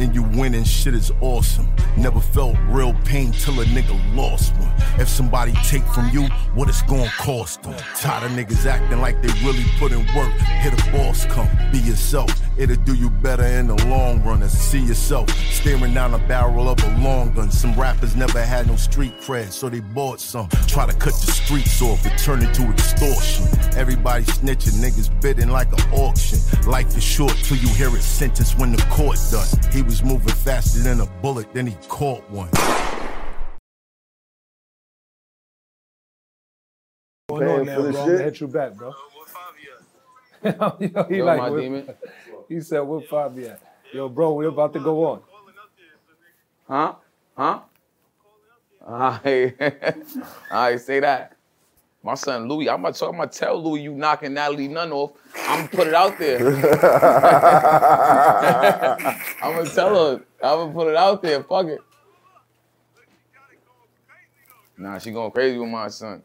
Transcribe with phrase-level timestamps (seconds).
[0.00, 1.68] and you winning, shit is awesome.
[1.96, 4.72] Never felt real pain till a nigga lost one.
[4.98, 7.74] If somebody take from you, what it's gonna cost them.
[7.96, 10.32] Tired of niggas acting like they really put in work.
[10.62, 12.30] Hit a boss come, be yourself.
[12.56, 16.68] It'll do you better in the long run and see yourself staring down the barrel
[16.68, 17.50] of a long gun.
[17.50, 20.48] Some rappers never had no street cred, so they bought some.
[20.66, 23.46] Try to cut the streets off, it turned into extortion.
[23.76, 26.38] Everybody snitching, niggas bidding like an auction.
[26.66, 29.46] Life is short till you hear it sentence when the court done.
[29.72, 32.48] He was moving faster than a bullet, then he caught one.
[37.26, 37.92] What's going on Paying now, for bro?
[37.92, 38.94] the I'm gonna hit you back, bro.
[40.44, 40.76] Yo,
[41.08, 41.88] he Yo, like, my where- demon.
[42.48, 43.60] He said, "Where Fivi at?"
[43.92, 45.22] Yo, bro, we're about to go on.
[46.68, 46.94] Huh?
[47.36, 47.60] Huh?
[48.88, 49.54] I,
[50.52, 51.36] I say that.
[52.02, 55.12] My son Louis, I'm gonna talk, I'm gonna tell Louis you knocking Natalie Nunn off.
[55.36, 56.38] I'm gonna put it out there.
[59.42, 60.22] I'm gonna tell her.
[60.42, 61.42] I'm gonna put it out there.
[61.42, 61.80] Fuck it.
[64.78, 66.22] Nah, she going crazy with my son.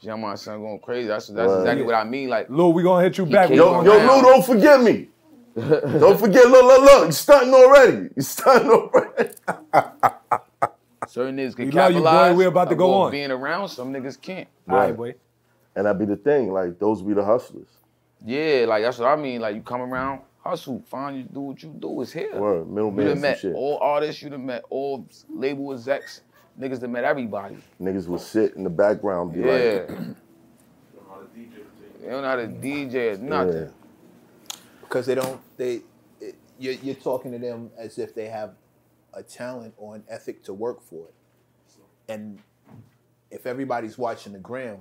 [0.00, 1.06] She got my son going crazy.
[1.06, 1.60] That's that's Word.
[1.60, 2.28] exactly what I mean.
[2.28, 3.50] Like, Lou, we gonna hit you back.
[3.50, 4.08] Yo, yo, down.
[4.08, 5.08] Lou, don't forget me.
[5.56, 8.08] don't forget, look, look, look, you stunting already.
[8.16, 9.30] You stunting already.
[11.06, 12.04] certain niggas can We love you, boy.
[12.04, 12.36] capitalize.
[12.36, 13.10] We about to go on.
[13.10, 14.48] Being around, some niggas can't.
[14.68, 15.14] All right, boy.
[15.74, 17.68] And that be the thing, like those be the hustlers.
[18.24, 19.40] Yeah, like that's what I mean.
[19.40, 22.00] Like you come around, hustle, find you do what you do.
[22.02, 22.34] It's here.
[22.38, 23.54] Word, You middleman done met shit.
[23.54, 24.22] all artists.
[24.22, 26.22] You done met all label execs.
[26.58, 27.58] Niggas done met everybody.
[27.80, 29.84] Niggas will sit in the background, be like, Yeah.
[29.88, 29.98] like,
[32.02, 33.62] They don't know how to DJ or nothing.
[33.62, 34.56] yeah.
[34.80, 35.82] because they don't they
[36.20, 38.52] it, you're, you're talking to them as if they have
[39.16, 41.14] a talent or an ethic to work for it
[42.12, 42.38] and
[43.30, 44.78] if everybody's watching the gram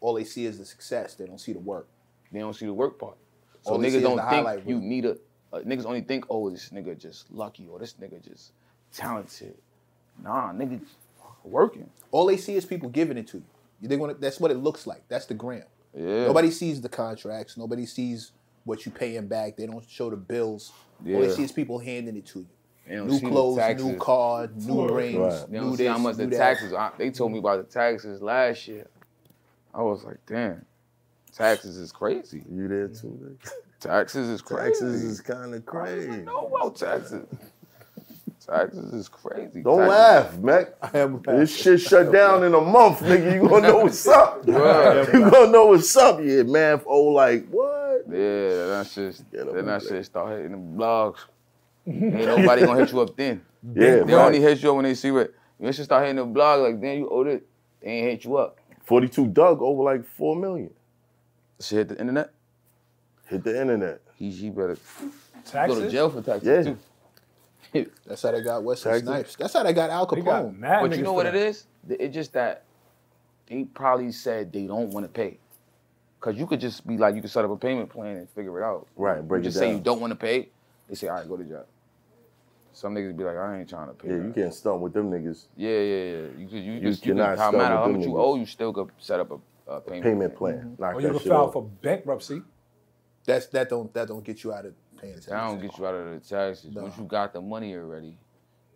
[0.00, 1.86] all they see is the success they don't see the work
[2.32, 3.16] They don't see the work part.
[3.62, 5.12] So All niggas don't think you need a.
[5.52, 8.52] Uh, niggas only think, oh, this nigga just lucky or this nigga just
[8.92, 9.54] talented.
[10.22, 10.84] Nah, niggas
[11.44, 11.88] working.
[12.10, 13.42] all they see is people giving it to
[13.80, 15.62] you they want that's what it looks like that's the gram
[15.94, 16.26] Yeah.
[16.26, 18.32] nobody sees the contracts nobody sees
[18.64, 20.72] what you paying back they don't show the bills
[21.04, 21.16] Yeah.
[21.16, 22.46] all they see is people handing it to you
[22.88, 25.46] new clothes, new car, new rings, Right.
[25.50, 26.36] They new don't see this, how much the new that.
[26.38, 26.72] taxes.
[26.72, 28.86] I, they told me about the taxes last year.
[29.74, 30.64] I was like, damn,
[31.32, 32.42] taxes is crazy.
[32.50, 33.36] You there too.
[33.80, 34.64] Taxes is crazy.
[34.70, 36.06] Taxes is kind of I crazy.
[36.08, 37.26] don't know about taxes.
[38.46, 39.62] taxes is crazy.
[39.62, 40.68] Don't Taxes- laugh, Mac.
[40.94, 43.34] am This shit shut down in a month, nigga.
[43.34, 44.44] You gonna know what's up.
[44.48, 45.06] Right.
[45.12, 46.20] You gonna know what's up.
[46.22, 46.80] Yeah, man.
[46.86, 48.04] Oh, like what?
[48.10, 51.18] Yeah, that's just Get 'em then that shit start hitting the blogs.
[51.86, 53.42] Ain't nobody gonna hit you up then.
[53.74, 54.26] Yeah, They right.
[54.26, 56.80] only hit you up when they see what you should start hitting the blog like
[56.82, 57.46] then you owed it.
[57.80, 58.58] They ain't hit you up.
[58.84, 60.70] 42 Dugg over like four million.
[61.60, 62.30] Shit hit the internet.
[63.26, 64.02] Hit the internet.
[64.16, 64.76] He, he better
[65.66, 66.74] go to jail for taxes Yeah.
[67.82, 67.90] too.
[68.06, 69.08] That's how they got Wesley Taxes.
[69.08, 69.36] Snipes.
[69.36, 70.60] That's how they got Al They got Capone.
[70.60, 71.38] But you know for what it that.
[71.38, 71.66] is?
[71.88, 72.64] It's just that
[73.46, 75.38] they probably said they don't want to pay.
[76.20, 78.60] Cause you could just be like, you could set up a payment plan and figure
[78.60, 78.86] it out.
[78.96, 80.48] Right, break you it just say you don't want to pay.
[80.88, 81.66] They say, all right, go to jail.
[82.74, 84.08] Some niggas be like, I ain't trying to pay.
[84.08, 85.46] Yeah, that." you can't stunt with them niggas.
[85.56, 86.26] Yeah, yeah, yeah.
[86.36, 88.46] You could, you, You just, you can, no matter with how much you owe, you
[88.46, 90.54] still could set up a, a payment, Payment plan.
[90.54, 90.66] plan.
[90.66, 90.82] Mm-hmm.
[90.82, 91.52] Knock Or you that can file off.
[91.52, 92.42] for bankruptcy.
[93.24, 95.32] That's that don't that don't get you out of paying attention.
[95.32, 96.74] That don't get you out of the taxes.
[96.74, 96.82] No.
[96.82, 98.18] Once you got the money already,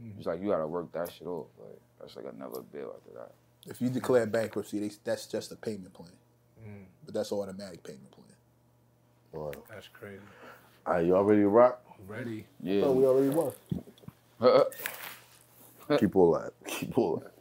[0.02, 0.16] mm-hmm.
[0.18, 1.48] it's like you gotta work that shit off.
[1.58, 3.32] Like that's like another bill after that.
[3.66, 6.12] If you declare bankruptcy, they, that's just a payment plan.
[6.66, 6.84] Mm.
[7.04, 8.24] But that's automatic payment plan.
[9.32, 9.52] Wow.
[9.68, 10.20] That's crazy.
[10.86, 11.82] All right, y'all ready to rock?
[12.06, 12.46] Ready?
[12.62, 12.82] Yeah.
[12.84, 13.52] Oh, we already won.
[14.40, 14.64] Uh-uh.
[15.98, 16.52] Keep all that.
[16.66, 17.32] Keep all that.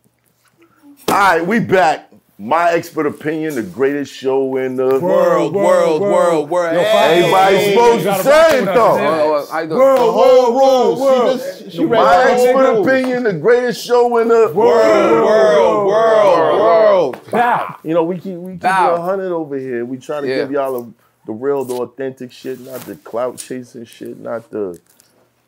[1.09, 2.11] All right, we back.
[2.39, 6.75] My expert opinion, the greatest show in the World, world, world, world.
[6.75, 8.97] Yo, Hey, Everybody's Hey, supposed to say it though.
[8.97, 9.19] man.
[9.23, 9.75] Oh, I go.
[9.75, 11.31] World, The whole world, world.
[11.41, 14.51] She just she The read My the expert whole opinion, the greatest show in the
[14.53, 17.31] World, world, world, world.
[17.31, 17.75] Bow.
[17.83, 18.95] You know, we keep we keep Bow.
[18.95, 19.83] it hundred over here.
[19.83, 20.35] We try to Yeah.
[20.37, 20.93] give y'all a,
[21.27, 24.79] the real, the authentic shit, not the clout chasing shit, not the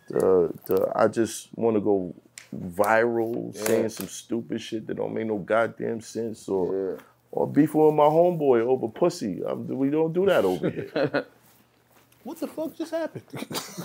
[0.09, 0.91] the the.
[0.93, 2.13] I just want to go
[2.53, 6.99] viral, saying some stupid shit that don't make no goddamn sense, or
[7.31, 9.41] or beefing with my homeboy over pussy.
[9.43, 11.25] Um, we don't do that over here.
[12.21, 13.23] What the fuck just happened?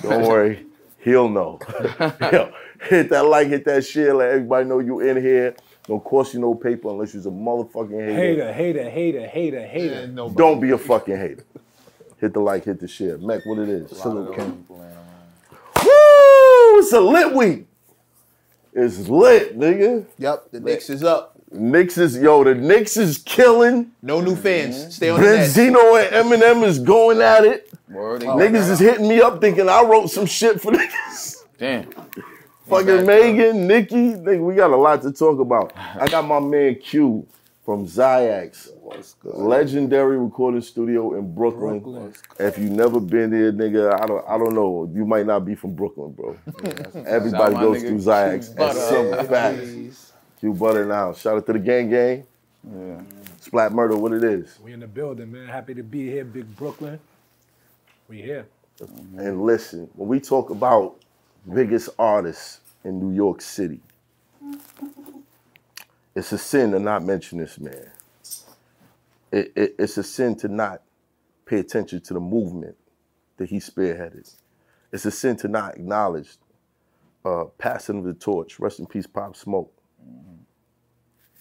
[0.02, 0.67] Don't worry,
[0.99, 1.61] he'll know.
[2.32, 2.52] Yo,
[2.82, 5.55] hit that like, hit that share, let everybody know you in here.
[5.87, 8.52] Don't cost you no paper unless you're a motherfucking hater.
[8.52, 10.06] Hater, hater, hater, hater, hater.
[10.08, 10.35] Man.
[10.35, 11.44] Don't be a fucking hater.
[12.20, 13.19] Hit the like, hit the share.
[13.19, 13.90] Mac, what it is?
[13.96, 14.64] Salute, Ken.
[14.69, 15.88] Woo!
[16.78, 17.66] It's a lit week.
[18.72, 20.06] It's lit, nigga.
[20.19, 21.34] Yep, the Knicks is up.
[21.52, 23.93] Knicks is yo, the Knicks is killing.
[24.02, 24.76] No new fans.
[24.76, 24.90] Mm-hmm.
[24.90, 25.20] Stay on.
[25.20, 27.72] Benzino and Eminem is going at it.
[27.88, 31.44] Word, they Niggas is hitting me up thinking I wrote some shit for niggas.
[31.58, 31.90] Damn.
[32.69, 35.72] Fucking Megan, Nicki, nigga, we got a lot to talk about.
[35.76, 37.26] I got my man Q
[37.64, 38.69] from Zyx,
[39.22, 41.81] legendary recording studio in Brooklyn.
[41.81, 42.14] Brooklyn.
[42.38, 44.90] If you never been there, nigga, I don't, I don't know.
[44.94, 46.37] You might not be from Brooklyn, bro.
[47.06, 48.56] Everybody Shout out my goes nigga through Q Zyx.
[48.56, 48.75] Butter.
[48.75, 50.12] That's some facts.
[50.40, 51.14] Q Butter now.
[51.14, 52.26] Shout out to the gang gang.
[52.70, 53.00] Yeah.
[53.40, 54.58] Splat Murder, what it is.
[54.62, 55.49] We in the building, man.
[55.49, 56.99] Happy to be here, Big Brooklyn.
[58.08, 58.46] We here.
[59.17, 60.96] And listen, when we talk about
[61.52, 63.81] biggest artists in New York City,
[66.16, 67.90] it's a sin to not mention this man.
[69.32, 70.82] It, it- it's a sin to not
[71.46, 72.76] pay attention to the movement
[73.38, 74.34] that he spearheaded.
[74.93, 76.37] It's a sin to not acknowledge
[77.25, 78.61] uh, passing of the torch.
[78.61, 79.72] Rest in peace, Pop Smoke.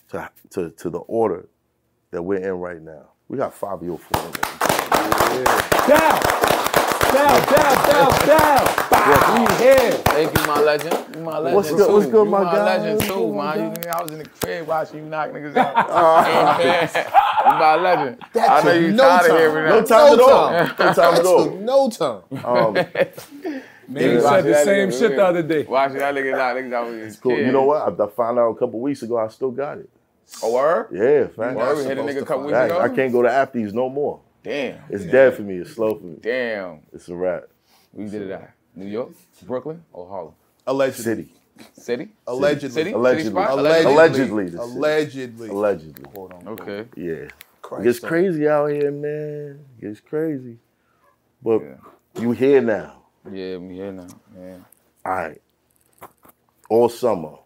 [0.10, 1.50] To, to, to the order
[2.12, 3.10] that we're in right now.
[3.30, 4.34] We got Fivio Foreign.
[7.14, 7.42] Down!
[7.48, 9.48] Down, down, down, down!
[9.48, 9.92] We here.
[9.92, 11.16] Thank you, my legend.
[11.16, 11.94] You my legend What's good- too.
[11.94, 12.64] what's good, you my my guy?
[12.66, 13.76] legend too, good, man.
[13.84, 15.74] You, I was in the crib watching you knock niggas out.
[16.58, 17.06] Hey, man.
[17.46, 18.18] you my legend.
[18.34, 19.38] That I know you no tired of time.
[19.38, 19.88] hearing No that.
[19.88, 20.50] time at No all.
[20.50, 21.50] No time at all.
[21.60, 22.46] no time.
[22.46, 22.74] Um,
[23.90, 24.22] Man, you Yeah.
[24.22, 25.64] said the same that shit the other day.
[25.64, 27.36] Watching that nigga knock niggas out with his Cool.
[27.36, 27.46] kid.
[27.48, 28.00] You know what?
[28.00, 29.90] I, I found out a couple weeks ago I still got it.
[30.42, 30.88] Oh, word?
[30.94, 31.58] Yeah, fact.
[31.58, 32.80] Word, we hit a nigga a couple weeks ago.
[32.80, 34.22] I can't go to Apties no more.
[34.44, 34.80] Damn.
[34.90, 35.56] It's dead for me.
[35.58, 36.18] It's slow for me.
[36.22, 36.80] Damn.
[36.92, 37.44] It's a wrap.
[37.94, 39.12] We did it at New York,
[39.44, 40.34] Brooklyn, or Harlem?
[40.68, 41.04] Allegedly.
[41.04, 41.34] City.
[41.74, 42.10] City?
[42.28, 42.70] Allegedly.
[42.70, 42.92] City?
[42.92, 43.24] Allegedly.
[43.24, 43.52] City spot?
[43.60, 43.92] Allegedly.
[43.94, 44.72] Allegedly, the city.
[44.78, 45.50] Allegedly.
[45.50, 46.06] Allegedly.
[46.48, 46.86] Okay.
[46.98, 47.14] Yeah.
[47.14, 47.32] It
[47.62, 49.66] Christ gets on- crazy out here, man.
[49.78, 50.58] It gets crazy.
[51.42, 52.22] But Yeah.
[52.22, 53.04] you here now.
[53.32, 54.08] Yeah, we here now.
[54.38, 54.58] Yeah.
[55.06, 55.42] All right.
[56.70, 57.38] All summer.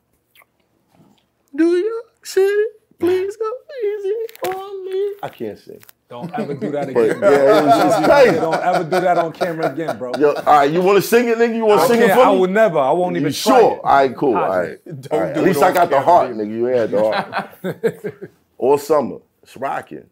[1.53, 2.65] New York City,
[2.99, 3.51] please go
[3.83, 4.15] easy
[4.47, 5.13] on me.
[5.21, 5.81] I can't sing.
[6.09, 7.19] Don't ever do that But again.
[7.21, 8.39] yeah, it's, it's crazy.
[8.39, 10.18] Don't ever do that on camera again, bro.
[10.18, 11.56] Yo, all right, you want to sing it, nigga?
[11.56, 12.21] You want to sing it for me?
[12.21, 12.38] for I me?
[12.39, 12.80] would never.
[12.80, 13.74] I won't You even try sure?
[13.74, 13.81] it.
[13.83, 14.44] All right, cool.
[14.44, 14.80] All Positive.
[14.86, 15.01] right.
[15.01, 15.36] Don't All right.
[15.36, 16.51] do At it least I got the heart, nigga.
[16.51, 18.31] You had the heart.
[18.57, 20.09] All summer, it's rocking.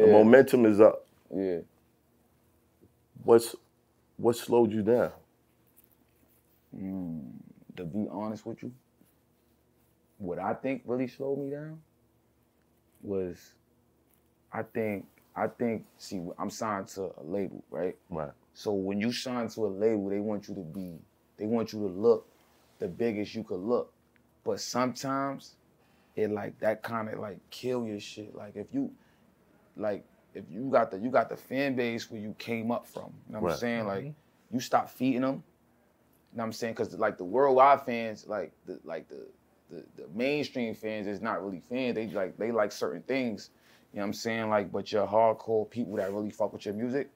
[0.00, 1.06] The momentum is up.
[1.34, 1.58] Yeah.
[3.24, 3.56] What's
[4.16, 5.12] what slowed you down?
[6.76, 7.30] Mm,
[7.76, 8.72] to be honest with you,
[10.18, 11.80] what I think really slowed me down
[13.02, 13.54] was
[14.52, 15.06] I think
[15.36, 17.96] I think see I'm signed to a label, right?
[18.10, 18.30] Right.
[18.54, 20.98] So when you sign to a label, they want you to be
[21.36, 22.26] they want you to look
[22.78, 23.92] the biggest you could look.
[24.44, 25.54] But sometimes
[26.16, 28.34] it like that kind of like kill your shit.
[28.34, 28.90] Like if you
[29.76, 30.04] like
[30.34, 33.12] if you got the you got the fan base where you came up from.
[33.28, 33.54] You know what Right.
[33.54, 33.86] I'm saying?
[33.86, 34.54] Like mm-hmm.
[34.54, 35.42] you stop feeding them.
[36.32, 36.74] You know what I'm saying?
[36.74, 39.26] Because like the worldwide fans, like the like the,
[39.70, 41.94] the the mainstream fans is not really fans.
[41.94, 43.50] They like they like certain things.
[43.92, 44.48] You know what I'm saying?
[44.50, 47.08] Like, but your hardcore people that really fuck with your music,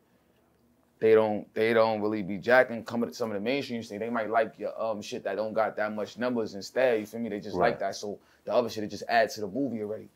[1.01, 2.85] they don't they don't really be jacking.
[2.85, 5.53] Coming to some of the mainstream thing, they might like your um shit that don't
[5.53, 7.01] got that much numbers instead.
[7.01, 7.29] You feel me?
[7.29, 7.71] They just Right.
[7.71, 7.97] like that.
[7.97, 10.09] So the other shit it just adds to the movie already.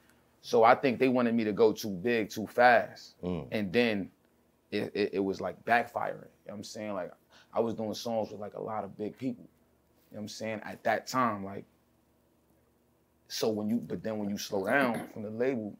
[0.42, 3.48] So I think they wanted me to go too big too fast, Mm.
[3.50, 4.10] and then
[4.70, 6.14] it, it, it was like backfiring.
[6.14, 6.94] You know what I'm saying?
[6.94, 7.10] Like
[7.52, 9.44] I was doing songs with like a lot of big people.
[10.10, 10.60] You know what I'm saying?
[10.64, 11.64] At that time, like
[13.28, 15.74] so when you but then when you slow down from the label,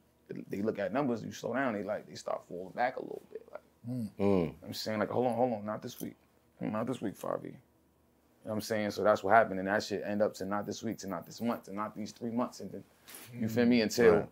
[0.48, 3.22] they look at numbers, you slow down, they like they start falling back a little
[3.30, 3.42] bit.
[3.52, 4.10] Like Mm.
[4.18, 4.52] mm.
[4.64, 6.16] I'm saying like, hold on, hold on, not this week.
[6.58, 7.44] Hmm, not this week, Fivi.
[7.44, 7.56] You know
[8.42, 8.90] what I'm saying?
[8.90, 9.60] So that's what happened.
[9.60, 11.96] And that shit end up to not this week, to not this month, to not
[11.96, 12.60] these three months.
[12.60, 12.84] And then
[13.40, 13.82] you feel me?
[13.82, 14.28] Until Right.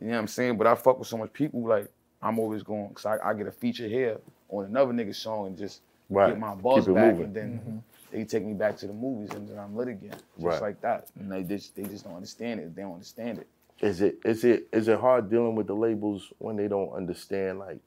[0.00, 0.56] you know what I'm saying?
[0.56, 1.88] But I fuck with so much people, like
[2.22, 5.58] I'm always going, cause I, I get a feature here on another nigga's song and
[5.58, 6.30] just Right.
[6.30, 7.24] get my buzz back moving.
[7.26, 7.78] and then mm-hmm.
[8.10, 10.16] they take me back to the movies and then I'm lit again.
[10.36, 10.60] Just Right.
[10.62, 11.10] like that.
[11.18, 12.74] And they just they just don't understand it.
[12.74, 13.46] They don't understand it.
[13.80, 17.58] Is it is it is it hard dealing with the labels when they don't understand
[17.58, 17.78] like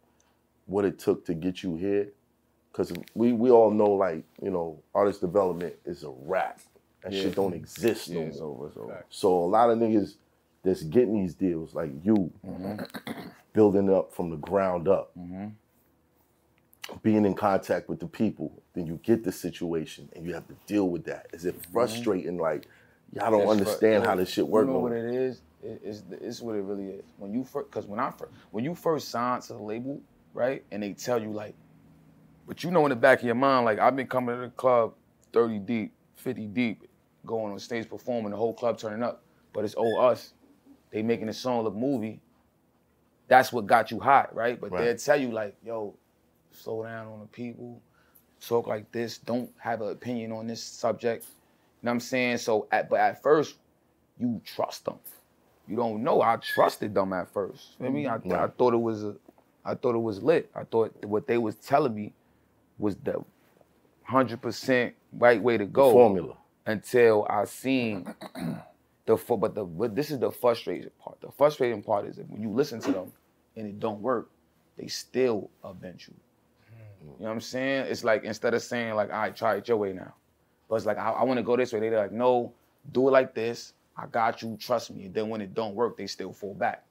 [0.65, 2.09] what it took to get you here?
[2.71, 6.59] Because we we all know like you know artist development is a rap.
[7.03, 7.23] That Yeah.
[7.23, 9.05] shit don't exist no Yeah, it's over, it's over.
[9.09, 10.15] So a lot of niggas
[10.63, 12.81] that's getting these deals like you, mm-hmm.
[13.53, 15.47] building up from the ground up, mm-hmm.
[17.01, 20.55] being in contact with the people, then you get the situation and you have to
[20.67, 21.27] deal with that.
[21.33, 21.71] Is it mm-hmm.
[21.71, 22.37] frustrating?
[22.37, 22.67] Like
[23.13, 24.67] y'all don't It's fr- understand how this shit works.
[24.67, 25.41] You know no what it is?
[25.83, 27.05] It's, it's what it really is.
[27.17, 30.01] When you first, because when I first, when you first signed to the label,
[30.33, 31.55] right, and they tell you like,
[32.47, 34.49] but you know in the back of your mind, like I've been coming to the
[34.49, 34.93] club,
[35.33, 36.83] thirty deep, fifty deep,
[37.25, 40.33] going on stage performing, the whole club turning up, but it's all us.
[40.91, 42.21] They making the song look movie.
[43.27, 44.59] That's what got you hot, right?
[44.59, 44.85] But Right.
[44.85, 45.95] they'll tell you like, yo,
[46.51, 47.81] slow down on the people,
[48.39, 51.25] talk like this, don't have an opinion on this subject.
[51.25, 52.37] You know what I'm saying?
[52.37, 53.55] So, at, but at first,
[54.17, 54.99] you trust them.
[55.67, 56.21] You don't know.
[56.21, 57.75] I trusted them at first.
[57.83, 59.15] I mean, I, I thought it was a,
[59.65, 60.49] I thought it was lit.
[60.55, 62.13] I thought what they was telling me
[62.77, 63.23] was the
[64.03, 66.35] hundred percent right way to The go formula.
[66.65, 68.13] until I seen
[69.05, 71.19] the but the but this is the frustrating part.
[71.21, 73.11] The frustrating part is that when you listen to them
[73.57, 74.29] and it don't work,
[74.77, 76.13] they still avenge you.
[76.13, 76.79] Mm.
[77.19, 77.87] You know what I'm saying?
[77.89, 80.13] It's like instead of saying like, "I try it your way now,"
[80.69, 81.81] but it's like I, I want to go this way.
[81.81, 82.53] They're like, "No,
[82.93, 83.73] do it like this.
[83.97, 84.57] I got you.
[84.59, 86.83] Trust me." And then when it don't work, they still fall back.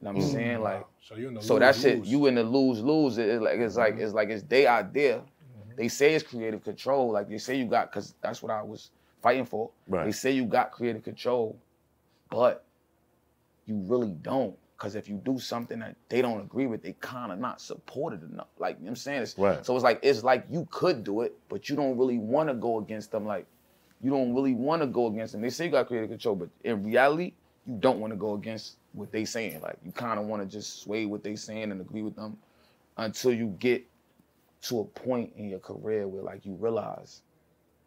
[0.00, 0.32] You know what I'm mm.
[0.32, 0.60] saying?
[0.62, 2.08] Like, So you in the so lose, shit, lose.
[2.08, 3.18] you in the lose lose.
[3.18, 5.22] It's like it's like it's like it's their idea.
[5.76, 7.12] They say it's creative control.
[7.12, 8.90] Like they say you got, cause that's what I was
[9.22, 9.70] fighting for.
[9.86, 10.06] Right.
[10.06, 11.56] They say you got creative control,
[12.30, 12.64] but
[13.66, 14.56] you really don't.
[14.76, 18.22] Cause if you do something that they don't agree with, they kind of not supported
[18.22, 18.48] enough.
[18.58, 19.64] Like you know what I'm saying, it's, Right.
[19.64, 22.54] so it's like it's like you could do it, but you don't really want to
[22.54, 23.26] go against them.
[23.26, 23.46] Like
[24.02, 25.42] you don't really want to go against them.
[25.42, 27.32] They say you got creative control, but in reality,
[27.66, 29.60] you don't want to go against what they saying.
[29.60, 32.36] Like you kind of want to just sway what they saying and agree with them
[32.96, 33.84] until you get
[34.62, 37.22] to a point in your career where like you realize,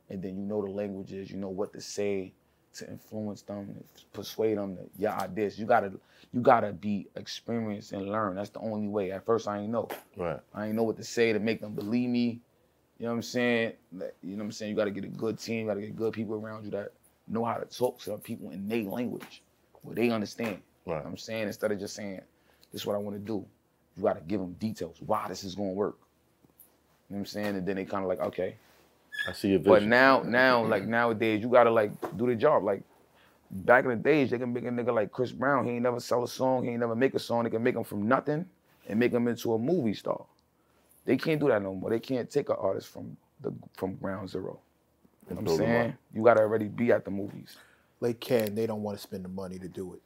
[0.09, 2.33] and then you know the languages, you know what to say
[2.73, 5.59] to influence them, and persuade them that your ideas.
[5.59, 5.91] You gotta
[6.33, 8.35] you gotta be experienced and learn.
[8.35, 9.11] That's the only way.
[9.11, 9.89] At first, I ain't know.
[10.15, 10.39] Right.
[10.53, 12.39] I ain't know what to say to make them believe me.
[13.01, 13.73] You know what I'm saying?
[13.91, 14.69] You know what I'm saying?
[14.69, 15.61] You got to get a good team.
[15.61, 16.91] You got to get good people around you that
[17.27, 19.41] know how to talk to people in their language,
[19.81, 20.59] where they understand.
[20.85, 21.03] You know Right.
[21.05, 21.47] what I'm saying?
[21.47, 22.21] Instead of just saying,
[22.71, 23.43] this is what I want to do,
[23.97, 24.97] you got to give them details.
[25.03, 25.97] Why this is going to work.
[27.09, 27.55] You know what I'm saying?
[27.55, 28.55] And then they kind of like, okay.
[29.27, 29.73] I see your vision.
[29.73, 32.63] But now, now, like nowadays, you got to like do the job.
[32.63, 32.83] Like
[33.49, 35.65] back in the days, they can make a nigga like Chris Brown.
[35.65, 36.65] He ain't never sell a song.
[36.65, 37.45] He ain't never make a song.
[37.45, 38.45] They can make him from nothing
[38.87, 40.23] and make him into a movie star.
[41.05, 41.89] They can't do that no more.
[41.89, 44.59] They can't take an artist from the from ground zero.
[45.29, 45.93] You know what I'm saying?
[46.13, 47.55] You gotta already be at the movies.
[47.99, 50.01] Like Ken, they don't want to spend the money to do it.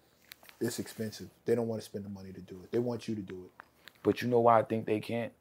[0.61, 1.29] It's expensive.
[1.45, 2.71] They don't want to spend the money to do it.
[2.71, 3.63] They want you to do it.
[4.03, 5.33] But you know why I think they can't?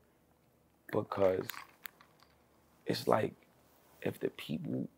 [0.92, 1.46] Because
[2.86, 3.34] it's like
[4.02, 4.88] if the people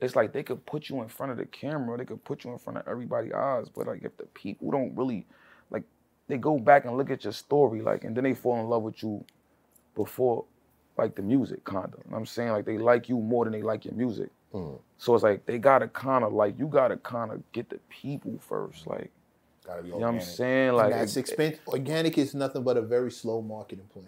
[0.00, 2.52] it's like they could put you in front of the camera, they could put you
[2.52, 5.26] in front of everybody's eyes, but like if the people don't really
[5.70, 5.82] like
[6.28, 8.82] they go back and look at your story, like and then they fall in love
[8.82, 9.24] with you
[9.98, 10.44] before
[10.96, 11.88] like the music kinda.
[11.92, 12.52] You know what I'm saying?
[12.52, 14.30] Like they like you more than they like your music.
[14.54, 14.78] Mm.
[14.96, 18.86] So it's like they gotta kinda like you gotta kinda get the people first.
[18.86, 19.10] Like
[19.66, 20.34] Gotta be you know what I'm organic.
[20.36, 20.68] saying?
[20.68, 21.60] And Like that's it- expensive.
[21.68, 24.06] Organic is nothing but a very slow marketing plan.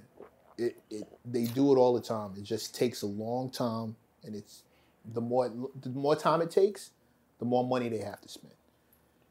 [0.56, 2.32] It, it they do it all the time.
[2.36, 4.62] It just takes a long time, and it's
[5.14, 5.48] the more
[5.82, 6.90] the more time it takes,
[7.38, 8.54] the more money they have to spend.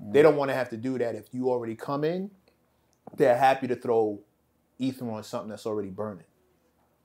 [0.03, 0.13] Mm.
[0.13, 2.31] They don't want to have to do that if you already come in.
[3.17, 4.19] They're happy to throw
[4.77, 6.25] ether on something that's already burning.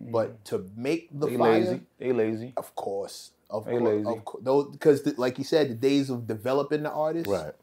[0.01, 0.45] But mm.
[0.47, 1.81] to make the they fire, lazy.
[1.99, 2.53] They lazy.
[2.57, 4.09] of course, of They course, lazy.
[4.09, 7.55] of course, those because like you said, the days of developing the artist, Right.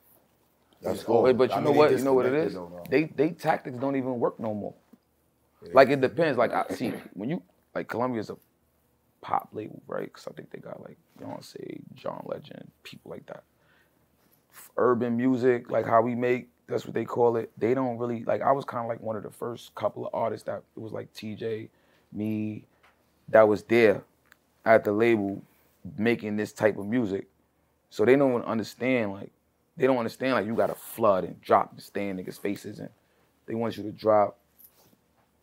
[0.82, 1.24] That's cool.
[1.24, 1.92] Wait, but you I know mean, what?
[1.92, 2.58] You know what it is?
[2.90, 4.76] They they tactics don't even work no more.
[5.74, 6.38] Like it depends.
[6.38, 7.44] Like I see when you
[7.76, 8.38] like Columbia's a
[9.22, 10.06] pop label, right?
[10.06, 13.44] Because I think they got like Beyonce, John Legend, people like that.
[14.78, 17.52] Urban music, like how we make, that's what they call it.
[17.58, 18.42] They don't really like.
[18.42, 20.92] I was kind of like one of the first couple of artists that it was
[20.94, 21.70] like TJ,
[22.14, 22.66] me,
[23.30, 24.04] that was there
[24.66, 25.42] at the label
[25.98, 27.28] making this type of music.
[27.90, 29.32] So they don't understand like
[29.78, 32.90] they don't understand like you gotta flood and drop to stay in niggas' faces and
[33.48, 34.38] they want you to drop,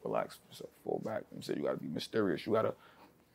[0.04, 1.24] relax yourself, fall back.
[1.32, 2.46] And say you gotta be mysterious.
[2.46, 2.74] You gotta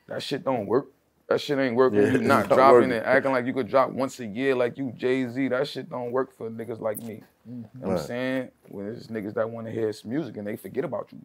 [0.08, 0.88] that shit don't work.
[1.30, 2.02] That shit ain't working.
[2.02, 2.92] Yeah, you not not dropping working.
[2.94, 5.48] and acting like you could drop once a year like you Jay-Z.
[5.50, 7.24] That shit don't work for niggas like me.
[7.46, 8.52] You know what I'm saying?
[8.70, 11.20] When there's niggas that wanna hear some music and they forget about you.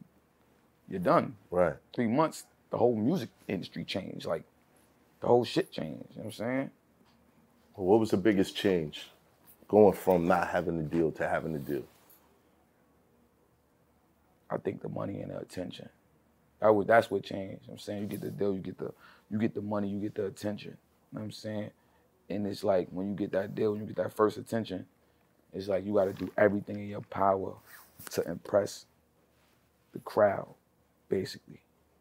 [0.88, 1.36] You're done.
[1.50, 1.74] Right.
[1.94, 4.26] Three months, the whole music industry changed.
[4.26, 4.44] Like
[5.20, 6.06] the whole shit changed.
[6.10, 6.70] You know what I'm saying?
[7.76, 9.08] Well, what was the biggest change
[9.68, 11.84] going from not having a deal to having a deal?
[14.50, 15.88] I think the money and the attention.
[16.60, 17.62] That was that's what changed.
[17.62, 18.92] You know what I'm saying you get the deal, you get the
[19.30, 20.76] you get the money, you get the attention.
[21.12, 21.70] You know what I'm saying?
[22.30, 24.86] And it's like when you get that deal, when you get that first attention,
[25.52, 27.54] it's like you gotta do everything in your power
[28.12, 28.86] to impress
[29.92, 30.48] the crowd,
[31.08, 31.60] basically.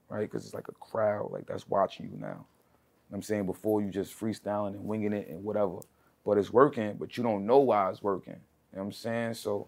[0.10, 0.30] Right?
[0.30, 2.28] Because it's like a crowd, like that's watching you now.
[2.28, 5.80] You know I'm saying before you just freestyling and winging it and whatever.
[6.26, 8.34] But it's working, but you don't know why it's working.
[8.34, 9.34] You know what I'm saying?
[9.36, 9.68] So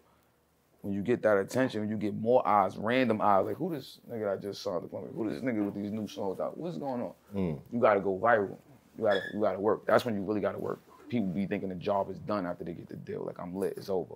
[0.81, 3.99] when you get that attention, when you get more eyes, random eyes, like who this
[4.09, 6.77] nigga I just saw the Columbia, who this nigga with these new songs out, what's
[6.77, 7.13] going on?
[7.35, 7.59] Mm.
[7.71, 8.57] You gotta go viral.
[8.97, 9.85] You gotta you gotta work.
[9.85, 10.79] That's when you really gotta work.
[11.09, 13.25] People be thinking the job is done after they get the deal.
[13.25, 14.15] Like I'm lit, it's over.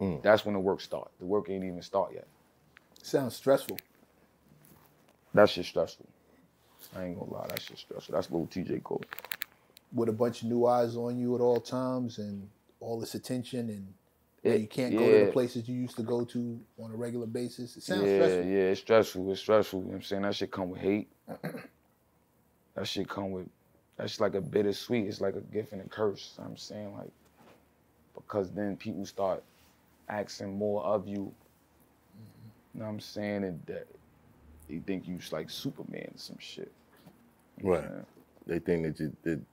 [0.00, 0.22] Mm.
[0.22, 1.10] That's when the work start.
[1.18, 2.26] The work ain't even start yet.
[3.02, 3.78] sounds stressful.
[5.36, 6.06] That shit stressful.
[6.96, 8.14] I ain't gonna lie, that shit stressful.
[8.14, 9.02] That's little TJ Cole.
[9.94, 12.48] with a bunch of new eyes on you at all times and
[12.80, 13.94] all this attention and
[14.42, 16.96] yeah, It- you can't go to the places you used to go to on a
[16.96, 17.76] regular basis.
[17.76, 18.44] It sounds yeah, stressful.
[18.46, 19.32] yeah, it's stressful.
[19.32, 19.80] It's stressful.
[19.80, 20.22] You know what I'm saying?
[20.22, 21.08] That shit come with hate.
[22.74, 23.48] that shit come with
[23.96, 25.06] that's like a bittersweet.
[25.06, 26.34] It's like a gift and a curse.
[26.36, 27.10] You know what I'm saying like
[28.14, 29.42] because then people start
[30.08, 31.32] asking more of you.
[32.74, 33.44] You know what I'm saying?
[33.44, 33.86] And that
[34.68, 36.72] they think you like Superman or some shit.
[37.62, 37.82] Right.
[37.82, 38.02] Yeah.
[38.46, 39.44] They think that you did.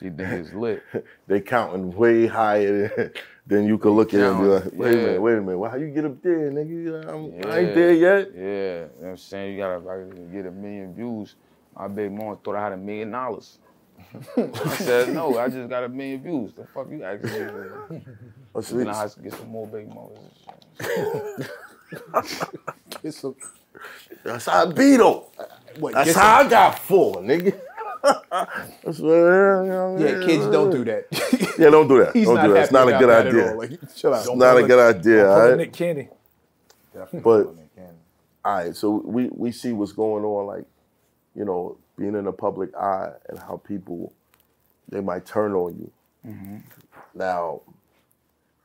[0.00, 0.82] They think it's lit.
[1.26, 3.12] they counting way higher than,
[3.46, 5.70] than you could look at and be like, wait a minute, wait a minute.
[5.70, 7.06] How you get up there, nigga?
[7.08, 8.30] I'm, I ain't there yet.
[8.34, 9.52] Yeah, you know what I'm saying?
[9.54, 11.34] You gotta I get a million views.
[11.76, 13.58] My big mom thought I had a million dollars.
[14.36, 16.52] I said, no, I just got a million views.
[16.54, 18.02] The fuck you asking me?
[18.54, 19.88] Oh, so Then I have to get some more big
[20.80, 21.50] shit.
[23.02, 23.36] Get some-
[24.24, 25.20] That's how I beat him.
[25.80, 27.58] what, That's how I got four, nigga.
[28.02, 30.20] That's what, you know I some- mean?
[30.20, 31.06] yeah, kids don't do that.
[31.58, 32.12] Yeah, don't do that.
[32.14, 32.62] He's don't not do that.
[32.64, 33.54] It's not a good idea.
[33.54, 34.20] Like, chill out.
[34.26, 35.56] It's not a good idea, all Pull right?
[35.58, 36.08] Nick Candy.
[37.12, 37.54] But
[38.42, 40.64] all right, so we we see what's going on, like
[41.34, 44.12] you know, being in the public eye and how people
[44.88, 45.92] they might turn on you.
[46.26, 46.56] Mm-hmm.
[47.14, 47.60] Now,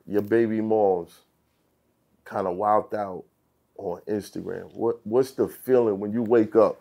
[0.08, 1.20] your baby moms
[2.24, 3.26] kind of wilded out
[3.78, 4.74] on Instagram.
[4.74, 6.80] What what's the feeling when you wake up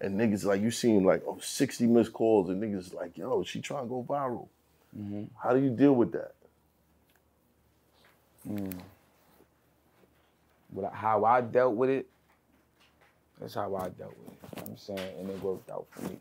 [0.00, 3.60] and niggas like you seem like oh 60 missed calls and niggas like yo she
[3.60, 4.48] trying to go viral.
[4.96, 5.24] Mm-hmm.
[5.42, 6.34] How do you deal with that?
[8.46, 8.70] Hmm.
[10.70, 12.06] What I- how I dealt with it,
[13.40, 14.38] that's how I dealt with it.
[14.56, 15.18] You know I'm saying?
[15.20, 16.18] And it worked out for me.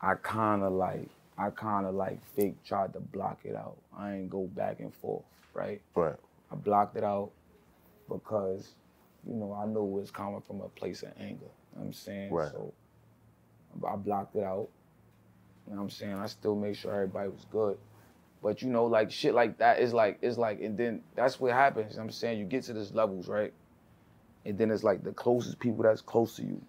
[0.00, 3.76] I kinda like, I kinda like fake tried to block it out.
[3.96, 5.24] I ain't go back and forth,
[5.54, 5.80] right?
[5.94, 6.16] Right.
[6.50, 7.30] I blocked it out
[8.10, 8.74] because,
[9.26, 11.46] you know, I knew it was coming from a place of anger.
[11.72, 12.32] You know what I'm saying?
[12.32, 12.50] Right.
[12.50, 12.72] So
[13.86, 14.68] I blocked it out.
[15.66, 16.14] You know what I'm saying?
[16.14, 17.78] I still made sure everybody was good.
[18.42, 21.52] But you know, like shit like that is like it's like and then that's what
[21.52, 21.92] happens.
[21.92, 23.52] You know what I'm saying you get to this levels, right?
[24.44, 26.62] And then it's like the closest people that's close to you.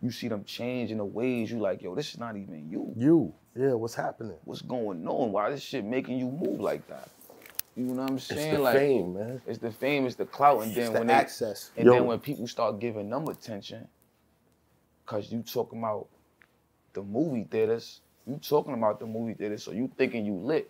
[0.00, 2.92] You see them change in the ways you like, yo, this is not even you.
[2.96, 3.34] You.
[3.56, 4.36] Yeah, what's happening?
[4.44, 5.32] What's going on?
[5.32, 7.08] Why this shit making you move like that?
[7.78, 8.54] You know what I'm saying?
[8.54, 9.40] It's the like fame, man.
[9.46, 11.70] it's the fame, it's the clout, and It's then the when they, access.
[11.76, 11.92] and Yo.
[11.92, 13.86] then when people start giving them attention,
[15.06, 16.08] cause you talking about
[16.94, 20.68] the movie theaters, you talking about the movie theaters, so you thinking you lit,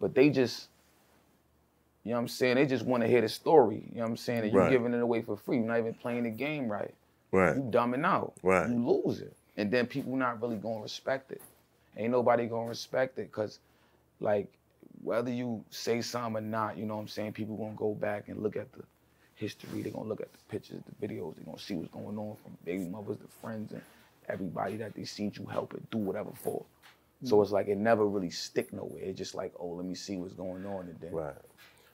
[0.00, 0.68] but they just,
[2.02, 2.56] you know what I'm saying?
[2.56, 3.84] They just want to hear the story.
[3.92, 4.40] You know what I'm saying?
[4.44, 4.70] And you Right.
[4.70, 5.58] giving it away for free.
[5.58, 6.92] You're not even playing the game right.
[7.30, 7.56] Right.
[7.56, 8.34] You dumbing out.
[8.42, 8.68] Right.
[8.68, 11.42] You lose it, and then people not really gonna respect it.
[11.96, 13.60] Ain't nobody gonna respect it, cause
[14.20, 14.52] like
[15.06, 17.32] whether you say something or not, you know what I'm saying?
[17.32, 18.82] People gonna go back and look at the
[19.36, 19.80] history.
[19.80, 21.36] They're gonna look at the pictures, the videos.
[21.36, 23.82] They're gonna see what's going on from baby mothers to friends and
[24.28, 26.66] everybody that they see you help and do whatever for.
[27.22, 27.42] So mm.
[27.44, 29.00] it's like it never really stick nowhere.
[29.04, 31.34] It's just like, oh, let me see what's going on, and then Right.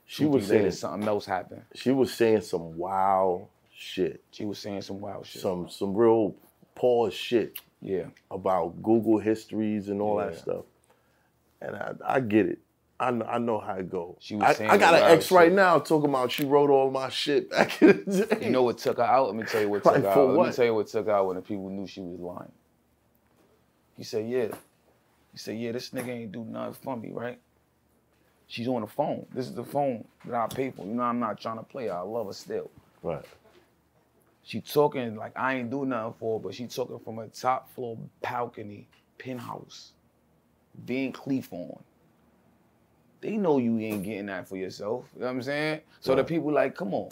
[0.07, 1.65] She was saying something else happened.
[1.75, 3.47] she was saying some wild
[3.77, 5.43] shit, She was saying some wild shit.
[5.43, 6.35] some some real
[6.75, 10.65] pause shit yeah, about Google histories and all that stuff.
[11.61, 12.59] And I, I get it.
[13.03, 14.17] I know, I know how it goes.
[14.21, 15.55] She was I, I got an ex right shit.
[15.55, 18.47] now talking about she wrote all my shit back in the day.
[18.47, 19.27] You know what took her out?
[19.27, 20.29] Let me tell you what Like, took her for out.
[20.29, 20.47] Let what?
[20.49, 22.53] me tell you what took her out when the people knew she was lying.
[23.97, 24.49] He said, yeah.
[25.33, 27.41] He said, yeah, this nigga ain't do nothing for me, right?
[28.47, 29.27] She's on the phone.
[29.35, 30.87] This is the phone that I pay for.
[30.87, 31.95] You know, I'm not trying to play her.
[31.95, 32.71] I love her still.
[33.03, 33.25] Right.
[34.45, 37.73] She talking like I ain't do nothing for her, but she talking from a top
[37.75, 38.87] floor balcony,
[39.19, 39.93] penthouse,
[40.85, 41.83] being Cleef on.
[43.23, 45.07] They know you ain't getting that for yourself.
[45.15, 45.81] You know what I'm saying?
[46.01, 47.09] So the people like, come on.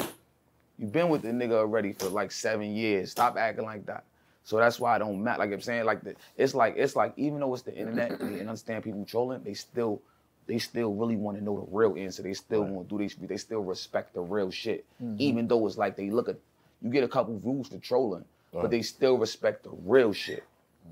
[0.78, 3.12] You've been with the nigga already for like seven years.
[3.12, 4.04] Stop acting like that.
[4.44, 5.38] So that's why I don't matter.
[5.38, 8.40] Like I'm saying, like the, it's like it's like even though it's the internet and
[8.40, 10.02] understand people trolling, they still
[10.46, 12.22] they still really want to know the real answer.
[12.22, 13.14] They still want to do this.
[13.14, 15.16] They still respect the real shit, mm-hmm.
[15.18, 16.36] even though it's like they look at
[16.82, 18.62] you get a couple views for trolling, Right.
[18.62, 20.42] but they still respect the real shit.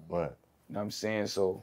[0.09, 0.31] Right.
[0.69, 1.27] You know what I'm saying?
[1.29, 1.63] So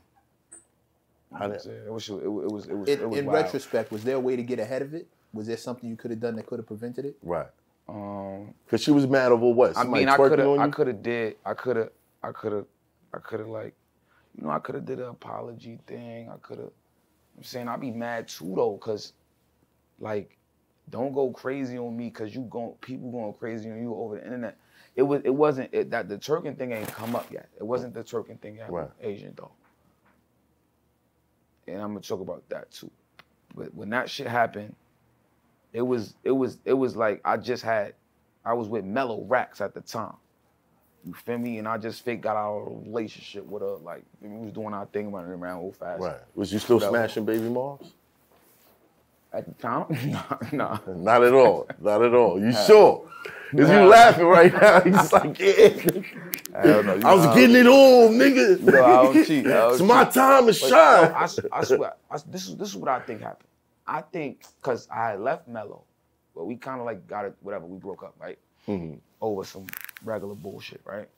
[1.33, 3.43] How did, it was it was it was it was, In, it was in wild.
[3.43, 5.07] retrospect, was there a way to get ahead of it?
[5.33, 7.17] Was there something you could have done that could have prevented it?
[7.21, 7.47] right.
[7.87, 9.77] Um, Because she was mad over what?
[9.77, 11.89] I mean, I could have, I could have did, I could have,
[12.23, 12.65] I could have,
[13.13, 13.75] I could have like,
[14.35, 16.29] you know, I could have did an apology thing.
[16.29, 16.71] I could have.
[17.37, 19.13] I'm saying I'd be mad too though, cause
[19.99, 20.37] like,
[20.89, 24.23] don't go crazy on me, cause you going people going crazy on you over the
[24.23, 24.57] internet.
[24.95, 27.49] It was, it wasn't it, that the Turkin thing ain't come up yet.
[27.57, 28.71] It wasn't the Turkin thing yet.
[28.71, 28.89] Right.
[29.01, 29.51] Asian though.
[31.67, 32.91] And I'm gonna talk about that too.
[33.55, 34.75] But when that shit happened,
[35.73, 37.93] it was it was it was like I just had
[38.43, 40.15] I was with Mello Rackz at the time.
[41.03, 41.57] You feel me?
[41.59, 43.75] And I just fake got out of a relationship with her.
[43.77, 46.01] Like, we was doing our thing running around old fast.
[46.01, 46.17] Right.
[46.33, 47.93] Was you still That- smashing baby moms?
[49.35, 50.79] At the time, nah, nah.
[50.87, 51.67] Not at all.
[51.81, 52.39] Not at all.
[52.39, 53.09] You sure?
[53.53, 54.79] Is you laughing right now?
[55.01, 55.67] He's like, yeah.
[56.63, 58.61] Hell no, you I was know, getting it on, nigga.
[58.61, 59.45] No, I don't cheat.
[59.45, 60.69] I don't it's my time to But, shine.
[61.11, 63.49] no, I, s- I swear, I s- this is this is what I think happened.
[63.85, 65.83] I think because I left Mello,
[66.33, 67.65] but we kind of like got it, whatever.
[67.65, 68.39] We broke up, right?
[68.69, 68.99] Mhm.
[69.19, 69.65] Over some
[70.05, 71.09] regular bullshit, right?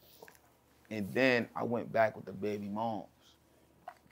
[0.90, 3.06] And then I went back with the baby moms,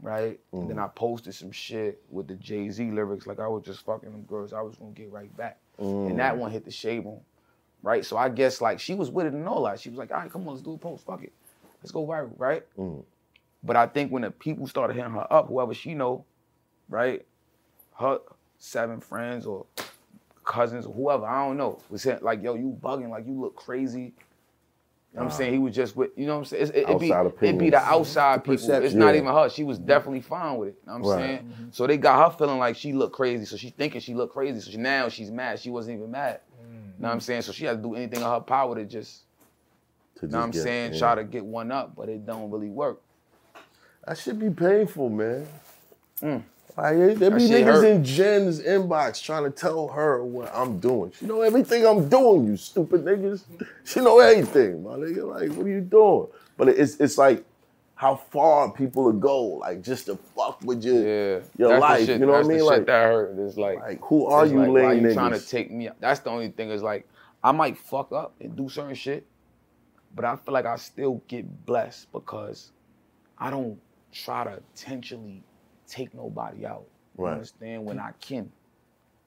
[0.01, 0.39] right?
[0.51, 0.85] And then mm-hmm.
[0.85, 4.23] I posted some shit with the Jay Z lyrics, like I was just fucking them
[4.23, 4.53] girls.
[4.53, 6.37] I was gonna get right back, and that mm.
[6.37, 7.21] one hit the shade room,
[7.81, 8.05] right?
[8.05, 9.79] So I guess like she was with it and all that.
[9.79, 11.33] She was like, all right, come on, let's do a post, fuck it,
[11.81, 12.63] let's go viral, right?
[12.77, 13.03] Mm.
[13.63, 16.25] But I think when the people started hitting her up, whoever she know,
[16.87, 17.25] right,
[17.99, 18.19] her
[18.59, 19.65] seven friends or
[20.43, 23.55] cousins or whoever, I don't know, was hit, like, yo, you bugging, like you look
[23.55, 24.13] crazy.
[25.15, 25.53] You know what I'm saying?
[25.53, 26.63] He was just with, you know what I'm saying?
[26.63, 28.53] It's- It, it, be, Outside it be the outside people.
[28.55, 28.99] It's perception.
[28.99, 29.21] not Yeah.
[29.21, 29.49] even her.
[29.49, 30.77] She was definitely fine with it.
[30.85, 31.27] You know what I'm Right.
[31.39, 31.69] saying?
[31.71, 33.45] So they got her feeling like she looked crazy.
[33.45, 34.59] So she thinking she looked crazy.
[34.59, 35.59] So she, now she's mad.
[35.59, 36.41] She wasn't even mad.
[36.59, 36.67] You
[37.01, 37.43] know what I'm saying?
[37.43, 39.23] So she had to do anything in her power to just,
[40.17, 40.99] To you know what I'm get- saying, yeah.
[40.99, 43.01] try to get one up, but it don't really work.
[44.05, 45.47] That should be painful, man.
[46.21, 46.43] Mm.
[46.77, 47.85] Like, there be niggas hurt.
[47.85, 51.13] in Jen's inbox trying to tell her what I'm doing.
[51.17, 53.45] She know everything I'm doing, you stupid niggas.
[53.45, 53.63] Mm-hmm.
[53.85, 55.25] She know everything, my nigga.
[55.25, 56.27] Like, what are you doing?
[56.57, 57.45] But it's it's like
[57.95, 62.05] how far people will go, like just to fuck with your Yeah, your that's life.
[62.05, 62.59] Shit, you know what I mean?
[62.59, 63.39] Like, shit that hurt.
[63.39, 65.13] It's like, like who are you, like, lame why you niggas?
[65.13, 65.87] trying to take me?
[65.87, 65.95] out?
[66.01, 66.71] That's the only thing.
[66.71, 67.07] Is like,
[67.41, 69.25] I might fuck up and do certain shit,
[70.13, 72.71] but I feel like I still get blessed because
[73.37, 73.79] I don't
[74.11, 75.41] try to intentionally
[75.87, 76.85] take nobody out.
[77.17, 77.33] You Right.
[77.33, 77.85] understand?
[77.85, 78.51] When I can,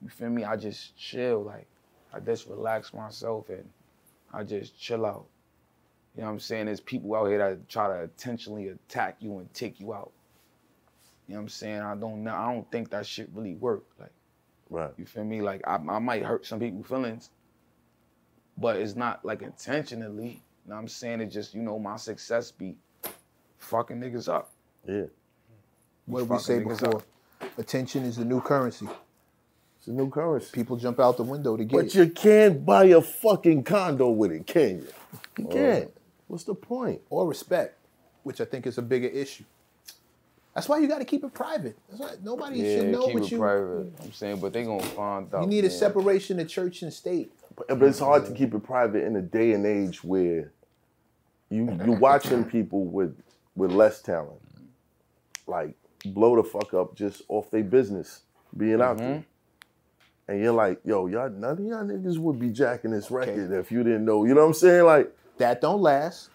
[0.01, 0.43] you feel me?
[0.43, 1.43] I just chill.
[1.43, 1.67] Like,
[2.13, 3.67] I just relax myself and
[4.33, 5.25] I just chill out.
[6.15, 6.65] You know what I'm saying?
[6.65, 10.11] There's people out here that try to intentionally attack you and take you out.
[11.27, 11.81] You know what I'm saying?
[11.81, 12.33] I don't know.
[12.33, 13.83] I don't think that shit really work.
[13.99, 14.11] Like,
[14.69, 14.91] right.
[14.97, 15.41] you feel me?
[15.41, 17.29] Like I, I might hurt some people's feelings,
[18.57, 20.41] but it's not like intentionally.
[20.65, 21.21] You know what I'm saying?
[21.21, 22.75] It's just, you know, my success be
[23.59, 24.51] fucking niggas up.
[24.87, 25.05] Yeah.
[26.09, 27.03] What did we say before?
[27.57, 28.87] Attention is the new currency.
[29.77, 30.49] It's a new currency.
[30.53, 31.95] People jump out the window to get But it.
[31.95, 34.87] you can't buy a fucking condo with it, can you?
[35.37, 35.85] You can't.
[35.85, 35.89] Uh,
[36.27, 37.01] what's the point?
[37.09, 37.77] or respect,
[38.23, 39.45] which I think is a bigger issue.
[40.55, 41.77] That's why you got to keep it private.
[41.89, 43.37] That's why nobody Yeah, should know keep what it you.
[43.37, 43.93] private.
[44.03, 45.43] I'm saying, but they gonna find out.
[45.43, 47.31] You need a separation of church and state.
[47.55, 50.51] But but it's hard to keep it private in a day and age where
[51.49, 53.15] you you watching people with
[53.55, 54.41] with less talent,
[55.47, 58.21] like blow the fuck up just off their business
[58.55, 59.09] being out there.
[59.09, 60.31] Mm-hmm.
[60.31, 63.71] And you're like, yo, y'all none of y'all niggas would be jacking this record if
[63.71, 64.25] you didn't know.
[64.25, 64.85] You know what I'm saying?
[64.85, 66.29] Like, That don't last.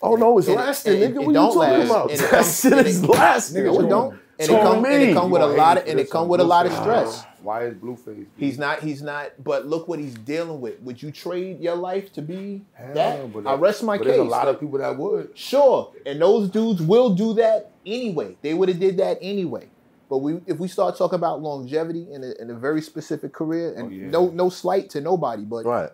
[0.00, 1.22] oh no, it's it- lasting, it- nigga.
[1.22, 2.30] it what don't you talking last, about?
[2.30, 3.64] That shit is lasting.
[3.64, 4.20] No, it don't.
[4.38, 6.40] And it come, and it come with a lot of and it come on with
[6.40, 6.82] a lot of Blueface.
[6.82, 7.24] stress.
[7.42, 8.26] Why is Blueface?
[8.36, 8.80] He's not.
[8.82, 9.32] He's not.
[9.42, 10.78] But look what he's dealing with.
[10.80, 13.18] Would you trade your life to be Hell that?
[13.20, 14.16] no, but I rest my but case.
[14.16, 15.30] There's a lot of people that would.
[15.38, 18.36] Sure, and those dudes will do that anyway.
[18.42, 19.68] They would have did that anyway.
[20.10, 23.72] But we, if we start talking about longevity in a, in a very specific career,
[23.74, 24.10] and Oh, yeah.
[24.10, 25.90] no no slight to nobody, but Right.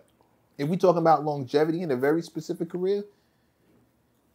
[0.57, 3.05] if we talking about longevity in a very specific career,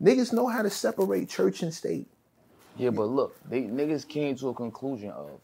[0.03, 2.09] niggas know how to separate church and state.
[2.79, 5.41] Yeah, but look, they niggas came to a conclusion of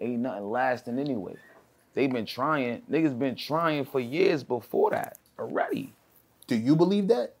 [0.00, 1.36] ain't nothing lasting anyway.
[1.94, 2.82] They've been trying.
[2.90, 5.92] Niggas been trying for years before that already.
[6.46, 7.34] Do you believe that?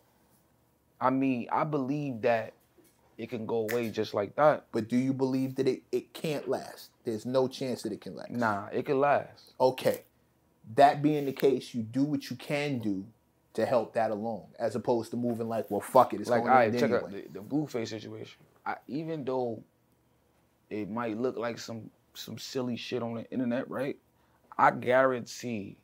[1.00, 2.54] I mean, I believe that
[3.16, 4.64] it can go away just like that.
[4.72, 6.90] But do you believe that it, it can't last?
[7.04, 8.30] There's no chance that it can last.
[8.30, 9.52] Nah, it can last.
[9.60, 10.02] Okay.
[10.74, 13.06] That being the case, you do what you can do
[13.54, 16.52] to help that along, as opposed to moving like, well, fuck it, it's like, going
[16.52, 18.38] all to right, end check out the, the Blueface situation.
[18.68, 19.62] I, even though
[20.68, 23.96] it might look like some some silly shit on the internet, right?
[24.58, 25.76] I guarantee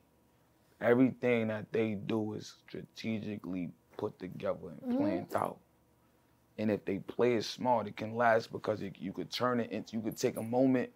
[0.80, 4.96] everything that they do is strategically put together and mm-hmm.
[4.96, 5.58] planned out.
[6.58, 9.70] And if they play it smart, it can last because it, you could turn it
[9.70, 10.90] into, you could take a moment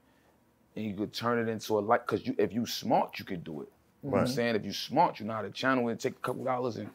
[0.77, 3.45] and you could turn it into a like, because you, if you smart, you could
[3.45, 3.73] do it.
[4.03, 4.57] You know what I'm saying?
[4.57, 6.91] If you smart, you know how to channel it, take a couple dollars and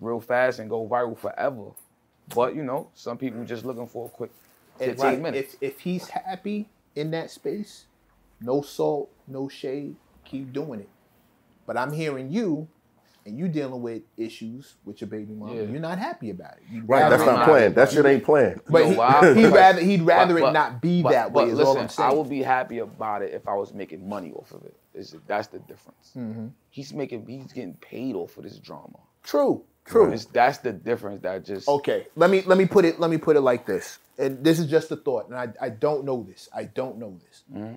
[0.00, 1.70] real fast and go viral forever.
[2.34, 4.30] But you know, some people just looking for a quick
[4.80, 5.54] And 15 right, minutes.
[5.60, 7.86] If if he's happy in that space,
[8.40, 10.88] no salt, no shade, keep doing it.
[11.66, 12.68] But I'm hearing you,
[13.24, 15.54] and you dealing with issues with your baby mom.
[15.56, 15.62] Yeah.
[15.62, 16.64] You're not happy about it.
[16.70, 17.74] You'd Right, that's not not- planned.
[17.76, 18.62] That shit ain't planned.
[18.68, 19.34] But You he, know why?
[19.34, 21.44] he'd rather he'd rather but- it but- not be but- that way.
[21.44, 22.10] but Is listen, all I'm saying.
[22.10, 24.74] I would be happy about it if I was making money off of it.
[24.94, 26.12] Is that's the difference.
[26.16, 26.48] Mm-hmm.
[26.70, 28.98] He's making, he's getting paid off of this drama.
[29.22, 30.16] true, true.
[30.32, 31.22] That's the difference.
[31.22, 33.98] That just Okay, let me let me put it let me put it like this,
[34.18, 36.48] and this is just a thought, and I, I don't know this.
[36.54, 37.42] I don't know this.
[37.52, 37.76] Mm-hmm.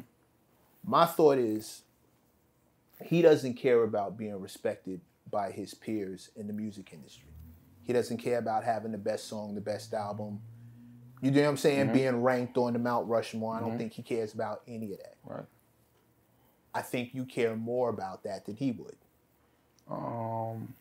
[0.85, 1.81] My thought is
[3.03, 7.29] he doesn't care about being respected by his peers in the music industry.
[7.83, 10.41] He doesn't care about having the best song, the best album.
[11.21, 11.85] You know what I'm saying?
[11.85, 11.93] Mm-hmm.
[11.93, 13.55] Being ranked on the Mount Rushmore.
[13.55, 13.77] I don't mm-hmm.
[13.77, 15.15] think he cares about any of that.
[15.23, 15.45] Right.
[16.73, 18.97] I think you care more about that than he would.
[19.89, 20.73] Um,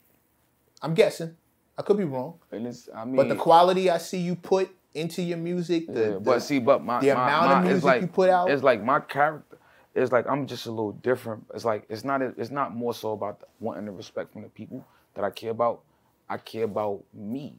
[0.84, 1.34] I'm guessing.
[1.78, 2.38] I could be wrong.
[2.52, 6.00] and it's, I mean, But the quality I see you put into your music, the,
[6.00, 8.28] Yeah, the- but see, but my the my, amount my, of music like, you put
[8.30, 9.56] out- it's like my character.
[9.94, 11.46] It's like I'm just a little different.
[11.54, 14.48] It's like it's not it's not more so about the, wanting the respect from the
[14.48, 15.80] people that I care about.
[16.28, 17.54] I care about me.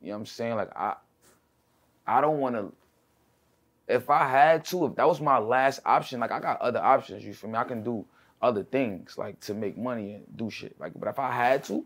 [0.00, 0.54] You know what I'm saying?
[0.56, 0.94] Like I
[2.06, 2.72] I don't want to.
[3.88, 7.24] If I had to, if that was my last option, like I got other options.
[7.24, 7.58] You feel me?
[7.58, 8.04] I can do
[8.40, 10.78] other things like to make money and do shit.
[10.80, 11.84] Like, but if I had to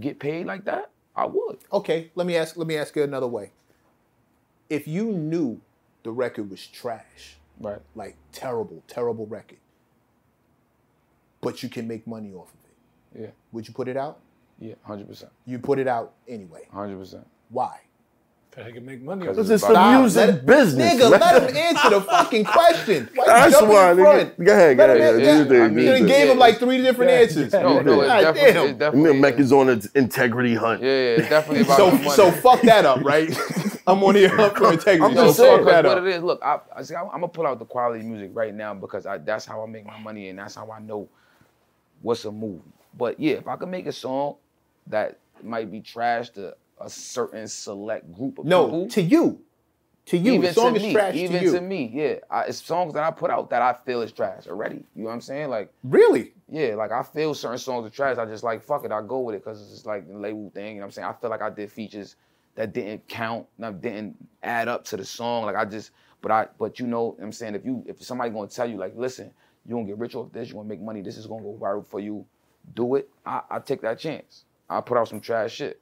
[0.00, 1.58] get paid like that, I would.
[1.72, 3.52] okay, let me ask let me ask you another way.
[4.70, 5.60] If you knew
[6.02, 7.80] the record was trash, Right.
[7.94, 9.58] like terrible, terrible record,
[11.40, 13.30] but you can make money off of it, Yeah.
[13.52, 14.20] would you put it out?
[14.58, 14.74] Yeah.
[14.82, 15.32] Hundred percent.
[15.46, 16.66] You put it out anyway.
[16.72, 17.26] Hundred percent.
[17.50, 17.80] Why?
[18.56, 19.26] That I can make money.
[19.26, 19.66] Cause off This it.
[19.66, 20.94] is the music Let- business.
[20.94, 23.08] Nigga, let him answer the fucking question.
[23.14, 24.44] Why you That's why, in nigga.
[24.44, 25.00] Go ahead, go ahead.
[25.00, 27.16] answer- You I mean, You you done think- gave him like three different Yeah.
[27.18, 27.52] answers.
[27.52, 27.62] Yeah.
[27.62, 28.66] No, no, it's God definitely, damn.
[28.68, 29.20] it's definitely.
[29.20, 30.82] Me is on an integrity hunt.
[30.82, 32.10] Yeah, yeah, it's definitely about So money.
[32.10, 33.36] so fuck that up, right?
[33.88, 35.02] I'm on here hunt for integrity.
[35.02, 37.06] I'm just so saying, fuck because that what it is, look, I, I see, I'm,
[37.06, 39.84] I'm gonna pull out the quality music right now because I, that's how I make
[39.84, 41.08] my money and that's how I know
[42.02, 42.62] what's a movie.
[42.96, 44.36] But yeah, if I could make a song
[44.86, 49.40] that might be trash to a certain select group of No, people, to you.
[50.06, 50.34] To you.
[50.34, 53.48] even to me, even to to me, yeah, I, it's songs that I put out
[53.50, 54.84] that I feel is trash already.
[54.94, 55.48] You know what I'm saying?
[55.48, 56.34] Like, Really?
[56.50, 58.18] yeah, like I feel certain songs are trash.
[58.18, 60.50] I just like fuck it, I go with it because it's just like the label
[60.50, 60.66] thing.
[60.66, 61.08] You know what I'm saying?
[61.08, 62.16] I feel like I did features
[62.54, 65.46] that didn't count, that didn't add up to the song.
[65.46, 68.28] Like I just, but I, but you know, what I'm saying if you, if somebody
[68.30, 69.30] gonna tell you like, listen,
[69.66, 71.86] you gonna get rich off this, you gonna make money, this is gonna go viral
[71.86, 72.26] for you,
[72.74, 73.08] do it.
[73.24, 74.44] I, I take that chance.
[74.68, 75.80] I put out some trash shit.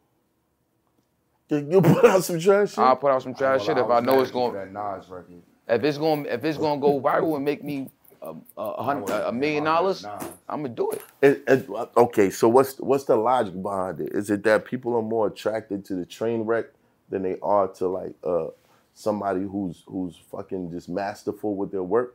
[1.59, 2.79] You put out some trash shit.
[2.79, 4.55] I'll put out some trash shit if I know it's going.
[4.55, 5.43] That Nas record.
[5.69, 8.83] If it's going, if it's going to go viral and make me a, a, a
[8.83, 10.05] hundred, a, a million dollars,
[10.49, 11.03] I'm gonna do it.
[11.23, 14.13] It- it- okay, so what's what's the logic behind it?
[14.13, 16.67] Is it that people are more attracted to the train wreck
[17.09, 18.49] than they are to like uh
[18.95, 22.15] somebody who's who's fucking just masterful with their work?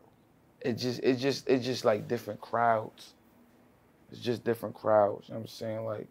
[0.61, 3.13] It just, it just, it's just like different crowds.
[4.11, 5.27] It's just different crowds.
[5.27, 6.07] You know what I'm saying like,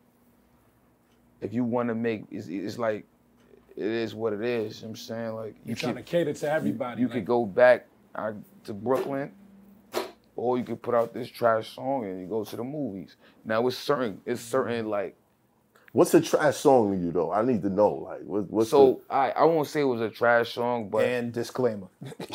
[1.40, 3.04] if you want to make, it's, it's like,
[3.76, 4.76] it is what it is.
[4.80, 7.00] You know what I'm saying like, You're you trying could, to cater to everybody.
[7.02, 8.32] you like, could go back uh,
[8.64, 9.32] to Brooklyn,
[10.34, 13.16] or you could put out this trash song and you go to the movies.
[13.44, 15.16] Now it's certain, it's certain like.
[15.92, 17.32] What's a trash song to you though?
[17.32, 17.94] I need to know.
[17.94, 21.32] Like, what, what's So I, I won't say it was a trash song, but And
[21.32, 21.88] disclaimer.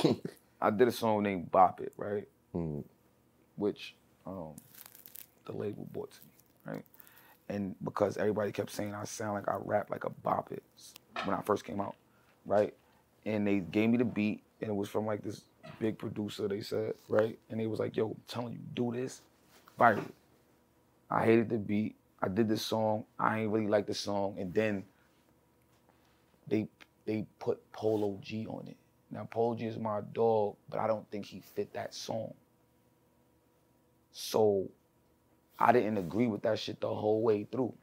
[0.61, 2.27] I did a song named Bop It, right?
[2.55, 2.83] Mhm.
[3.55, 4.53] Which um,
[5.45, 6.85] the label bought to me, right?
[7.49, 10.63] And because everybody kept saying I sound like I rap like a Bop It
[11.25, 11.95] when I first came out,
[12.45, 12.73] right?
[13.25, 15.43] And they gave me the beat, and it was from like this
[15.79, 17.37] big producer, they said, right?
[17.49, 19.21] And they was like, yo, I'm telling you, do this,
[19.79, 20.05] viral.
[21.09, 21.95] I hated the beat.
[22.21, 23.05] I did this song.
[23.19, 24.35] I ain't really like the song.
[24.39, 24.83] And then
[26.47, 26.67] they
[27.05, 28.77] they put Polo G on it.
[29.09, 32.33] Now Polo G is my dog, but I don't think he fit that song.
[34.11, 34.69] So
[35.59, 37.73] I didn't agree with that shit the whole way through.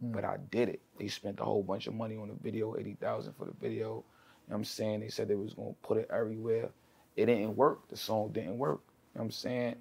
[0.00, 0.80] But I did it.
[0.98, 3.86] They spent a whole bunch of money on the video, 80,000 for the video.
[3.86, 4.02] You know
[4.46, 5.00] what I'm saying?
[5.00, 6.68] They said they was gonna put it everywhere.
[7.16, 7.88] It didn't work.
[7.88, 8.80] The song didn't work.
[9.14, 9.76] You know what I'm saying?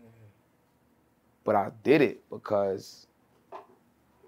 [1.44, 3.08] But I did it because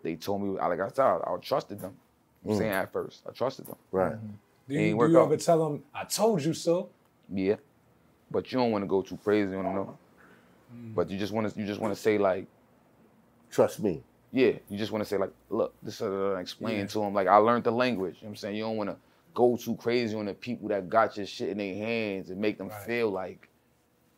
[0.03, 1.95] they told me, like I said, I, I trusted them.
[2.45, 2.57] I'm mm.
[2.57, 3.77] saying at first, I trusted them.
[3.91, 4.13] right?
[4.13, 4.27] Mm-hmm.
[4.69, 5.25] do ain't you, do work you out.
[5.25, 6.89] ever tell them, I told you so?
[7.33, 7.55] Yeah,
[8.29, 9.75] but you don't want to go too crazy on them.
[9.75, 9.97] no.
[10.75, 10.93] Mm.
[10.93, 12.45] But you just want to, you just want to say like,
[13.49, 14.03] Trust me.
[14.31, 16.85] Yeah, you just want to say like, look, this uh, explain Yeah.
[16.87, 18.15] to them like I learned the language.
[18.15, 18.95] You know what I'm saying you don't want to
[19.33, 22.57] go too crazy on the people that got your shit in their hands and make
[22.57, 22.81] them Right.
[22.85, 23.47] feel like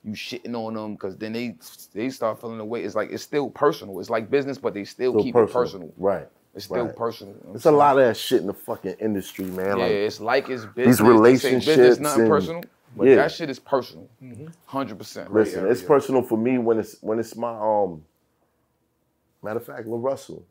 [0.04, 1.56] you shitting on them because then they
[1.94, 2.84] they start feeling the way.
[2.84, 4.00] It's like it's still personal.
[4.00, 5.50] It's like business, but they still, So keep personal.
[5.50, 5.94] it personal.
[5.98, 6.28] Right.
[6.56, 6.96] It's still Right.
[6.96, 7.34] personal.
[7.36, 9.66] you know It's a lot of that shit in the fucking industry, man.
[9.68, 10.98] Yeah, Like, it's like it's business.
[10.98, 12.64] They say relationships business, nothing and- personal,
[12.98, 13.16] but yeah.
[13.18, 15.34] that shit is personal, 100 percent.
[15.34, 18.04] listen, it's personal for me when it's when it's my um.
[19.44, 20.46] Matter of fact, Lil Russell,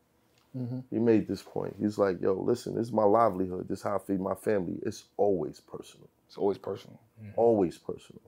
[0.57, 0.81] mm-hmm.
[0.91, 1.77] he made this point.
[1.81, 3.69] He's like, "Yo, listen, this is my livelihood.
[3.69, 4.79] This is how I feed my family.
[4.83, 6.09] It's always personal.
[6.27, 6.99] It's always personal.
[7.21, 7.33] Mm-hmm.
[7.37, 8.23] always personal.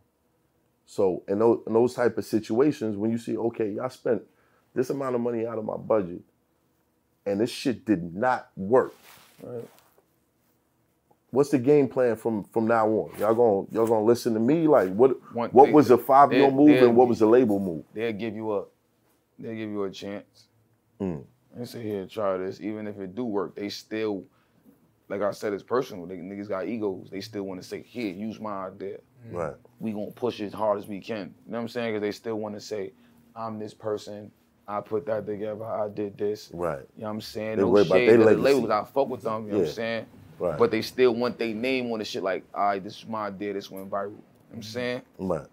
[0.86, 4.22] So in those, in those type of situations, when you see, okay, I spent
[4.74, 6.22] this amount of money out of my budget,
[7.24, 8.92] and this shit did not work,
[9.42, 9.64] right?
[11.30, 13.12] what's the game plan from from now on?
[13.18, 14.66] Y'all gonna y'all gonna listen to me?
[14.66, 17.58] Like what One- what they- was a five year move and what was a label
[17.58, 17.84] move?
[17.94, 18.64] They'll give you a,
[19.38, 20.46] they'll give you a chance.
[21.00, 21.24] Mm.
[21.56, 22.60] And say, here, try this.
[22.60, 24.24] Even if it do work, they still,
[25.08, 26.06] like I said, it's personal.
[26.06, 27.08] They niggas got egos.
[27.10, 28.98] They still want to say, here, use my idea.
[29.30, 29.54] Right.
[29.80, 31.34] We gonna push it as hard as we can.
[31.46, 31.94] You know what I'm saying?
[31.94, 32.92] Because they still want to say,
[33.34, 34.30] I'm this person.
[34.68, 35.64] I put that together.
[35.64, 36.50] I did this.
[36.52, 36.78] Right.
[36.96, 37.56] You know what I'm saying?
[37.56, 38.70] They no worry about shade their the labels.
[38.70, 39.46] I fuck with them.
[39.46, 40.06] You know what I'm saying?
[40.38, 40.58] Right.
[40.58, 42.22] But they still want their name on the shit.
[42.22, 43.52] Like, all right, this is my idea.
[43.52, 44.04] This went viral.
[44.04, 45.02] You know what I'm saying?
[45.18, 45.46] Right.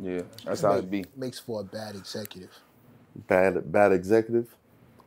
[0.00, 1.04] Yeah, that's how it be.
[1.16, 2.52] Makes for a bad executive.
[3.26, 4.54] Bad bad executive.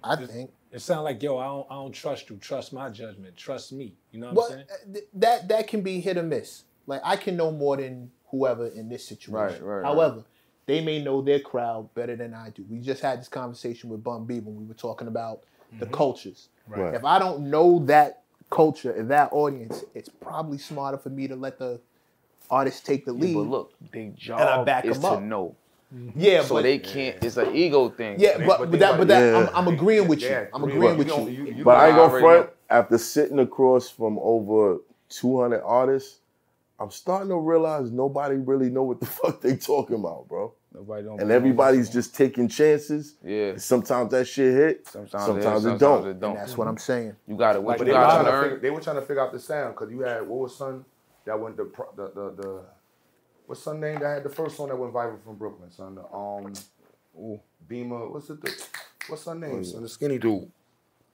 [0.03, 0.51] I think.
[0.71, 2.37] It sounds like, yo, I don't, I don't trust you.
[2.37, 3.35] Trust my judgment.
[3.35, 3.95] Trust me.
[4.11, 4.65] You know what Well, I'm saying?
[4.71, 6.63] uh, th- that that can be hit or miss.
[6.85, 9.33] Like I can know more than whoever in this situation.
[9.35, 9.85] Right, right, right.
[9.85, 10.23] However,
[10.67, 12.63] they may know their crowd better than I do.
[12.69, 15.41] We just had this conversation with Bun B when we were talking about
[15.79, 16.49] the cultures.
[16.67, 16.93] Right.
[16.93, 21.35] If I don't know that culture and that audience, it's probably smarter for me to
[21.35, 21.79] let the
[22.51, 23.33] artist take the lead.
[23.33, 25.21] But look, their I job back is 'em to up.
[25.91, 26.11] Know.
[26.15, 27.23] yeah, So but they can't.
[27.23, 28.19] It's an ego thing.
[28.19, 29.49] yeah, but, but but that, but that, Yeah.
[29.53, 30.29] I'm, I'm agreeing with you.
[30.29, 31.27] Yeah, I'm agreeing you with you.
[31.29, 32.49] you- you But I ain't I gonna front.
[32.69, 34.77] After sitting across from over
[35.09, 36.19] 200 artists,
[36.79, 40.53] I'm starting to realize nobody really know what the fuck they talking about, bro.
[40.73, 41.19] Nobody don't.
[41.19, 43.15] And everybody's just taking chances.
[43.25, 43.57] Yeah.
[43.57, 44.87] Sometimes that shit hit.
[44.87, 46.07] Sometimes, Sometimes, it, is, it sometimes don't.
[46.07, 46.29] it don't.
[46.31, 47.15] And that's what I'm saying.
[47.27, 48.81] You got to what But you they were, got trying to to figure, they were
[48.81, 50.85] trying to figure out the sound because you had what was son
[51.25, 51.63] that went the
[51.95, 52.61] the the, the
[53.49, 55.95] what's son name that had the first song that went viral from Brooklyn, son.
[55.95, 56.53] The, um,
[57.17, 58.07] ooh, Beamer.
[58.09, 58.39] What's it?
[58.41, 58.55] The,
[59.07, 59.63] what's her name?
[59.63, 60.51] Son, the skinny dude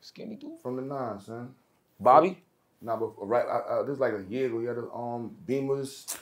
[0.01, 0.59] Skinny dude.
[0.61, 1.55] from the nine, son.
[1.97, 2.37] Bobby.
[2.81, 4.59] Nah, but right, uh, uh, this is like a year ago.
[4.59, 6.17] He had the um Beamers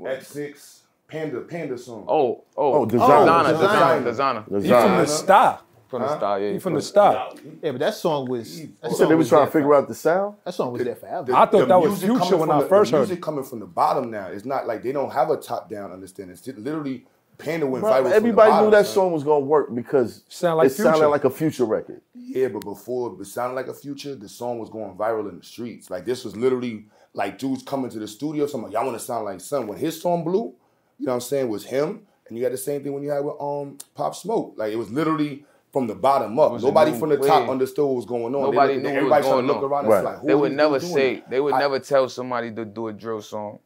[0.00, 2.06] X6 Panda Panda song.
[2.08, 3.52] Oh, oh, Oh, Desiigner.
[3.52, 4.04] Desiigner, Desiigner.
[4.04, 5.60] Desiigner, The He from the star.
[5.92, 6.16] From the Huh?
[6.16, 6.58] style, yeah.
[6.58, 7.34] From the star.
[7.62, 8.56] Yeah, but that song was.
[8.56, 10.36] That You said song they was trying there to figure out the sound.
[10.42, 11.34] That song was there forever.
[11.34, 13.18] I thought that was music Future coming when from I the- first the heard music
[13.18, 13.22] it.
[13.22, 14.28] coming from the bottom now.
[14.28, 16.32] It's not like they don't have a top down understanding.
[16.32, 17.04] It's literally
[17.36, 17.96] Panda went viral.
[18.02, 18.94] from the everybody bottom, knew that son.
[18.94, 22.00] song was gonna work because Sound like it sounded like a future record.
[22.14, 25.44] Yeah, but before it sounded like a future, the song was going viral in the
[25.44, 25.90] streets.
[25.90, 29.04] Like this was literally like dudes coming to the studio, something like, y'all want to
[29.04, 29.66] sound like son.
[29.66, 30.54] When his song blew,
[30.98, 32.06] you know what I'm saying, was him.
[32.28, 34.54] And you had the same thing when you had with um Pop Smoke.
[34.56, 36.60] Like it was literally from the bottom up.
[36.60, 38.42] Nobody from the top understood what was going on.
[38.42, 39.64] Nobody they, knew what everybody was trying to look on.
[39.64, 39.96] around Right.
[39.98, 41.14] and like, who They would never say.
[41.14, 41.22] doing?
[41.30, 43.58] They would I- never tell somebody to do a drill song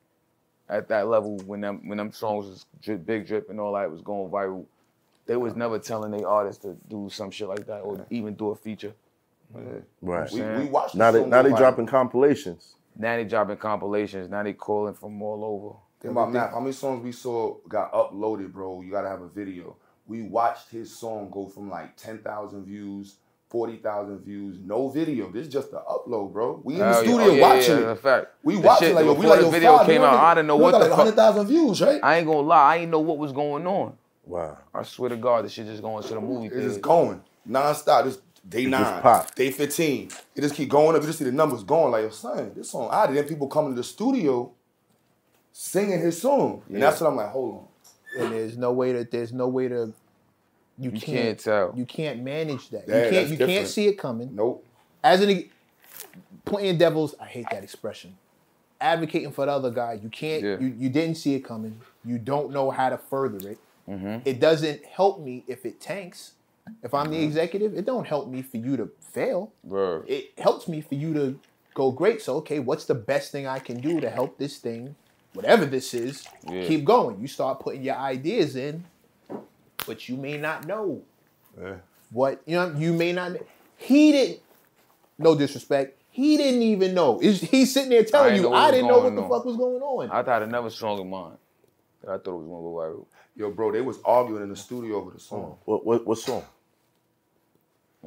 [0.69, 3.91] at that level when them when them songs was drip, big drip and all that
[3.91, 4.65] was going viral.
[5.27, 8.51] They was never telling they artists to do some shit like that or even do
[8.51, 8.93] a feature.
[9.53, 10.31] Right.
[10.33, 10.59] We, saying?
[10.61, 11.57] we watched the now they now they viral.
[11.59, 12.75] dropping compilations.
[12.97, 14.31] Now they dropping compilations.
[14.31, 15.77] Now they calling from all over.
[16.01, 16.51] Think about math.
[16.53, 18.81] How many songs we saw got uploaded, bro?
[18.83, 19.77] You gotta have a video.
[20.07, 23.17] We watched his song go from like ten thousand views,
[23.49, 25.31] forty thousand views, no video.
[25.31, 26.61] This is just the upload, bro.
[26.65, 27.01] We in the Hell yeah.
[27.11, 27.99] studio Oh, yeah, watching yeah, it.
[28.01, 28.27] fact.
[28.45, 30.19] We The watching shit like yo, we like the yo, video five, came out, only-
[30.27, 32.01] I didn't know we what got the like fuck- hundred thousand views, right?
[32.03, 32.75] I ain't gonna lie.
[32.75, 33.95] I ain't know what was going on.
[34.25, 34.59] Wow.
[34.75, 36.69] I swear to God, this shit just going to the movie It's theater.
[36.69, 38.05] just going non-stop.
[38.05, 39.35] This day just nine, pop.
[39.35, 40.11] day fifteen.
[40.37, 41.03] It just keep going up.
[41.03, 41.91] You just see the numbers going.
[41.93, 42.89] Like yo, son, this song.
[42.93, 44.53] I then people coming to the studio
[45.53, 47.29] singing his song, and that's what I'm like.
[47.31, 47.65] Hold on.
[48.17, 49.93] And there's no way that there's no way to
[50.79, 51.73] you, You can't, can't tell.
[51.77, 52.85] you can't manage that.
[52.89, 54.35] Yeah, you can't that's you can't see it coming.
[54.35, 54.65] Nope.
[55.03, 55.51] As an e,
[56.45, 58.17] playing devils, I hate that expression.
[58.81, 60.59] Advocating for the other guy, you can't Yeah.
[60.59, 61.81] you, you didn't see it coming.
[62.05, 63.59] You don't know how to further it.
[63.89, 64.19] Mm-hmm.
[64.29, 66.33] It doesn't help me if it tanks.
[66.83, 69.53] If I'm the executive, it don't help me for you to fail.
[69.67, 70.03] Bruh.
[70.09, 71.39] It helps me for you to
[71.75, 72.21] go great.
[72.21, 74.97] So okay, what's the best thing I can do to help this thing,
[75.37, 76.67] whatever this is, Yeah.
[76.67, 77.21] keep going?
[77.21, 78.85] You start putting your ideas in,
[79.87, 81.03] but you may not know
[81.61, 81.77] Yeah.
[82.11, 82.73] what you know.
[82.77, 83.33] You may not.
[83.77, 84.41] He didn't.
[85.19, 86.01] No disrespect.
[86.11, 87.21] He didn't even know.
[87.21, 89.29] Is he's sitting there telling ain't you, I didn't know what going the on.
[89.31, 90.11] fuck was going on.
[90.11, 91.37] I thought another song of mine.
[92.03, 93.07] that I thought it was gonna go viral.
[93.37, 95.57] Yo, bro, they was arguing in the studio over the song.
[95.67, 96.43] What what what song?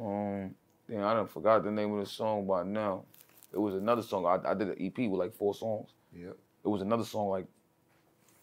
[0.00, 0.54] Um,
[0.88, 3.04] damn, I done forgot the name of the song by now.
[3.52, 4.26] It was another song.
[4.26, 5.90] I, I did an EP with like four songs.
[6.14, 6.36] Yep.
[6.64, 7.46] It was another song like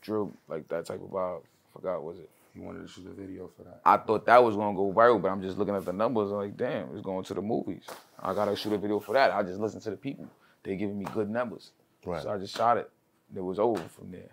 [0.02, 1.42] drill, like that type of vibe.
[1.74, 2.30] Forgot was it.
[2.54, 3.82] He wanted to shoot a video for that.
[3.86, 6.32] I thought that was gonna go viral, but I'm just looking at the numbers.
[6.32, 7.84] I'm like, damn, it's going to the movies.
[8.20, 9.32] I gotta shoot a video for that.
[9.32, 10.28] I just listen to the people.
[10.64, 11.72] They giving me good numbers.
[12.04, 12.24] Right.
[12.24, 12.90] So I just shot it.
[13.36, 14.32] It was over from there.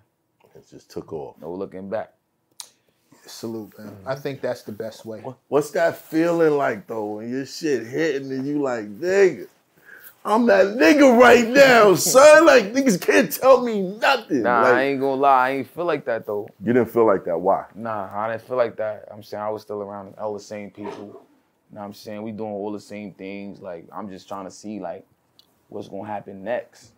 [0.55, 1.37] It just took off.
[1.41, 2.15] No looking back.
[3.27, 3.89] Salute, man.
[3.89, 4.07] Mm.
[4.07, 5.23] I think that's the best way.
[5.49, 9.49] What's that feeling like though when your shit hitting and you like, nigga,
[10.25, 12.47] I'm that nigga right now, son.
[12.47, 14.43] Like niggas can't tell me nothing.
[14.43, 15.49] Nah, like, I ain't gonna lie.
[15.49, 16.49] I ain't feel like that though.
[16.64, 17.39] you didn't feel like that.
[17.39, 17.66] Why?
[17.75, 19.09] Nah, I didn't feel like that.
[19.12, 20.91] I'm saying I was still around all the same people.
[20.91, 22.22] You know what I'm saying?
[22.22, 23.61] We doing all the same things.
[23.61, 25.07] Like I'm just trying to see like
[25.68, 26.93] what's gonna happen next.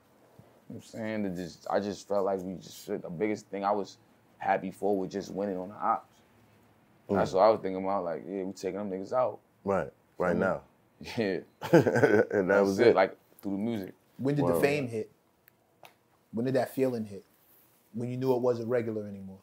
[0.69, 3.49] You know what I'm saying that just I just felt like we just the biggest
[3.49, 3.99] thing I was
[4.39, 6.17] happy for was just winning on the ops.
[7.09, 7.35] That's mm.
[7.35, 8.05] what I was thinking about.
[8.05, 9.39] Like, yeah, we taking them niggas out.
[9.65, 10.63] Right, right now.
[11.01, 11.41] Yeah,
[11.73, 12.95] and that was it.
[12.95, 13.95] Like through the music.
[14.19, 15.11] When did the fame hit?
[16.33, 17.25] When did that feeling hit?
[17.93, 19.39] When you knew it wasn't regular anymore?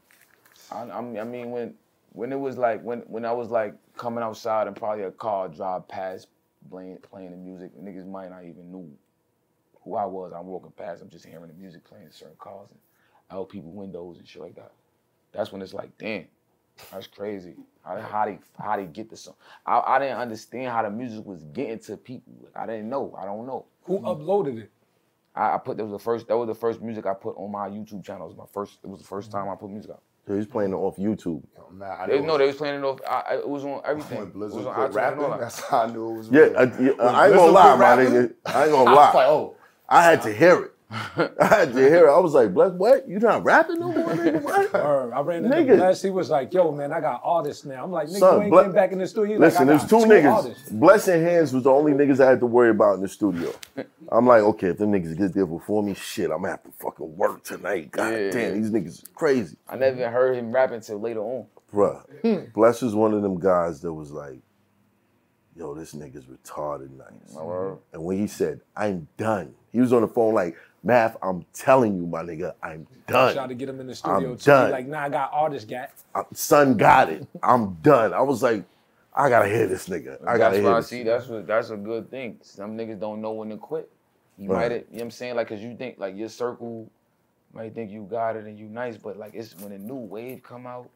[0.71, 1.75] I, I mean, I mean, when
[2.11, 5.47] when it was like when when I was like coming outside and probably a car
[5.47, 6.27] drive past
[6.69, 8.89] playing playing the music, niggas might not even knew
[9.83, 10.31] who I was.
[10.35, 12.79] I'm walking past, I'm just hearing the music playing in certain cars and
[13.37, 14.71] out people windows and shit like that.
[15.31, 16.25] That's when it's like, damn,
[16.91, 17.55] that's crazy.
[17.83, 19.35] How, how they how they get the song?
[19.65, 22.33] I, I didn't understand how the music was getting to people.
[22.55, 23.15] I didn't know.
[23.19, 23.65] I don't know.
[23.83, 24.05] Who mm-hmm.
[24.07, 24.71] uploaded it?
[25.35, 27.51] I, I put that was the first that was the first music I put on
[27.51, 28.25] my YouTube channel.
[28.25, 28.79] It was my first.
[28.83, 30.01] It was the first time I put music out.
[30.27, 31.43] So he's playing it off YouTube.
[31.57, 32.99] Yo, man, I They, know no, they was playing it off.
[33.07, 34.19] I, I- it was on everything.
[34.19, 36.41] when It Blizzard was on quit iTunes rapping, that's how I knew it was Yeah,
[36.41, 36.57] real.
[36.57, 38.33] I, yeah, When I ain't gonna lie, quit my nigga.
[38.45, 39.25] I ain't gonna I was like, lie.
[39.25, 39.55] oh,
[39.89, 40.72] I had to hear it.
[41.39, 42.11] I had to hear it.
[42.11, 43.07] I was like, Bless, what?
[43.07, 44.41] You not rapping no more, nigga?
[44.43, 44.75] What?
[44.75, 45.77] Or I ran into Nigga.
[45.77, 46.01] Bless.
[46.01, 48.51] He was like, "Yo, man, I got artists now." I'm like, "Nigga, Son, you ain't
[48.51, 50.31] Ble- getting back in the studio." He's like, Listen, "I two niggas.
[50.33, 53.51] artists." Blessing Hands was the only niggas I had to worry about in the studio.
[54.11, 56.71] I'm like, okay, if them niggas get there before me, shit, I'm gonna have to
[56.79, 57.89] fucking work tonight.
[57.91, 58.29] God Yeah.
[58.31, 59.57] damn, these niggas is crazy.
[59.67, 61.47] I never even heard him rapping until later on.
[61.73, 62.51] Bruh, hmm.
[62.53, 64.39] Bless is one of them guys that was like,
[65.55, 67.35] yo, this nigga's retarded nice.
[67.93, 71.95] And when he said, I'm done, he was on the phone like, Math, I'm telling
[71.95, 73.29] you, my nigga, I'm done.
[73.29, 73.49] I Tried done.
[73.49, 74.45] to get him in the studio I'm too.
[74.45, 74.71] done.
[74.71, 77.25] Like, "Nah, I got artists, gat." Uh, Son got it.
[77.41, 78.13] I'm done.
[78.13, 78.65] I was like,
[79.15, 80.19] I gotta hear this nigga.
[80.27, 80.87] I gotta that's hear why I this.
[80.89, 81.03] see.
[81.03, 81.47] That's what.
[81.47, 82.39] That's a good thing.
[82.41, 83.89] Some niggas don't know when to quit.
[84.37, 84.63] You Right.
[84.63, 85.35] might, have, you know what I'm saying?
[85.35, 86.89] Like, cause you think like your circle
[87.53, 90.43] might think you got it and you nice, but like it's when a new wave
[90.43, 90.89] come out,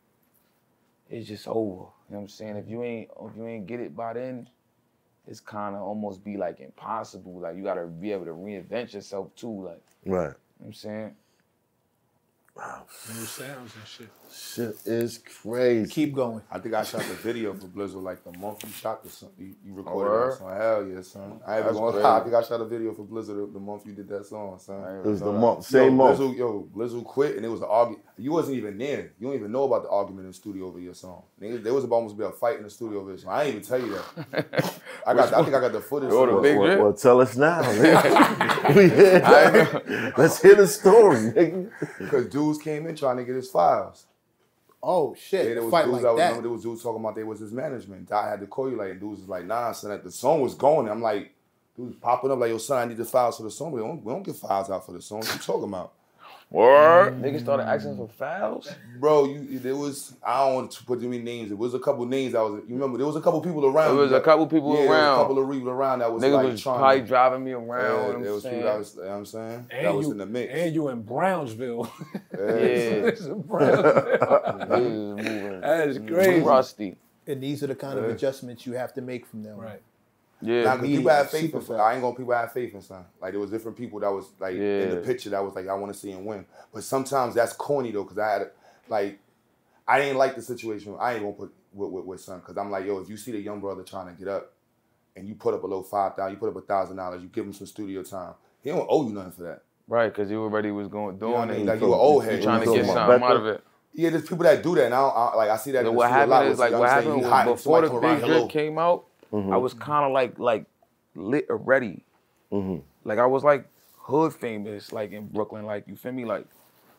[1.09, 1.57] it's just over.
[1.59, 2.57] You know what I'm saying?
[2.57, 4.49] If you ain't, if you ain't get it by then,
[5.27, 7.39] it's kind of almost be like impossible.
[7.41, 9.65] Like you gotta be able to reinvent yourself too.
[9.67, 10.05] Like, right.
[10.05, 10.35] you know Right.
[10.59, 11.15] what I'm saying?
[12.55, 12.85] Wow.
[13.15, 14.09] New sounds and shit.
[14.31, 15.91] Shit is crazy.
[15.91, 16.41] Keep going.
[16.51, 19.31] I think I shot the video for Blizzard like the month you shot the song.
[19.37, 20.31] You, you recorded word?
[20.31, 20.57] that song.
[20.57, 21.41] Hell yeah, son.
[21.47, 23.59] I ain't That's even gonna I think I shot a video for Blizzard the, the
[23.59, 24.83] month you did that song, son.
[24.83, 26.17] I ain't It was the know month, same yo, month.
[26.17, 28.05] Blizzard, yo, Blizzard quit and it was an argument.
[28.19, 29.11] You wasn't even there.
[29.19, 31.23] You don't even know about the argument in the studio over your song.
[31.39, 33.31] Nigga, there was about almost be a fight in the studio over your song.
[33.31, 33.99] I ain't even tell you
[34.31, 34.81] that.
[35.07, 35.33] I got.
[35.33, 36.09] I think I got the footage.
[36.09, 37.61] The for- big Well, well, tell us now.
[38.73, 40.17] nigga.
[40.17, 41.69] Let's hear the story, nigga.
[41.99, 44.05] Because dudes came in trying to get his files.
[44.81, 45.45] Oh shit!
[45.47, 46.25] Yeah, there was Fight dudes like I was, that.
[46.25, 48.11] remember there was dudes talking about they was his management.
[48.11, 50.41] I had to call you like, and dudes was like, nah, son, that the song
[50.41, 50.87] was going.
[50.87, 51.33] I'm like,
[51.75, 53.71] dudes popping up like, yo, son, I need the files for the song.
[53.71, 55.19] We don't, we don't get files out for the song.
[55.19, 55.93] What you talking about?
[56.49, 57.21] Word.
[57.21, 58.71] Niggas started asking for fouls.
[58.99, 61.51] Bro, you there was I don't want to put too many names.
[61.51, 63.95] It was a couple names I was you remember there was a couple people around.
[63.95, 65.13] There was a couple people yeah, there was around.
[65.13, 67.51] a couple of people around that was Niggas like was trying probably to, driving me
[67.51, 68.13] around.
[68.13, 68.63] yeah, there was I'm people saying?
[68.63, 69.67] that was you know what I'm saying?
[69.71, 70.53] And that was in the mix.
[70.53, 71.91] And you in Brownsville.
[72.37, 72.43] Yeah.
[72.43, 73.83] It's in Brownsville.
[73.93, 75.61] Niggas was moving.
[75.61, 76.41] That's crazy.
[76.41, 76.97] Rusty.
[77.25, 79.57] and these are the kind of adjustments you have to make from them.
[79.57, 79.81] Right.
[80.41, 80.63] Yeah.
[80.77, 83.05] 'cause people had faith in I ain't gonna people had faith in son.
[83.21, 85.73] Like there was different people that was like in the picture that was like I
[85.73, 86.45] want to see him win.
[86.73, 88.51] But sometimes that's corny though, cause I had
[88.87, 89.19] like
[89.87, 90.95] I didn't like the situation.
[90.99, 93.31] I ain't gonna put with with, with son, cause I'm like yo, if you see
[93.31, 94.53] the young brother trying to get up,
[95.15, 97.29] and you put up a little five thousand, you put up a thousand dollars, you
[97.29, 98.33] give him some studio time.
[98.61, 99.61] He don't owe you nothing for that.
[99.87, 101.51] Right, because you already was going doing You know I it.
[101.51, 101.59] mean?
[101.61, 102.43] You Like you an old head.
[102.43, 103.63] trying to get something out of it.
[103.93, 105.85] Yeah, there's people that do that, and I, don't, I like I see that.
[105.85, 108.77] So what studio a lot happened is like what happened before the big drip came
[108.77, 110.65] out, I was kind of like like
[111.15, 112.03] lit already.
[112.51, 112.81] Mhm.
[113.03, 113.67] Like I was like
[113.97, 116.45] hood famous, like in Brooklyn, like you feel me, like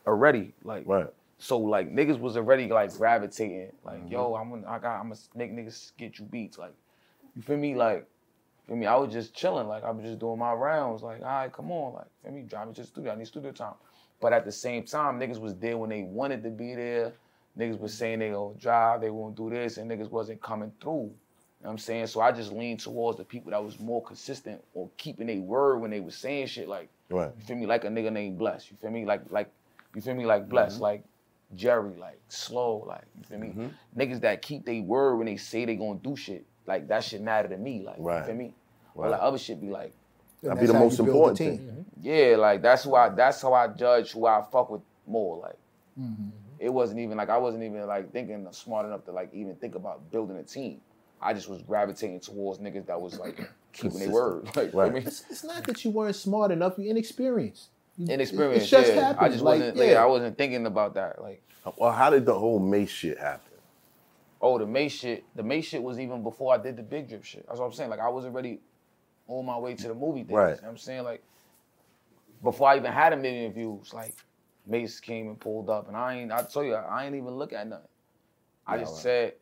[0.07, 1.07] already, like Right.
[1.39, 4.13] so like niggas was already like gravitating, like Mm-hmm.
[4.13, 6.75] yo, I'm gonna, I got, I'm gonna make niggas get you beats, like
[7.35, 8.07] you feel me, like
[8.67, 8.87] feel me.
[8.87, 11.71] I was just chilling, like I was just doing my rounds, like all right, come
[11.71, 13.75] on, like feel me, drive me to the studio, I need studio time.
[14.21, 17.13] But at the same time, niggas was there when they wanted to be there.
[17.57, 21.11] Niggas was saying they gonna drive, they gonna do this, and niggas wasn't coming through.
[21.61, 22.07] You know what I'm saying?
[22.07, 25.79] So I just leaned towards the people that was more consistent or keeping their word
[25.79, 27.33] when they was saying shit like Right.
[27.37, 27.67] you feel me?
[27.67, 28.71] Like a nigga named Bless.
[28.71, 29.05] You feel me?
[29.05, 29.51] Like like
[29.95, 30.25] you feel me?
[30.25, 30.83] Like Bless, Mm-hmm.
[30.83, 31.05] like
[31.57, 33.49] Jerry, like slow, like you feel me?
[33.49, 34.01] Mm-hmm.
[34.01, 36.45] Niggas that keep their word when they say they gonna do shit.
[36.67, 37.83] Like that shit matter to me.
[37.85, 38.19] Like Right.
[38.21, 38.55] you feel me?
[38.95, 39.11] Or Right.
[39.13, 39.93] like other shit be like,
[40.43, 41.59] And That'd be the most important the thing.
[41.59, 41.87] team.
[42.01, 45.39] yeah, like that's who I that's how I judge who I fuck with more.
[45.39, 45.57] Like
[46.61, 49.75] it wasn't even like I wasn't even like thinking smart enough to like even think
[49.75, 50.81] about building a team.
[51.21, 53.41] I just was gravitating towards niggas that was like
[53.73, 54.49] keeping their word.
[54.57, 54.93] Like, you Right.
[54.93, 55.07] feel me?
[55.07, 57.69] It's, it's not that you weren't smart enough; you're inexperienced.
[57.97, 58.63] You- Inexperienced.
[58.63, 59.01] It's just yeah.
[59.09, 59.27] happened.
[59.27, 59.77] I just like, wasn't.
[59.79, 59.85] yeah.
[59.93, 60.03] Yeah.
[60.03, 61.21] I wasn't thinking about that.
[61.21, 61.43] Like,
[61.77, 63.43] Well, how did the whole Mace shit happen?
[64.41, 65.25] oh, the May shit.
[65.35, 67.45] The May shit was even before I did the Big Drip shit.
[67.49, 67.91] That's what I'm saying.
[67.91, 68.61] Like, I was already
[69.27, 70.37] on my way to the movie thing.
[70.37, 70.51] Right.
[70.51, 71.03] You know what I'm saying?
[71.03, 71.25] Like,
[72.43, 74.15] before I even had a million views, like
[74.65, 76.31] Mace came and pulled up, and I ain't.
[76.31, 77.89] I told you, I ain't even look at nothing.
[78.65, 79.33] I just said,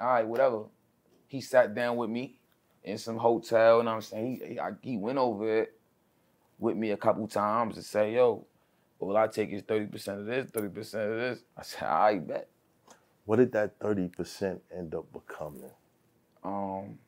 [0.00, 0.62] all right, whatever.
[1.30, 2.36] He sat down with me
[2.84, 5.74] in some hotel, and I'm saying he he, I, he went over it
[6.58, 8.46] with me a couple times to say, yo,
[9.00, 11.40] all I take is thirty percent of this, thirty percent of this.
[11.58, 12.48] I said, I bet.
[13.26, 15.70] What did that 30% end up becoming?
[16.44, 16.98] Um,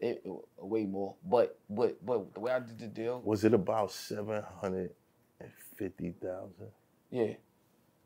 [0.00, 3.54] it, it- way more, but but but the way I did the deal, Was it
[3.54, 6.52] about 750,000?
[7.10, 7.34] Yeah.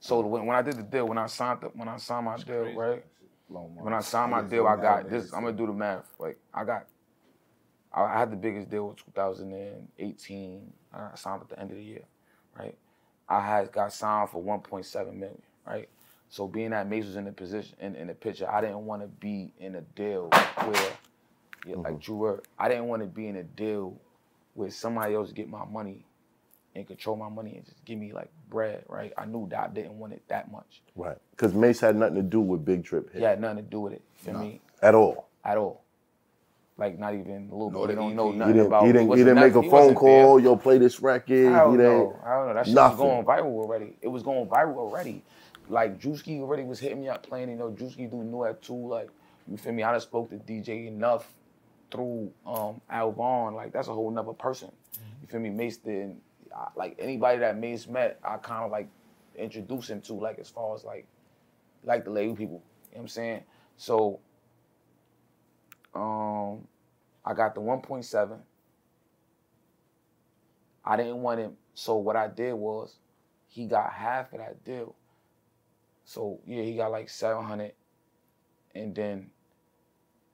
[0.00, 2.38] So when, when I did the deal, when I signed the, when I signed my
[2.38, 3.04] deal, right?
[3.78, 5.32] When I signed my deal, I got this.
[5.32, 6.06] I'm gonna do the math.
[6.18, 6.86] Like I got,
[7.92, 10.72] I had the biggest deal in 2018.
[10.94, 12.04] I signed at the end of the year,
[12.58, 12.76] right?
[13.28, 15.88] I had got signed for 1.7 million, right?
[16.28, 19.02] So being that Mace was in the position in, in the picture, I didn't want
[19.02, 20.30] to be in a deal
[20.64, 20.92] where,
[21.66, 24.00] yeah, like Drew, I didn't want to be in a deal
[24.54, 26.04] where somebody else get my money
[26.74, 29.12] and control my money and just give me like bread, right?
[29.18, 30.82] I knew that I didn't want it that much.
[30.96, 31.18] Right.
[31.32, 33.80] Because Mace had nothing to do with Big Drip hit It had nothing to do
[33.80, 34.02] with it.
[34.20, 34.60] You feel me?
[34.80, 35.28] at all.
[35.44, 35.82] At all.
[36.78, 37.88] Like not even a little No, bit.
[37.88, 39.94] They don't know nothing He didn't, about he didn't, he didn't make a he phone
[39.94, 40.24] wasn't there.
[40.24, 41.52] call, yo, play this record.
[41.52, 42.12] I don't he know.
[42.12, 42.24] didn't.
[42.24, 42.54] I don't know.
[42.54, 42.98] That shit Nothing.
[42.98, 43.96] was going viral already.
[44.02, 45.22] It was going viral already.
[45.68, 47.50] Like Drewski already was hitting me up playing.
[47.50, 48.74] You know, Drewski do new at two.
[48.88, 49.08] Like
[49.48, 49.82] you feel me?
[49.82, 51.24] I just spoke to DJ Enuff
[51.90, 53.54] through um Vaughn.
[53.54, 54.70] Like that's a whole nother person.
[55.22, 55.50] You feel me?
[55.50, 56.16] Mace did.
[56.54, 58.88] I, like anybody that Mace met, I kind of like
[59.36, 60.14] introduce him to.
[60.14, 61.06] Like as far as like
[61.84, 62.62] like the label people.
[62.90, 63.42] You know what I'm saying?
[63.76, 64.20] So
[65.94, 66.66] um
[67.24, 68.38] I got the 1.7.
[70.84, 71.56] I didn't want him.
[71.74, 72.96] So what I did was,
[73.48, 74.94] he got half of that deal.
[76.04, 77.72] So yeah, he got like 700,
[78.74, 79.30] and then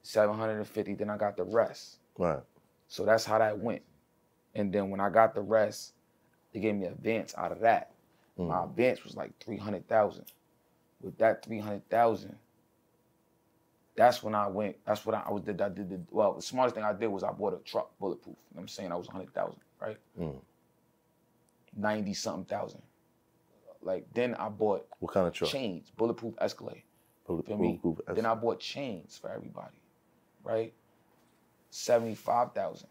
[0.02, 0.94] 750.
[0.94, 1.98] Then I got the rest.
[2.18, 2.40] Right.
[2.88, 3.82] So that's how that went.
[4.54, 5.92] And then when I got the rest,
[6.52, 7.92] they gave me an advance out of that.
[8.36, 8.48] Hmm.
[8.48, 10.24] My advance was like 300,000.
[11.02, 12.36] With that 300,000,
[13.96, 15.60] that's when I went, that's what I, I was did.
[15.60, 18.36] I did the, well, the smartest thing I did was I bought a truck, bulletproof.
[18.36, 18.92] You know what I'm saying?
[18.92, 19.96] I was 100,000, right?
[20.18, 20.30] Hmm.
[21.76, 22.82] 90 something thousand.
[23.82, 25.50] Like then I bought What kind of truck?
[25.50, 26.82] chains, bulletproof Escalade.
[27.26, 27.78] Bullet- Feel me?
[27.82, 29.80] bulletproof Then I bought chains for everybody,
[30.44, 30.74] right?
[31.70, 32.89] Seventy-five thousand.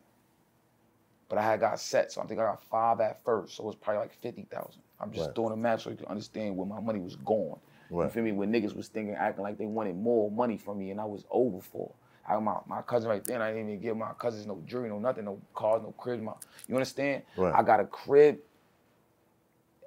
[1.29, 3.67] But I had got set, so I think I got five at first, so it
[3.67, 4.81] was probably like fifty thousand.
[4.99, 5.35] I'm just Right.
[5.35, 7.59] doing the math so you can understand where my money was going.
[7.91, 8.31] You feel me?
[8.31, 11.25] When niggas was thinking, acting like they wanted more money from me, and I was
[11.31, 11.91] over for.
[12.27, 14.61] I got my, my cousin right there, and I didn't even give my cousins no
[14.65, 16.21] jewelry, no nothing, no cars, no cribs.
[16.21, 16.33] My,
[16.67, 17.23] you understand?
[17.37, 17.53] Right.
[17.55, 18.39] I got a crib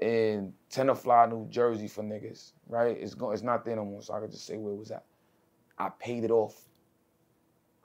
[0.01, 2.97] in Tenafly, New Jersey for niggas, right?
[2.99, 4.91] It's going, it's not there no more, so I could just say where it was
[4.91, 5.05] at.
[5.79, 6.61] I paid it off.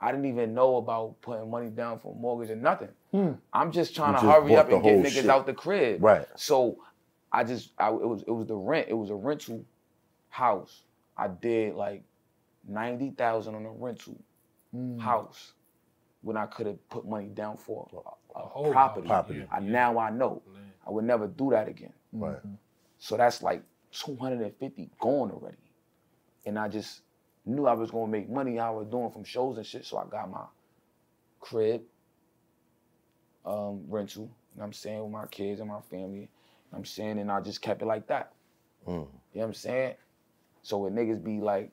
[0.00, 2.88] I didn't even know about putting money down for a mortgage or nothing.
[3.10, 3.32] Hmm.
[3.52, 5.30] I'm just trying You to just hurry up and get niggas shit.
[5.30, 6.02] out the crib.
[6.02, 6.26] Right.
[6.36, 6.78] So
[7.32, 8.88] I just I it was it was the rent.
[8.88, 9.64] It was a rental
[10.28, 10.82] house.
[11.16, 12.02] I did like
[12.66, 14.16] ninety thousand on a rental
[14.72, 14.98] hmm.
[14.98, 15.52] house
[16.22, 19.06] when I could have put money down for a, a whole property.
[19.06, 19.46] property.
[19.50, 20.42] I, now I know
[20.86, 21.92] I would never do that again.
[22.12, 22.36] Right.
[22.36, 22.54] Mm-hmm.
[22.98, 25.56] So that's like 250 gone already.
[26.46, 27.02] And I just
[27.44, 29.84] knew I was gonna make money I was doing from shows and shit.
[29.84, 30.44] So I got my
[31.40, 31.82] crib,
[33.44, 34.32] um, rental, you know
[34.62, 36.20] what I'm saying, with my kids and my family.
[36.20, 36.28] You know
[36.70, 38.32] what I'm saying, and I just kept it like that.
[38.86, 39.94] You know what I'm saying?
[40.62, 41.70] So when niggas be like,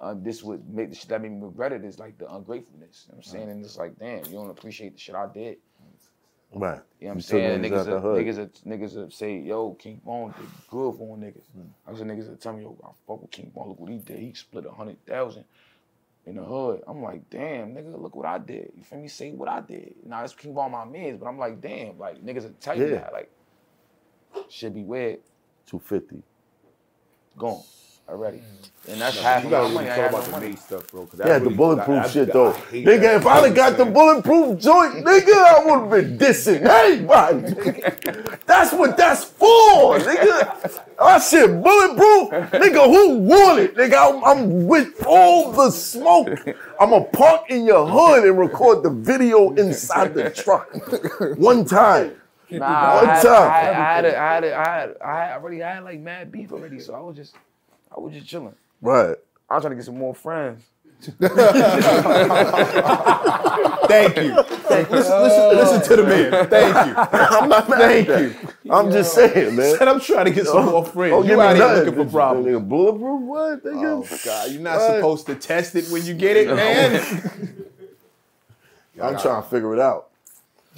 [0.00, 3.06] uh, this would make the shit that made me regret it is like the ungratefulness.
[3.06, 3.50] You know what I'm saying?
[3.50, 5.58] And it's like, damn, you don't appreciate the shit I did.
[6.54, 6.80] Right.
[7.00, 7.62] You know what I'm You saying?
[7.62, 11.44] niggas Niggas, are, niggas, are, niggas are say, yo, King Von did good for niggas.
[11.86, 13.68] I said, niggas are telling me, yo, I fuck with King Von.
[13.68, 14.18] Look what he did.
[14.18, 15.44] He split a hundred thousand
[16.26, 16.82] in the hood.
[16.86, 18.72] I'm like, damn, nigga, look what I did.
[18.76, 19.08] You feel me?
[19.08, 19.94] Say what I did.
[20.04, 22.86] Now it's King Von my mans, but I'm like, damn, like niggas will tell you
[22.86, 22.94] Yeah.
[23.00, 23.12] that.
[23.12, 23.30] Like,
[24.48, 25.20] should be weird.
[25.66, 26.22] 250.
[27.38, 27.62] Gone
[28.08, 28.38] already.
[28.38, 28.68] Mm.
[28.88, 30.48] And that's half You gotta really talk about no the money.
[30.48, 31.06] Mace stuff, bro.
[31.06, 32.50] 'cause Yeah, that the bulletproof I- I- shit I though.
[32.50, 33.14] hate Nigga, that.
[33.14, 38.32] if I'd have got the bulletproof joint, nigga, I would have been dissing everybody.
[38.46, 40.80] That's what that's for, nigga.
[41.00, 42.84] I said bulletproof, nigga.
[42.86, 44.14] Who want it, nigga?
[44.16, 46.28] I'm, I'm with all the smoke.
[46.80, 50.68] I'ma park in your hood and record the video inside the truck.
[51.38, 52.16] One time.
[52.50, 53.50] Nah, One I had, time.
[53.50, 56.52] I had, I had, I had, I had, I had already had like mad beef
[56.52, 57.34] already, so I was just,
[57.96, 58.54] I was just chilling.
[58.80, 59.16] Right.
[59.50, 60.64] I was trying to get some more friends.
[61.02, 61.20] Thank
[64.16, 64.42] you.
[64.42, 64.96] Thank you.
[64.96, 66.48] Listen, listen, listen to the man.
[66.48, 66.94] Thank you.
[66.96, 68.28] I'm not mad Thank at you.
[68.30, 68.54] that.
[68.70, 69.76] I'm just saying, man.
[69.80, 71.10] And I'm trying to get some more friends.
[71.12, 72.46] Don't you give me out here looking for problems.
[72.46, 73.64] Nigga, bulletproof what?
[73.64, 74.12] Nigga?
[74.12, 74.94] Oh God, you're not What?
[74.96, 77.66] supposed to test it when you get it, man.
[79.02, 80.08] I'm trying to figure it out.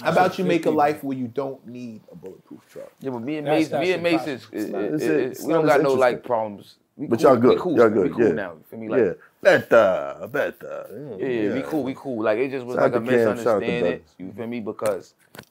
[0.01, 2.91] How about you make a life where you don't need a bulletproof truck?
[2.99, 4.57] Yeah, but me and That's- Mace, me and Mace is, impossible.
[4.57, 6.75] is- It's not- is- it's- is- it's we don't got no like problems.
[6.97, 7.49] We But cool, y'all good.
[7.51, 7.77] We cool.
[7.77, 8.03] Y'all good.
[8.03, 8.33] We cool yeah.
[8.33, 8.51] now.
[8.53, 8.89] You feel me?
[8.89, 9.13] Like, yeah.
[9.41, 11.17] Better, better.
[11.19, 12.23] Yeah, yeah, we cool, we cool.
[12.23, 14.01] Like it just was Shout like a Cam, shout out to misunderstanding.
[14.17, 14.59] You feel me?
[14.59, 15.41] Because you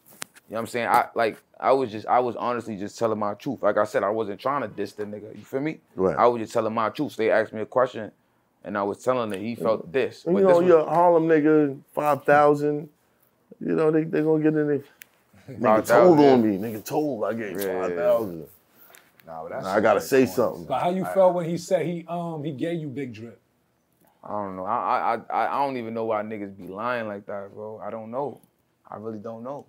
[0.50, 0.88] know what I'm saying?
[0.88, 3.62] I like I was just I was honestly just telling my truth.
[3.62, 5.36] Like I said, I wasn't trying to diss the nigga.
[5.36, 5.80] You feel me?
[5.94, 6.16] Right.
[6.16, 7.16] I was just telling my truth.
[7.16, 8.10] They asked me a question
[8.64, 10.24] and I was telling that he felt this.
[10.26, 12.88] You this know, was- you're a Harlem nigga, 5,000.
[13.60, 14.82] You know, they they gonna get in there.
[15.48, 16.58] Nigga 5,000, told on me.
[16.58, 18.44] Nigga told I gave Yeah, yeah, yeah.
[19.24, 19.26] 5,000.
[19.26, 20.64] Nah, but that's I gotta say like something.
[20.66, 23.40] But how you felt when he said he um he gave you big drip?
[24.22, 24.64] I don't know.
[24.64, 27.80] I, I I I don't even know why niggas be lying like that, bro.
[27.84, 28.40] I don't know.
[28.90, 29.66] I really don't know.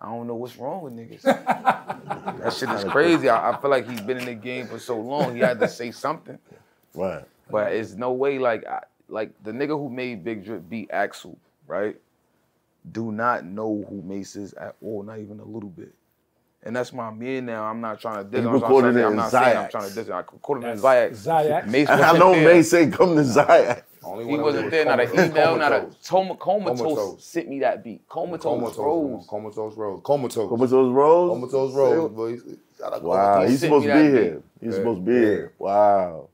[0.00, 1.22] I don't know what's wrong with niggas.
[1.22, 3.28] that shit is crazy.
[3.28, 5.34] I, I feel like he's been in the game for so long.
[5.34, 6.38] He had to say something.
[6.94, 7.24] Right.
[7.50, 11.36] But it's no way like I, like the nigga who made Big Drip beat AXL,
[11.66, 11.96] right?
[12.92, 15.92] Do not know who Mace is at all, not even a little bit.
[16.62, 17.64] And that's my man now.
[17.64, 18.40] I'm not trying to diss.
[18.42, 20.10] He I'm, recorded it I'm in not saying I'm trying to diss.
[20.10, 21.46] I recorded it in That's Zayax.
[21.48, 21.66] Zayax?
[21.68, 22.54] Mace I wasn't know there.
[22.54, 23.82] May say come to Zion.
[24.02, 24.84] Only He one wasn't there.
[24.84, 26.06] was Not an email, not a Comatose.
[26.06, 27.24] Toma, comatose, Comatose.
[27.24, 28.06] sent me that beat.
[28.08, 29.26] Comatose, Comatose, Rose.
[29.28, 30.00] Comatose Rose.
[30.04, 30.48] Comatose.
[30.48, 31.30] Comatose Rose?
[31.30, 32.42] Comatose Rose, boys.
[32.80, 33.50] Wow, Comatose.
[33.50, 34.42] he's supposed to be that here.
[34.60, 35.52] He's supposed to be here.
[35.58, 36.28] Wow.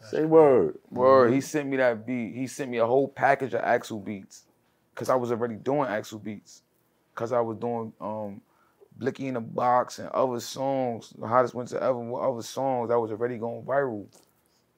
[0.00, 0.78] Say word.
[0.90, 2.34] Word, he sent me that beat.
[2.34, 4.44] He sent me a whole package of AXL beats,
[4.94, 6.62] cause I was already doing AXL beats,
[7.14, 8.40] cause I was doing um,
[8.96, 12.98] Blicky in the Box and other songs, the hottest winter ever, with other songs that
[12.98, 14.06] was already going viral.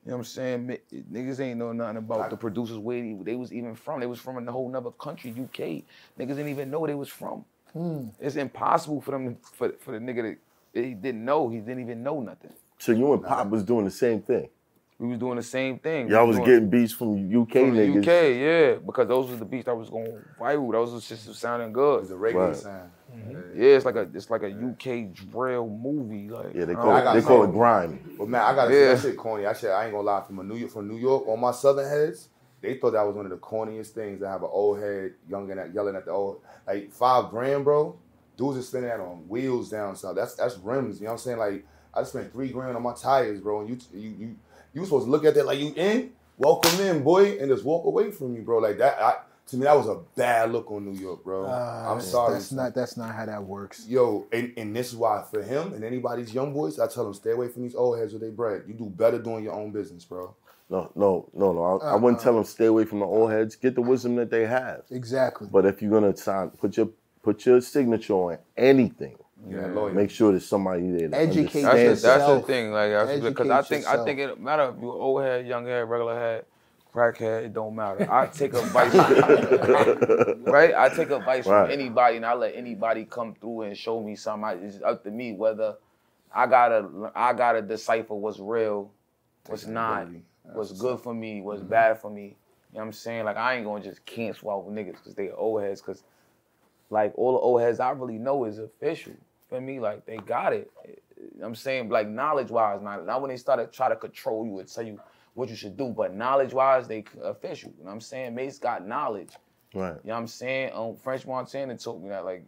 [0.04, 0.78] You know what I'm saying?
[1.12, 4.00] Niggas ain't know nothing about the producers where they, they was even from.
[4.00, 5.82] They was from a whole nother country, UK.
[6.18, 7.44] Niggas didn't even know where they was from.
[7.72, 8.04] Hmm.
[8.20, 10.36] It's impossible for them to, for, for the nigga
[10.74, 11.48] that he didn't know.
[11.48, 12.52] He didn't even know nothing.
[12.78, 14.48] So you and Pop was doing the same thing.
[14.98, 16.08] We was doing the same thing.
[16.08, 17.98] Y'all was doing- getting beats from UK from niggas.
[17.98, 20.72] UK, yeah, because those were the beats that was going viral.
[20.72, 22.02] Those was just sounding good.
[22.02, 22.34] It's a good.
[22.34, 22.56] reggae Right.
[22.56, 22.90] sound.
[23.16, 23.60] Mm-hmm.
[23.60, 26.28] Yeah, it's like a it's like a UK drill movie.
[26.28, 27.52] Like Yeah, they call it got they call it some.
[27.54, 27.98] grimy.
[28.18, 28.78] But man, I gotta Yeah.
[28.78, 29.46] say that shit corny.
[29.46, 30.22] I said I ain't gonna lie.
[30.26, 32.28] From a New York, from New York, all my Southern heads,
[32.60, 35.58] they thought that was one of the corniest things to have an old head youngin
[35.62, 37.96] at yelling at the old like five grand, bro.
[38.36, 40.16] Dudes are spending that on wheels down south.
[40.16, 41.00] That's that's rims.
[41.00, 41.38] You know what I'm saying?
[41.38, 43.60] Like I just spent three grand on my tires, bro.
[43.60, 44.36] And you you you
[44.74, 47.86] you supposed to look at that like you in, welcome in, boy, and just walk
[47.86, 48.58] away from you, bro.
[48.58, 49.00] Like that.
[49.00, 49.14] I,
[49.48, 51.44] to me, that was a bad look on New York, bro.
[51.46, 51.48] Uh,
[51.88, 52.34] I'm that's- sorry.
[52.34, 53.86] That's not that's not how that works.
[53.88, 57.14] Yo, and, and this is why for him and anybody's young boys, I tell them
[57.14, 58.62] stay away from these old heads with their bread.
[58.66, 60.34] You do better doing your own business, bro.
[60.68, 61.78] No, no, no, no.
[61.80, 63.54] I, I wouldn't tell them stay away from the old heads.
[63.54, 64.82] Get the wisdom that they have.
[64.90, 65.48] Exactly.
[65.50, 66.88] But if you're gonna sign, put your
[67.22, 69.16] put your signature on anything.
[69.48, 69.92] Yeah, lawyer.
[69.92, 71.06] Make sure there's somebody there.
[71.08, 72.72] That Educate that's the, that's the thing.
[72.72, 74.06] Like that's because I Educate think I yourself.
[74.06, 76.46] think it matter if you old head, young head, regular head,
[76.96, 77.44] crack head.
[77.44, 78.10] It don't matter.
[78.10, 78.94] I take advice,
[80.44, 80.74] right?
[80.74, 81.68] I take advice Right.
[81.68, 84.64] from anybody, and I let anybody come through and show me something.
[84.64, 85.76] It's up to me whether
[86.34, 88.92] I gotta I gotta decipher what's real,
[89.46, 90.08] what's not,
[90.52, 92.24] what's good for me, what's bad for me.
[92.72, 93.26] You know what I'm saying?
[93.26, 95.82] Like I ain't gonna just cancel out with niggas because they old heads.
[95.82, 96.04] Because
[96.90, 99.14] like all the old heads I really know is official.
[99.48, 99.80] For me?
[99.80, 100.70] Like they got it.
[101.42, 104.68] I'm saying like knowledge wise, not not when they started try to control you and
[104.72, 105.00] tell you
[105.36, 107.70] what you should do, but knowledge wise, they official.
[107.76, 108.34] You know what I'm saying?
[108.34, 109.32] Mace got knowledge.
[109.74, 109.94] Right.
[110.02, 110.70] You know what I'm saying?
[110.74, 112.42] Um, French Montana told me that like,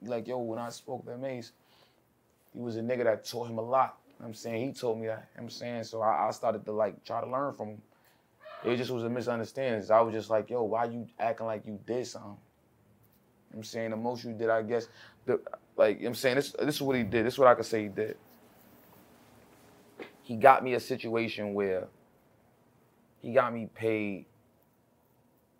[0.00, 1.52] like yo, when I spoke to Mace,
[2.54, 3.98] he was a nigga that taught him a lot.
[4.06, 5.10] You know what I'm saying he told me that.
[5.10, 7.68] You know what I'm saying so I, I started to like try to learn from
[7.68, 7.82] him.
[8.64, 9.88] It just was a misunderstanding.
[9.90, 12.30] I was just like, yo, why you acting like you did something?
[12.30, 14.88] You know I'm saying the most you did, I guess,
[15.26, 15.40] the
[15.76, 17.26] like you know what I'm saying this this is what he did.
[17.26, 18.16] This is what I could say he did.
[20.22, 21.88] He got me a situation where
[23.20, 24.26] he got me paid.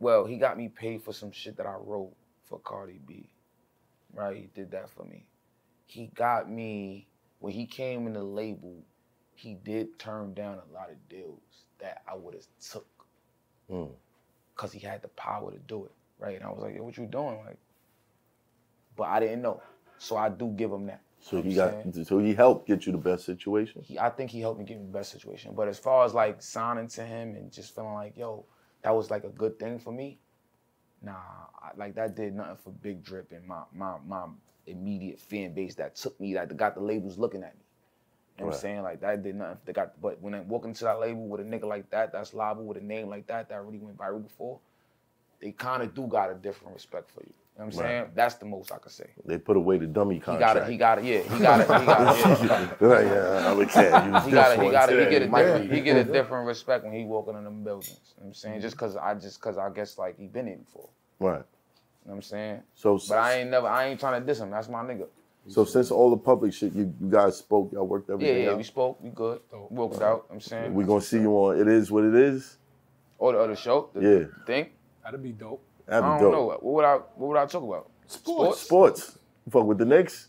[0.00, 2.12] Well, he got me paid for some shit that I wrote
[2.44, 3.30] for Cardi B.
[4.14, 4.36] Right?
[4.36, 5.26] He did that for me.
[5.86, 7.08] He got me
[7.40, 8.76] when he came in the label,
[9.34, 11.40] he did turn down a lot of deals
[11.78, 12.86] that I would have took
[13.70, 13.90] Mm.
[14.54, 15.92] because he had the power to do it.
[16.18, 16.36] Right?
[16.36, 17.38] And I was like, Yo, what you doing?
[17.44, 17.58] Like,
[18.96, 19.62] but I didn't know.
[19.98, 21.02] So I do give him that.
[21.20, 22.04] So he got what I'm saying?
[22.06, 23.82] so he helped get you the best situation.
[23.82, 25.52] he, I think he helped me get in the best situation.
[25.54, 28.44] But as far as like signing to him and just feeling like, yo,
[28.82, 30.18] that was like a good thing for me.
[31.02, 34.26] Nah, I, like that did nothing for Big Drip and my my my
[34.66, 37.64] immediate fan base that took me that got the labels looking at me.
[38.36, 38.82] You know what I'm saying?
[38.82, 39.58] Like that did nothing.
[39.64, 42.34] They got but when I walk into that label with a nigga like that, that's
[42.34, 44.60] liable with a name like that that really went viral before,
[45.40, 47.32] they kind of do got a different respect for you.
[47.58, 47.88] You know what I'm Right.
[47.88, 48.10] saying?
[48.14, 49.10] That's the most I could say.
[49.24, 50.68] They put away the dummy He got it.
[50.68, 51.04] He got it.
[51.04, 51.22] Yeah.
[51.22, 51.80] He got it.
[51.80, 52.44] He got it.
[52.44, 52.74] Yeah.
[52.86, 54.20] right, yeah, I look at you.
[54.20, 54.62] he got it.
[54.64, 54.98] He got it.
[55.00, 57.88] He get a different, he get a different respect when he walking in them buildings.
[57.88, 60.46] You know what I'm saying just because I just because I guess like he been
[60.46, 60.88] in before.
[61.18, 61.42] Right.
[62.04, 62.62] You know know what I'm saying?
[62.74, 64.50] So, But I ain't never, I ain't trying to diss him.
[64.50, 65.08] That's my nigga.
[65.48, 68.50] so since all the public shit, you, you guys spoke, y'all worked Yeah, everything yeah,
[68.50, 68.56] out.
[68.56, 69.40] we spoke, we good.
[69.68, 70.72] Worked it out, I'm saying.
[70.74, 71.60] We gonna see you on.
[71.60, 72.56] It is what it is.
[73.18, 74.44] or the other show, the Yeah.
[74.46, 74.70] thing.
[75.02, 75.67] That'd be dope.
[75.88, 76.32] That'd I don't dope.
[76.32, 76.44] know.
[76.46, 77.90] What would I, what would I talk about?
[78.06, 78.60] Sports.
[78.60, 79.18] Sports.
[79.46, 80.28] You fuck with the Knicks.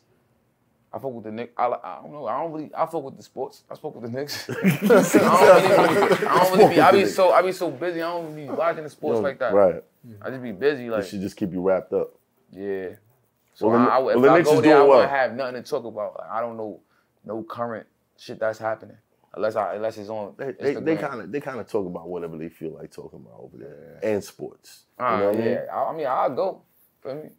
[0.92, 1.54] I fuck with the Knicks.
[1.58, 2.26] I, I don't know.
[2.26, 2.72] I don't really.
[2.76, 3.64] I fuck with the sports.
[3.70, 4.50] I fuck with the Knicks.
[4.50, 6.28] I don't really.
[6.28, 6.82] I don't really be.
[6.82, 7.32] I be so.
[7.32, 8.02] I be so busy.
[8.02, 9.54] I don't be watching the sports like that.
[9.54, 9.84] Right.
[10.22, 10.90] I just be busy.
[10.90, 12.12] Like It Like should just keep you wrapped up.
[12.52, 12.90] yeah.
[13.54, 14.90] So Well, the- I, I, well, if the I Knicks go is there, I doing
[14.90, 15.08] want well.
[15.10, 16.18] to have nothing to talk about.
[16.18, 16.80] Like, I don't know
[17.26, 17.86] no current
[18.18, 18.96] shit that's happening
[19.34, 20.36] unless I unless it's on.
[20.38, 23.20] They they, they kind of they kind of talk about whatever they feel like talking
[23.26, 24.86] about over there and sports.
[25.00, 25.48] You Uh, know what I mean?
[25.50, 25.66] yeah.
[25.74, 26.62] I, I mean, I'll go.
[27.04, 27.30] Feel me?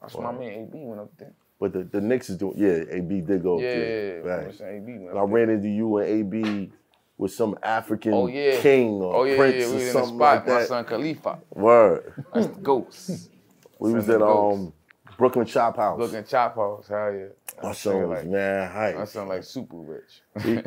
[0.00, 1.32] That's my man AB went up there.
[1.60, 2.84] But the, the Knicks is doing yeah.
[2.90, 4.18] AB did go up Yeah, there.
[4.18, 4.30] yeah, yeah.
[4.30, 4.60] Right.
[4.60, 6.72] AB went I ran into you and AB
[7.16, 8.60] with some African Oh yeah.
[8.60, 9.66] king or oh yeah, prince yeah.
[9.66, 10.34] We or was in the something spot.
[10.36, 11.38] like My son Khalifa.
[11.50, 12.24] Word.
[12.32, 13.30] That's the ghost.
[13.80, 14.72] We was at um
[15.16, 15.98] Brooklyn Chop House.
[16.00, 16.88] Looking chop house.
[16.88, 17.26] Hell yeah.
[17.62, 20.22] My was like, man I sound like super rich.
[20.42, 20.60] He,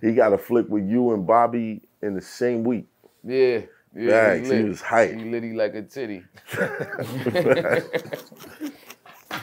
[0.08, 2.86] he got a flick with you and Bobby in the same week.
[3.24, 3.60] yeah.
[3.94, 4.36] Yeah.
[4.36, 4.68] He lit.
[4.68, 5.14] was hype.
[5.14, 6.24] He litty like a titty.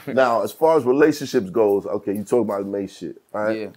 [0.07, 3.57] Now, as far as relationships goes, okay, you talk about May shit, right?
[3.57, 3.67] Yeah.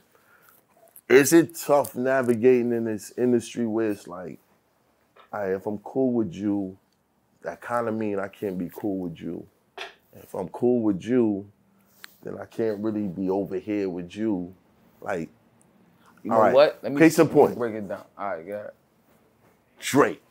[1.08, 4.38] Is it tough navigating in this industry where it's like,
[5.32, 6.76] all right, if I'm cool with you,
[7.42, 9.46] that kind of mean I can't be cool with you.
[10.14, 11.50] If I'm cool with you,
[12.22, 14.54] then I can't really be over here with you.
[15.00, 15.28] Like,
[16.22, 16.52] You know right.
[16.54, 16.78] what?
[16.82, 17.56] Let me Case in point.
[17.56, 18.04] Break it down.
[18.16, 18.68] All right, yeah.
[19.80, 20.22] Drake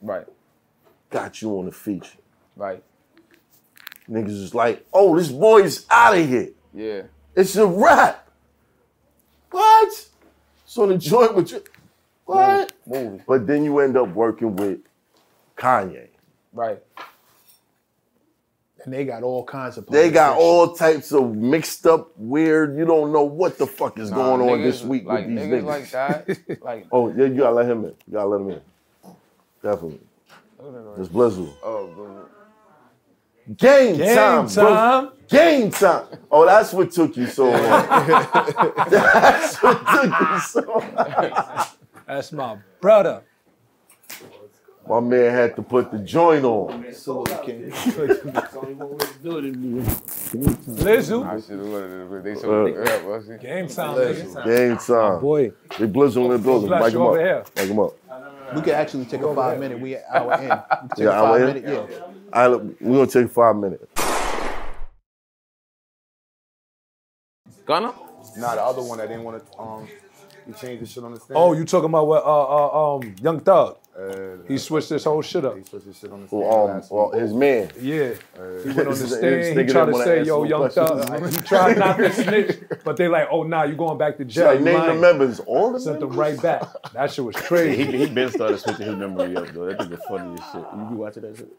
[0.00, 0.26] Right.
[1.10, 2.18] got you on the feature.
[2.56, 2.82] Right.
[4.08, 6.50] Niggas is like, oh, this boy's out of here.
[6.72, 7.02] Yeah.
[7.34, 8.28] It's a rap.
[9.50, 10.08] What?
[10.66, 11.62] So the joint with you.
[12.24, 12.72] What?
[12.86, 13.22] Movie.
[13.26, 14.80] But then you end up working with
[15.56, 16.08] Kanye.
[16.52, 16.82] Right.
[18.84, 19.86] And they got all kinds of.
[19.86, 22.76] They got all types of mixed up, weird.
[22.76, 25.46] You don't know what the fuck is Nah, going on this week like, with these
[25.46, 25.66] niggas niggas.
[25.66, 26.60] like that.
[26.62, 27.94] Like, oh, yeah, you gotta let him in.
[28.06, 28.60] You gotta let him in.
[29.62, 30.00] Definitely.
[30.98, 31.54] It's Blizzle.
[31.62, 32.26] oh, bro.
[33.56, 34.68] Game, Game time, bro.
[34.68, 35.10] time.
[35.28, 36.06] Game time.
[36.30, 37.60] Oh, that's what took you so long.
[38.90, 41.66] that's what took you so long.
[42.06, 43.22] That's my brother.
[44.86, 46.84] My man had to put the joint on.
[50.44, 51.26] Lizzo.
[51.26, 53.22] I should have wanted They so yeah, bro.
[53.22, 53.36] See?
[53.38, 54.44] Game time.
[54.44, 55.20] Game time.
[55.20, 56.68] Boy, They Blizzle in the building.
[56.68, 57.08] Bless Mic him up.
[57.08, 57.44] over.
[57.56, 57.92] Mic him up.
[58.54, 59.80] We could actually take a five minute.
[59.80, 60.42] We hour in.
[60.42, 61.64] We could take Yeah, a hour five minute.
[61.64, 61.86] Yeah.
[62.32, 63.86] All right, we're gonna take five minutes.
[67.66, 67.94] Gunna?
[68.36, 69.58] Nah, the other one that didn't want to.
[69.58, 69.88] Um,
[70.46, 71.36] he changed the shit on the stand.
[71.38, 72.22] Oh, you talking about what?
[72.22, 73.78] Uh, uh, um, Young Thug.
[73.96, 75.56] Uh, He switched this whole shit up.
[75.56, 77.20] he switched his shit on the stand Well, um, last well, week.
[77.22, 77.70] his man.
[77.80, 79.56] Yeah, he went on the This is- this stand.
[79.56, 80.68] nigga He tried to say, answer "Yo, no Young.
[80.70, 84.24] Thug." He tried not to snitch, but they like, "Oh, nah, you going back to
[84.24, 85.38] jail?" Like, You name the members.
[85.40, 86.64] All the Sent them right back.
[86.92, 87.84] That shit was crazy.
[87.84, 89.66] he been started switching his memory up though.
[89.66, 90.64] That nigga funny as shit.
[90.76, 91.52] You be watching that shit?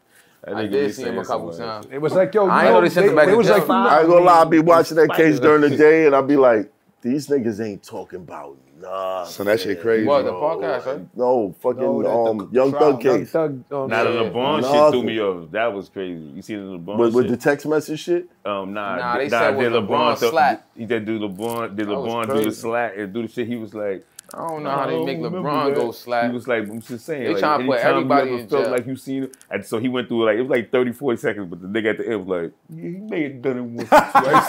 [0.44, 1.86] That I nigga did be see him a couple uh, times.
[1.90, 3.58] It was like, "Yo, I ain't know they sent him back to was jail.
[3.60, 6.20] like, I ain't gonna lie, I be watching that case during the day and I
[6.20, 6.70] be like,
[7.00, 9.32] these niggas ain't talking about nothing.
[9.32, 10.06] So that shit crazy.
[10.06, 10.40] What, the bro.
[10.58, 11.16] podcast, right?
[11.16, 12.14] No, fucking No, that the
[12.44, 13.30] um, Young trial, Thug Young case.
[13.30, 13.64] Thug.
[13.72, 14.22] Um, Nah, the Yeah.
[14.30, 15.50] LeBron shit threw me off.
[15.50, 16.22] That was crazy.
[16.34, 17.30] You see the LeBron With, with shit?
[17.32, 18.28] the text message shit?
[18.44, 20.64] um, nah, Nah, they nah, said did was LeBron th- slack.
[20.76, 22.50] He did do LeBron, did That was LeBron do the crazy.
[22.60, 23.46] slack and do the shit.
[23.48, 24.04] He was like,
[24.34, 26.26] I don't know how they make LeBron go slap.
[26.26, 27.22] He was like, I'm just saying.
[27.22, 28.72] They like, tryna put anytime you everybody ever in felt jail.
[28.72, 29.36] like you seen it.
[29.50, 31.90] And so he went through like, it was like 30, 40 seconds, but the nigga
[31.90, 34.46] at the end was like, yeah, he may have done it once or twice.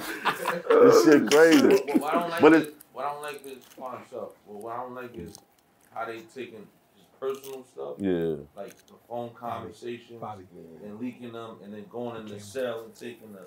[0.68, 1.66] This shit crazy.
[1.66, 4.36] Well, what I don't like But is, it- what I don't like is pawn shop.
[4.46, 5.36] Well, what I don't like is
[5.94, 8.36] how they taking just personal stuff, yeah.
[8.56, 10.44] like the phone conversations, Bobby.
[10.84, 13.46] and leaking them, and then going in the cell and taking the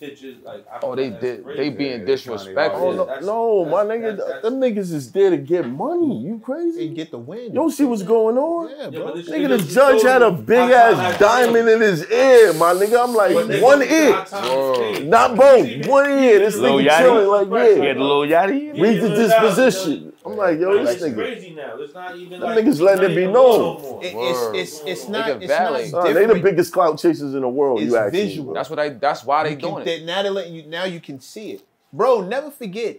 [0.00, 0.36] pictures.
[0.44, 1.44] Like, I Oh, they did.
[1.44, 1.58] crazy.
[1.58, 2.88] They being Yeah, disrespectful.
[2.88, 6.16] Oh, no, that's- no my nigga, that's- them niggas is there to get money.
[6.24, 6.88] You They crazy?
[6.88, 7.44] get the win.
[7.44, 8.70] You don't see what's going on?
[8.70, 9.04] Yeah, Yeah, bro.
[9.04, 13.04] but this Nigga, the judge had a big ass diamond in his ear, my nigga.
[13.04, 14.12] I'm like, But nigga, one ear.
[14.12, 14.74] time has Whoa.
[14.76, 15.06] changed.
[15.06, 16.38] Not both, one ear.
[16.38, 16.98] This Lil nigga Yachty?
[16.98, 17.86] chilling like, He yeah.
[17.88, 18.80] had the little yachty.
[18.80, 20.12] Read the disposition.
[20.30, 21.14] I'm like, yo, Like, this nigga.
[21.14, 21.76] crazy now.
[21.78, 23.34] It's not even Them like niggas letting it be known.
[23.34, 24.04] war no more.
[24.04, 25.48] It- it's it's it's They not it's not
[25.92, 26.14] validate.
[26.14, 27.80] They the biggest clout chasers in the world.
[27.80, 28.44] It's you ask me, visual.
[28.46, 28.54] bro.
[28.54, 28.90] That's what they.
[28.90, 30.04] That's why they You can- doing they- it.
[30.04, 31.62] now they letting you now you can see it,
[31.92, 32.20] bro.
[32.22, 32.98] Never forget,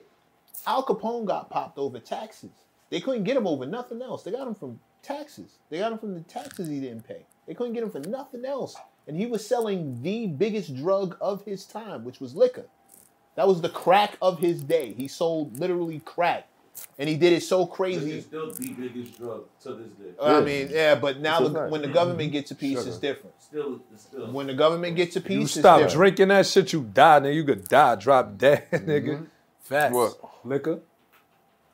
[0.67, 2.51] Al Capone got popped over taxes.
[2.89, 4.23] They couldn't get him over nothing else.
[4.23, 5.57] They got him from taxes.
[5.69, 7.25] They got him from the taxes he didn't pay.
[7.47, 8.75] They couldn't get him for nothing else,
[9.07, 12.65] and he was selling the biggest drug of his time, which was liquor.
[13.35, 14.91] That was the crack of his day.
[14.93, 16.47] He sold literally crack
[16.97, 18.21] and he did it so It's crazy.
[18.21, 20.11] still the biggest drug to this day.
[20.21, 21.71] I mean, yeah, but now the, fact.
[21.71, 23.35] when the government gets a piece, it's different.
[23.41, 24.31] Still, it's still.
[24.31, 25.93] When the government gets a piece, you stop different.
[25.95, 27.33] drinking that shit, you die, nigga.
[27.35, 29.09] You could die, drop dead, nigga.
[29.09, 29.23] Mm-hmm.
[29.61, 29.93] Facts.
[29.93, 30.13] What?
[30.43, 30.79] Liquor.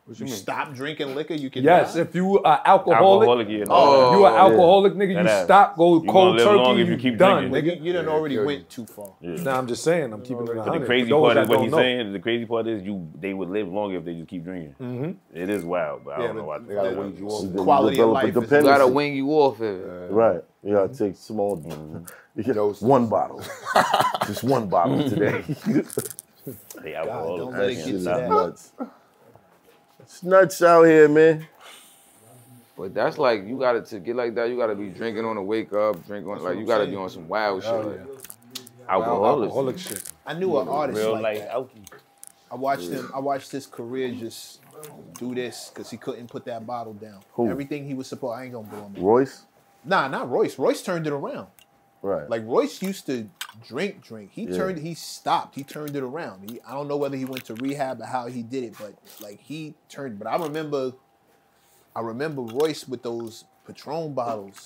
[0.08, 0.39] What You you mean?
[0.39, 1.99] stop drinking liquor, you can Yes, die.
[2.01, 3.66] if you are alcoholic, Alcoholic, yeah.
[3.70, 4.39] Oh, you are yeah.
[4.39, 5.16] alcoholic, nigga.
[5.16, 5.43] That You ass.
[5.43, 7.66] stop, go You gonna cold live turkey, long if you, you keep done, drinking.
[7.66, 7.84] you, nigga.
[7.84, 8.45] you done already Yeah.
[8.45, 9.12] went too far.
[9.20, 9.32] Yeah.
[9.43, 10.14] Nah, I'm just saying.
[10.14, 10.86] I'm keeping it But the 100.
[10.86, 11.78] crazy For those part that is what don't he's know.
[11.80, 12.14] saying.
[12.14, 14.76] The crazy part is you they would live longer if they just keep drinking.
[14.82, 15.16] Mhm.
[15.34, 16.58] It is wild, but I don't know but why.
[16.60, 17.53] they gotta wing you off.
[17.66, 20.10] Quality of life is- You gotta wing you off it.
[20.10, 20.41] Right.
[20.64, 21.62] You gotta take small.
[22.38, 22.84] You get Doses.
[22.84, 23.41] one bottle.
[24.28, 25.43] Just one bottle today.
[26.82, 27.43] They God, alcoholics.
[27.43, 28.88] don't let it get to that.
[30.08, 30.14] Nuts.
[30.14, 31.47] It's nuts out here, man.
[32.78, 34.49] But that's like you gotta to get like that.
[34.49, 37.10] You gotta be drinking on the wake up, drink on like you gotta be on
[37.10, 37.72] some wild shit.
[37.72, 38.64] Oh, like, yeah.
[38.89, 39.43] Alcoholics.
[39.47, 40.03] Alcoholic shit.
[40.26, 41.51] I knew an artist Real like life that.
[41.53, 41.91] alky.
[42.51, 43.12] I watched him.
[43.14, 44.62] I watched his career just
[45.18, 47.20] do this because he couldn't put that bottle down.
[47.34, 47.49] Who?
[47.49, 48.39] Everything he was supposed.
[48.39, 48.93] I ain't gonna blow him.
[49.03, 49.43] Royce?
[49.84, 50.58] Nah, not Royce.
[50.58, 51.47] Royce turned it around.
[52.01, 52.30] Right.
[52.30, 53.28] Like Royce used to
[53.66, 54.32] drink, drink.
[54.34, 54.58] He Yeah.
[54.58, 54.80] turned.
[54.80, 55.55] He stopped.
[55.55, 56.49] He turned it around.
[56.49, 58.93] He, I don't know whether he went to rehab or how he did it, but
[59.22, 60.20] like he turned.
[60.20, 60.93] But I remember.
[61.95, 64.64] I remember Royce with those Patron bottles.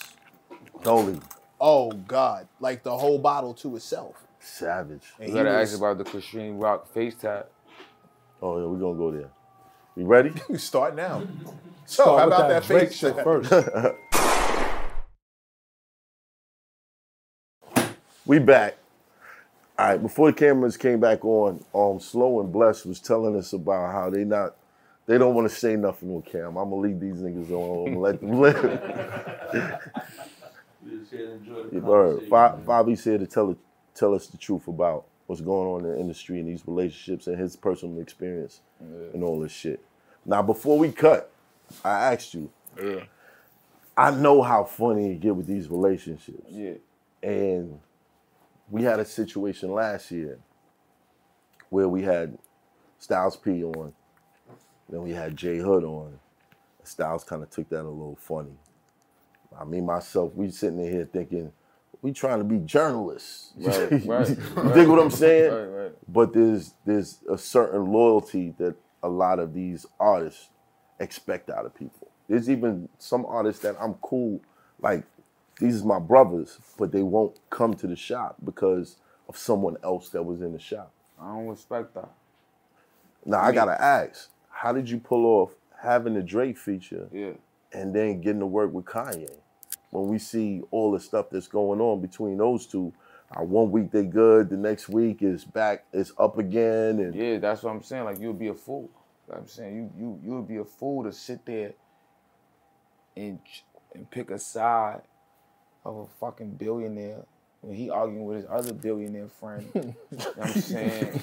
[0.84, 1.20] Holy
[1.62, 2.48] Oh God!
[2.60, 4.16] Like the whole bottle to itself.
[4.39, 5.14] savage.
[5.20, 7.50] And you gotta was- ask about the Christine Rock face tap.
[8.42, 9.30] Oh yeah, we're gonna go there.
[9.96, 10.34] You ready?
[10.50, 11.24] You start now.
[11.86, 13.24] So Start how about that that, face tap?
[13.24, 13.52] first.
[18.26, 18.78] we back.
[19.80, 23.53] All right, before the cameras came back on, um, Slow and Bless was telling us
[23.53, 24.55] about how they not,
[25.07, 26.57] they don't want to say nothing on cam.
[26.57, 27.88] I'm gonna leave these niggas alone.
[27.88, 29.80] I'm gonna let them live.
[30.84, 32.30] We just here to enjoy the You've heard.
[32.30, 32.30] conversation.
[32.65, 33.55] Fa- here to tell
[33.93, 37.38] tell us the truth about what's going on in the industry and these relationships and
[37.39, 38.61] his personal experience
[39.13, 39.80] and all this shit.
[40.26, 41.32] Now, before we cut,
[41.86, 42.49] I asked you.
[42.82, 43.03] Yeah.
[43.95, 46.49] I know how funny you get with these relationships.
[46.49, 46.74] Yeah.
[47.22, 47.80] And
[48.72, 50.39] we had a situation last year
[51.69, 52.38] where we had
[52.99, 53.93] Styles P on,
[54.89, 56.19] then we had J-Hood on.
[56.84, 58.55] Styles kind of took that a little funny.
[59.59, 61.51] I mean, myself, we sitting in here thinking,
[62.01, 63.53] we trying to be journalists.
[63.57, 64.88] Right, you right, dig right.
[64.88, 65.51] what I'm saying?
[65.51, 65.91] Right, right.
[66.07, 70.49] But there's there's a certain loyalty that a lot of these artists
[70.99, 72.09] expect out of people.
[72.28, 74.41] There's even some artists that I'm cool,
[74.82, 75.03] like
[75.62, 78.97] these is my brothers, but they won't come to the shop because
[79.30, 80.91] of someone else that was in the shop.
[81.22, 82.09] I don't respect that.
[83.26, 85.51] Now I gotta ask, how did you pull off
[85.82, 87.34] having the Drake feature Yeah.
[87.74, 89.30] and then getting to work with Kanye?
[89.91, 92.93] When we see all the stuff that's going on between those two,
[93.38, 97.39] uh, one week they good, the next week is back, it's up again, and Yeah,
[97.39, 98.05] that's what I'm saying.
[98.05, 98.89] Like you'd be a fool.
[99.30, 101.74] Like I'm saying you you you would be a fool to sit there
[103.18, 103.39] and
[103.95, 105.01] and pick a side
[105.86, 107.24] of a fucking billionaire
[107.62, 109.70] when he arguing with his other billionaire friend.
[109.74, 111.22] you know what I'm saying?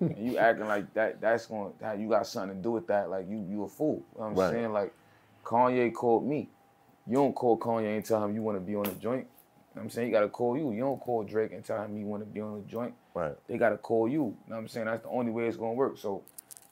[0.16, 3.10] you acting like that that's going that you got something to do with that.
[3.10, 4.02] Like you you a fool.
[4.14, 4.50] You know I'm Right.
[4.50, 4.72] saying?
[4.72, 4.92] Like
[5.44, 6.48] Kanye called me.
[7.06, 9.26] You don't call Kanye and tell him you want to be on the joint.
[9.74, 10.08] You know I'm saying?
[10.08, 10.72] He gotta call you.
[10.72, 13.34] You don't call Drake and tell him you want to be on the joint right.
[13.46, 14.14] they gotta call you.
[14.14, 14.86] You know what I'm saying?
[14.86, 15.98] That's the only way it's gonna work.
[15.98, 16.22] So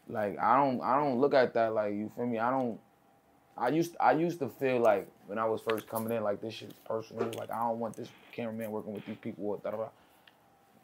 [0.08, 2.38] like I don't I don't look at that like you feel me?
[2.38, 2.78] I don't
[3.56, 6.54] I used I used to feel like when I was first coming in, like this
[6.54, 7.30] shit's personal.
[7.36, 9.88] Like I don't want this cameraman working with these people da da da.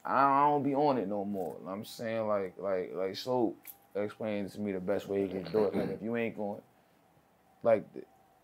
[0.05, 1.57] I don't be on it no more.
[1.67, 3.55] I'm saying like like like so
[3.97, 5.75] explain to me the best way he can do it.
[5.75, 6.61] Like if you ain't going
[7.63, 7.85] like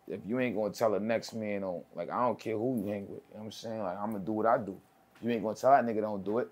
[0.08, 2.90] if you ain't gonna tell the next man on like I don't care who you
[2.90, 3.20] hang with.
[3.30, 3.82] You know what I'm saying?
[3.82, 4.76] Like I'm gonna do what I do.
[5.22, 6.48] You ain't gonna tell that nigga don't do it.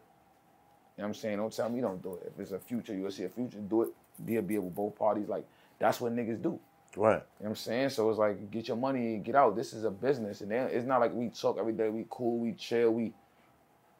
[0.98, 1.36] You know I'm saying?
[1.36, 2.32] Don't tell me don't do it.
[2.34, 3.90] If it's a future, you'll see a future, do it.
[4.26, 5.28] Be a be with both parties.
[5.28, 5.46] Like,
[5.78, 6.58] that's what niggas do.
[6.96, 7.16] You Right.
[7.16, 7.90] know what I'm saying?
[7.90, 9.56] So it's like, get your money get out.
[9.56, 10.40] This is a business.
[10.40, 11.88] And then it's not like we talk every day.
[11.88, 13.12] We cool, we chill, we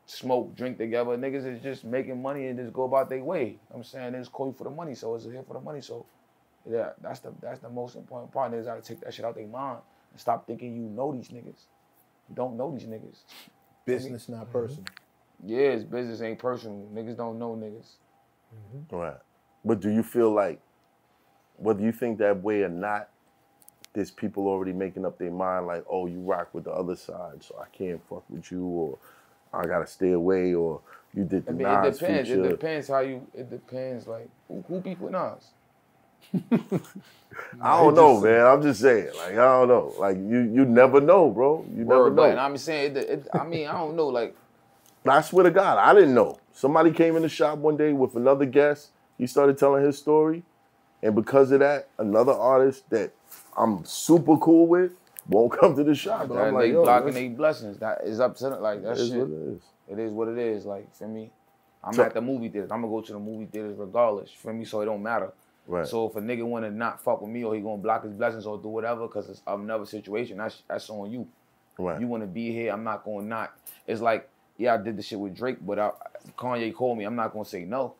[0.06, 1.16] smoke, drink together.
[1.16, 3.44] Niggas is just making money and just go about their way.
[3.44, 4.12] You know what I'm saying?
[4.12, 4.94] They just call for the money.
[4.94, 5.80] So it's here for the money.
[5.80, 6.06] So
[6.68, 8.52] yeah, that's the that's the most important part.
[8.52, 9.78] Niggas gotta take that shit out their mind
[10.10, 11.66] and stop thinking you know these niggas.
[12.28, 13.20] You don't know these niggas.
[13.84, 14.52] Business, not mm-hmm.
[14.52, 14.84] personal.
[15.44, 16.88] Yeah, it's business ain't personal.
[16.92, 17.92] Niggas don't know niggas.
[18.54, 18.96] Mm-hmm.
[18.96, 19.16] Right.
[19.64, 20.60] But do you feel like,
[21.58, 23.08] whether you think that way or not,
[23.94, 27.42] there's people already making up their mind like, oh, you rock with the other side,
[27.42, 28.98] so I can't fuck with you, or
[29.52, 30.80] I gotta stay away, or
[31.14, 32.28] you did the I mean, it depends.
[32.28, 32.44] feature.
[32.44, 33.26] It depends how you.
[33.34, 34.06] It depends.
[34.06, 35.50] Like who, who beef with Nas?
[37.60, 38.46] I don't know, man.
[38.46, 41.64] I'm just saying, like I don't know, like you you never know, bro.
[41.74, 42.40] You never Word, but know.
[42.40, 44.08] I'm saying, it, it, I mean, I don't know.
[44.08, 44.36] Like
[45.06, 46.38] I swear to God, I didn't know.
[46.52, 48.90] Somebody came in the shop one day with another guest.
[49.18, 50.42] He started telling his story.
[51.02, 53.12] And because of that, another artist that
[53.56, 54.92] I'm super cool with
[55.28, 56.28] won't come to the shop.
[56.28, 57.78] That I'm they like, yo, blocking their blessings.
[57.78, 58.60] That is up to them.
[58.62, 59.18] Like that It is shit.
[59.18, 59.62] what it is.
[59.90, 60.64] It is what it is.
[60.66, 61.30] Like for me,
[61.82, 62.70] I'm So- at the movie theaters.
[62.70, 64.30] I'm gonna go to the movie theaters regardless.
[64.32, 65.32] For me, so it don't matter.
[65.66, 65.86] Right.
[65.86, 68.46] So if a nigga wanna not fuck with me or he gonna block his blessings
[68.46, 71.28] or do whatever because it's another situation, that's that's on you.
[71.78, 72.00] Right.
[72.00, 73.52] You wanna be here, I'm not gonna not.
[73.86, 75.90] It's like, yeah, I did the shit with Drake, but I,
[76.36, 77.04] Kanye called me.
[77.04, 77.94] I'm not gonna say no.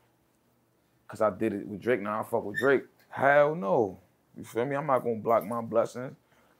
[1.08, 2.02] Cause I did it with Drake.
[2.02, 2.84] Now I fuck with Drake.
[3.08, 3.98] Hell no.
[4.36, 4.76] You feel me?
[4.76, 6.14] I'm not gonna block my blessings.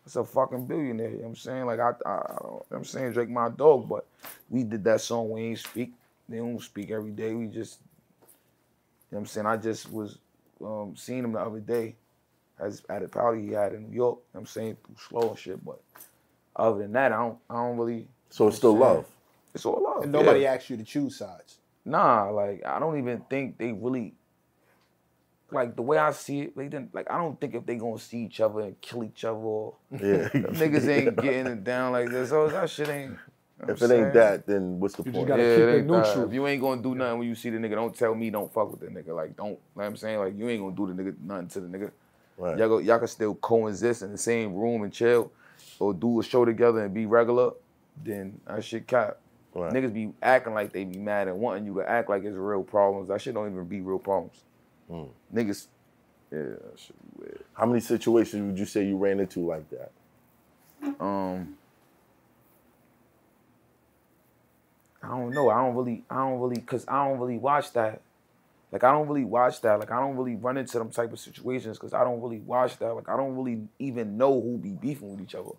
[0.05, 1.11] It's a fucking billionaire.
[1.11, 1.67] You know what I'm saying?
[1.67, 4.07] Like I, I, I don't, I'm saying Drake my dog, but
[4.49, 5.31] we did that song.
[5.31, 5.93] We ain't speak.
[6.29, 7.35] They don't speak every day.
[7.35, 7.81] We just,
[8.21, 8.27] you
[9.13, 9.47] know what I'm saying?
[9.47, 10.19] I just was
[10.65, 11.95] um, seeing him the other day,
[12.59, 14.17] as at a party he had in New York.
[14.17, 15.79] You know what I'm saying through slow and shit, but
[16.57, 18.09] other than that, I don't, I don't really.
[18.31, 19.07] So it's still you know what I'm love.
[19.55, 20.03] It's all love.
[20.05, 20.55] And nobody yeah.
[20.55, 21.59] asked you to choose sides.
[21.85, 24.15] Nah, like I don't even think they really
[25.51, 27.99] like the way I see it, they didn't like I don't think if they gonna
[27.99, 30.29] see each other and kill each other or Yeah.
[30.33, 32.31] niggas ain't getting it down like this.
[32.31, 33.13] So that shit ain't
[33.61, 35.29] you know If I'm it ain't that, then what's the You just point?
[35.29, 36.27] gotta yeah, keep it it ain't neutral.
[36.29, 38.53] If you ain't gonna do nothing when you see the nigga, don't tell me don't
[38.53, 39.15] fuck with the nigga.
[39.17, 40.19] Like don't, you know what I'm saying?
[40.19, 41.91] Like you ain't gonna do the nigga nothing to the nigga.
[42.37, 42.57] Right.
[42.57, 45.33] Y'all go, y'all can still coexist in the same room and chill,
[45.81, 47.53] or do a show together and be regular.
[48.05, 49.19] Then that shit cap.
[49.55, 49.73] Right.
[49.73, 52.63] Niggas be acting like they be mad and wanting you to act like it's real
[52.63, 53.09] problems.
[53.09, 54.45] That shit don't even be real problems.
[54.91, 55.09] Mm.
[55.35, 55.67] Niggas,
[56.33, 57.45] yeah, that shit be weird.
[57.55, 59.91] How many situations would you say you ran into like that?
[61.01, 61.57] Um,
[65.03, 65.51] I don't know.
[65.51, 68.01] I don't really, I don't really, cause I don't really watch that.
[68.71, 69.81] Like I don't really watch that.
[69.81, 72.79] Like I don't really run into them type of situations because I don't really watch
[72.79, 72.95] that.
[72.95, 75.53] Like I don't really even know who be beefing with each other.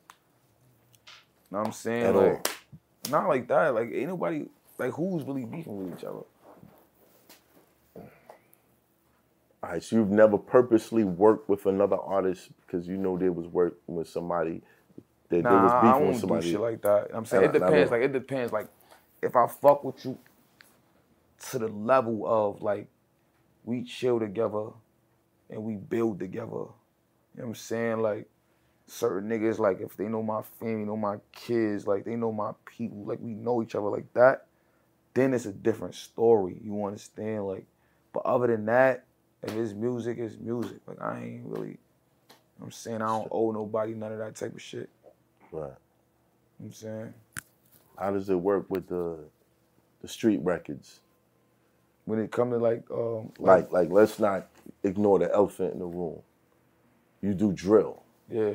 [1.51, 2.05] Know what I'm saying?
[2.05, 2.41] At like, all.
[3.09, 3.73] Not like that.
[3.73, 4.45] Like ain't nobody
[4.77, 6.21] like who's really beefing with each other.
[9.63, 13.47] All right, so you've never purposely worked with another artist because you know they was
[13.47, 14.61] working with somebody
[15.29, 16.41] that they Nah, was I beefing won't with do somebody.
[16.41, 17.09] shit like that.
[17.13, 17.91] I'm saying it depends.
[17.91, 18.53] Like it depends.
[18.53, 18.67] Like
[19.21, 20.17] if I fuck with you
[21.51, 22.89] to the level of like
[23.65, 24.69] we chill together
[25.49, 26.47] and we build together.
[26.51, 26.69] You know
[27.35, 27.99] what I'm saying?
[28.01, 28.29] Like
[28.87, 32.51] certain niggas, like if they know my family, know my kids, like they know my
[32.65, 34.47] people, like we know each other like that,
[35.13, 36.59] then it's a different story.
[36.63, 37.47] You understand?
[37.47, 37.65] Like,
[38.13, 39.05] but other than that,
[39.43, 40.79] if it's music, it's music.
[40.87, 41.75] Like I ain't really you
[42.59, 44.89] know what I'm saying I don't owe nobody none of that type of shit.
[45.51, 45.61] Right.
[45.61, 45.73] You know
[46.59, 47.13] what I'm saying?
[47.97, 49.19] How does it work with the
[50.01, 50.99] the street records?
[52.05, 54.47] When it come to like um Like, like let's not
[54.83, 56.21] ignore the elephant in the room.
[57.21, 58.03] You do drill.
[58.31, 58.53] yeah,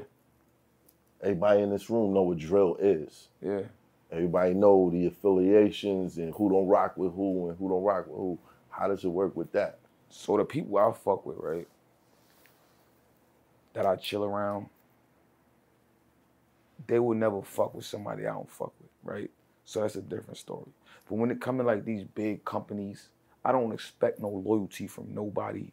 [1.22, 3.28] Everybody in this room know what drill is.
[3.43, 3.62] yeah.
[4.12, 8.16] Everybody know the affiliations and who don't rock with who and who don't rock with
[8.16, 8.39] who.
[8.70, 9.78] How does it work with that?
[10.17, 11.67] So the people I fuck with, right?
[13.73, 14.69] That I chill around,
[16.87, 19.31] they will never fuck with somebody I don't fuck with, right?
[19.65, 20.69] So that's a different story.
[21.09, 23.09] But when it come to like these big companies,
[23.45, 25.73] I don't expect no loyalty from nobody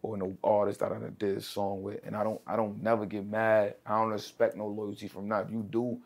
[0.00, 2.00] or no artist that I did a song with.
[2.04, 3.74] And I don't I don't never get mad.
[3.84, 5.46] I don't expect no loyalty from that.
[5.46, 5.98] If you do,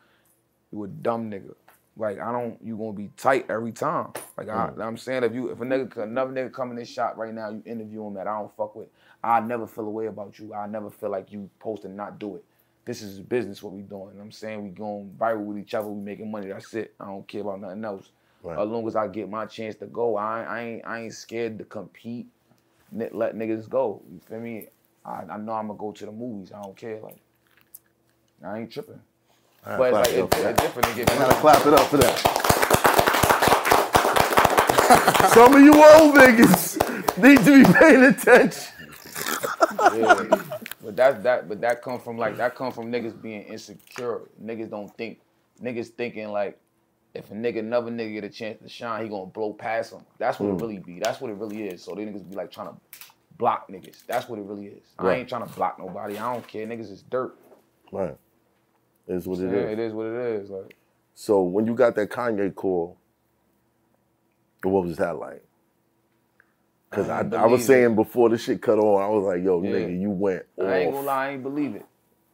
[0.73, 1.55] you a dumb nigga.
[1.97, 4.13] Like I don't, you gonna be tight every time.
[4.37, 4.81] Like I, mm.
[4.83, 7.49] I'm saying, if you, if a nigga, another nigga come in this shop right now,
[7.49, 8.87] you interview him that I don't fuck with,
[9.23, 10.53] I never feel a way about you.
[10.53, 12.45] I never feel like you supposed to not do it.
[12.85, 13.61] This is business.
[13.61, 14.13] What we doing?
[14.19, 15.87] I'm saying we going viral with each other.
[15.87, 16.47] We making money.
[16.47, 16.93] That's it.
[16.99, 18.09] I don't care about nothing else.
[18.41, 18.57] Right.
[18.57, 21.59] As long as I get my chance to go, I, I ain't, I ain't scared
[21.59, 22.27] to compete.
[22.91, 24.01] Let niggas go.
[24.11, 24.67] You feel me?
[25.05, 26.51] I, I know I'm gonna go to the movies.
[26.51, 26.99] I don't care.
[27.01, 27.17] Like
[28.43, 28.99] I ain't tripping.
[29.63, 30.57] But it's like it it's, for it's that.
[30.57, 32.19] different to get I gotta clap it up for that.
[35.33, 36.77] Some of you old niggas
[37.21, 38.73] need to be paying attention.
[39.93, 40.25] Yeah.
[40.83, 44.21] But that that but that come from like that come from niggas being insecure.
[44.43, 45.19] Niggas don't think
[45.61, 46.59] niggas thinking like
[47.13, 50.01] if a nigga another nigga get a chance to shine, he gonna blow past him.
[50.17, 50.59] That's what Mm.
[50.59, 50.99] it really be.
[50.99, 51.83] That's what it really is.
[51.83, 52.75] So they niggas be like trying to
[53.37, 54.05] block niggas.
[54.07, 54.83] That's what it really is.
[54.99, 56.17] I ain't trying to block nobody.
[56.17, 56.65] I don't care.
[56.67, 57.35] Niggas is dirt.
[57.91, 58.17] Right.
[59.11, 59.71] Is what it is.
[59.73, 60.49] It is what it is.
[60.49, 60.75] Like
[61.15, 62.97] So when you got that Kanye call,
[64.63, 65.43] what was that like?
[66.91, 69.61] Cause I, I I was saying before the shit cut on, I was like, yo,
[69.61, 69.71] Yeah.
[69.71, 71.85] nigga, you went I ain't gonna lie, I ain't believe it.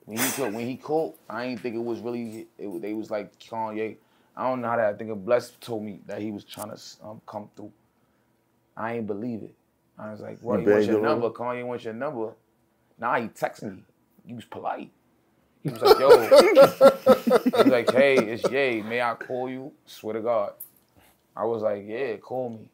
[0.05, 2.47] When he called, when he called, I ain't think it was really.
[2.57, 3.97] It, they was like Kanye.
[4.37, 4.93] I don't know how that.
[4.95, 7.71] I think Bless told me that he was trying to um, come through.
[8.77, 9.53] I ain't believe it.
[9.99, 11.29] I was like, "Well, You he wants your number.
[11.29, 12.33] Kanye wants your number."
[12.99, 13.83] Nah, he texted me.
[14.25, 14.91] He was polite.
[15.67, 18.81] He was like, "Yo," he was like, "Hey, it's Jay.
[18.81, 20.53] May I call you?" Swear to God.
[21.35, 22.69] I was like, "Yeah, call me."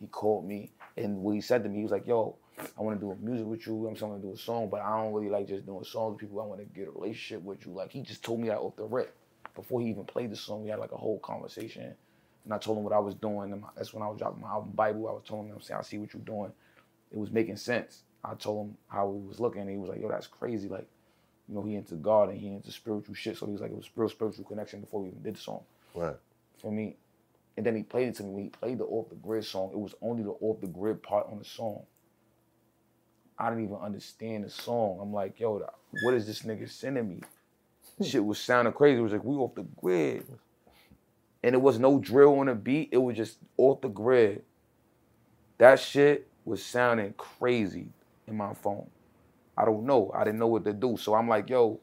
[0.00, 0.70] He called me.
[0.96, 3.16] And what he said to me, he was like, "Yo, I want to do a
[3.16, 3.86] music with you.
[3.86, 6.20] I'm trying to do a song, but I don't really like just doing songs with
[6.20, 6.40] people.
[6.40, 8.76] I want to get a relationship with you." Like he just told me that off
[8.76, 9.14] the rip
[9.54, 10.64] before he even played the song.
[10.64, 11.94] We had like a whole conversation,
[12.44, 13.52] and I told him what I was doing.
[13.52, 15.08] And that's when I was dropping my album Bible.
[15.08, 16.52] I was telling him, I'm saying, I see what you're doing.
[17.12, 18.02] It was making sense.
[18.24, 20.88] I told him how he was looking, and he was like, "Yo, that's crazy." Like,
[21.48, 23.36] you know, he into God and he into spiritual shit.
[23.36, 25.62] So he was like, it was real spiritual connection before we even did the song
[25.94, 26.16] Right.
[26.60, 26.96] for me.
[27.56, 28.30] And then he played it to me.
[28.30, 31.02] When he played the off the grid song, it was only the off the grid
[31.02, 31.82] part on the song.
[33.38, 34.98] I didn't even understand the song.
[35.00, 35.64] I'm like, yo,
[36.02, 37.20] what is this nigga sending me?
[38.06, 38.98] Shit was sounding crazy.
[38.98, 40.24] It was like, we off the grid.
[41.42, 42.88] And it was no drill on the beat.
[42.92, 44.42] It was just off the grid.
[45.58, 47.88] That shit was sounding crazy
[48.26, 48.88] in my phone.
[49.58, 50.12] I don't know.
[50.14, 50.96] I didn't know what to do.
[50.98, 51.80] So I'm like, yo,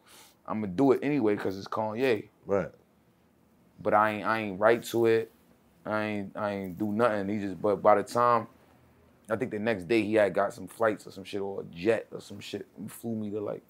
[0.48, 2.72] I'm gonna do it anyway because it's Kanye Right.
[3.82, 5.32] but I ain't I ain't write to it.
[5.86, 7.30] I ain't I ain't do nothing.
[7.30, 8.48] He just but by the time
[9.30, 11.66] I think the next day he had got some flights or some shit or a
[11.66, 13.64] jet or some shit and flew me to like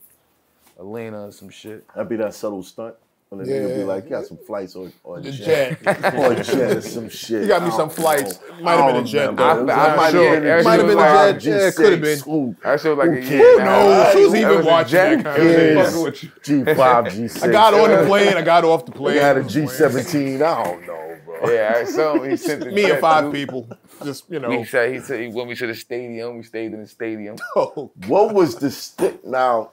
[0.77, 1.85] Atlanta or some shit.
[1.95, 2.95] That'd be that subtle stunt.
[3.29, 5.81] When the nigga be like, you got some flights or, or a The jet.
[5.83, 6.13] jet.
[6.15, 7.41] or a jet or some shit.
[7.41, 8.39] You got me some flights.
[8.39, 8.61] know.
[8.61, 9.43] Might have been a jet, remember.
[9.43, 9.59] though.
[9.61, 10.33] It was- I'm it might sure.
[10.33, 11.39] have been a Might have been a G6.
[11.41, 11.63] jet.
[11.63, 12.19] Yeah, could have been.
[12.33, 13.31] Ooh, That shit was like Who a cares?
[13.31, 13.65] year.
[13.65, 15.15] No, she was That even watching jet.
[15.15, 15.75] that kind of thing.
[15.77, 15.87] Yes.
[15.89, 16.29] Fucking with you.
[16.65, 17.43] G5, G6.
[17.49, 18.37] I got on the plane.
[18.37, 19.15] I got off the plane.
[19.15, 20.35] They had a G17.
[20.41, 21.49] I don't know, bro.
[21.51, 23.67] Yeah, so he sent the Me jet and five to- people.
[24.03, 24.49] Just you know.
[24.49, 26.37] We said he said he went me to the stadium.
[26.37, 27.37] We stayed in the stadium.
[27.55, 29.25] Oh, What was the stick?
[29.25, 29.71] Now,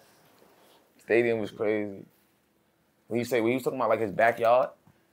[1.05, 2.05] Stadium was crazy.
[3.13, 4.71] When you say when he was talking about like his backyard,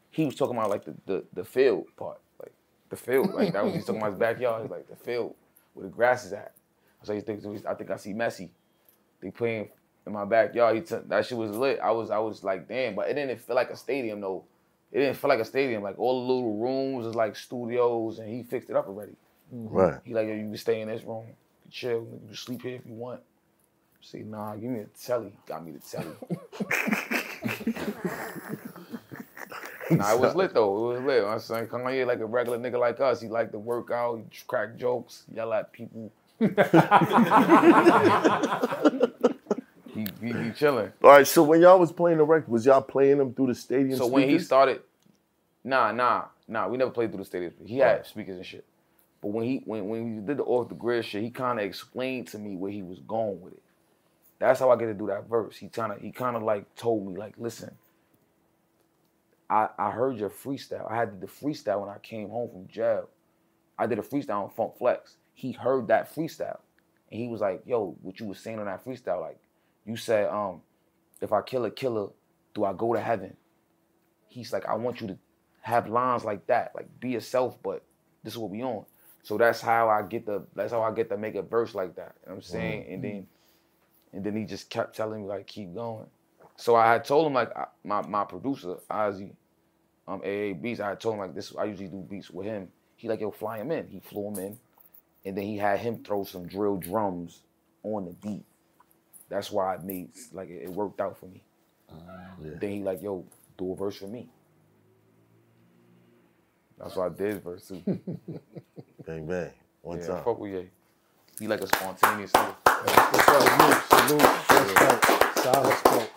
[0.09, 2.53] he was talking about like the the, the field part, like
[2.89, 3.33] the field.
[3.33, 4.61] Like that was he's talking about his backyard.
[4.61, 5.35] He's like the field
[5.73, 6.53] where the grass is at.
[7.03, 8.51] So he thinks I think I see Messi.
[9.19, 9.67] They playing
[10.07, 10.77] in my backyard.
[10.77, 11.81] He took that shit was lit.
[11.83, 14.45] I was I was like damn, but it didn't feel like a stadium though.
[14.93, 15.83] It didn't feel like a stadium.
[15.83, 19.17] Like all the little rooms was like studios, and he fixed it up already.
[19.53, 19.75] Mm-hmm.
[19.75, 19.99] right.
[20.05, 22.61] He like, yo, you can stay in this room, you can chill, you can sleep
[22.61, 23.19] here if you want.
[23.99, 25.33] See, nah, give me the telly.
[25.45, 27.25] Got me the telly.
[29.91, 30.91] nah, it was lit though.
[30.91, 31.23] It was lit.
[31.23, 33.21] I'm saying Kanye like a regular nigga like us.
[33.21, 36.11] He like to work out, he crack jokes, yell at people.
[36.39, 36.47] he,
[40.21, 40.91] he, he chilling.
[41.03, 43.55] All right, so when y'all was playing the record, was y'all playing them through the
[43.55, 44.81] stadium So when he started,
[45.63, 47.53] nah, nah, nah, we never played through the stadium.
[47.65, 48.65] He had speakers and shit.
[49.21, 51.65] But when he when when he did the off the grid shit, he kind of
[51.65, 53.63] explained to me where he was going with it.
[54.39, 55.57] That's how I get to do that verse.
[55.57, 57.75] He kind of he kind of like told me like, listen,
[59.49, 60.89] I I heard your freestyle.
[60.89, 63.09] I had the freestyle when I came home from jail.
[63.77, 65.17] I did a freestyle on Funk Flex.
[65.33, 66.59] He heard that freestyle,
[67.11, 69.21] and he was like, "Yo, what you was saying on that freestyle?
[69.21, 69.39] Like,
[69.85, 70.61] you said, um,
[71.21, 72.09] if I kill a killer,
[72.53, 73.35] do I go to heaven?"
[74.27, 75.17] He's like, "I want you to
[75.61, 77.83] have lines like that, like be yourself, but
[78.23, 78.85] this is what we on."
[79.23, 81.95] So that's how I get the that's how I get to make a verse like
[81.95, 82.15] that.
[82.23, 82.85] You know what I'm saying?
[82.89, 83.27] And then
[84.13, 86.07] and then he just kept telling me like keep going.
[86.57, 89.31] So I had told him like I, my my producer Ozzy,
[90.07, 90.79] um AXL Beats.
[90.79, 91.53] I had told him like this.
[91.57, 92.69] I usually do beats with him.
[92.95, 93.87] He like yo fly him in.
[93.87, 94.59] He flew him in,
[95.25, 97.41] and then he had him throw some drill drums
[97.83, 98.45] on the beat.
[99.29, 101.41] That's why it made like it, it worked out for me.
[102.39, 103.25] Then he like yo
[103.57, 104.27] do a verse for me.
[106.77, 107.81] That's why I did verse too.
[109.05, 109.51] Bang bang.
[109.81, 110.23] One yeah, time.
[110.23, 110.69] fuck with Ye.
[111.39, 112.31] He like a spontaneous.
[112.87, 113.83] Salute,
[114.47, 115.05] salute,
[115.35, 116.11] solid smoke.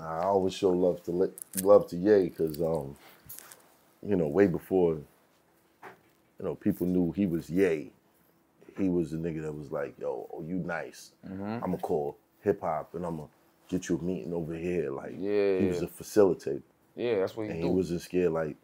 [0.00, 2.96] I always show love to love to Ye because um,
[4.06, 7.90] you know, way before you know people knew he was Ye,
[8.78, 11.12] he was the nigga that was like, "Yo, oh, you nice.
[11.26, 11.44] Mm-hmm.
[11.44, 13.28] I'm gonna call hip hop and I'm gonna
[13.68, 16.62] get you a meeting over here." Like, Yeah, he was a facilitator,
[16.94, 17.68] Yeah, that's what he and do.
[17.68, 18.32] he wasn't scared.
[18.32, 18.56] Like,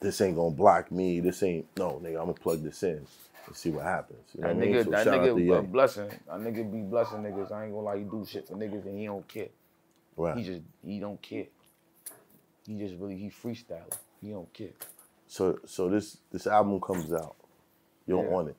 [0.00, 1.20] this ain't gonna block me.
[1.20, 2.14] This ain't no nigga.
[2.20, 3.06] I'm gonna plug this in
[3.46, 4.28] and see what happens.
[4.34, 4.76] You know that what I mean?
[4.76, 6.10] nigga, So that shout out to nigga a blessing.
[6.26, 7.52] That nigga be blessing niggas.
[7.52, 9.48] I ain't gonna lie, he do shit for niggas and he don't care.
[10.16, 10.38] Right.
[10.38, 11.46] He just he don't care.
[12.66, 13.92] He just really he freestyling.
[14.22, 14.74] He don't care.
[15.26, 17.36] So so this this album comes out.
[18.06, 18.34] You're Yeah.
[18.36, 18.56] on it.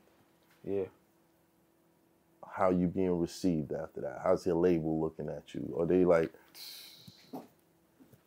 [0.64, 0.86] Yeah.
[2.50, 4.22] How you being received after that?
[4.24, 5.76] How's your label looking at you?
[5.80, 6.32] Are they like,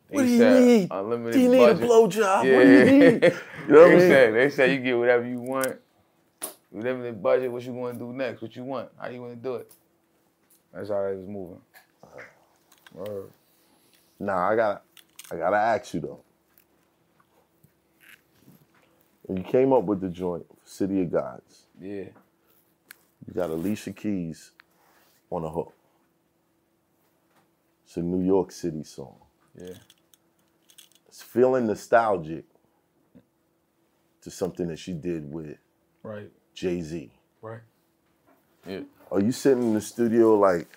[0.09, 0.87] They What do you said need?
[0.91, 1.83] Unlimited do you need budget.
[1.83, 2.43] a blowjob?
[2.43, 2.55] Yeah.
[2.57, 3.23] What do you need?
[3.67, 4.33] You know what I'm saying?
[4.35, 5.75] they said you get whatever you want.
[6.71, 7.51] Limited budget.
[7.51, 8.43] What you want to do next?
[8.43, 8.89] What you want?
[9.01, 9.71] How you want to do it?
[10.71, 11.61] That's how it was moving.
[12.93, 13.31] Word.
[14.19, 14.83] Nah, I got
[15.31, 16.19] I gotta ask you though.
[19.23, 22.09] When you came up with the joint, City of Gods, Yeah.
[23.25, 24.51] you got Alicia Keys
[25.31, 25.73] on the hook.
[27.85, 29.15] It's a New York City song.
[29.59, 29.73] Yeah.
[31.15, 32.43] It's feeling nostalgic
[34.19, 35.57] to something that she did with
[36.03, 36.29] Right.
[36.53, 37.09] Jay Z.
[37.41, 37.61] Right.
[38.67, 38.81] Yeah.
[39.09, 40.67] Are you sitting in the studio like,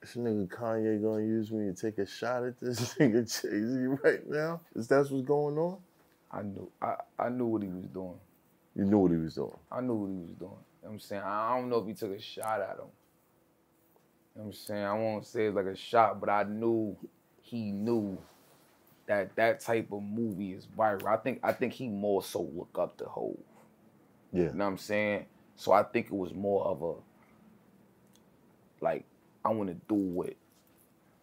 [0.00, 4.02] this nigga Kanye gonna use me to take a shot at this nigga Jay Z
[4.02, 4.62] right now?
[4.74, 5.78] Is that what's going on?
[6.32, 8.18] I knew I, I knew what he was doing.
[8.74, 9.56] You knew what he was doing.
[9.70, 10.40] I knew what he was doing.
[10.40, 11.22] You know what I'm saying?
[11.24, 12.90] I don't know if he took a shot at him.
[14.34, 14.84] You know what I'm saying?
[14.84, 16.96] I won't say it's like a shot, but I knew
[17.42, 18.18] he knew
[19.08, 21.06] that that type of movie is viral.
[21.06, 23.36] I think I think he more so look up to Hove.
[24.32, 24.44] Yeah.
[24.44, 25.26] You know what I'm saying?
[25.56, 26.94] So I think it was more of a
[28.80, 29.04] like
[29.44, 30.34] I want to do what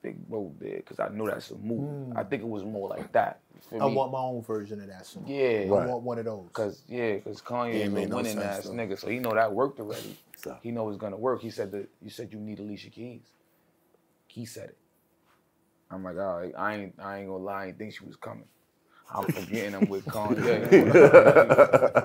[0.02, 2.12] Big Bro did because I know that's a movie.
[2.16, 3.40] I think it was more like that.
[3.72, 3.84] You Hmm.
[3.84, 3.94] I me?
[3.96, 5.24] want my own version of that song.
[5.28, 5.66] Yeah.
[5.68, 6.50] I want one of those.
[6.54, 8.72] Cause yeah, cause Kanye Yeah, it is a no winning ass though.
[8.72, 10.18] nigga, so he know that worked already.
[10.38, 11.42] So- He know it's gonna work.
[11.42, 13.22] He said that you said you need Alicia Keys.
[14.28, 14.78] He said it.
[15.92, 18.16] I'm like, all right, I ain't I ain't gonna lie, I ain't think she was
[18.18, 18.46] coming.
[19.14, 20.70] I'm forgetting I'm with Kanye.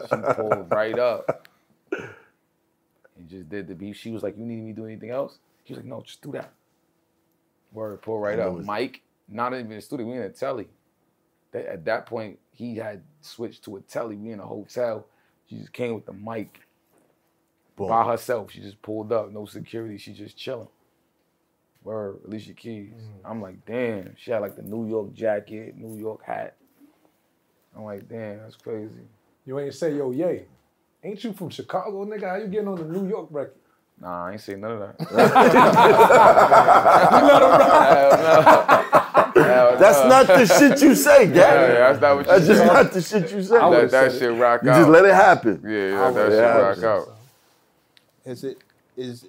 [0.08, 1.48] she pulled right up
[3.16, 3.96] and just did the beat.
[3.96, 5.38] She was like, you need me to do anything else?
[5.64, 6.52] He was like, no, just do that.
[7.72, 8.54] Word, pull right up.
[8.54, 10.68] was- Mike, not even in the studio, we in a telly.
[11.52, 14.16] That, at that point, he had switched to a telly.
[14.16, 15.06] We in a hotel.
[15.48, 16.60] She just came with the mic
[17.76, 17.88] Boom.
[17.88, 18.52] by herself.
[18.52, 19.98] She just pulled up, no security.
[19.98, 20.68] She just chilling.
[21.82, 22.92] Word, Alicia Keys.
[22.94, 23.26] Mm-hmm.
[23.30, 24.14] I'm like, damn.
[24.16, 26.56] She had like the New York jacket, New York hat.
[27.76, 28.90] I'm like, damn, that's crazy.
[29.46, 30.42] You ain't say, yo, Ye.
[31.02, 32.28] Ain't you from Chicago, nigga?
[32.28, 33.54] How you getting on the New York record?
[34.00, 34.98] Nah, I ain't say none of that.
[39.80, 41.74] That's not the shit you say, Yeah, Gary.
[41.78, 43.56] that's not what you That's just not the shit you say.
[43.56, 44.76] I Let would've that said shit rock You out.
[44.76, 45.62] just let it happen.
[45.64, 47.16] yeah, yeah, let that would've shit rock out.
[48.24, 48.58] Is it
[48.96, 49.26] is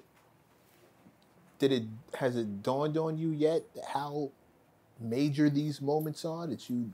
[1.58, 1.82] did it
[2.16, 4.30] has it dawned on you yet how
[5.00, 6.92] major these moments are that you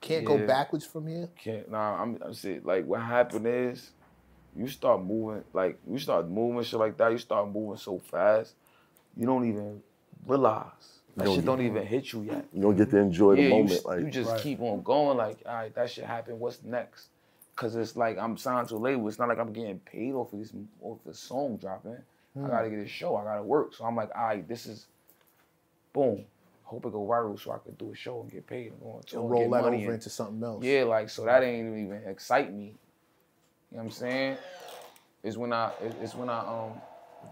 [0.00, 1.28] can't go backwards from here?
[1.36, 3.90] Can't nah, I'm I'm saying like what happened is
[4.56, 8.54] you start moving like you start moving shit like that, you start moving so fast,
[9.16, 9.82] you don't even
[10.26, 10.70] realize.
[11.16, 12.44] That don't shit don't even hit you yet.
[12.52, 13.82] You don't get to enjoy the moment.
[13.82, 14.40] you, like you just Right.
[14.40, 17.08] keep on going like, all right, that shit happened, what's next?
[17.56, 19.06] Cause it's like I'm signed to a label.
[19.06, 20.52] It's not like I'm getting paid off of this
[20.82, 21.98] off the song dropping.
[22.42, 23.16] I gotta get a show.
[23.16, 23.74] I gotta work.
[23.74, 24.86] So I'm like, all right, this is
[25.92, 26.24] boom.
[26.64, 28.92] Hope it go viral so I could do a show and get paid and go
[28.96, 30.64] on tour And and roll that over and- into something else.
[30.64, 32.64] yeah, like so that ain't even excite me.
[33.70, 34.36] You know what I'm saying?
[35.22, 36.80] It's when I it- it's when I um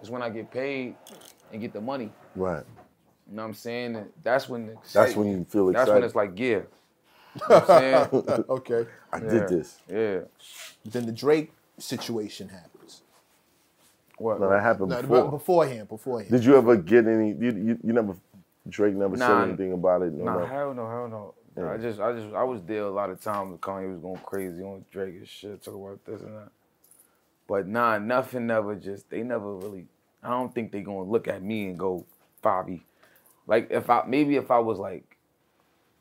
[0.01, 0.95] it's when I get paid
[1.53, 2.12] and get the money.
[2.37, 2.65] right.
[3.31, 3.97] You know what I'm saying?
[3.97, 5.89] And that's when the That's when you feel excited.
[5.89, 6.47] That's when it's like, yeah.
[6.49, 8.45] You know what I'm saying?
[8.51, 8.87] okay.
[9.12, 9.31] I Yeah.
[9.31, 9.79] did this.
[9.89, 10.20] Yeah.
[10.85, 12.72] Then the Drake situation happens.
[14.23, 14.40] What?
[14.40, 15.23] No, that happened No, before.
[15.24, 16.31] but beforehand, beforehand.
[16.31, 17.31] Did you ever get any?
[17.32, 18.15] You, you, you never.
[18.69, 19.27] Drake never Nah.
[19.27, 20.12] said anything about it.
[20.12, 20.47] No, Nah, no.
[20.47, 21.35] hell no, hell no.
[21.57, 21.73] Yeah.
[21.73, 24.20] I just, I just, I was there a lot of times when Kanye was going
[24.24, 26.49] crazy on Drake and shit, talk about this and that.
[27.49, 29.86] But nah, nothing never just, they never really,
[30.23, 32.07] I don't think they gonna look at me and go,
[32.40, 32.85] Bobby.
[33.49, 35.16] Like if I, maybe if I was like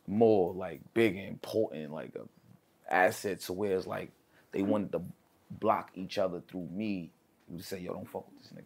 [0.07, 4.11] more like big and important, like a asset to where it's like
[4.51, 5.01] they wanted to
[5.49, 7.09] block each other through me,
[7.53, 8.65] you say, yo, don't fuck with this nigga.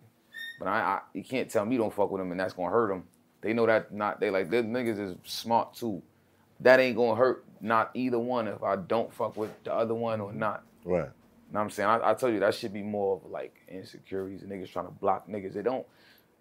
[0.59, 2.91] But I, I you can't tell me don't fuck with him and that's gonna hurt
[2.91, 3.03] him.
[3.41, 6.01] They know that not they like them niggas is smart too.
[6.61, 10.21] That ain't gonna hurt not either one if I don't fuck with the other one
[10.21, 10.63] or not.
[10.83, 10.99] Right.
[10.99, 11.89] You Know what I'm saying?
[11.89, 14.91] I, I tell you that should be more of like insecurities and niggas trying to
[14.91, 15.53] block niggas.
[15.53, 15.75] They don't.
[15.75, 15.85] You know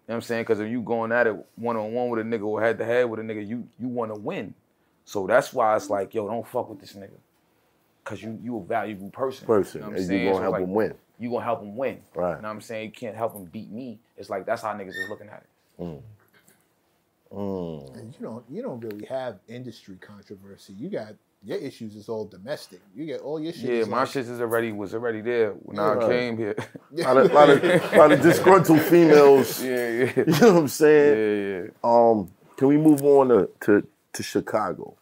[0.05, 0.43] what I'm saying?
[0.43, 2.85] Because if you going at it one on one with a nigga or head to
[2.85, 4.53] head with a nigga, you you want to win.
[5.03, 7.17] So that's why it's like, yo, don't fuck with this nigga.
[8.03, 9.47] Cause you you a valuable person.
[9.47, 10.93] Person, You know and you gonna So help like, him win.
[11.19, 12.01] You gonna help him win.
[12.13, 12.35] Right.
[12.35, 12.85] You know what I'm saying?
[12.87, 13.99] You can't help him beat me.
[14.17, 15.43] It's like that's how niggas is looking at
[15.79, 15.81] it.
[15.83, 16.01] Mm.
[17.33, 17.95] Mm.
[17.99, 20.73] And you don't you don't really have industry controversy.
[20.73, 22.81] You got your issues is all domestic.
[22.95, 23.69] You get all your shit.
[23.69, 26.09] Yeah, my like- shit is already was already there when I Right.
[26.09, 26.55] came here.
[26.91, 27.63] lot, of, lot, of,
[27.93, 29.63] lot of disgruntled females.
[29.63, 30.11] yeah, yeah.
[30.17, 31.17] You know what I'm saying?
[31.17, 31.69] Yeah, yeah.
[31.83, 34.95] Um, can we move on to to, to Chicago?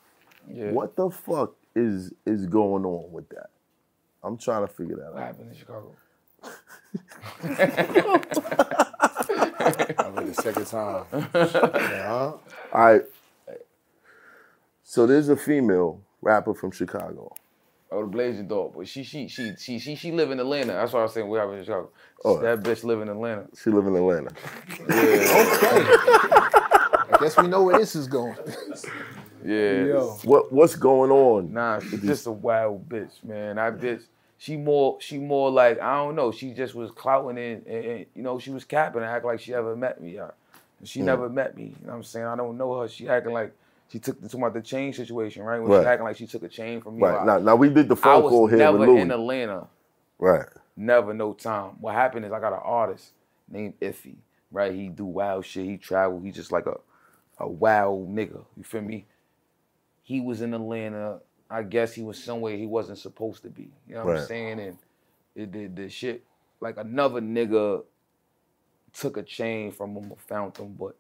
[0.50, 0.72] Yeah.
[0.72, 3.50] What the fuck is is going on with that?
[4.24, 5.14] I'm trying to figure that What out.
[5.16, 5.96] What happened in Chicago?
[7.44, 7.48] I
[10.16, 11.06] mean, the second time.
[11.34, 12.12] Yeah.
[12.12, 12.42] All
[12.74, 13.02] right.
[14.84, 17.34] So there's a female rapper from Chicago.
[17.92, 18.74] Oh, the Blasian Doll.
[18.76, 20.74] But she she she she she she live in Atlanta.
[20.74, 21.90] That's why I was saying we have in Chicago.
[22.26, 22.40] Oh.
[22.40, 23.46] That bitch live in Atlanta.
[23.62, 24.32] She live in Atlanta.
[24.90, 24.98] yeah.
[25.56, 25.84] Okay.
[27.12, 28.36] I guess we know where this is going.
[29.46, 29.86] Yeah.
[29.86, 30.18] Yo.
[30.24, 31.54] What what's going on?
[31.54, 33.60] Nah, she's just a wild bitch, man.
[33.60, 34.04] I bitch,
[34.44, 36.34] she more, she more like I don't know.
[36.34, 39.40] She just was clouting and, and, and, you know she was capping and act like
[39.40, 40.16] she ever met me.
[40.16, 40.32] Yeah.
[40.84, 41.06] She Mm.
[41.06, 41.64] never met me.
[41.80, 42.26] You know what I'm saying?
[42.26, 42.90] I don't know her.
[42.90, 43.54] She acting like
[43.88, 45.60] she took the, talking about the chain situation, right?
[45.62, 45.84] When Right.
[45.84, 47.04] she acting like she took a chain from me.
[47.04, 49.02] Right I- now, now we did the I phone was call here never with Louis.
[49.02, 49.68] in Atlanta.
[50.20, 50.46] right.
[50.76, 51.78] Never no time.
[51.80, 53.12] What happened is I got an artist
[53.48, 54.16] named Iffy,
[54.52, 54.74] right?
[54.74, 55.64] He do wild shit.
[55.66, 56.20] He travel.
[56.20, 56.80] He just like a
[57.40, 58.44] a wild nigga.
[58.58, 59.06] You feel me?
[60.02, 61.20] He was in Atlanta.
[61.54, 63.70] I guess he was somewhere he wasn't supposed to be.
[63.88, 64.60] You know what I'm saying?
[64.60, 64.78] And
[65.36, 66.24] it did the shit
[66.60, 67.84] like another nigga
[68.92, 70.96] took a chain from him or found him, but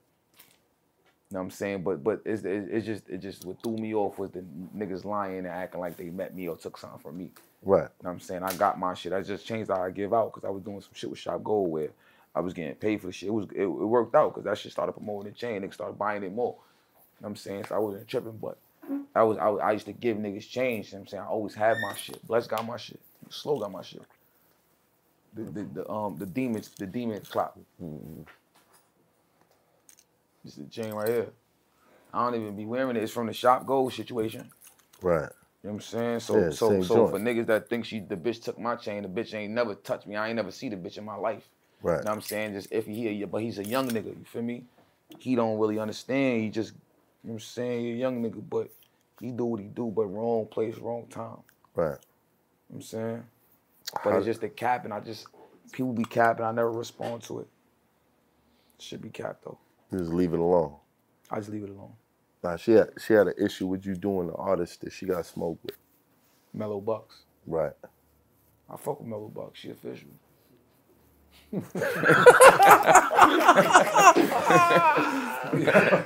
[1.29, 1.81] you know what I'm saying?
[1.81, 4.43] But but it's it, it's just it just what threw me off was the
[4.77, 7.31] niggas lying and acting like they met me or took something from me.
[7.63, 7.79] Right.
[7.79, 8.43] You know what I'm saying?
[8.43, 9.11] I got my shit.
[9.11, 11.43] I just changed how I give out because I was doing some shit with Shop
[11.43, 11.89] Gold where
[12.35, 13.29] I was getting paid for the shit.
[13.29, 15.63] It was it, it worked out because that shit started promoting the chain.
[15.63, 16.53] Niggas started buying it more.
[16.53, 17.65] You know what I'm saying?
[17.67, 18.57] So I wasn't tripping, but
[19.15, 20.87] I was I, was, I used to give niggas change.
[20.87, 21.23] You know what I'm saying?
[21.23, 22.25] I always had my shit.
[22.27, 22.99] Bless got my shit.
[23.29, 24.01] Slow got my shit.
[25.33, 27.57] The, the, the um the demons the demon clock.
[30.43, 31.27] This is the chain right here.
[32.13, 33.03] I don't even be wearing it.
[33.03, 34.51] It's from the shop gold situation.
[35.01, 35.29] Right.
[35.63, 36.19] You know what I'm saying?
[36.21, 37.11] So Yeah, so so joint.
[37.11, 40.07] for niggas that think she the bitch took my chain, the bitch ain't never touched
[40.07, 40.15] me.
[40.15, 41.47] I ain't never see the bitch in my life.
[41.81, 41.99] Right.
[41.99, 42.53] You know what I'm saying?
[42.53, 44.65] Just if he here, but he's a young nigga, you feel me?
[45.19, 46.41] He don't really understand.
[46.41, 46.73] He just,
[47.23, 48.69] you know what I'm saying, he a young nigga, but
[49.21, 51.37] he do what he do, but wrong place, wrong time.
[51.75, 51.85] Right.
[51.85, 51.97] You know
[52.69, 53.23] what I'm saying?
[54.03, 55.27] But How- it's just the cap, and I just
[55.71, 57.47] people be capping, I never respond to it.
[58.79, 59.57] Should be capped though.
[59.91, 60.75] You just leave it alone.
[61.31, 61.93] I just leave it alone.
[62.43, 65.25] Nah, she had she had an issue with you doing the artist that she got
[65.25, 65.77] smoked with.
[66.53, 67.23] Mello Buckzz.
[67.47, 67.73] Right.
[68.69, 69.55] I fuck with Mello Buckzz.
[69.55, 70.09] She official.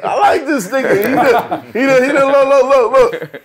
[0.10, 0.98] I like this nigga.
[0.98, 3.44] He done, he done, he done, look, look, look, look.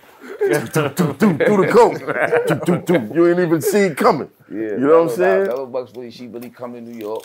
[1.47, 1.99] do the coke.
[2.47, 3.13] Do, do, do.
[3.15, 4.29] You ain't even see it coming.
[4.51, 5.47] Yeah, You know what I'm saying?
[5.47, 7.23] Mello Buckzz really, she really come to New York.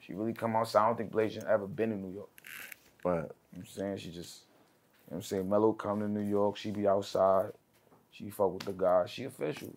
[0.00, 0.82] She really come outside.
[0.82, 2.28] I don't think Blasian ever been in New York.
[3.02, 3.14] Right.
[3.14, 3.96] You know what I'm saying?
[3.98, 4.42] She just,
[5.08, 5.48] you know what I'm saying?
[5.48, 6.58] Mello come to New York.
[6.58, 7.52] She be outside.
[8.10, 9.06] She fuck with the guy.
[9.06, 9.74] She official.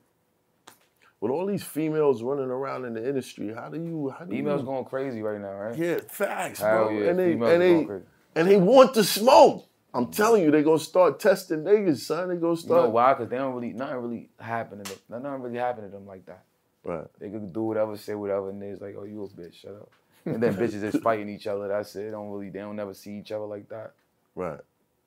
[1.21, 4.13] With all these females running around in the industry, how do you?
[4.17, 5.77] How do Females you, going crazy right now, right?
[5.77, 6.97] Yeah, facts, Hell bro.
[6.97, 8.01] yeah, and they females and they
[8.35, 9.65] and they want to smoke.
[9.93, 12.29] I'm telling you, they gonna start testing niggas, son.
[12.29, 12.57] They gonna start.
[12.57, 12.83] You start.
[12.83, 13.13] know why?
[13.13, 15.23] Because they don't really, nothing really happen to them.
[15.23, 16.43] Nothing really happen to them like that.
[16.83, 17.07] Right.
[17.19, 19.89] They could do whatever, say whatever, and it's like, oh, you a bitch, shut up.
[20.25, 21.67] And then bitches just fighting each other.
[21.67, 22.05] That's it.
[22.05, 23.93] They don't really, they don't never see each other like that.
[24.35, 24.59] Right.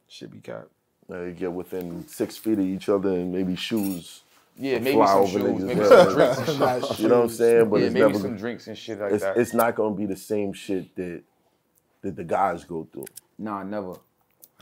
[0.08, 0.70] Should be capped.
[1.08, 4.22] They get within six feet of each other and maybe shoes.
[4.56, 5.88] Yeah, maybe fly some over shoes, maybe heads.
[5.88, 7.00] some drinks and shit.
[7.00, 7.70] You know what I'm saying?
[7.70, 8.18] But yeah, it's maybe never.
[8.18, 9.36] some drinks and shit like it's, that.
[9.36, 11.22] it's not gonna be the same shit that
[12.02, 13.06] that the guys go through.
[13.38, 13.94] Nah, never.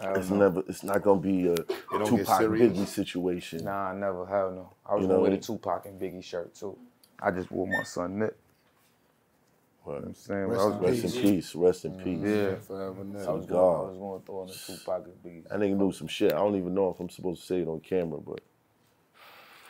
[0.02, 0.36] It's no.
[0.36, 0.62] never.
[0.68, 2.40] It's not gonna be a don't Tupac?
[2.40, 3.64] Biggie situation.
[3.64, 4.24] Nah, never.
[4.26, 4.72] Hell no.
[4.86, 5.22] I was You gonna know?
[5.22, 6.78] wear the Tupac and Biggie shirt too.
[7.20, 8.34] I just wore my son Nick.
[9.86, 10.46] You know what I'm saying?
[10.46, 11.54] Rest I in was, Rest in peace.
[11.54, 12.04] Rest in mm-hmm.
[12.04, 12.20] peace.
[12.22, 12.54] yeah.
[12.66, 13.26] Forever Nick.
[13.26, 13.48] I was, God.
[13.48, 15.48] going, I was going to throw in the Tupac and Biggie.
[15.48, 16.32] That nigga knew some shit.
[16.32, 18.40] I don't even know if I'm supposed to say it on camera, but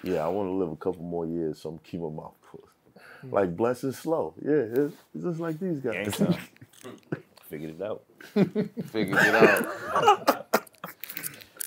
[0.03, 2.67] yeah, I want to live a couple more years, so I'm keeping my mouth closed.
[3.33, 4.35] Like bless is slow.
[4.43, 4.53] Yeah,
[4.85, 6.15] it's, it's just like these guys.
[7.49, 8.03] Figured it out.
[8.93, 10.47] Figured it out.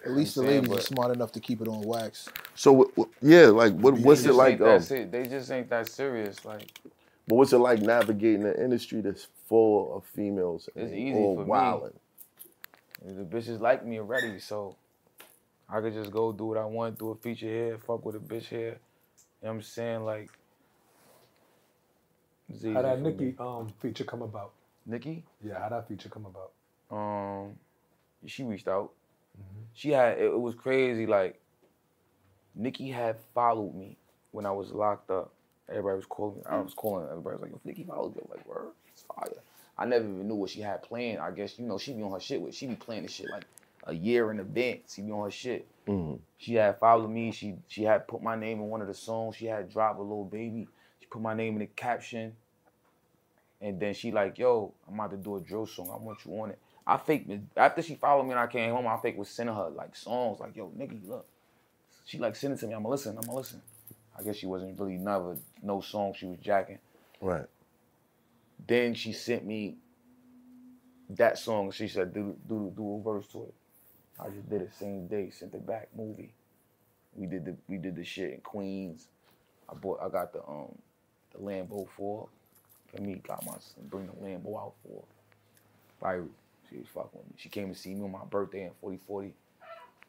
[0.06, 2.28] At least the I'm saying, ladies are smart enough to keep it on wax.
[2.56, 4.54] So what- what- yeah, like what, what's it like?
[4.54, 6.44] ain't Um, that se- they just ain't that serious.
[6.46, 6.72] Like
[7.28, 11.20] but what's it like navigating an industry that's full of females and It's they easy
[11.20, 11.50] all for me.
[11.50, 11.94] wilding?
[13.06, 14.76] the bitches like me already, so
[15.74, 18.20] I could just go do what I want, do a feature here, fuck with a
[18.20, 18.60] bitch here.
[19.42, 20.06] You know what I'm saying?
[20.06, 20.30] Like
[22.76, 24.52] How that for Nicki um feature come about?
[24.86, 25.26] Nicki?
[25.44, 26.52] Yeah, how that feature come about?
[26.92, 27.56] um
[28.28, 28.92] she reached out.
[29.36, 29.62] Mm-hmm.
[29.74, 31.42] She had it, it was crazy like
[32.54, 33.98] Nicki had followed me
[34.32, 35.34] when I was locked up.
[35.68, 36.44] Everybody was calling me.
[36.48, 38.22] I was calling everybody was like, yo, Nicki followed you.
[38.26, 39.42] I'm like, word, it's fire.
[39.76, 41.18] I never even knew what she had planned.
[41.18, 43.32] I guess, you know, she be on her shit with she be playing this shit
[43.32, 43.46] like
[43.86, 44.96] a year in advance.
[44.96, 45.68] She be on her shit.
[45.88, 46.20] Mhm.
[46.38, 47.32] She had followed me.
[47.32, 49.36] She she had put my name in one of the songs.
[49.36, 50.68] She had dropped a little baby.
[51.00, 52.36] She put my name in the caption.
[53.62, 55.90] And then she like, yo, I'm about to do a drill song.
[55.92, 56.60] I want you on it.
[56.86, 59.70] I fake after she followed me and I came home, I fake was sending her
[59.70, 61.26] like songs like, yo, nigga, look.
[62.06, 62.74] She like sending to me.
[62.74, 63.18] I'ma listen.
[63.18, 63.62] I'ma listen.
[64.18, 66.80] I guess she wasn't really never no song she was jacking.
[67.22, 67.46] Right.
[68.68, 69.76] Then she sent me
[71.10, 71.72] that song.
[71.72, 73.54] She said, do do do a verse to it.
[74.20, 75.30] I just did it same day.
[75.32, 75.90] Sent it back.
[75.96, 76.34] Movie.
[77.16, 79.08] We did the we did the shit in Queens.
[79.70, 80.00] I bought.
[80.04, 80.78] I got the um
[81.34, 82.28] the Lambo for.
[82.94, 85.04] For me, got my son bring the Lambo out for.
[86.02, 86.20] her.
[86.20, 86.30] Like
[86.70, 87.34] she was fucking with me.
[87.38, 89.34] She came to see me on my birthday in 4040.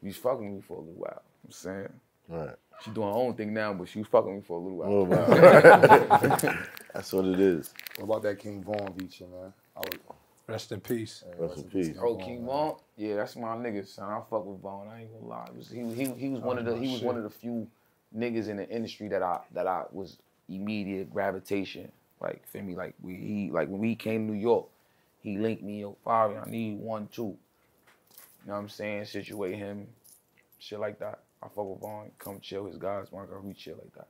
[0.01, 1.21] She was fucking with me for a little while.
[1.45, 1.89] I'm saying.
[2.29, 2.55] Right.
[2.83, 4.77] She doing her own thing now, but she was fucking with me for a little
[4.77, 4.89] while.
[4.91, 6.57] Oh, wow.
[6.93, 7.73] That's what it is.
[7.97, 9.53] What about that King Von feature, man?
[9.75, 9.99] I was,
[10.47, 11.23] Rest in peace.
[11.39, 11.97] Rest in peace.
[11.99, 14.09] Oh, King Von, yeah, that's my nigga, son.
[14.09, 14.87] I fuck with Von.
[14.87, 15.49] I ain't gonna lie.
[15.55, 17.67] Was, he, he, he was one of the he was one of the few
[18.15, 20.17] niggas in the industry that I that I was
[20.47, 21.91] immediate gravitation.
[22.21, 24.67] Like feel me, like we he like when we came to New York,
[25.21, 27.23] he linked me, yo, Fivi, I need one, two.
[27.23, 27.37] You
[28.47, 29.05] know what I'm saying?
[29.05, 29.87] Situate him,
[30.59, 31.19] shit like that.
[31.41, 34.07] I fuck with Von, come chill his guys, my girl, we chill like that.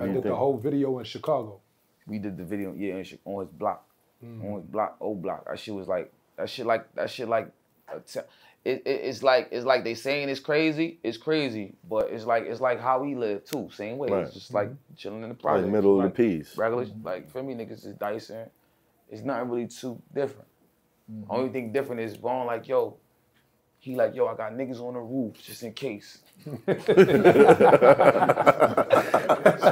[0.00, 1.60] I did the whole video in Chicago.
[2.06, 3.86] We did the video, yeah, and shit, on his block,
[4.24, 4.44] Mm.
[4.54, 5.46] on block, old block.
[5.48, 7.48] That shit was like, that shit like, that shit like,
[8.04, 8.24] it,
[8.64, 12.60] it, it's like, it's like they saying it's crazy, it's crazy, but it's like, it's
[12.60, 14.08] like how we live too, same way.
[14.10, 14.24] Right.
[14.24, 14.94] It's just like Mm-hmm.
[14.96, 15.72] chilling in the Like project.
[15.72, 16.56] middle of the piece.
[16.56, 18.46] Regular, like for me, niggas is dicing.
[19.10, 20.46] It's not really too different.
[21.28, 22.96] Only thing different is Von like, yo,
[23.80, 26.18] he like, yo, I got niggas on the roof just in case.
[26.46, 26.56] so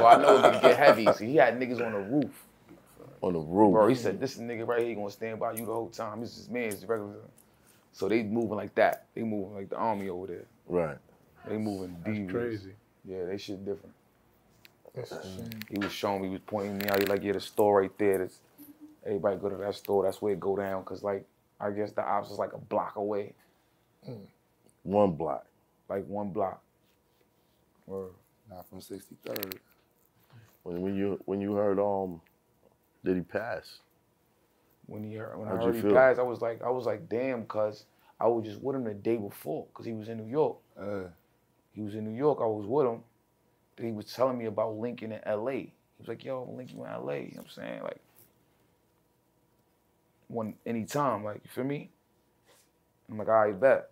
[0.05, 1.05] I know it can get heavy.
[1.05, 2.45] So he had niggas on the roof.
[3.21, 3.73] On the roof.
[3.73, 6.21] Bro, he said, this nigga right here gonna stand by you the whole time.
[6.21, 7.15] This is man, it's regular.
[7.93, 9.05] So they moving like that.
[9.13, 10.45] They moving like the army over there.
[10.67, 10.97] Right.
[11.47, 12.29] They moving deep.
[12.29, 12.73] crazy.
[13.05, 13.93] Yeah, they shit different.
[14.95, 15.49] That's a shame.
[15.69, 16.99] He was showing me, he was pointing me out.
[16.99, 18.19] He like, yeah, the store right there.
[18.19, 18.39] That's,
[19.05, 20.03] everybody go to that store.
[20.03, 20.83] That's where it go down.
[20.83, 21.25] Cause like,
[21.59, 23.33] I guess the ops is like a block away,
[24.83, 25.45] One block.
[25.89, 26.61] like one block.
[27.87, 28.09] Or
[28.49, 29.57] Not from 63rd.
[30.63, 32.21] When, when you when you heard um,
[33.03, 33.79] did he pass?
[34.87, 35.93] when he heard, when How'd I heard he feel?
[35.93, 37.85] passed, I was like, I was like, damn, cause
[38.19, 40.57] I was just with him the day before, cause he was in New York.
[40.79, 41.09] Uh,
[41.73, 42.39] He was in New York.
[42.41, 43.03] I was with him.
[43.77, 45.57] Then he was telling me about Lincoln in L.A.
[45.57, 47.17] He was like, yo, I'm Lincoln in L.A.
[47.19, 47.83] You know what I'm saying?
[47.83, 48.01] Like,
[50.27, 51.89] one anytime, like, you feel me?
[53.09, 53.89] I'm like, all right, bet.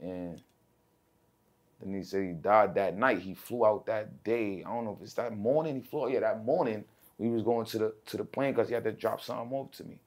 [0.00, 0.40] And
[1.80, 3.20] then he said he died that night.
[3.20, 4.64] He flew out that day.
[4.66, 5.76] I don't know if it's that morning.
[5.76, 6.12] He flew out.
[6.12, 6.84] Yeah, that morning
[7.18, 9.72] we was going to the to the plane because he had to drop something off
[9.72, 9.98] to me.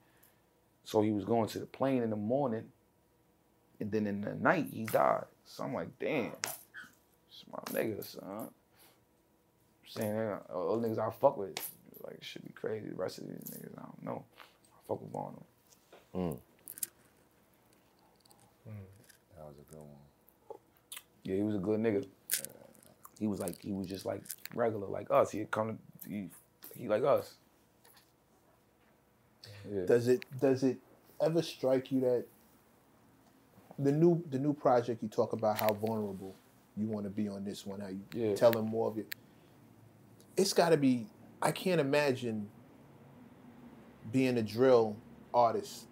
[0.83, 2.63] So he was going to the plane in the morning,
[3.79, 5.25] and then in the night he died.
[5.45, 6.31] So I'm like, damn,
[7.29, 8.49] it's my nigga, son.
[9.87, 11.57] saying that all the niggas I fuck with,
[12.03, 12.87] like it should be crazy.
[12.87, 14.23] The rest of these niggas, I don't know.
[14.73, 15.43] I fuck with Von.
[16.15, 16.37] Mm.
[18.65, 20.59] that was a good one.
[21.23, 22.05] Yeah, he was a good nigga.
[23.19, 24.23] He was like he was just like
[24.55, 25.31] regular, like us.
[25.31, 26.29] He'd come to he,
[26.75, 27.35] he like us.
[29.71, 29.85] Yeah.
[29.85, 30.77] Does it does it
[31.21, 32.25] ever strike you that
[33.79, 36.35] the new the new project you talk about how vulnerable
[36.77, 38.35] you want to be on this one, how you Yeah.
[38.35, 39.13] tell them more of it.
[40.37, 41.07] It's got to be.
[41.41, 42.49] I can't imagine
[44.11, 44.95] being a drill
[45.33, 45.85] artist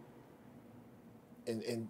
[1.48, 1.90] and and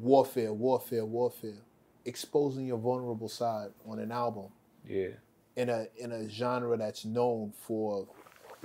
[0.00, 1.58] warfare, warfare, warfare,
[2.04, 4.46] exposing your vulnerable side on an album
[4.86, 5.08] Yeah.
[5.56, 8.06] in a in a genre that's known for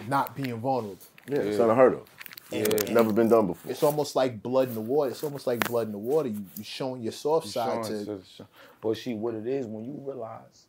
[0.07, 0.97] not being vulnerable.
[1.27, 2.09] Yeah, it's unheard of.
[2.51, 3.71] And- It's and- never been done before.
[3.71, 5.11] It's almost like blood in the water.
[5.11, 6.29] It's almost like blood in the water.
[6.29, 8.21] You you showing your soft You side showing- to.
[8.25, 8.47] so-
[8.81, 10.67] But see, what it is when you realize,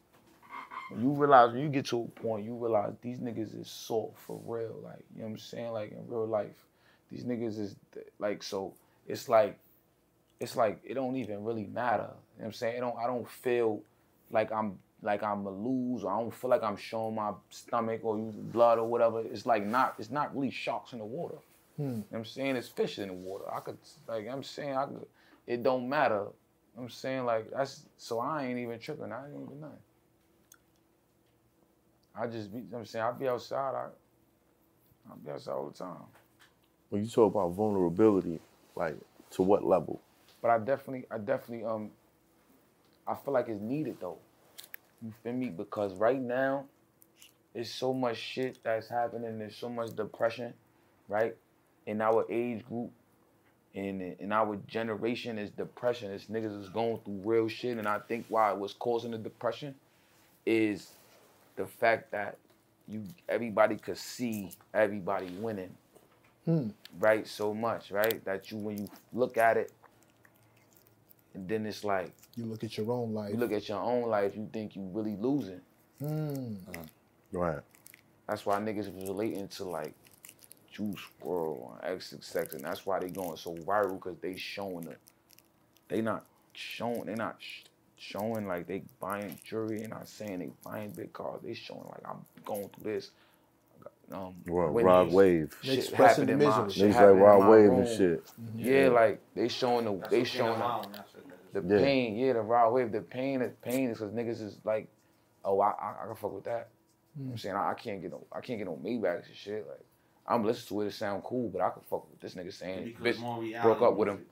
[0.91, 4.19] when you realize, when you get to a point, you realize these niggas is soft
[4.21, 4.77] for real.
[4.83, 5.73] Like, you know what I'm saying?
[5.73, 6.57] Like in real life,
[7.11, 7.77] these niggas is
[8.19, 8.73] like so.
[9.07, 9.59] It's like,
[10.41, 12.05] it's like it don't even really matter.
[12.05, 12.77] You know what I'm saying?
[12.79, 12.97] It don't.
[12.99, 13.83] I don't feel
[14.31, 18.01] like I'm like I'm a lose or I don't feel like I'm showing my stomach
[18.03, 19.21] or blood or whatever.
[19.21, 19.95] It's like not.
[19.99, 21.37] It's not really sharks in the water.
[21.79, 22.57] You know what I'm saying?
[22.57, 23.45] It's fish in the water.
[23.53, 23.77] I could
[24.09, 25.07] like I'm saying I could
[25.47, 26.27] it don't matter.
[26.79, 29.13] I'm saying like that's so I ain't even tripping.
[29.13, 29.77] I ain't even nothing.
[32.17, 33.87] I just be I'm saying I be outside, I
[35.11, 35.97] I be outside all the time.
[36.91, 38.41] When you talk about vulnerability,
[38.77, 38.97] like
[39.33, 40.01] to what level?
[40.41, 41.91] But I definitely I definitely um
[43.07, 44.19] I feel like it's needed though.
[45.05, 45.51] You feel me?
[45.51, 46.65] Because right now
[47.55, 50.55] it's so much shit that's happening, there's so much depression,
[51.09, 51.37] right?
[51.87, 52.91] In our age group,
[53.75, 56.11] in in our generation is depression.
[56.11, 57.77] It's niggas is going through real shit.
[57.77, 59.75] And I think why it was causing the depression
[60.47, 60.93] is
[61.57, 62.39] the fact that
[62.89, 65.75] you everybody could see everybody winning.
[66.47, 66.69] Hmm.
[66.99, 67.27] Right?
[67.27, 68.25] So much, right?
[68.25, 69.73] That you when you look at it,
[71.35, 73.33] and then it's like You look at your own life.
[73.33, 75.61] you look at your own life, you think you really losing.
[76.03, 76.57] Mm.
[77.33, 77.61] Right.
[78.29, 79.95] That's why niggas was relating to like
[80.73, 84.99] Juice WRLD on XXX, and that's why they going so viral because they showing it.
[85.89, 87.05] They not showing.
[87.05, 87.63] They not sh-
[87.97, 89.81] showing like they buying jewelry.
[89.81, 91.41] They not saying they buying big cars.
[91.45, 93.11] They showing like I'm going through this.
[94.13, 95.57] Um, Right, winning Rod Wave.
[95.63, 96.73] Shit Expressing happened the in my- misery.
[96.73, 97.81] shit Niggas like happened in Rod my Wave room.
[97.81, 98.31] and shit.
[98.57, 100.89] Yeah, like they showing the That's they showing the,
[101.57, 101.81] alone, that's it, that's the Yeah.
[101.81, 102.17] pain.
[102.17, 102.93] Yeah, the Rod Wave.
[102.93, 104.89] The pain is pain is because niggas is like,
[105.45, 106.69] oh, I I, I can fuck with that.
[107.17, 107.41] You know what I'm mm.
[107.41, 109.67] saying I, I can't get no I can't get no Maybachs and shit.
[109.69, 109.85] Like
[110.27, 112.85] I'm listening to it, it sound cool, but I can fuck with this nigga saying
[112.85, 114.15] Because bitch more broke reality up with him.
[114.17, 114.29] music.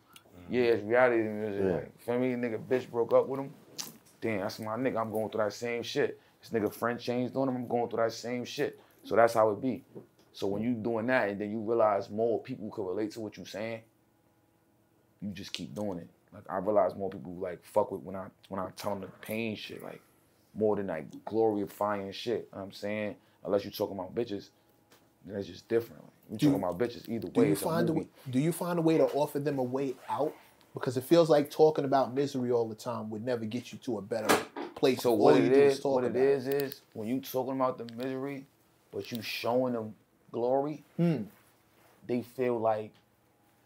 [0.49, 1.65] Yeah, it's reality music.
[1.65, 1.73] Yeah.
[1.73, 3.55] Like, feel me, nigga, bitch broke up with him.
[4.21, 5.01] Damn, that's my nigga.
[5.01, 6.21] I'm going through that same shit.
[6.41, 7.57] This nigga friend changed on him.
[7.57, 8.81] I'm going through that same shit.
[9.05, 9.85] So that's how it be.
[10.33, 13.37] So when you doing that and then you realize more people could relate to what
[13.37, 13.83] you saying,
[15.21, 16.09] you just keep doing it.
[16.33, 19.09] Like I realize more people like fuck with when I when I tell them the
[19.27, 20.01] pain shit, like
[20.55, 22.33] more than like glorifying shit.
[22.33, 23.17] You know what I'm saying?
[23.45, 24.49] Unless you're talking about bitches,
[25.27, 26.03] then it's just different.
[26.03, 27.47] Like, you Do- talking about bitches either Do way.
[27.49, 29.63] you it's a find a way, do you find a way to offer them a
[29.63, 30.33] way out?
[30.75, 33.99] Because it feels like talking about misery all the time would never get you to
[33.99, 34.35] a better
[34.75, 35.03] place.
[35.03, 37.53] So All what you it do is, talk what it is, is when you talking
[37.55, 38.47] about the misery,
[38.91, 39.95] but you showing them
[40.31, 41.25] glory, Hmm.
[42.07, 42.93] they feel like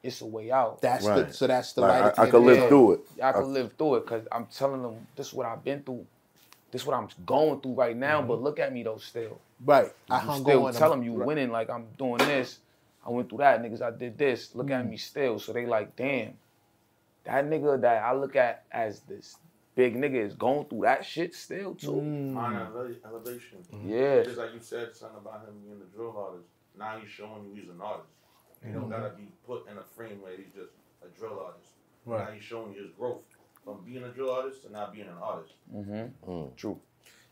[0.06, 0.80] it's a way out.
[0.80, 2.02] That's the so that's the Like, light.
[2.04, 2.68] I- at the I could live tunnel.
[2.68, 3.00] through it.
[3.22, 6.06] I can live through it because I'm telling them this is what I've been through.
[6.70, 8.22] This is what I'm going through right now.
[8.22, 9.38] But look at me though, still.
[9.64, 9.92] Right.
[10.10, 10.74] I You hung still on.
[10.74, 11.26] tell them you right.
[11.26, 11.50] winning.
[11.50, 12.58] Like I'm doing this.
[13.06, 13.80] I went through that, niggas.
[13.82, 14.54] I did this.
[14.54, 14.80] Look Mm.
[14.80, 15.38] at me still.
[15.38, 16.36] So they like, damn,
[17.24, 19.36] that nigga that I look at as this
[19.74, 21.92] big nigga is going through that shit still too.
[21.92, 22.34] Mm.
[22.34, 23.58] Find eleva- elevation.
[23.84, 24.22] Yeah.
[24.24, 26.48] Just like you said something about him being a drill artist.
[26.78, 28.08] Now he's showing you he's an artist.
[28.66, 30.72] He don't gotta be put in a frame where he's just
[31.04, 31.70] a drill artist.
[32.06, 32.34] Now Right.
[32.34, 33.22] he's showing his growth
[33.64, 35.54] from being a drill artist to now being an artist.
[35.74, 36.54] Mm-hmm.
[36.56, 36.78] True.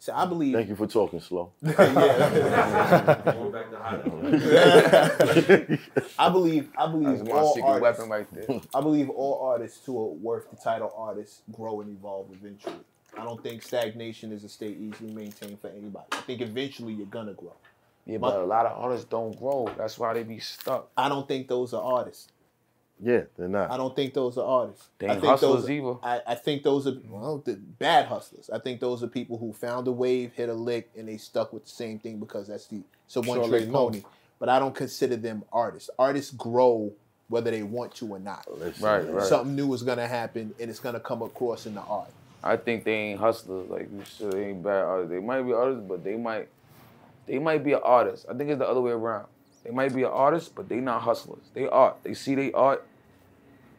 [0.00, 0.54] So I believe.
[0.54, 1.52] Thank you for talking slow.
[1.62, 4.20] Going back to high level.
[6.18, 6.68] I believe.
[6.76, 7.98] I believe That's my all secret artists.
[8.00, 8.60] weapon right there.
[8.74, 12.74] I believe all artists who are worth the title artists grow and evolve eventually.
[13.16, 16.06] I don't think stagnation is a state easily maintained for anybody.
[16.12, 17.54] I think eventually you're gonna grow.
[18.06, 19.72] Yeah, but a lot of artists don't grow.
[19.78, 20.90] That's why they be stuck.
[20.96, 22.28] I don't think those are artists.
[23.02, 23.70] Yeah, they're not.
[23.70, 24.88] I don't think those are artists.
[24.98, 25.94] They I think hustlers those, either.
[26.02, 28.50] I, I think those are well, the bad hustlers.
[28.50, 31.52] I think those are people who found a wave, hit a lick, and they stuck
[31.52, 33.88] with the same thing because that's the so a one Sure trick they know.
[33.88, 34.02] pony.
[34.38, 35.90] But I don't consider them artists.
[35.98, 36.92] Artists grow
[37.28, 38.46] whether they want to or not.
[38.50, 39.22] Listen, Right, right.
[39.24, 42.10] Something new is gonna happen, and it's gonna come across in the art.
[42.42, 43.68] I think they ain't hustlers.
[43.70, 45.10] Like you said, they ain't bad artists.
[45.10, 46.48] They might be artists, but they might
[47.26, 48.26] they might be an artist.
[48.30, 49.26] I think it's the other way around.
[49.64, 51.50] They might be an artist, but they not hustlers.
[51.54, 51.98] They art.
[52.04, 52.86] They see they art.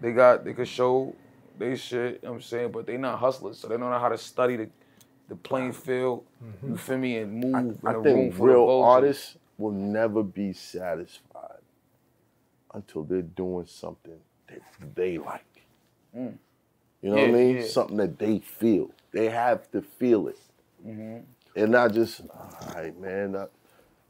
[0.02, 1.16] They got they could show
[1.58, 3.60] they shit, you know what I'm saying, but they not hustlers.
[3.60, 4.70] So they don't know how to study the
[5.30, 6.26] the playing field,
[6.68, 8.94] you feel me, and move I, in I a room think full real of vultures.
[8.94, 11.62] artists will never be satisfied
[12.74, 14.20] until they're doing something
[14.50, 14.62] that
[14.96, 15.46] they like.
[16.18, 16.38] Mm.
[17.02, 17.58] You know Yeah, what I mean?
[17.58, 17.62] yeah.
[17.62, 18.92] Something that they feel.
[19.14, 20.40] They have to feel it.
[20.88, 21.20] Mm-hmm.
[21.56, 23.48] And not just, all right, man, uh,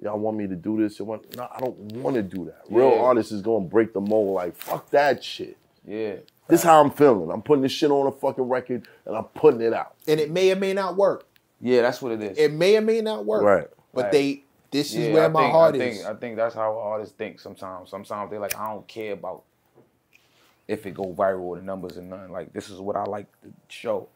[0.01, 0.97] y'all want me to do this?
[0.99, 2.61] You want- No, I don't want to do that.
[2.69, 3.01] Real Yeah.
[3.01, 5.57] artists is going to break the mold like, fuck that shit.
[5.85, 6.15] Yeah.
[6.47, 7.29] This how I'm feeling.
[7.31, 9.95] I'm putting this shit on a fucking record and I'm putting it out.
[10.07, 11.25] And it may or may not work.
[11.61, 12.37] Yeah, that's what it is.
[12.37, 13.43] It may or may not work.
[13.43, 13.67] Right.
[13.93, 14.11] But Right.
[14.11, 14.41] they
[14.71, 16.05] this is where I my think, heart I think, is.
[16.05, 17.89] I think that's how artists think sometimes.
[17.89, 19.43] Sometimes they're like, I don't care about
[20.67, 22.31] if it go viral or the numbers and nothing.
[22.31, 24.09] Like this is what I like to show.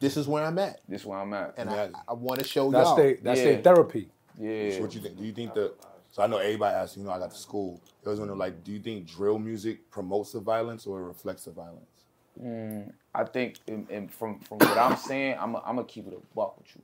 [0.00, 0.80] This is where I'm at.
[0.88, 1.54] This is where I'm at.
[1.56, 2.96] And I, I want to show That's y'all.
[2.96, 3.44] they that's Yeah.
[3.44, 4.08] their therapy.
[4.38, 4.70] yeah.
[4.72, 5.16] So what you think?
[5.18, 5.74] Do you think that?
[6.12, 6.96] So I know everybody asks.
[6.96, 7.80] You know, I got to school.
[8.04, 11.50] I was wondering, like, do you think drill music promotes the violence or reflects the
[11.50, 12.04] violence?
[12.42, 16.12] Mm, I think, and, and from from what I'm saying, I'm I'm gonna keep it
[16.14, 16.82] a buck with you.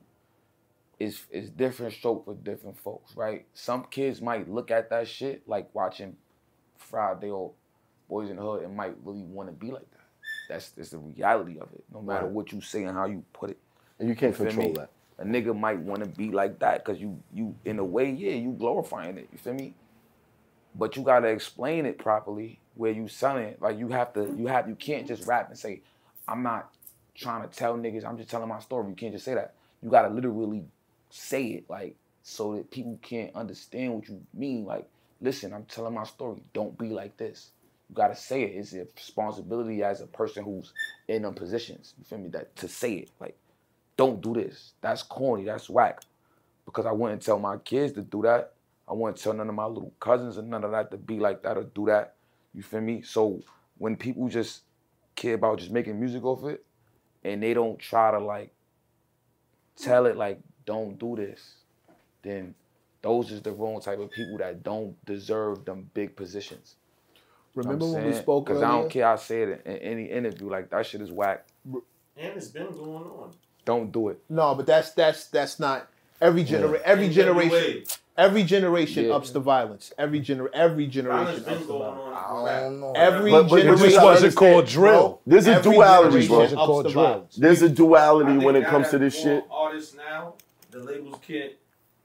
[0.99, 3.45] It's it's different stroke for different folks, right?
[3.53, 6.15] Some kids might look at that shit like watching
[6.77, 7.51] Friday or
[8.09, 10.02] Boys in the Hood and might really want to be like that.
[10.47, 11.83] That's that's the reality of it.
[11.93, 12.33] No matter Right.
[12.33, 13.59] what you say and how you put it.
[13.99, 14.75] And you can't feel control me?
[14.75, 14.91] that.
[15.19, 18.33] A nigga might want to be like that because you you in a way, yeah,
[18.33, 19.29] you glorifying it.
[19.31, 19.75] You feel me?
[20.75, 23.61] But you gotta explain it properly where you selling it.
[23.61, 25.81] Like you have to, you have you can't just rap and say,
[26.27, 26.71] I'm not
[27.15, 28.89] trying to tell niggas, I'm just telling my story.
[28.89, 29.55] You can't just say that.
[29.83, 30.65] You gotta literally
[31.09, 34.65] say it like so that people can't understand what you mean.
[34.65, 34.89] Like,
[35.21, 36.41] listen, I'm telling my story.
[36.53, 37.51] Don't be like this.
[37.93, 38.55] Gotta say it.
[38.55, 40.73] It's a responsibility as a person who's
[41.07, 41.93] in them positions.
[41.97, 42.29] You feel me?
[42.29, 43.11] That to say it.
[43.19, 43.37] Like,
[43.97, 44.73] don't do this.
[44.81, 45.43] That's corny.
[45.43, 46.01] That's whack.
[46.65, 48.53] Because I wouldn't tell my kids to do that.
[48.87, 51.43] I wouldn't tell none of my little cousins and none of that to be like
[51.43, 52.15] that or do that.
[52.53, 53.01] You feel me?
[53.01, 53.41] So
[53.77, 54.63] when people just
[55.15, 56.65] care about just making music off it
[57.23, 58.53] and they don't try to like
[59.75, 61.55] tell it like don't do this,
[62.23, 62.55] then
[63.01, 66.75] those is the wrong type of people that don't deserve them big positions.
[67.55, 69.07] Remember when we spoke Because I don't care.
[69.07, 70.49] I said it in any interview.
[70.49, 71.45] Like that shit is whack.
[71.65, 71.81] And
[72.17, 73.31] it's been going on.
[73.65, 74.19] Don't do it.
[74.29, 75.87] No, but that's that's that's not
[76.21, 77.83] every genera- every generation
[78.17, 79.13] every generation Yeah.
[79.13, 79.93] ups the violence.
[79.97, 82.17] Every gener every generation ups the violence.
[82.17, 82.91] I don't know.
[82.95, 85.21] Every But- but generation this wasn't called drill.
[85.25, 86.39] There's a duality, bro.
[86.39, 87.03] Wasn't ups called the drill.
[87.05, 87.35] violence.
[87.35, 89.43] There's a I duality when it comes to this shit.
[89.49, 90.33] Artists now,
[90.71, 91.53] the labels can't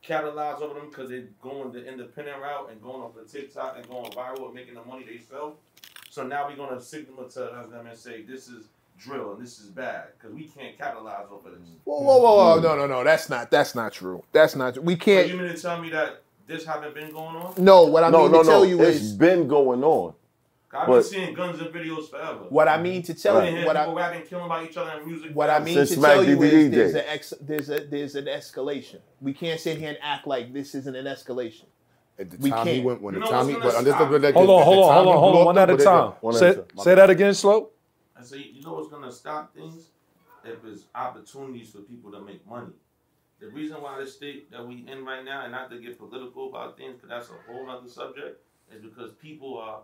[0.08, 3.86] capitalize over them because they're going the independent route and going off the TikTok and
[3.88, 5.56] going viral and making the money they sell.
[6.10, 7.38] So now we're gonna signal to
[7.70, 8.68] them and say this is
[8.98, 11.68] drill and this is bad because we can't capitalize over of this.
[11.84, 12.60] Whoa, whoa, whoa, whoa!
[12.60, 13.04] No, no, no.
[13.04, 13.50] That's not.
[13.50, 14.24] That's not true.
[14.32, 14.74] That's not.
[14.74, 14.82] True.
[14.82, 15.28] We can't.
[15.28, 17.54] you mean to tell me that this haven't been going on?
[17.58, 18.68] No, what I no, mean no, to tell no.
[18.68, 20.14] you It's is been going on.
[20.70, 22.44] I've But- been seeing guns and videos forever.
[22.50, 23.50] what I mean to tell I've you.
[23.52, 25.30] hearing What people I rapping, killing about each other in music.
[25.34, 26.98] what I mean Since to tell you DVD is there's day.
[27.00, 29.00] a ex, there's a there's an escalation.
[29.22, 31.64] We can't sit here and act like this isn't an escalation.
[32.18, 32.84] At the We time he can't.
[32.84, 33.78] went, when You the know time he, gonna but stop?
[33.78, 35.44] understand, but Hold on, hold on, hold on, hold on.
[35.46, 36.12] One at a time.
[36.32, 36.64] Say, a time.
[36.74, 37.70] My say that again, slow.
[38.18, 39.88] I say, you know what's gonna stop things?
[40.44, 42.72] If it's opportunities for people to make money.
[43.40, 46.48] The reason why the state that we in right now, and not to get political
[46.48, 48.42] about things, because that's a whole other subject,
[48.74, 49.80] is because people are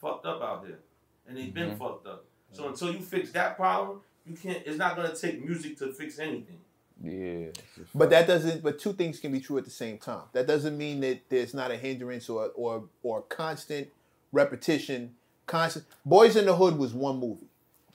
[0.00, 0.78] fucked up out here,
[1.26, 1.78] and they've been mm-hmm.
[1.78, 2.24] fucked up.
[2.52, 4.62] So until you fix that problem, you can't.
[4.66, 6.58] It's not gonna take music to fix anything.
[7.02, 7.46] Yeah.
[7.94, 8.62] But that doesn't.
[8.62, 10.24] But two things can be true at the same time.
[10.32, 13.88] That doesn't mean that there's not a hindrance or or or constant
[14.32, 15.14] repetition.
[15.46, 15.86] Constant.
[16.06, 17.46] Boyz n the Hood was one movie.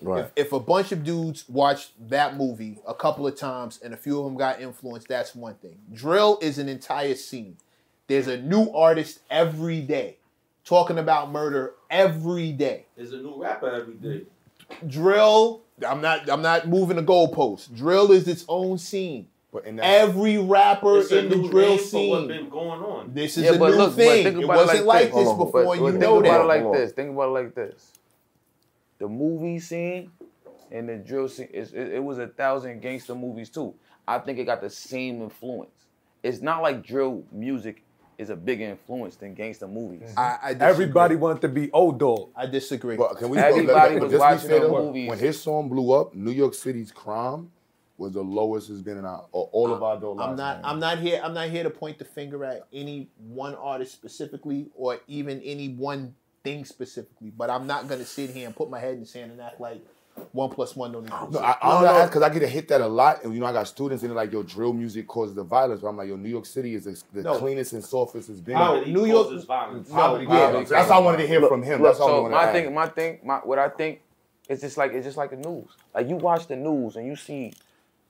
[0.02, 0.26] Right.
[0.26, 3.98] If, if a bunch of dudes watched that movie a couple of times and a
[3.98, 5.78] few of them got influenced, that's one thing.
[5.94, 7.56] Drill is an entire scene.
[8.08, 10.18] There's a new artist every day
[10.66, 12.86] talking about murder every day.
[12.96, 14.26] There's a new rapper every day.
[14.88, 17.74] Drill, I'm not I'm not moving the goalposts.
[17.74, 19.28] Drill is its own scene.
[19.54, 22.28] But in that, Every rapper It's a in the drill name for what's scene.
[22.28, 23.14] been going on.
[23.14, 24.24] This is Yeah, a but new look, but thing.
[24.26, 25.24] think It about it wasn't like like this.
[25.30, 25.52] this before.
[25.52, 26.92] But, and but you think know about it like this.
[26.92, 27.92] Think about it like this.
[28.98, 30.12] The movie scene
[30.72, 33.74] and the drill scene, is, it, it was a thousand gangster movies too.
[34.06, 35.86] I think it got the same influence.
[36.22, 37.82] It's not like drill music
[38.18, 40.14] is a bigger influence than gangster movies.
[40.18, 40.56] I, I.
[40.60, 42.30] Everybody wanted to be old dog.
[42.36, 42.96] I disagree.
[42.98, 43.38] but can we?
[43.38, 45.10] Everybody but was just be watching the movies.
[45.10, 47.52] When his song blew up, New York City's crime
[47.98, 50.38] was the lowest it's been in our, or all of our adult I'm lives.
[50.38, 50.56] not.
[50.62, 50.66] man.
[50.66, 51.22] I'm not here.
[51.24, 55.70] I'm not here to point the finger at any one artist specifically, or even any
[55.70, 57.32] one thing specifically.
[57.36, 59.60] But I'm not gonna sit here and put my head in the sand and act
[59.62, 59.82] like
[60.32, 61.30] one plus one don't equal.
[61.32, 61.44] No, two.
[61.46, 63.46] I, I don't know because I get to hit that a lot, and you know
[63.46, 66.08] I got students and they're like, "Yo, drill music causes the violence." But I'm like,
[66.08, 67.38] "Yo, New York City is the, the No.
[67.38, 69.90] cleanest and softest it's been." No, Poverty New York- is violence.
[69.90, 70.52] No, Poverty yeah.
[70.52, 71.82] causes That's all I wanted to hear from him.
[71.82, 72.74] That's all I So wanted my to thing, add.
[72.74, 74.02] my thing, my what I think,
[74.50, 75.68] it's just like it's just like the news.
[75.94, 77.54] Like you watch the news and you see,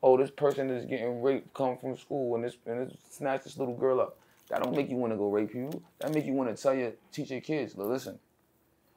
[0.03, 3.57] oh, this person is getting raped, come from school, and this and this snatch this
[3.57, 4.17] little girl up.
[4.49, 5.71] That don't make you want to go rape you.
[5.99, 8.19] That make you want to tell your teach your kids, "Look, listen.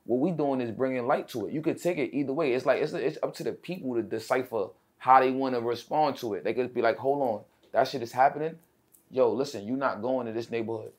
[0.08, 1.52] What we doing is bringing light to it.
[1.52, 2.54] You could take it either way.
[2.54, 6.16] It's like it's, it's up to the people to decipher how they want to respond
[6.16, 6.44] to it.
[6.44, 8.56] They could be like, hold on, that shit is happening.
[9.10, 10.92] Yo, listen, you're not going to this neighborhood.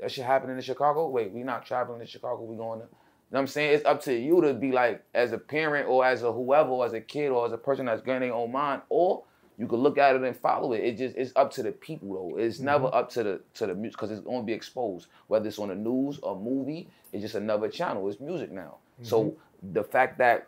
[0.00, 1.08] That shit happening in Chicago.
[1.08, 2.42] Wait, we not traveling to Chicago.
[2.42, 2.86] We going to.
[2.86, 3.74] You know what I'm saying?
[3.74, 6.86] It's up to you to be like, as a parent or as a whoever, or
[6.86, 9.22] as a kid or as a person that's getting their own mind, or
[9.58, 10.84] you could look at it and follow it.
[10.84, 12.38] It just it's up to the people though.
[12.38, 12.66] It's mm-hmm.
[12.66, 15.08] never up to the to the music because it's going to be exposed.
[15.28, 18.08] Whether it's on the news or movie, it's just another channel.
[18.08, 18.76] It's music now.
[19.02, 19.72] So mm-hmm.
[19.72, 20.46] the fact that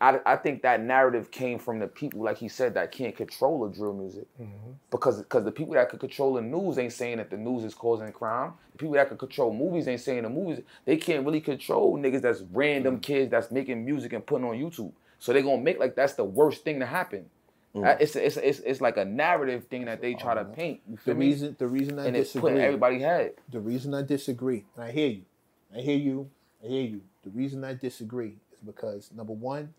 [0.00, 3.68] I, I think that narrative came from the people, like he said, that can't control
[3.68, 4.26] the drill music.
[4.40, 4.72] Mm-hmm.
[4.90, 7.74] Because because the people that could control the news ain't saying that the news is
[7.74, 8.54] causing crime.
[8.72, 10.64] The people that could control movies ain't saying the movies.
[10.86, 13.02] They can't really control niggas that's random mm.
[13.02, 14.92] kids that's making music and putting on YouTube.
[15.18, 17.26] So they're gonna make like that's the worst thing to happen.
[17.74, 17.86] Mm.
[17.86, 20.52] Uh, It's, it's, it's, it's like a narrative thing that they try to uh-huh.
[20.52, 20.80] paint.
[20.88, 21.26] You the me?
[21.26, 21.56] reason.
[21.58, 22.66] The reason I And it's putting disagree.
[22.66, 23.34] everybody head.
[23.50, 25.24] the reason I disagree, and I hear you,
[25.76, 26.30] I hear you,
[26.64, 27.00] I hear you.
[27.22, 29.74] The reason I disagree is because number one,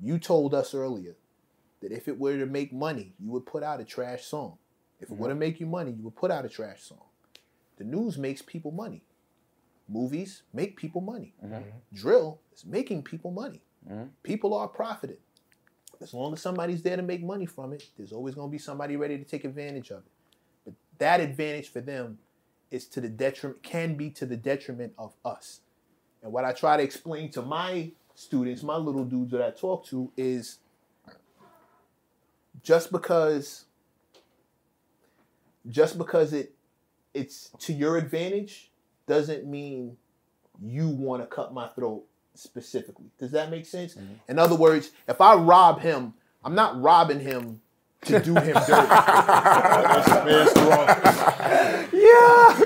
[0.00, 1.16] you told us earlier
[1.80, 4.58] that if it were to make money, you would put out a trash song.
[5.00, 5.40] If it were to mm-hmm.
[5.40, 7.02] make you money, you would put out a trash song.
[7.78, 9.02] The news makes people money.
[9.88, 11.34] Movies make people money.
[11.44, 11.68] Mm-hmm.
[11.94, 13.60] Drill is making people money.
[13.88, 14.08] Mm-hmm.
[14.22, 15.18] People are profiting.
[16.00, 18.58] As long as somebody's there to make money from it, there's always going to be
[18.58, 20.12] somebody ready to take advantage of it.
[20.64, 22.18] But that advantage for them
[22.70, 25.60] is to the detriment, can be to the detriment of us.
[26.22, 29.86] And what I try to explain to my students, my little dudes that I talk
[29.86, 30.58] to, is
[32.62, 33.66] just because
[35.68, 36.52] just because it
[37.14, 38.70] it's to your advantage
[39.06, 39.96] doesn't mean
[40.60, 42.04] you want to cut my throat
[42.38, 43.06] specifically.
[43.18, 43.94] Does that make sense?
[43.94, 44.14] Mm-hmm.
[44.28, 46.14] In other words, if I rob him,
[46.44, 47.60] I'm not robbing him
[48.02, 48.88] to do him dirty.
[51.92, 52.60] yeah.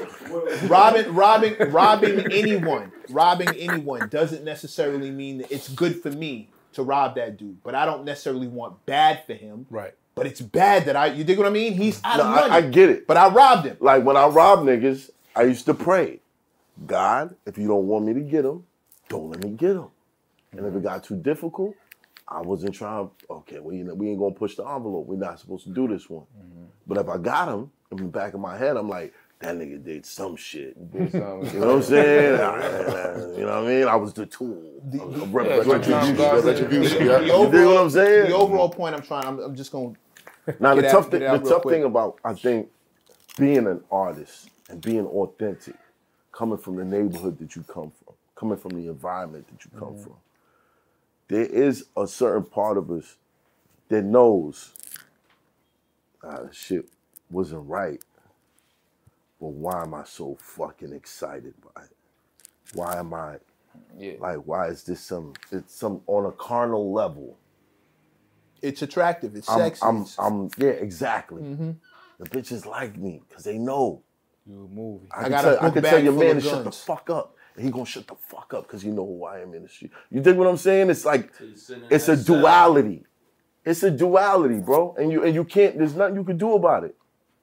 [0.67, 6.83] Robbing, robbing, robbing anyone, robbing anyone doesn't necessarily mean that it's good for me to
[6.83, 7.63] rob that dude.
[7.63, 9.67] But I don't necessarily want bad for him.
[9.71, 9.95] Right.
[10.15, 11.73] But it's bad that I, you dig what I mean?
[11.75, 12.51] He's out No, of money.
[12.53, 13.07] I, I get it.
[13.07, 13.77] but I robbed him.
[13.81, 16.21] Like when I rob niggas, I used to pray,
[16.87, 18.65] God, if you don't want me to get them,
[19.11, 19.89] don't let me get them.
[20.53, 20.82] And if it mm-hmm.
[20.82, 21.74] got too difficult,
[22.27, 23.11] I wasn't trying.
[23.28, 25.07] Okay, we we ain't gonna push the envelope.
[25.07, 26.24] We're not supposed to do this one.
[26.39, 26.65] Mm-hmm.
[26.87, 29.82] But if I got them in the back of my head, I'm like, that nigga
[29.82, 30.93] did some shit.
[30.93, 32.41] Did You know what I'm saying?
[32.41, 33.89] I- you know what I mean?
[33.89, 36.16] I was the tool of rep- Yeah, retribution.
[36.16, 37.19] sometimes- Retribution, yeah.
[37.19, 38.31] The You dig what I'm saying?
[38.31, 39.97] The overall point I'm trying, I'm, I'm just going
[40.47, 41.74] to Now the Get out- tough thing, the tough quick.
[41.74, 42.69] thing about I think
[43.39, 45.77] being an artist and being authentic,
[46.32, 48.00] coming from the neighborhood that you come from,
[48.41, 50.17] coming from the environment that you come from,
[51.29, 53.17] there is a certain part of us
[53.91, 54.73] that knows
[56.25, 56.89] ah, shit
[57.31, 58.01] wasn't right.
[59.41, 61.97] But why am I so fucking excited by it?
[62.75, 63.39] Why am I
[63.99, 64.15] Yeah.
[64.21, 67.39] like why is this some it's some on a carnal level?
[68.62, 69.37] It's attractive.
[69.37, 69.83] It's I'm, sexy.
[69.83, 71.43] I'm, I'm, yeah, exactly.
[71.43, 71.77] Mhm.
[72.19, 74.03] The bitches like me because they know.
[74.47, 75.09] You a movie.
[75.12, 77.37] I, I got a tell, I can tell your man to shut the fuck up,
[77.61, 79.93] he gonna shut the fuck up because you know who I am in the street.
[80.11, 80.91] You dig what I'm saying?
[80.91, 83.05] It's like Till you sit in it's a duality.
[83.65, 85.77] It's a duality, bro, and you and you can't.
[85.77, 86.97] There's nothing you can do about it.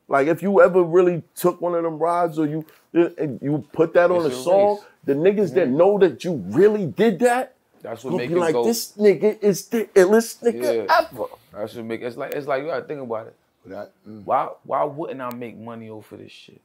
[0.07, 3.93] Like if you ever really took one of them rides or you and you put
[3.93, 7.55] that on a It's a song, the niggas that know that you really did that,
[7.81, 8.63] That's what will make be it like, go.
[8.63, 10.97] this nigga is the illest nigga Yeah.
[10.99, 11.25] ever.
[11.53, 13.35] That's what make it's like it's like you gotta think about it.
[13.65, 14.23] That, mm.
[14.23, 16.61] Why why wouldn't I make money off of this shit?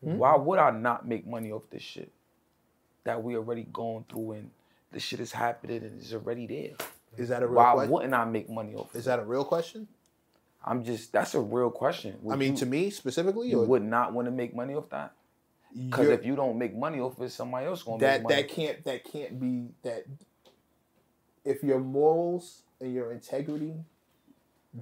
[0.00, 2.10] Why would I not make money off this shit?
[3.08, 4.50] That we already going through and
[4.92, 6.76] the shit is happening and it's already there.
[7.16, 7.54] is that a real question?
[7.54, 7.90] Why question?
[7.90, 9.08] wouldn't I make money off Is it?
[9.08, 9.88] that a real question?
[10.62, 12.18] I'm just that's a real question.
[12.20, 14.74] Would I mean, you, to me specifically, you or would not want to make money
[14.74, 15.12] off that?
[15.74, 18.42] Because if you don't make money off it, somebody else gonna that make money.
[18.42, 20.04] that can't that can't be that
[21.46, 23.72] if your morals and your integrity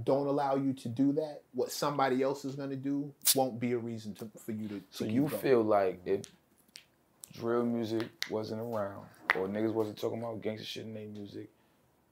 [0.02, 3.72] don't allow you to do that, what somebody else is going to do won't be
[3.72, 4.74] a reason to, for you to.
[4.80, 5.40] to So you going.
[5.40, 6.22] feel like if
[7.36, 9.04] drill music wasn't around
[9.36, 11.48] or niggas wasn't talking about gangster shit in their music,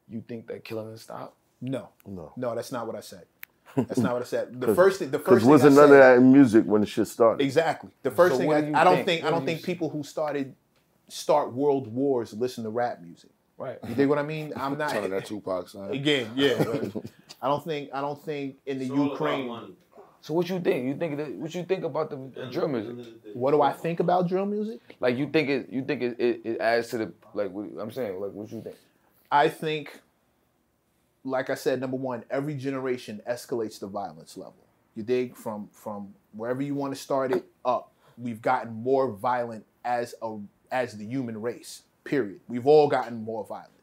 [0.08, 1.36] you think that killing would stop?
[1.60, 2.32] no, No.
[2.36, 3.24] no, that's not what I said.
[3.76, 4.60] That's not what I said.
[4.60, 6.80] The first thing, the first thing wasn't I none said, of that in music when
[6.82, 7.42] the shit started.
[7.42, 7.90] Exactly.
[8.04, 9.06] The first So thing I, do I, don't think?
[9.06, 10.54] think, I don't think you- people who started
[11.08, 13.30] start world wars listen to rap music.
[13.58, 13.78] Right.
[13.88, 14.52] You dig what I mean?
[14.54, 15.90] I'm not Telling that Tupac son.
[15.90, 16.30] again.
[16.36, 16.62] Yeah.
[17.42, 19.76] I don't think I don't think in the It's all about Ukraine.
[20.24, 20.28] Money.
[20.28, 20.86] So what you think?
[20.86, 23.06] You think that, what you think about the, the drill music?
[23.34, 24.80] What do I think about drill music?
[25.00, 25.68] Like you think it?
[25.70, 27.50] You think it, it, it adds to the like?
[27.50, 28.76] What, I'm saying like what you think?
[29.30, 30.00] I think,
[31.24, 34.56] like I said, number one, every generation escalates the violence level.
[34.94, 37.92] You dig from from wherever you want to start it up.
[38.16, 40.38] We've gotten more violent as a
[40.70, 41.82] as the human race.
[42.04, 42.40] Period.
[42.48, 43.73] We've all gotten more violent.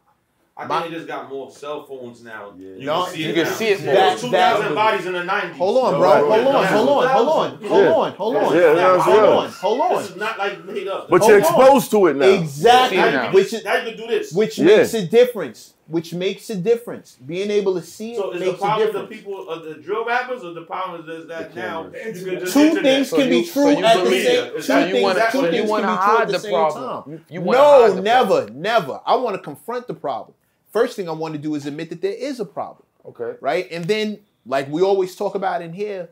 [0.58, 2.52] I My- think they just got more cell phones now.
[2.58, 3.50] You No, can see you it can now.
[3.52, 3.94] see it more.
[3.94, 5.58] There That- 2,000 that- bodies in the 90s.
[5.58, 6.02] Hold on, bro.
[6.02, 6.44] right, Hold on.
[6.44, 6.66] Hold on.
[6.68, 7.08] Hold on.
[7.10, 7.60] Hold on.
[7.62, 7.70] Yeah.
[7.70, 8.12] Hold on.
[8.14, 8.54] Hold on.
[8.56, 8.98] Yeah, yeah, yeah.
[9.00, 9.50] Hold on.
[9.50, 11.10] Hold This is not like made up.
[11.10, 11.44] But Hold you're on.
[11.46, 12.26] exposed to it now.
[12.28, 12.98] Exactly.
[12.98, 13.28] Now, now.
[13.30, 14.32] you Which can, is now you can do this.
[14.34, 14.66] which Yeah.
[14.78, 15.74] makes a difference.
[15.92, 17.18] Which makes a difference.
[17.26, 19.74] Being able to see it so is the makes a problem the people of the
[19.76, 22.84] drill rappers or the problem is that now you can just Two internet.
[22.84, 24.52] things So can be you- true so at the believe same.
[24.54, 26.40] Two So you things, wanna- two so things wanna can be true at the the
[26.40, 26.84] same problem.
[27.04, 27.12] time.
[27.12, 28.62] You- you hide no, the never, problem.
[28.62, 29.02] never.
[29.06, 30.34] I want to confront the problem.
[30.72, 33.38] First thing I want to do is admit that there is a problem, Okay.
[33.42, 33.68] right?
[33.70, 36.10] And then, like we always talk about in here,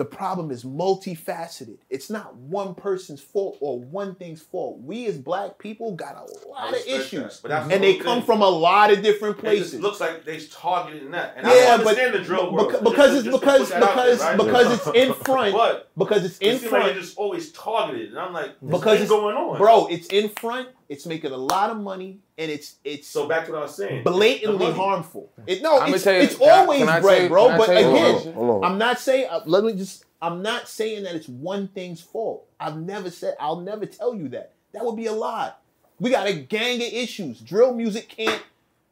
[0.00, 1.76] the problem is multifaceted.
[1.90, 4.80] It's not one person's fault or one thing's fault.
[4.80, 8.26] We as black people got a lot of that, issues, but and they come thing.
[8.26, 9.72] from a lot of different places.
[9.72, 11.34] just looks like they're targeting that.
[11.36, 12.72] And Yeah, but- understand the drill world.
[12.72, 14.38] Beca- because it's Just because just that out there, because right?
[14.38, 18.18] because it's in front But because it's in like front you're just always targeted, and
[18.18, 19.86] I'm like, because because it's going on, bro.
[19.88, 20.68] It's in front.
[20.90, 23.76] It's making a lot of money, and it's it's So back to what I was
[23.76, 24.02] saying.
[24.04, 25.30] blatantly harmful.
[25.46, 27.56] It, no, I'ma it's, you- it's I- always can I tell bread, bro.
[27.56, 28.72] But tell Hold again, on, hold on.
[28.72, 29.28] I'm not saying.
[29.30, 30.04] Uh, let me just.
[30.20, 32.44] I'm not saying that it's one thing's fault.
[32.58, 33.36] I've never said.
[33.38, 34.52] I'll never tell you that.
[34.72, 35.52] That would be a lie.
[36.00, 37.38] We got a gang of issues.
[37.40, 38.42] Drill music can't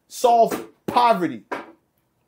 [0.07, 1.43] solve poverty.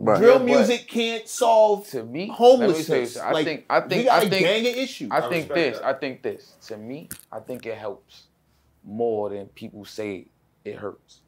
[0.01, 0.19] Right.
[0.19, 2.89] Drill but- music can't solve To me, homelessness.
[2.89, 3.29] Let me tell you.
[3.29, 3.65] I Like, think.
[3.71, 4.05] I we think.
[4.07, 4.43] got I a think.
[4.47, 5.11] gang of issues.
[5.13, 5.79] I I think respect this.
[5.79, 5.87] that.
[5.87, 6.53] I think this.
[6.69, 8.25] To me, I think it helps
[8.85, 10.27] more than people say
[10.65, 11.21] it hurts,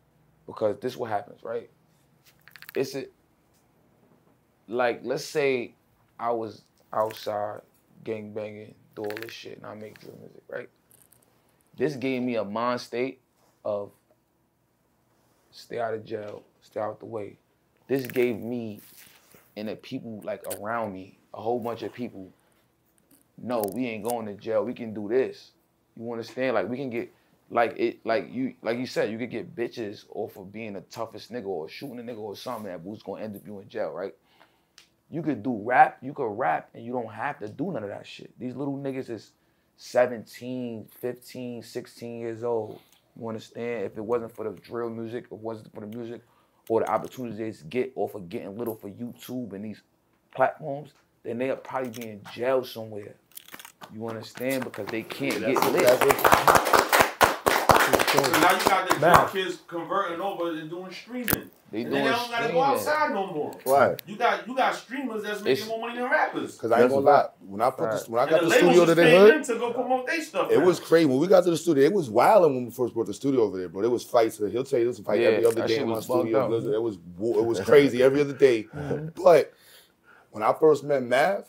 [0.46, 1.70] because this what happens, right?
[2.74, 3.06] It's a
[4.68, 5.74] like let's say
[6.18, 6.62] I was
[6.92, 7.60] outside
[8.04, 10.68] gang banging, do all this shit, and I make drill music, right?
[11.76, 13.20] This gave me a mind state
[13.64, 13.90] of
[15.50, 17.38] stay out of jail, stay out the way.
[17.88, 18.80] This gave me
[19.56, 22.32] and the people like around me, a whole bunch of people
[23.42, 24.64] no, we ain't going to jail.
[24.64, 25.50] We can do this.
[25.96, 26.54] You understand?
[26.54, 27.12] Like we can get
[27.52, 30.80] like it like you like you said, you could get bitches off of being the
[30.80, 33.68] toughest nigga or shooting a nigga or something that was gonna end up you in
[33.68, 34.14] jail, right?
[35.10, 37.90] You could do rap, you could rap and you don't have to do none of
[37.90, 38.32] that shit.
[38.38, 39.32] These little niggas is
[39.76, 42.80] 17, 15, 16 years old.
[43.20, 43.84] You understand?
[43.84, 46.22] If it wasn't for the drill music, if it wasn't for the music
[46.68, 49.82] or the opportunities they get off of getting little for YouTube and these
[50.34, 50.92] platforms,
[51.22, 53.14] then they'll probably be in jail somewhere.
[53.92, 54.64] You understand?
[54.64, 56.31] Because they can't That's get lit.
[58.12, 59.14] That's So now you got the Man.
[59.14, 61.51] drunk kids converting over and doing streaming.
[61.70, 63.55] They and doing then they don't gotta go outside no more.
[63.64, 64.02] Right.
[64.06, 66.56] You got you got streamers that's making It's- more money than rappers.
[66.56, 67.28] Cause I ain't That's gonna lie.
[67.40, 69.44] When I put this, when I And got the the studio is to the hood,
[69.44, 70.51] to go promote their stuff.
[70.51, 70.64] It now.
[70.66, 71.84] was crazy when we got to the studio.
[71.84, 73.80] It was wild when we first brought the studio over there, bro.
[73.80, 74.36] There was fights.
[74.36, 76.47] He'll tell you this was a fight Yeah, every other day in my studio.
[76.48, 76.74] Blizzard.
[76.74, 78.66] It was it was crazy every other day.
[79.14, 79.55] But
[80.30, 81.48] when I first met Math,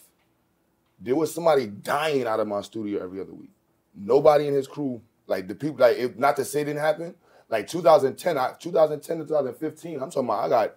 [1.01, 3.49] there was somebody dying out of my studio every other week.
[3.93, 5.01] Nobody in his crew,
[5.33, 7.15] like the people, like if not to say it didn't happen,
[7.49, 10.75] like 2010, I, 2010 to 2015, I'm talking about I got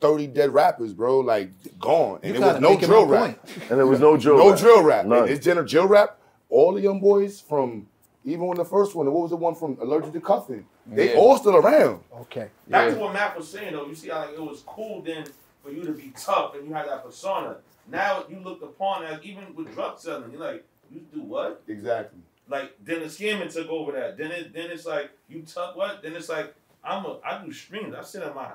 [0.00, 3.20] 30 dead rappers, bro, like gone, and You there was kinda no making drill rap.
[3.22, 3.38] point.
[3.70, 4.38] And there was no drill.
[4.38, 4.58] No rap.
[4.58, 5.06] drill rap.
[5.06, 5.28] None.
[5.28, 6.18] It's general drill rap.
[6.48, 7.86] All the young boys from
[8.24, 10.66] even when the first one, what was the one from Allergic to Cuffing?
[10.86, 11.18] They Yeah.
[11.20, 12.00] all still around.
[12.22, 12.48] Okay.
[12.68, 12.94] Back Yeah.
[12.94, 15.24] to what Math was saying though, you see how like, it was cool then
[15.62, 17.56] for you to be tough and you had that persona.
[17.90, 21.62] Now you looked upon as even with drug selling, you're like, you do what?
[21.68, 22.20] Exactly.
[22.50, 24.18] Like then the scamming took over that.
[24.18, 26.02] Then it then it's like you tough what?
[26.02, 26.54] Then it's like
[26.84, 27.94] I'm a I do streams.
[27.94, 28.48] I sit in my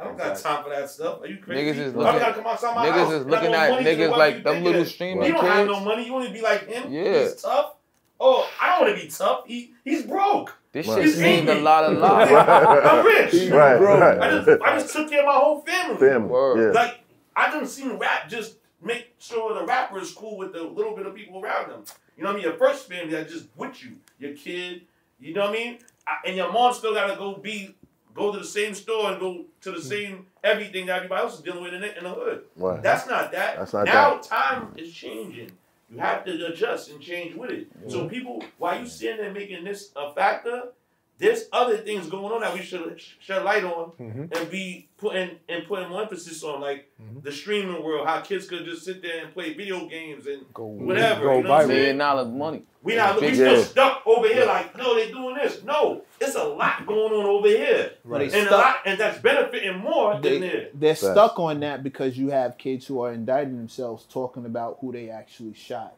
[0.00, 1.22] I don't got time for that stuff.
[1.22, 1.80] Are you crazy?
[1.80, 3.12] Niggas is I looking- gotta come outside my Niggas house.
[3.14, 4.94] is looking got at money niggas like them little it is.
[4.94, 6.04] streaming You don't have no money.
[6.06, 6.92] You want to be like him?
[6.92, 7.22] Yeah.
[7.22, 7.74] He's tough.
[8.20, 9.44] Oh, I don't want to be tough.
[9.46, 10.56] He he's broke.
[10.72, 10.96] This Right.
[10.96, 12.30] shit He's seemed a lot of lies.
[12.30, 13.50] I'm rich.
[13.50, 14.18] Right, Bro, right.
[14.20, 15.96] I just I just took care of my whole family.
[15.96, 16.62] Family.
[16.62, 16.70] Yeah.
[16.72, 17.00] Like
[17.36, 21.06] I didn't see rap just make sure the rapper is cool with the little bit
[21.06, 21.84] of people around them.
[22.18, 22.48] You know what I mean?
[22.48, 24.82] Your first family that just with you, your kid.
[25.20, 25.78] You know what I mean?
[26.06, 27.76] I- And your mom still gotta go be
[28.12, 29.86] go to the same store and go to the hmm.
[29.86, 32.42] same everything that everybody else is dealing with in the, in the hood.
[32.56, 32.82] Right.
[32.82, 33.58] That's not that.
[33.58, 35.52] That's not now time is changing.
[35.90, 37.68] You have to adjust and change with it.
[37.86, 40.64] So people, while you sitting there making this a factor,
[41.18, 44.24] there's other things going on that we should shed light on mm-hmm.
[44.32, 47.20] and be putting and putting more emphasis on, like mm-hmm.
[47.20, 50.64] the streaming world, how kids could just sit there and play video games and Go
[50.66, 51.24] whatever.
[51.24, 51.66] go you know what I'm viral.
[51.66, 51.78] saying?
[51.78, 52.62] million dollar money.
[52.82, 53.64] We not we Big still Yeah.
[53.64, 55.62] stuck over here like no, they're doing this.
[55.64, 58.22] No, it's a lot going on over here, Right.
[58.22, 60.68] and They a lot and that's benefiting more than They, there.
[60.72, 61.12] they're Facts.
[61.12, 65.10] stuck on that because you have kids who are indicting themselves talking about who they
[65.10, 65.94] actually shot.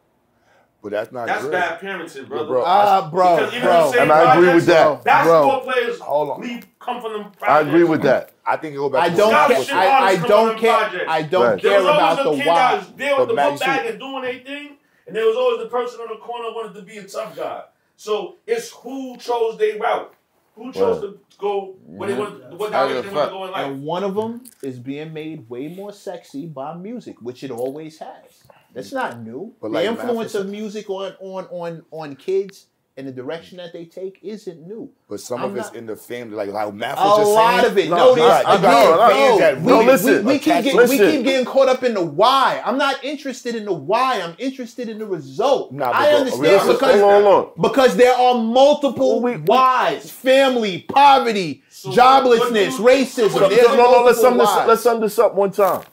[0.83, 1.51] But that's not That's good.
[1.51, 2.45] bad parenting, brother.
[2.47, 3.73] bro, Ah, bro, Because even bro.
[3.85, 5.03] the same And I agree with projects, that.
[5.03, 5.73] Basketball Bro.
[5.73, 6.41] players Hold on.
[6.41, 7.31] leave come from them.
[7.41, 8.31] I agree with that.
[8.45, 9.63] I think it go back I to don't what- care.
[9.63, 10.77] Scholarship I, I honors come don't care.
[10.77, 11.05] projects.
[11.07, 11.61] I don't Right.
[11.61, 12.55] There care was always about a the kid why.
[12.55, 14.77] that was there with But the Math, book you bag see- and doing their thing,
[15.07, 17.61] and there was always the person on the corner wanted to be a tough guy.
[17.95, 20.13] So it's who chose their route,
[20.55, 23.29] who chose to go where they want, what I give direction a they want fuck.
[23.29, 23.65] to go in life.
[23.67, 27.99] And one of them is being made way more sexy by music, which it always
[27.99, 28.43] has.
[28.73, 29.53] That's not new.
[29.61, 32.67] But the like influence of music on on on on kids
[32.97, 34.89] and the direction that they take isn't new.
[35.09, 37.31] But some I'm of it's not- in the family, like like Math A was just
[37.31, 37.89] lot of it.
[37.89, 38.41] No, No, right.
[38.41, 40.25] Again, got- no, we, no, we- listen.
[40.25, 40.97] we, keep get, we Listen.
[41.11, 42.61] keep getting caught up in the why.
[42.65, 44.21] I'm not interested in the why.
[44.21, 45.71] I'm interested in the result.
[45.71, 47.61] Nah, I understand listen, because hold on, hold on.
[47.61, 53.33] because there are multiple We- we- whys: family, poverty, So joblessness, you- racism.
[53.33, 54.49] what do No, no, let's sum this.
[54.67, 55.83] Let's sum this up one time.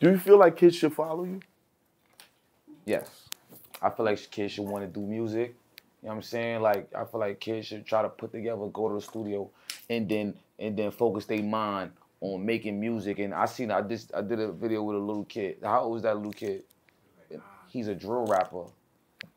[0.00, 1.40] Do you feel like kids should follow you?
[2.90, 3.08] Yes.
[3.80, 5.54] I feel like kids should want to do music.
[6.02, 6.60] You know what I'm saying?
[6.60, 9.48] Like I feel like kids should try to put together, go to the studio,
[9.88, 13.20] and then and then focus their mind on making music.
[13.20, 15.58] And I seen I just I did a video with a little kid.
[15.62, 16.64] How old was that little kid?
[17.68, 18.64] He's a drill rapper.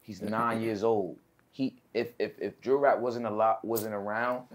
[0.01, 1.17] He's nine years old.
[1.51, 4.47] He if if if drill rap wasn't a lot wasn't around,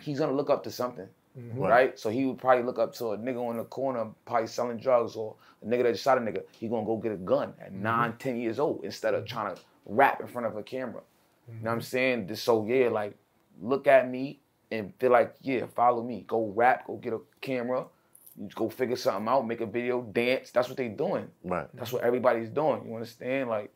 [0.00, 1.08] he's gonna look up to something.
[1.38, 1.58] Mm-hmm.
[1.60, 1.98] Right?
[1.98, 5.14] So he would probably look up to a nigga on the corner, probably selling drugs,
[5.14, 6.42] or a nigga that shot a nigga.
[6.52, 7.82] He gonna go get a gun at mm-hmm.
[7.82, 11.02] nine, ten years old instead of trying to rap in front of a camera.
[11.48, 11.84] You know what I'm mm-hmm.
[11.84, 12.26] saying?
[12.26, 13.14] This- So yeah, like
[13.60, 14.40] look at me
[14.70, 16.24] and feel like, yeah, follow me.
[16.26, 17.86] Go rap, go get a camera,
[18.38, 20.50] you go figure something out, make a video, dance.
[20.50, 21.28] That's what they doing.
[21.42, 21.66] Right.
[21.74, 22.86] That's what everybody's doing.
[22.86, 23.48] You understand?
[23.48, 23.72] Like,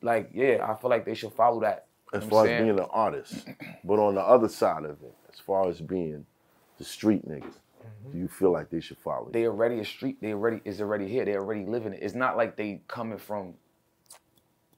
[0.00, 1.86] like, yeah, I feel like they should follow that.
[2.12, 3.48] As You know far as being an artist,
[3.84, 6.24] but on the other side of it, as far as being
[6.78, 7.54] the street niggas,
[8.12, 9.32] do you feel like they should follow you?
[9.32, 10.18] they already a street.
[10.20, 11.24] They already is already here.
[11.24, 12.00] They already living it.
[12.02, 13.54] It's not like they coming from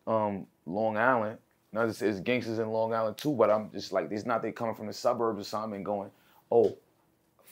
[0.07, 1.39] um Long Island.
[1.73, 4.53] Now this is gangsters in Long Island too, but I'm just like it's not they
[4.53, 6.11] coming from the suburbs or something and going,
[6.51, 6.77] oh,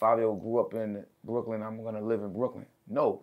[0.01, 1.63] Fivio grew up in Brooklyn.
[1.63, 2.67] I'm gonna live in Brooklyn.
[2.89, 3.23] No,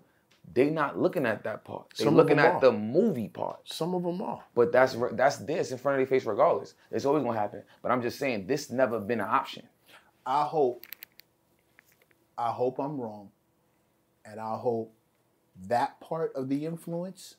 [0.53, 1.88] they not looking at that part.
[1.97, 2.61] They Some of looking at are.
[2.61, 3.60] the movie part.
[3.65, 4.43] Some of them are.
[4.53, 6.76] But that's that's this in front of their face regardless.
[6.91, 7.64] It's always gonna happen.
[7.81, 9.64] But I'm just saying this never been an option.
[10.26, 10.85] I hope,
[12.38, 13.30] I hope I'm wrong,
[14.26, 14.94] and I hope
[15.68, 17.36] that part of the influence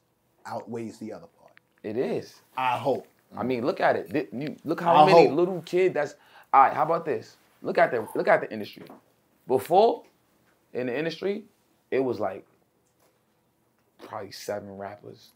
[0.47, 1.53] outweighs the other part.
[1.83, 2.41] It is.
[2.57, 3.07] I hope.
[3.37, 4.65] I mean, look at it.
[4.65, 5.37] Look how I many hope.
[5.37, 6.15] little kid that's.
[6.53, 7.37] All right, how about this?
[7.63, 8.85] Look at the look at the industry.
[9.47, 10.05] Before,
[10.73, 11.45] in the industry,
[11.91, 12.47] it was like
[14.07, 15.33] probably seven rappers.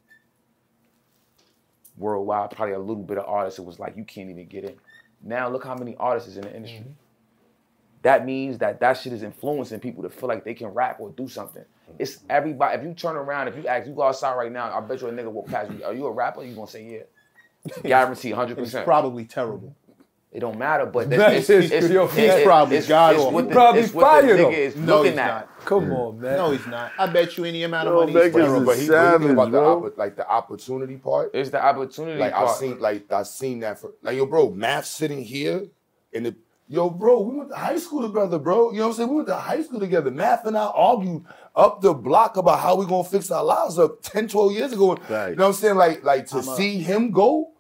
[1.97, 3.59] worldwide, probably a little bit of artists.
[3.59, 4.77] It was like you can't even get in.
[5.23, 6.81] Now look how many artists is in the industry.
[6.81, 7.10] Mm-hmm.
[8.02, 11.10] That means that that shit is influencing people to feel like they can rap or
[11.10, 11.64] do something.
[11.98, 12.27] It's mm-hmm.
[12.31, 12.78] everybody.
[12.78, 15.09] If you turn around, if you ask, you go outside right now, I bet you
[15.09, 15.85] a nigga walk past you.
[15.85, 16.43] Are you a rapper?
[16.44, 17.72] You gonna say yeah.
[17.82, 18.86] Guarantee, hundred It's percent.
[18.86, 19.74] probably terrible.
[20.32, 23.14] It don't matter, but That it's, is it's, your- it's, he's it's, probably it's, god
[23.14, 23.32] it's awful.
[23.35, 24.51] what the, Probably it's what the fire, though.
[24.51, 25.27] is No, looking he's at.
[25.27, 25.64] not.
[25.64, 26.36] Come on, man.
[26.36, 26.93] No, he's not.
[26.97, 28.12] I bet you any amount of money.
[28.12, 28.60] Megan he's is terrible.
[28.60, 29.93] But he, what you think savage, about the bro.
[29.97, 31.32] like the opportunity part.
[31.35, 32.48] It's the opportunity Like part.
[32.48, 35.66] I seen, like I've seen that for like yo, bro, math sitting here
[36.12, 36.36] in the
[36.70, 38.70] yo, bro, we went to high school together, bro.
[38.70, 39.09] You know what I'm saying?
[39.09, 40.10] We went to high school together.
[40.10, 41.24] Math and I argued
[41.56, 44.97] up the block about how we gonna fix our lives up 10, 12 years ago.
[45.09, 45.30] Right.
[45.30, 45.76] You know what I'm saying?
[45.76, 47.51] Like, like to I'm a- see him go.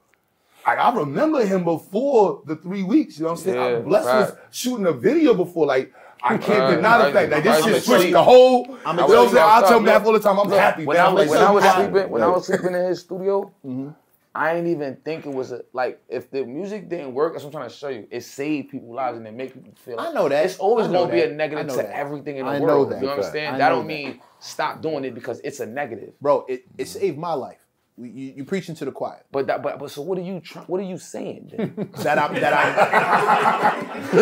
[0.66, 3.18] Like I remember him before the three weeks.
[3.18, 3.56] You know what I'm saying?
[3.56, 4.20] Yeah, I'm blessed right.
[4.20, 5.66] with shooting a video before.
[5.66, 5.92] Like
[6.22, 7.32] I can't Right, deny the fact.
[7.32, 7.74] Like this right.
[7.74, 8.78] shit switched the whole.
[8.84, 9.46] I'ma you know what I'm saying?
[9.46, 10.38] I tell stuff, Math all the time.
[10.38, 10.84] I'm happy.
[10.84, 11.08] When now.
[11.08, 13.88] I was, when I was sleeping, when I was sleeping in his studio, mm-hmm.
[14.34, 17.32] I ain't even think it was a, like if the music didn't work.
[17.32, 18.06] That's what I'm trying to show you.
[18.10, 19.98] It saved people's lives and it make people feel.
[19.98, 20.44] I know that.
[20.44, 21.90] It's always gonna be a negative to that.
[21.90, 22.92] everything in the I know world.
[22.92, 23.02] that.
[23.02, 23.54] You understand?
[23.54, 26.12] know That don't mean stop doing it because it's a negative.
[26.20, 27.58] Bro, it, it saved my life.
[28.00, 29.22] We, you, you preaching to the choir.
[29.30, 31.52] But that, but, but so what are you try, what are you saying?
[31.54, 31.90] Then?
[32.00, 34.16] That I that I.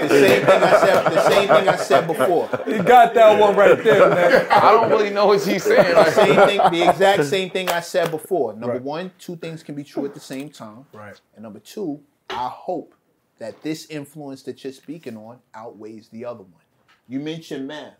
[0.00, 1.04] the same thing I said.
[1.04, 2.48] The same thing I said before.
[2.66, 4.46] You got that one right there, man.
[4.50, 5.94] I don't really know what he's saying.
[5.94, 6.60] The same thing.
[6.70, 8.54] The exact same thing I said before.
[8.54, 10.86] Number one, two things can be true at the same time.
[10.94, 11.20] Right.
[11.34, 12.00] And number two,
[12.30, 12.94] I hope
[13.38, 16.62] that this influence that you're speaking on outweighs the other one.
[17.06, 17.99] You mentioned math.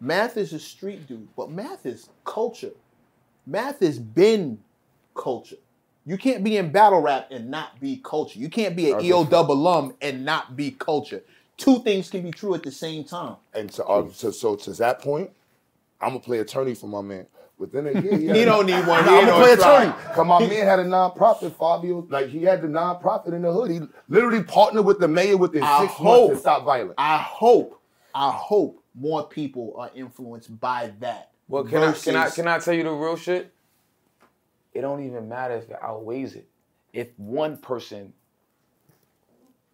[0.00, 2.72] Math is a street dude, but math is culture.
[3.46, 4.58] Math has been
[5.14, 5.56] culture.
[6.06, 8.38] You can't be in battle rap and not be culture.
[8.38, 11.22] You can't be an EO dub alum and not be culture.
[11.58, 13.36] Two things can be true at the same time.
[13.52, 15.30] And to, uh, to so to that point,
[16.00, 17.26] I'm gonna play attorney for my man.
[17.58, 19.04] Within a year, He don't need one.
[19.04, 19.92] He I'm gonna play attorney.
[20.14, 22.10] Cause my man had a nonprofit, Fivio.
[22.10, 23.70] Like he had the nonprofit in the hood.
[23.70, 26.94] He literally partnered with the mayor within I six hope- months to stop violence.
[26.96, 27.78] I hope,
[28.14, 31.30] I hope more people are influenced by that.
[31.48, 33.52] well, can I can I can I tell you the real shit?
[34.72, 36.48] It don't even matter if it outweighs it.
[36.92, 38.12] If one person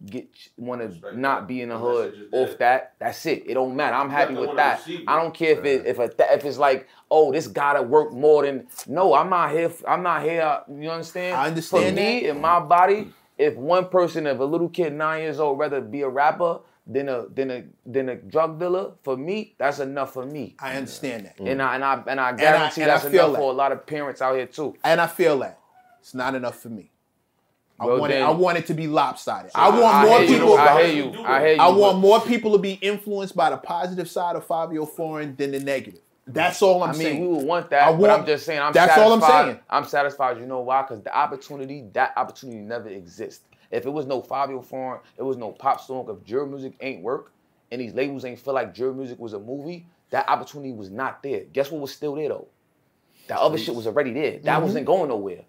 [0.05, 0.27] get
[0.57, 3.43] want Respect to not be in the The hood off that, that's it.
[3.47, 3.95] It don't matter.
[3.95, 4.87] I'm happy with that.
[5.07, 8.45] I don't care if it if it, if it's like, oh, this gotta work more
[8.45, 9.13] than no.
[9.13, 9.71] I'm not here.
[9.87, 10.61] I'm not here.
[10.69, 11.35] You understand?
[11.35, 12.29] I understand For me that.
[12.29, 16.01] in my body, if one person, if a little kid nine years old, rather be
[16.01, 20.25] a rapper than a than a than a drug dealer, for me, that's enough for
[20.25, 20.55] me.
[20.59, 21.39] I understand that.
[21.39, 23.37] And I and I and I guarantee and I that's feel enough that.
[23.39, 24.75] for a lot of parents out here too.
[24.83, 25.59] And I feel that.
[25.99, 26.89] It's not enough for me.
[27.79, 29.51] I Well, want it, I want it to be lopsided.
[29.53, 30.37] I want I more hear you.
[30.39, 30.57] people.
[30.57, 31.23] I hear you.
[31.23, 31.61] I hear you.
[31.61, 35.35] I but- want more people to be influenced by the positive side of Fivio Foreign
[35.35, 36.01] than the negative.
[36.25, 37.21] That's all I'm I mean, saying.
[37.21, 39.59] we would want that, I but want- I'm just saying I'm that's all I'm saying.
[39.69, 40.37] I'm satisfied.
[40.39, 40.81] You know why?
[40.81, 43.43] Because the opportunity, that opportunity never exists.
[43.71, 46.07] If it was no Fivio Foreign, it was no pop song.
[46.09, 47.31] If drill music ain't work,
[47.71, 51.21] and these labels ain't feel like drill music was a movie, that opportunity was not
[51.21, 51.41] there.
[51.51, 52.47] Guess what was still there though?
[53.27, 54.31] That other shit was already there.
[54.33, 54.45] Mm-hmm.
[54.45, 55.41] That wasn't going nowhere.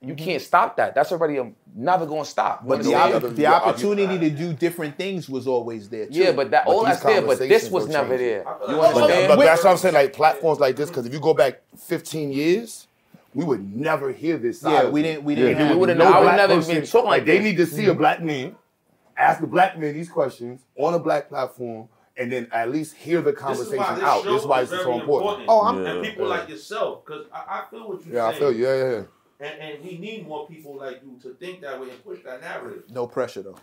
[0.00, 0.94] You can't stop that.
[0.94, 2.66] That's already um, never going to stop.
[2.66, 3.34] but You the, know what I'm opp- saying?
[3.36, 6.04] the opportunity to do different things was always there.
[6.06, 6.12] Too.
[6.12, 7.22] yeah, but that But all these that's there.
[7.22, 8.40] But this was never change there.
[8.42, 8.46] it.
[8.46, 9.28] I feel You like- But, understand?
[9.38, 9.94] but that's what I'm saying.
[9.94, 12.86] Like platforms like this, because if you go back 15 years,
[13.34, 14.60] we would never hear this.
[14.60, 15.24] Side yeah, we didn't.
[15.24, 15.58] We didn't.
[15.58, 17.86] We have would've no I would never person- been talking like they need to see
[17.86, 17.98] a mm-hmm.
[17.98, 18.56] black man,
[19.16, 23.20] ask a black man these questions on a black platform, and then at least hear
[23.20, 24.24] the conversation why this out.
[24.24, 25.44] This is why it's so very important.
[25.48, 26.36] Oh, I'm- and people yeah.
[26.36, 28.66] like yourself, because I, I feel what you're Yeah, I feel you.
[28.66, 29.02] Yeah, yeah, yeah.
[29.40, 32.40] And, and we need more people like you to think that way and push that
[32.40, 32.84] narrative.
[32.88, 33.58] No pressure though.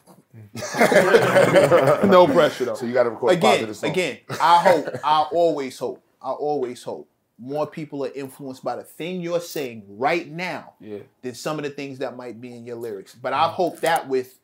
[2.08, 2.76] no pressure though.
[2.76, 3.92] So you got to record again, positive songs.
[3.92, 7.08] again, I hope, I always hope, I always hope
[7.42, 11.00] more people are influenced by the thing you're saying right now Yeah.
[11.24, 13.16] than some of the things that might be in your lyrics.
[13.16, 14.38] But I hope that with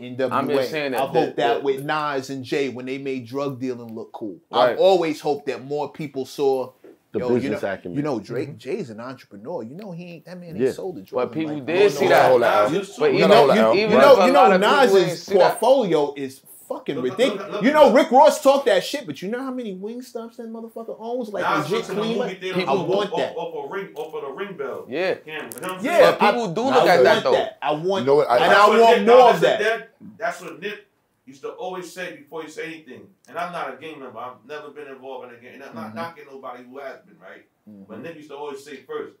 [0.00, 2.86] NWA, I'm just saying that I hope the- that the- with Nas and Jay when
[2.86, 4.36] they made drug dealing look cool.
[4.50, 4.70] Right.
[4.70, 6.72] I've always hoped that more people saw.
[7.12, 7.96] The yo, you know, acumen.
[7.96, 8.58] You know, Drake, mm-hmm.
[8.58, 9.62] Jay's an entrepreneur.
[9.62, 10.72] You know, he ain't that man ain't Yeah.
[10.72, 11.28] sold the drugs.
[11.30, 12.30] But people like, did see that.
[12.30, 12.88] hold that out.
[12.98, 15.12] But you You know, know, you, you- even You know, you know, of people ain't
[15.12, 17.42] Nas's portfolio is fucking Look, look, ridiculous.
[17.44, 17.92] look, look, you know.
[17.92, 21.28] Rick Ross talked that shit, but you know how many wing stops that motherfucker owns?
[21.30, 22.06] Like Nas legit looks the clean.
[22.08, 23.36] movie like- theater I off, want off, that.
[23.36, 24.86] off, a ring, off of the ring bell.
[24.88, 25.14] Yeah.
[25.14, 25.50] Camera.
[25.54, 27.32] You know what I'm Yeah, people I- do I look at that want though.
[27.32, 27.58] that.
[27.62, 29.58] I want, You know what, I- and That's I what want Nip- more of that.
[29.60, 30.86] that- That's what Nip
[31.26, 33.08] used to always say before he say anything.
[33.28, 34.18] And I'm not a gang member.
[34.18, 35.54] I've never been involved in a gang.
[35.54, 35.96] And I'm not Mm-hmm.
[35.96, 37.46] knocking nobody who has been, right?
[37.88, 39.14] But Nip used to always say first,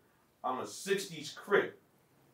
[0.44, 1.80] I'm a 60s crip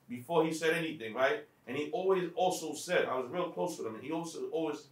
[0.09, 1.44] before he said anything, right?
[1.66, 4.89] And he always also said, I was real close with him, and he also always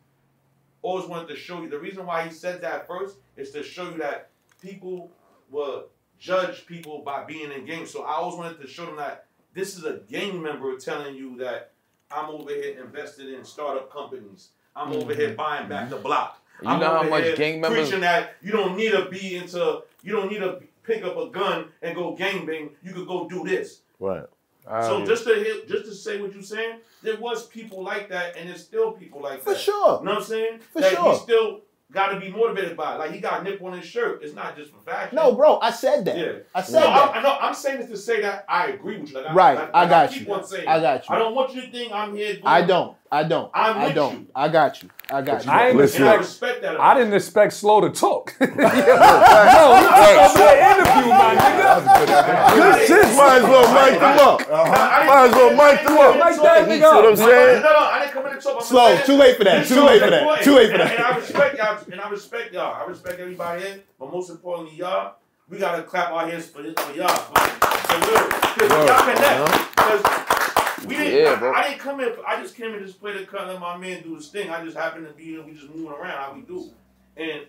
[0.83, 3.91] always wanted to show you the reason why he said that first is to show
[3.91, 4.31] you that
[4.61, 5.11] people
[5.51, 5.87] will
[6.19, 7.91] judge people by being in games.
[7.91, 11.37] So I always wanted to show them that this is a gang member telling you
[11.39, 11.73] that
[12.11, 14.51] I'm over here invested in startup companies.
[14.75, 15.37] I'm over here mm-hmm.
[15.37, 16.43] buying back the block.
[16.63, 19.83] You I'm know how much gang members- preaching that you don't need to be into,
[20.03, 22.71] you don't need to pick up a gun and go gangbang.
[22.83, 23.81] You could go do this.
[23.99, 24.25] Right.
[24.71, 28.37] So just to hear, just to say what you're saying, there was people like that,
[28.37, 29.57] and there's still people like For that.
[29.57, 29.99] For sure.
[29.99, 30.61] You know what I'm saying?
[30.73, 31.13] For that sure.
[31.13, 31.61] he still
[31.93, 32.99] got to be motivated by it.
[32.99, 34.23] Like he got a nip on his shirt.
[34.23, 35.17] It's not just for fashion.
[35.17, 36.17] No, bro, I said that.
[36.17, 36.33] Yeah.
[36.55, 37.15] I said no, that.
[37.15, 37.37] I, I know.
[37.41, 39.21] I'm saying this to say that I agree with you.
[39.21, 40.35] Like, Right, I, like, I got keep you.
[40.35, 41.15] I got you.
[41.15, 42.39] I don't want you to think I'm here.
[42.45, 42.97] I don't.
[43.13, 43.51] I don't.
[43.53, 44.21] I'm I with don't.
[44.21, 44.27] you.
[44.37, 44.91] I got you.
[45.11, 45.51] I got you.
[45.51, 46.03] I ain't Listen.
[46.03, 46.79] And I respect that.
[46.81, 48.37] I didn't expect Slow to talk.
[48.41, 52.55] no, he took over the interview, my nigga.
[52.55, 53.17] Good shit.
[53.17, 54.49] Might as well mic them up.
[54.49, 56.15] Might as well mic them up.
[56.15, 57.19] Mic that See nigga what I'm up.
[57.19, 58.63] No, no, I didn't come in to talk.
[58.63, 60.95] Slow, too late for that, too late for that, too late for that.
[60.95, 61.79] And I respect y'all.
[61.91, 62.75] And I respect y'all.
[62.75, 63.81] I respect everybody here.
[63.99, 65.17] But most importantly, y'all,
[65.49, 67.09] we gotta clap our hands for this for y'all.
[67.09, 68.29] For, for real.
[68.55, 69.21] Because y'all connect.
[69.21, 69.67] Uh-huh.
[69.75, 70.40] Because
[70.87, 71.23] we didn't.
[71.25, 71.53] Yeah, I- bro.
[71.53, 72.13] I, didn't come in.
[72.27, 74.51] I just came in just play the cut and let my man do his thing.
[74.51, 75.43] I just happened to be here.
[75.43, 76.71] We just moving around how we do.
[77.17, 77.43] And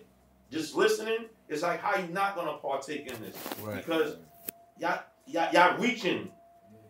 [0.50, 3.36] just listening is like how you not gonna partake in this
[3.74, 4.16] because
[4.78, 6.30] y'all, y'all y'all reaching.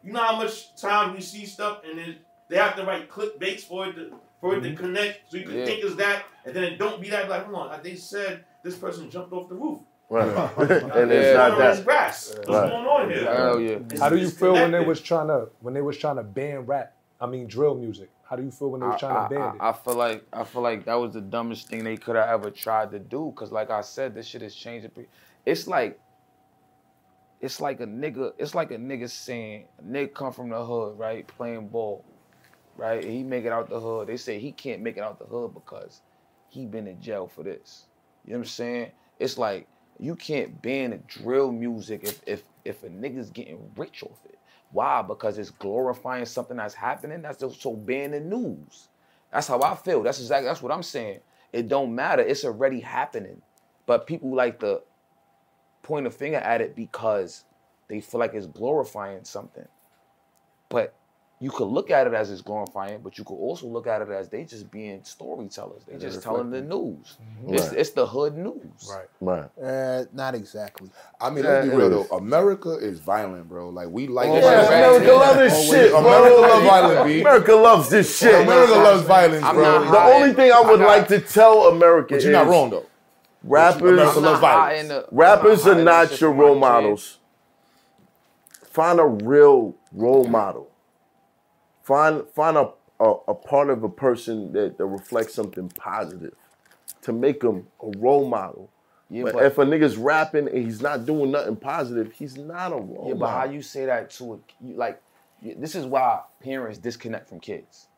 [0.02, 2.16] You know how much time we see stuff and then
[2.48, 4.76] they have to write clickbaits for it to for it to mm-hmm.
[4.76, 5.64] connect so you can Yeah.
[5.64, 8.44] think it's that and then it don't be that like come on like they said
[8.64, 9.78] this person jumped off the roof
[10.12, 10.26] Right.
[10.58, 11.84] and They it's not going on his that.
[11.84, 12.70] grass what's Right.
[12.70, 13.70] going on here Hell yeah.
[13.70, 16.16] It's- How do you it's feel when they was trying to when they was trying
[16.16, 16.94] to ban rap?
[17.20, 18.10] I mean drill music.
[18.28, 19.60] How do you feel when they was trying I, to ban it?
[19.60, 22.28] I, I feel like I feel like that was the dumbest thing they could have
[22.28, 23.32] ever tried to do.
[23.36, 24.90] Cause like I said, this shit is changing.
[25.46, 25.98] It's like
[27.40, 28.32] it's like a nigga.
[28.38, 32.04] It's like a nigga saying a nigga come from the hood, right, playing ball,
[32.76, 33.02] right.
[33.02, 34.08] And he make it out the hood.
[34.08, 36.02] They say he can't make it out the hood because
[36.48, 37.86] he been in jail for this.
[38.24, 38.90] You know what I'm saying?
[39.18, 39.66] It's like
[39.98, 44.38] you can't ban drill music if if if a nigga's getting rich off it.
[44.70, 45.02] Why?
[45.02, 47.22] Because it's glorifying something that's happening.
[47.22, 48.88] That's just so ban the news.
[49.32, 50.02] That's how I feel.
[50.02, 51.20] That's exactly that's what I'm saying.
[51.52, 52.22] It don't matter.
[52.22, 53.42] It's already happening.
[53.86, 54.82] But people like to
[55.82, 57.44] point a finger at it because
[57.88, 59.66] they feel like it's glorifying something.
[60.68, 60.94] But
[61.42, 64.08] you could look at it as it's glorifying, but you could also look at it
[64.10, 65.82] as they just being storytellers.
[65.88, 67.16] They just telling the news.
[67.48, 67.78] It's, Right.
[67.80, 68.88] it's the hood news.
[68.88, 69.08] right.
[69.20, 69.50] Right.
[69.60, 70.88] Uh, not exactly.
[71.20, 72.16] I mean, let's be real though.
[72.16, 73.70] America is violent, bro.
[73.70, 74.42] Like we like Oh, it.
[74.42, 74.66] Yeah.
[74.68, 76.00] America love this shit, bro.
[76.00, 77.20] America love violence, B.
[77.22, 78.34] America loves this shit.
[78.46, 79.64] America loves violence, I'm bro.
[79.64, 80.12] not The high.
[80.12, 82.86] only thing I would I'm like to tell America But you're not wrong though.
[83.42, 84.88] rappers, America I'm loves not high violence.
[84.88, 87.18] the- rappers I'm are not your role models.
[88.64, 90.68] Find a real role model.
[91.82, 96.34] Find find a, a, a part of a person that, that reflects something positive
[97.02, 98.70] to make them a role model.
[99.10, 102.72] Yeah, but, but- if a nigga's rapping and he's not doing nothing positive, he's not
[102.72, 103.08] a role model.
[103.08, 105.02] Yeah, but how you say that to a you, like?
[105.42, 107.88] This is why parents disconnect from kids.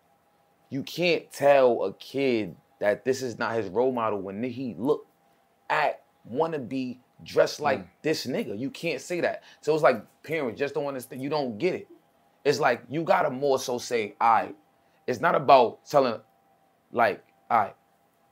[0.70, 5.06] You can't tell a kid that this is not his role model when he look
[5.68, 7.86] at wanna be dressed like Mm.
[8.00, 8.58] this nigga.
[8.58, 9.42] You can't say that.
[9.60, 11.22] So it's like parents just don't understand.
[11.22, 11.88] You don't get it.
[12.44, 14.56] It's like you gotta more so say, all right.
[15.06, 16.20] It's not about telling,
[16.92, 17.76] like, all right.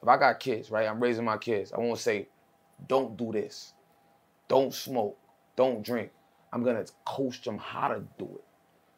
[0.03, 0.89] If I got kids, right?
[0.89, 1.73] I'm raising my kids.
[1.73, 2.29] I won't say,
[2.89, 3.73] don't do this
[4.49, 5.17] don't smoke,
[5.57, 6.11] don't drink.
[6.53, 8.45] I'm gonna coach them how to do it.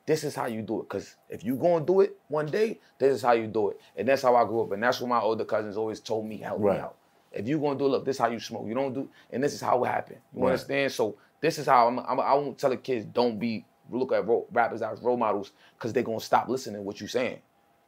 [0.06, 0.88] This is how you do it.
[0.88, 3.80] Cause if you gonna do it one day, this is how you do it.
[3.96, 4.72] And that's how I grew up.
[4.72, 6.76] And that's what my older cousins always told me, help Right.
[6.76, 6.96] me out.
[7.32, 8.66] If you gonna do it, look, this is how you smoke.
[8.66, 10.20] You don't do, and this is how it happened.
[10.34, 10.50] You Right.
[10.52, 10.92] understand?
[10.92, 14.26] So this is how I'm, I'm, I won't tell the kids don't be look at
[14.26, 17.38] ro- rappers as role models because they're gonna stop listening to what you're saying.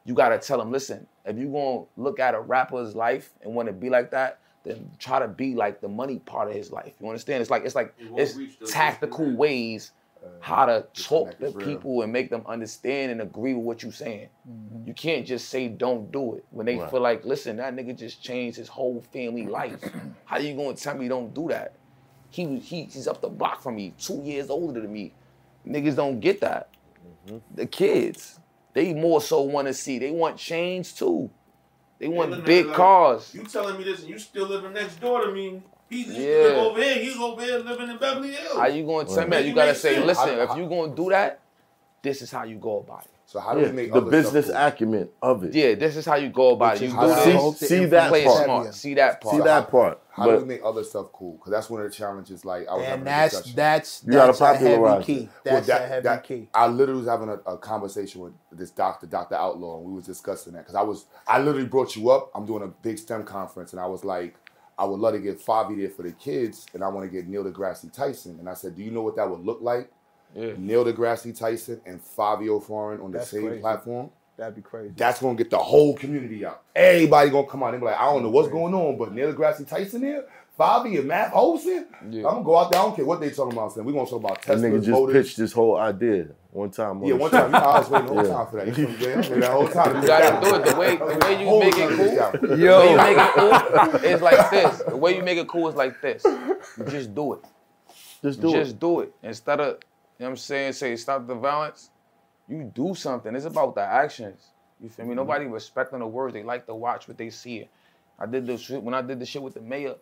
[0.05, 3.67] You gotta tell them, listen, if you gonna look at a rapper's life and want
[3.67, 6.93] to be like that, then try to be like the money part of his life.
[7.01, 7.41] You understand?
[7.41, 9.91] It's like it's like It it's tactical ways
[10.23, 11.65] uh, how to talk to is real.
[11.67, 14.29] people and make them understand and agree with what you're saying.
[14.49, 14.87] Mm-hmm.
[14.87, 16.89] You can't just say don't do it when they Right.
[16.89, 19.79] feel like, listen, that nigga just changed his whole family life.
[20.25, 21.73] How you gonna tell me don't do that?
[22.29, 25.13] He was he, he's up the block from me, two years older than me.
[25.67, 26.69] Niggas don't get that.
[27.55, 28.39] The kids,
[28.73, 29.99] they more so want to see.
[29.99, 31.29] They want change too.
[31.99, 33.33] They want looking big like, cars.
[33.33, 36.25] you telling me this and you still living next door to me He's Yeah.
[36.43, 39.35] live over here he's over here living in Beverly Hills How you gonna tell me
[39.37, 39.45] Right.
[39.45, 40.05] You gotta say, sense.
[40.05, 41.39] listen, I- if you gonna do that,
[42.03, 43.11] this is how you go about it.
[43.29, 45.53] So how do Yeah, we make the other business stuff acumen of it.
[45.53, 46.83] Yeah, this is how you go about it.
[46.89, 48.45] You Which do this, See, see that play part.
[48.45, 48.73] smart.
[48.73, 49.35] See that part.
[49.35, 50.01] See that part.
[50.11, 51.33] How do we make other stuff cool?
[51.33, 52.45] Because that's one of the challenges.
[52.45, 53.55] Like I was having And a that's discussion.
[53.57, 55.13] that's You gotta that's a heavy key.
[55.13, 55.19] it.
[55.19, 56.47] Well, That's that- a heavy that- key.
[56.53, 59.35] I literally was having a, a conversation with this doctor, Dr.
[59.35, 62.31] Outlaw, and we was discussing that because I was I literally brought you up.
[62.33, 64.35] I'm doing a big STEM conference, and I was like,
[64.79, 67.27] I would love to get Fivi there for the kids, and I want to get
[67.27, 68.37] Neil deGrasse Tyson.
[68.39, 69.91] And I said, do you know what that would look like?
[70.37, 70.53] Yeah.
[70.57, 73.61] Neil deGrasse Tyson and Fivio Foreign on the That's same crazy.
[73.61, 74.09] platform.
[74.37, 74.93] That'd be crazy.
[74.95, 76.61] That's gonna get the whole community out.
[76.75, 79.33] Everybody gonna come out and be like, I don't know what's going on, but Neil
[79.33, 80.25] deGrasse Tyson here,
[80.59, 81.87] Fivi and Matt Olson.
[82.09, 82.27] Yeah.
[82.27, 82.79] I'm gonna go out there.
[82.79, 83.73] I don't care what they talking about.
[83.73, 85.13] Saying we gonna talk about That Tesla nigga just motors.
[85.25, 86.97] pitched this whole idea one time.
[87.01, 87.37] on Yeah, the one show.
[87.49, 87.55] time.
[87.55, 88.33] I was waiting the whole Yeah.
[88.33, 88.67] time for that.
[88.67, 90.01] You feel me, I was waiting that whole time.
[90.01, 92.05] You gotta do it the way the way you make it cool.
[92.05, 92.41] get out.
[92.41, 94.83] The way you make it cool is like this.
[94.87, 96.23] The way you make it cool is like this.
[96.23, 97.39] You just do it.
[98.21, 98.79] Just do just it.
[98.79, 99.13] do it.
[99.23, 99.77] Instead of,
[100.19, 101.91] you know what I'm saying, say stop the violence,
[102.47, 103.35] you do something.
[103.35, 104.47] It's about the actions.
[104.81, 105.11] You feel me?
[105.11, 105.17] Mm-hmm.
[105.17, 106.33] Nobody respecting the words.
[106.33, 107.67] They like to watch what they see.
[108.19, 109.95] I did this shit when I did the shit with the mayor.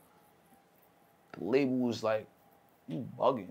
[1.37, 2.27] The label was like,
[2.87, 3.49] you bugging.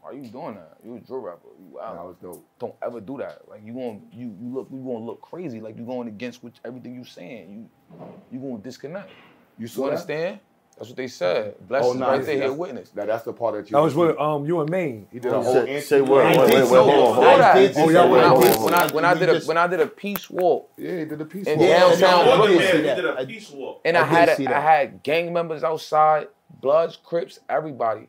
[0.00, 0.78] Why are you doing that?
[0.84, 1.48] You a drill rapper.
[1.60, 1.94] You out.
[1.94, 2.46] That was dope.
[2.58, 3.48] Don't ever do that.
[3.48, 5.60] Like you going you you look you gonna look crazy.
[5.60, 7.52] Like you going against what, everything you saying.
[7.52, 7.70] You
[8.32, 9.10] you gonna disconnect.
[9.58, 10.40] You You saw that?
[10.82, 10.84] Understand?
[10.84, 11.68] That's what they said.
[11.68, 12.90] Bless Oh, is right that's- there, here witness.
[12.90, 13.76] That, that's the part that you.
[13.76, 15.06] That was with um you and Maine.
[15.12, 15.52] He did a whole.
[15.54, 16.24] Say, anti- say word.
[16.24, 17.56] Wait, anti- wait, wait, hold on, hold on.
[17.56, 18.08] Oh, see y'all that.
[18.10, 20.28] were when, I, did when, I, when I did a when I did a peace
[20.30, 21.46] walk Yeah, he did the piece.
[21.46, 22.94] in Yeah, downtown no, I Brooklyn, did see He that.
[22.96, 23.80] did a I- peace walk.
[23.84, 26.28] and I I, had see a, I had gang members outside,
[26.60, 28.08] Bloods, Crips, everybody,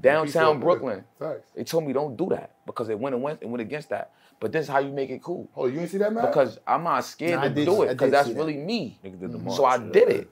[0.00, 1.04] downtown Brooklyn.
[1.18, 1.50] Facts.
[1.54, 4.12] They told me don't do that because it went and went and went against that.
[4.40, 5.48] But this is how you make it cool.
[5.56, 6.24] Oh, you didn't see that, man?
[6.26, 8.38] Because I'm not scared Nah, to did- do it because that's see that.
[8.38, 8.98] really me.
[9.04, 10.14] Nigga did So I march, did yeah.
[10.16, 10.28] it.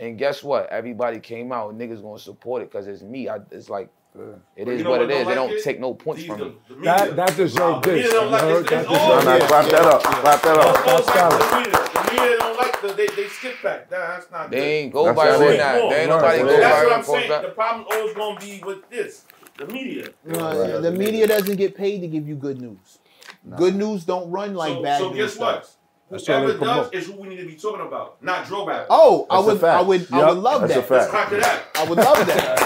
[0.00, 0.68] And guess what?
[0.70, 1.76] Everybody came out.
[1.76, 3.28] Niggas gonna support it because it's me.
[3.28, 5.18] I, it's like it But is you know what what it is.
[5.24, 5.64] don't They don't it?
[5.64, 6.54] take no points These from me.
[6.68, 6.74] the.
[6.84, 8.12] That that deserved The media this.
[8.12, 9.48] don't like heard that it's Nah, all- deserved nah, this.
[9.48, 10.02] clap that up.
[10.02, 10.76] Clap that up.
[10.78, 11.40] folks solid.
[11.40, 12.38] the media.
[12.38, 13.90] Don't like the they they skip back.
[13.90, 14.64] Nah, that's not They good.
[14.64, 15.58] ain't go That's viral what in it is.
[15.58, 15.74] that.
[15.74, 16.60] They ain't That's nobody what go it is.
[16.60, 17.42] That's what I'm saying.
[17.42, 19.24] The problem always gonna be with this,
[19.56, 20.08] the media.
[20.24, 22.98] No, the media doesn't get paid to give you good news.
[23.56, 25.34] Good news don't run like so, bad so news.
[25.34, 25.70] So guess what?
[26.10, 26.26] Does.
[26.26, 26.94] That's all Whoever they does promote.
[26.94, 28.86] is who we need to be talking about, not drill rappers.
[28.90, 29.78] Oh, I That's a would, fact.
[29.78, 30.90] I would, I would love that's a that.
[30.90, 31.12] Let's fact.
[31.12, 31.64] clap to that.
[31.76, 32.58] I would love that.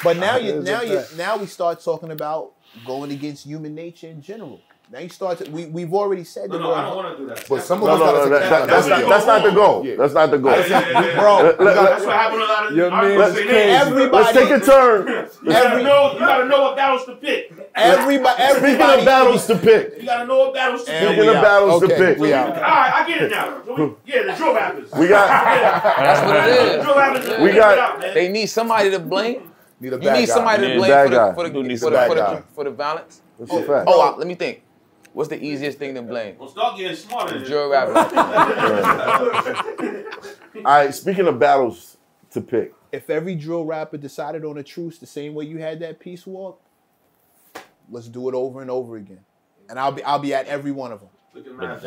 [0.04, 2.52] but now you, now you, now we start talking about
[2.86, 4.60] going against human nature in general.
[4.92, 5.38] Now you start.
[5.38, 7.46] To, we we've already said No, the no, I don't want to do that.
[7.48, 9.50] But some of No, us no, gotta no, that, that, that's, not, that's not the
[9.52, 9.86] goal.
[9.86, 9.94] Yeah.
[9.94, 10.50] That's not the goal.
[10.50, 11.20] Yeah, yeah, yeah, yeah.
[11.20, 12.76] Bro, Let- let- That's what happened a lot of.
[12.76, 13.48] Your I'm man gonna crazy.
[13.50, 15.06] Everybody- Let's take a turn.
[15.44, 16.12] You gotta know.
[16.14, 17.52] You gotta know what battles to pick.
[17.76, 18.98] everybody, Speaking everybody.
[18.98, 19.94] of battles to pick.
[20.00, 21.08] You gotta know what battles to And pick.
[21.14, 21.42] Speaking we of out.
[21.44, 22.18] battles to pick.
[22.18, 22.56] we All out.
[22.60, 23.62] right, I get it now.
[23.66, 24.90] So we, yeah, the drill rappers.
[24.98, 25.28] We got
[25.98, 26.84] That's what it is.
[26.84, 27.40] drill rappers.
[27.40, 28.14] We got- it out, man.
[28.14, 29.52] They need somebody to blame.
[29.78, 30.34] Need a You bad need guy.
[30.34, 31.34] somebody to blame bad for the, guy.
[31.34, 32.42] for the, need for the, bad guy.
[32.56, 33.22] for the violence.
[33.38, 33.84] That's a fact.
[33.86, 34.62] Oh, uh, let me think.
[35.12, 36.36] What's the easiest thing to blame?
[36.38, 37.38] Well, start getting smarter.
[37.40, 37.94] The drill rapper.
[40.56, 41.96] All right, speaking of battles
[42.30, 42.74] to pick.
[42.92, 46.26] If every drill rapper decided on a truce the same way you had that peace
[46.26, 46.60] walk,
[47.88, 49.20] let's do it over and over again.
[49.68, 51.08] And I'll be I'll be at every one of them.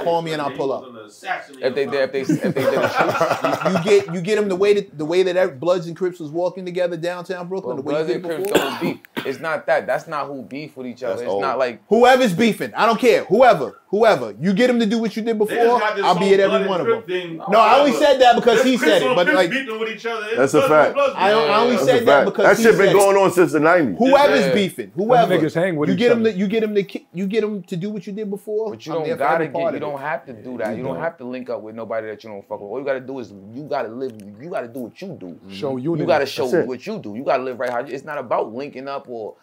[0.03, 0.85] Call me and I'll pull up.
[1.05, 2.89] If they did, if they, if they did a
[3.73, 3.73] shoot.
[3.73, 6.31] You get you get them the way that the way that Bloods and Crips was
[6.31, 7.83] walking together downtown Brooklyn.
[7.83, 8.69] Well, the way you Bloods and Crips before.
[8.69, 8.97] don't beef.
[9.25, 9.85] It's not that.
[9.87, 11.13] That's not who beef with each other.
[11.13, 11.41] That's it's old.
[11.41, 13.23] not like Whoever's beefing, I don't care.
[13.25, 15.81] Whoever, whoever, you get them to do what you did before.
[15.83, 17.37] I'll be at every one of them.
[17.49, 20.35] No, I only said that because he said it, but like beefing with each other.
[20.35, 20.97] That's a fact.
[20.97, 22.25] I, I only That's said a that fact.
[22.25, 23.97] because that he shit been going on since the '90s.
[23.97, 24.53] Whoever's Yeah.
[24.53, 27.41] beefing, whoever niggas hang with you get them to you get them to you get
[27.41, 28.69] them to do what you did before.
[28.71, 29.73] But you I'm don't gotta get.
[29.73, 30.75] You don't have to do that.
[30.77, 32.69] You don't have to link up with nobody that you don't fuck with.
[32.69, 34.13] All you gotta do is you gotta live.
[34.41, 35.39] You gotta do what you do.
[35.51, 36.01] Show unity.
[36.03, 37.15] You gotta show what you do.
[37.15, 37.69] You gotta live right.
[37.69, 39.35] How you, it's not about linking up or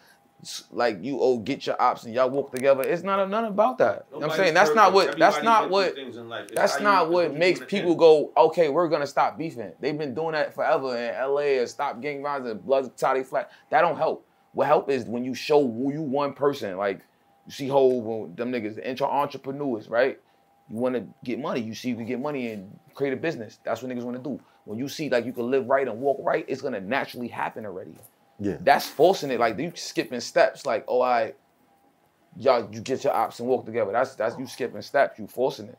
[0.71, 2.83] like you oh get your ops and y'all work together.
[2.83, 4.07] It's not none about that.
[4.13, 5.19] You know I'm saying that's not what.
[5.19, 5.95] That's not what.
[6.55, 9.73] That's not what makes people go, okay, we're gonna stop beefing.
[9.81, 13.51] They've been doing that forever in LA and stop gang violence and blood toddy flat.
[13.71, 14.27] That don't help.
[14.53, 16.77] What help is when you show you one person.
[16.77, 17.03] Like
[17.47, 20.19] you see Hov, them niggas, entrepreneurs, right?
[20.71, 21.61] You want to get money.
[21.61, 23.59] You see you can get money and create a business.
[23.65, 24.41] That's what niggas want to do.
[24.65, 27.67] When you see like you can live right and walk right, it's gonna naturally happen
[27.67, 27.95] already.
[28.41, 28.57] Yeah.
[28.61, 29.39] That's forcing it.
[29.41, 30.67] Like you skipping steps.
[30.67, 31.35] Like oh I,
[32.37, 33.93] y'all you get your ops and walk together.
[33.93, 35.19] That's that's you skipping steps.
[35.19, 35.79] You forcing it.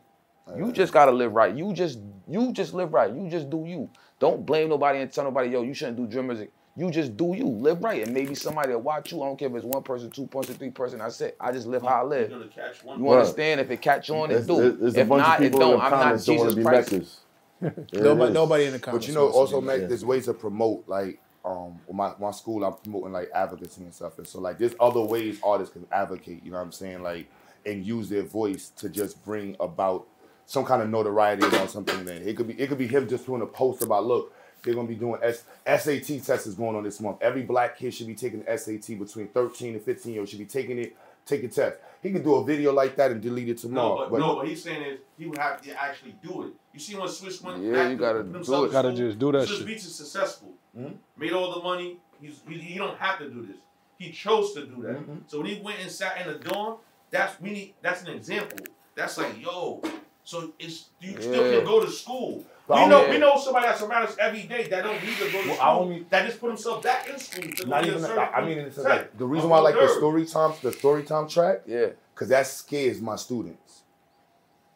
[0.56, 1.54] You just gotta live right.
[1.54, 1.98] You just
[2.28, 3.12] you just live right.
[3.12, 3.88] You just do you.
[4.18, 6.52] Don't blame nobody and tell nobody, yo, you shouldn't do drum music.
[6.76, 7.46] You just do you.
[7.46, 8.02] Live right.
[8.02, 9.22] And maybe somebody will watch you.
[9.22, 10.98] I don't care if it's one person, two person, three person.
[10.98, 11.36] That's it.
[11.40, 12.30] I just live how I live.
[12.30, 12.98] gonna catch one.
[13.00, 13.60] You understand?
[13.60, 14.56] If it catch on, it There's, do.
[14.56, 15.80] there's- there's a if bunch not, of it people in don't.
[15.82, 16.92] I'm not comments don't Jesus to Christ.
[16.92, 17.16] Meccas.
[17.60, 19.06] There it Nobody, nobody in the comments.
[19.06, 19.88] But you know, also, Mac, there.
[19.88, 23.94] there's ways to promote, like, um, with my, my school, I'm promoting, like, advocacy and
[23.94, 24.18] stuff.
[24.18, 27.02] And so, like, there's other ways artists can advocate, you know what I'm saying?
[27.02, 27.28] Like,
[27.66, 30.06] and use their voice to just bring about
[30.46, 32.04] some kind of notoriety about something.
[32.04, 34.74] Then it could be, it could be him just doing a post about, look, they're
[34.74, 37.18] gonna be doing S- SAT test is going on this month.
[37.20, 40.28] Every black kid should be taking the SAT between 13 and 15 years.
[40.28, 41.78] Should be taking it take a test.
[42.02, 44.08] He could do a video like that and delete it No, tomorrow.
[44.10, 46.52] but, no, but he's saying is he would have to actually do it.
[46.72, 48.66] You see when Swizz went Yeah, you gotta do himself it.
[48.68, 49.66] to Gotta just do that Swizz shit.
[49.68, 50.52] Beatz is successful.
[50.78, 50.94] Mhm.
[51.16, 51.98] Made all the money.
[52.20, 53.56] He's he, he don't have to do this.
[53.98, 54.96] He chose to do that.
[55.06, 55.22] Mhm.
[55.26, 56.76] So when he went and sat in the dorm,
[57.10, 58.58] that's we need that's an example.
[58.94, 59.82] That's like yo.
[60.24, 62.44] So it's you still can go to school.
[62.68, 65.02] But we I know only- we know somebody that's around us every day that don't
[65.02, 65.82] need to go to Well, I school.
[65.82, 67.50] only- that just put himself back in school.
[67.56, 68.00] to Not even.
[68.00, 70.72] certain I mean, in the like the reason why I like the story time, the
[70.72, 71.88] story time track, Yeah.
[72.14, 73.71] because that scares my students.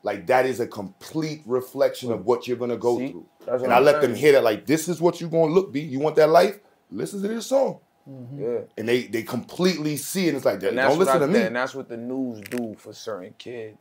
[0.06, 3.08] Like that is a complete reflection of what you're gonna go See?
[3.10, 4.44] through, That's and I I'm let them hear that.
[4.44, 5.80] Like this is what you're gonna look be.
[5.80, 6.60] You want that life?
[6.92, 8.40] Listen to this song, mm-hmm.
[8.40, 8.58] Yeah.
[8.78, 10.28] and they they completely see it.
[10.28, 11.40] And it's like, And that's don't listen I, to me.
[11.42, 13.78] And that's what the news do for certain kids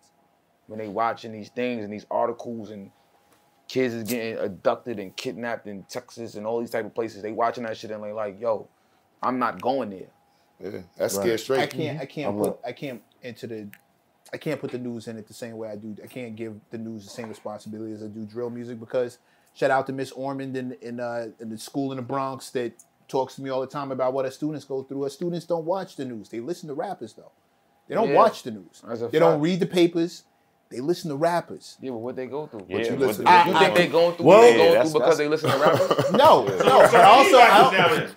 [0.66, 2.90] when they watching these things and these articles and
[3.68, 7.22] kids is getting abducted and kidnapped in Texas and all these type of places.
[7.22, 8.68] They watching that shit and they like, yo,
[9.22, 10.10] I'm not going there.
[10.60, 11.24] Yeah, that's Right.
[11.24, 11.60] scared straight.
[11.62, 12.00] I can't.
[12.02, 12.46] I can't I'm put.
[12.48, 13.70] not- I can't into the.
[14.34, 15.96] I can't put the news in it the same way I do.
[16.04, 19.20] I can't give the news the same responsibility as I do drill music because
[19.54, 22.74] shout out to Miss Ormond in in, uh, in the school in the Bronx that
[23.08, 25.04] talks to me all the time about what our students go through.
[25.04, 26.30] Our students don't watch the news.
[26.30, 27.32] They listen to rappers though.
[27.88, 28.16] They don't Yeah.
[28.16, 28.82] watch the news.
[29.12, 30.24] They don't read the papers.
[30.76, 31.78] They listen to rappers.
[31.80, 32.66] Yeah, but what they go through?
[32.68, 34.52] Yeah, you listen the- to- You I- think I- they going through Well, what they
[34.52, 36.12] yeah, going that's- through because they listen to rappers?
[36.12, 36.58] No, no.
[36.58, 37.72] So But also, I, this down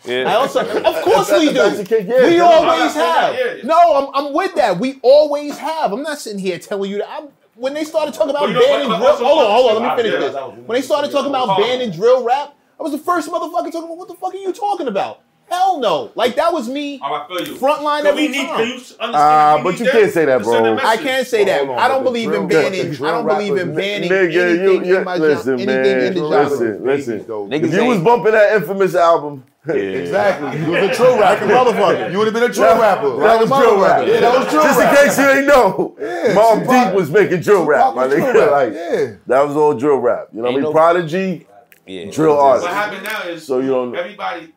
[0.05, 0.22] there.
[0.24, 0.30] Yeah.
[0.30, 2.26] I also, of course we do.
[2.26, 3.64] We always have.
[3.64, 3.78] No,
[4.12, 4.78] I'm, I'm with that.
[4.78, 5.93] We always have.
[5.93, 7.09] I'm not sitting here telling you that.
[7.09, 9.51] I'm, when they started talking about Well, you know banning what- drill, also- hold on,
[9.51, 9.82] hold on.
[9.82, 10.35] Let me finish this.
[10.66, 11.64] When they started talking about Pause.
[11.64, 14.52] banning drill rap, I was the first motherfucker talking about what the fuck are you
[14.52, 15.20] talking about?
[15.50, 16.10] Hell no.
[16.14, 17.00] Like that was me.
[17.02, 17.54] Oh, I feel you.
[17.56, 18.58] Frontline So we every need, time.
[18.66, 19.12] you understand?
[19.14, 20.84] Ah, we but need you can't say that, to send a bro.
[20.84, 21.58] I can't say that.
[21.66, 22.90] Hold on, I don't but believe in drill- banning.
[22.92, 25.64] the I don't believe in rappers- banning Nigga, you, anything you in my listen, jo-
[25.66, 25.78] man.
[25.86, 26.48] anything in the genre.
[26.50, 27.20] Listen, listen.
[27.24, 30.60] Niggas If you was bumping that infamous album, Exactly.
[30.60, 32.12] You was a drill rapper, motherfucker.
[32.12, 33.16] You would have been a drill rapper.
[33.18, 34.06] that was drill rap.
[34.06, 37.40] Yeah, that was drill Just in case you ain't know, Mobb Tupac- Deep was making
[37.40, 38.50] drill rap, my nigga.
[38.50, 39.14] Like yeah.
[39.26, 40.28] that was all drill rap.
[40.32, 40.62] You know what I mean?
[40.62, 41.46] no- Prodigy,
[41.86, 42.10] Yeah.
[42.10, 44.52] drill What happened now is So you don't- everybody,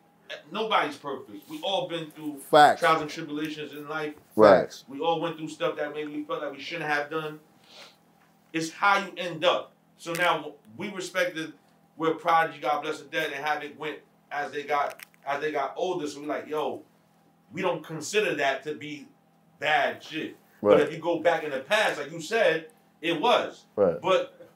[0.50, 1.48] nobody's perfect.
[1.48, 2.80] We all been through Facts.
[2.80, 4.14] trials and tribulations in life.
[4.36, 4.72] Right.
[4.88, 7.40] We all went through stuff that maybe we felt like we shouldn't have done.
[8.52, 9.72] It's how you end up.
[9.96, 11.52] So now we respected
[11.96, 13.98] where Prodigy, God bless the dead, and how it went
[14.30, 16.06] as they got as they got older.
[16.06, 16.82] So we're like, yo,
[17.52, 19.06] we don't consider that to be
[19.58, 20.36] bad shit.
[20.60, 22.68] But if you go back in the past, like you said,
[23.00, 23.64] it was.
[23.74, 24.00] Right.
[24.00, 24.48] But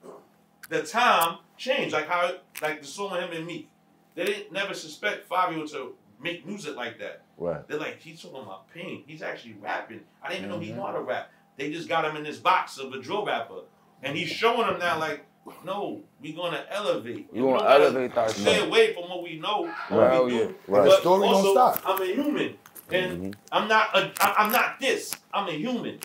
[0.69, 2.33] the time changed, like how
[2.63, 3.69] like the song with him and me.
[4.17, 7.23] They didn't never suspect Fivio to make music like that.
[7.39, 7.67] Right.
[7.69, 9.05] They're like, he's talking about pain.
[9.07, 10.01] He's actually rapping.
[10.23, 10.77] I didn't even know he Mm-hmm.
[10.81, 11.31] knew how to rap.
[11.57, 13.61] They just got him in this box of a drill rapper.
[14.03, 15.25] And he's showing them now, like,
[15.65, 17.29] no, we're gonna elevate.
[17.33, 18.39] We And gonna elevate that shit?
[18.41, 20.25] Stay away from what we know, what Right.
[20.25, 20.37] we do.
[20.37, 20.45] Yeah.
[20.45, 20.55] Right.
[20.67, 21.83] But The story don't stop.
[21.87, 22.57] I'm a human,
[22.91, 23.31] and Mm-hmm.
[23.53, 23.97] I'm not.
[23.97, 25.15] A, I'm not this.
[25.33, 26.01] I'm a human,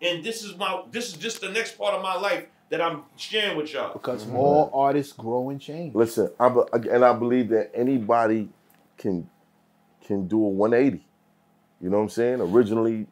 [0.00, 0.82] and this is my.
[0.90, 3.92] This is just the next part of my life that I'm sharing with y'all.
[3.92, 4.36] Because mm-hmm.
[4.36, 5.94] all artists grow and change.
[5.94, 8.48] Listen, I be, and I believe that anybody
[8.96, 9.28] can
[10.06, 11.04] can do a 180.
[11.82, 12.40] You know what I'm saying?
[12.40, 13.08] Originally,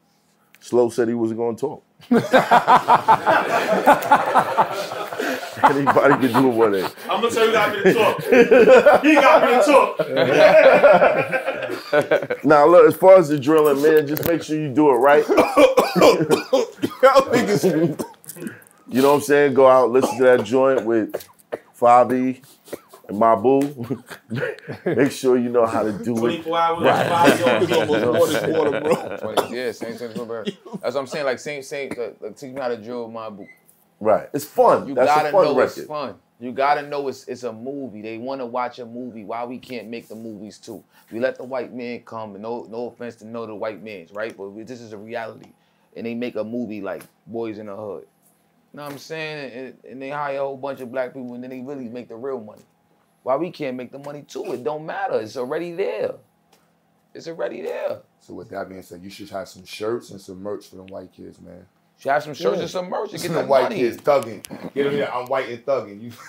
[0.59, 1.83] Slow said he wasn't going to talk.
[5.69, 6.95] anybody can do a 180.
[7.07, 8.23] I'm gonna tell you, got me to talk.
[9.03, 9.99] he got me to talk.
[12.43, 15.23] Now, look, as far as the drilling, man, just make sure you do it right.
[18.91, 19.53] you know what I'm saying?
[19.53, 21.27] Go out, listen to that joint with
[21.79, 22.43] Fabi
[23.07, 24.03] and Mabu.
[24.97, 26.43] make sure you know how to do it.
[26.43, 26.83] 24 hours.
[27.09, 27.71] Five It's
[28.03, 29.17] almost more than bro.
[29.17, 30.13] Twenty- yeah, same same.
[30.15, 31.25] same That's what I'm saying.
[31.25, 31.89] Like same same.
[31.89, 33.47] Like, like, teach me how to drill my boot.
[33.99, 34.29] Right.
[34.33, 34.87] It's fun.
[34.87, 35.77] You That's gotta a fun know record.
[35.77, 36.15] it's fun.
[36.39, 38.01] You gotta know it's it's a movie.
[38.01, 39.23] They want to watch a movie.
[39.23, 40.83] Why we can't make the movies too?
[41.11, 42.33] We let the white man come.
[42.33, 44.97] And no no offense to no the white man's right, but we- this is a
[44.97, 45.51] reality.
[45.95, 48.07] And they make a movie like Boys in the Hood.
[48.73, 49.51] You know what I'm saying?
[49.53, 52.07] And, and they hire a whole bunch of black people, and then they really make
[52.07, 52.61] the real money.
[53.23, 54.51] Why we can't make the money too?
[54.53, 55.19] It don't matter.
[55.19, 56.13] It's already there.
[57.13, 57.99] It's already there.
[58.21, 60.87] So with that being said, you should have some shirts and some merch for them
[60.87, 61.65] white kids, man.
[61.99, 63.75] You have some shirts and some merch to get Some the white money.
[63.75, 64.43] kids thugging.
[64.73, 65.13] Get them there.
[65.13, 66.01] I'm white and thugging.
[66.01, 66.11] You.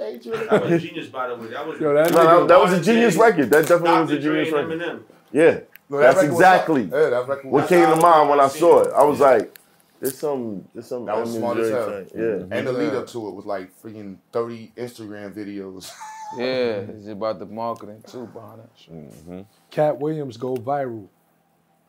[0.00, 1.48] That was genius, by the way.
[1.48, 1.78] That was.
[1.78, 3.50] Yo, that No, no, that was a genius record.
[3.50, 4.80] That definitely was a genius and record.
[4.80, 5.02] Eminem.
[5.30, 5.60] Yeah.
[5.90, 6.96] No, that That's record exactly hot.
[6.96, 8.96] Yeah, that record what came to mind when I I saw seen it.
[8.96, 9.58] I was like,
[10.00, 11.04] there's some, there's some.
[11.04, 11.90] That was Eminem smart as joint hell.
[12.04, 12.08] thing.
[12.14, 12.20] Yeah.
[12.22, 12.52] Mm-hmm.
[12.52, 15.90] And the lead up to it was like freaking 30 Instagram videos.
[16.38, 16.44] Yeah,
[16.86, 18.92] it's about the marketing too behind that shit.
[18.94, 19.40] Mm-hmm.
[19.68, 21.08] Katt Williams go viral,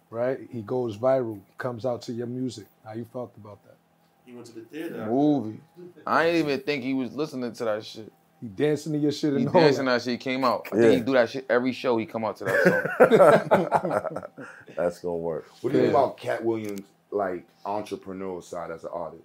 [0.10, 0.40] right?
[0.52, 2.66] He goes viral, comes out to your music.
[2.84, 3.76] How you felt about that?
[4.26, 5.06] He went to the theater.
[5.06, 5.62] movie.
[6.08, 8.12] I ain't even think he was listening to that shit.
[8.42, 10.04] He dancing to your shit He and all He dancing that.
[10.04, 10.68] that shit came out.
[10.72, 10.82] I Yeah.
[10.82, 11.98] think he do that shit every show.
[12.00, 12.64] He come out to that
[14.10, 14.24] song.
[14.76, 15.46] That's gonna work.
[15.62, 16.82] What do you think about Katt Williams,
[17.12, 19.24] like entrepreneurial side as an artist?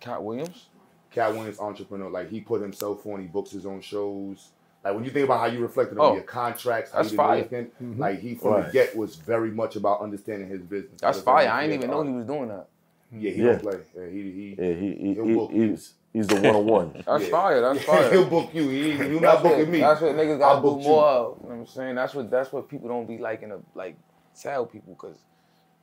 [0.00, 0.66] Katt Williams.
[1.10, 4.50] Katt Williams, entrepreneur, like he put himself on, he books his own shows.
[4.84, 7.16] Like when you think about how you reflected on Oh, your contracts, how that's you
[7.18, 7.42] did fire.
[7.44, 8.00] Mm-hmm.
[8.00, 8.66] like he from Right.
[8.66, 11.00] the get was very much about understanding his business.
[11.00, 11.48] That's How fire.
[11.48, 12.68] I you didn't even know he was doing that.
[13.12, 13.52] Yeah, he Yeah.
[13.52, 13.78] don't play.
[13.96, 14.56] Yeah, he he.
[14.58, 15.70] Yeah, he, he, He'll he book you.
[15.70, 17.02] he's he's the one on one.
[17.06, 17.30] That's Yeah.
[17.30, 17.60] fire.
[17.62, 18.10] That's fire.
[18.12, 18.68] He'll book you.
[18.68, 19.80] He, you not That's what, booking me.
[19.80, 20.88] that's what niggas gotta do book you.
[20.88, 21.38] more of.
[21.42, 21.94] You know what I'm saying?
[21.96, 23.96] That's what that's what people don't be liking to like
[24.40, 25.16] tell people because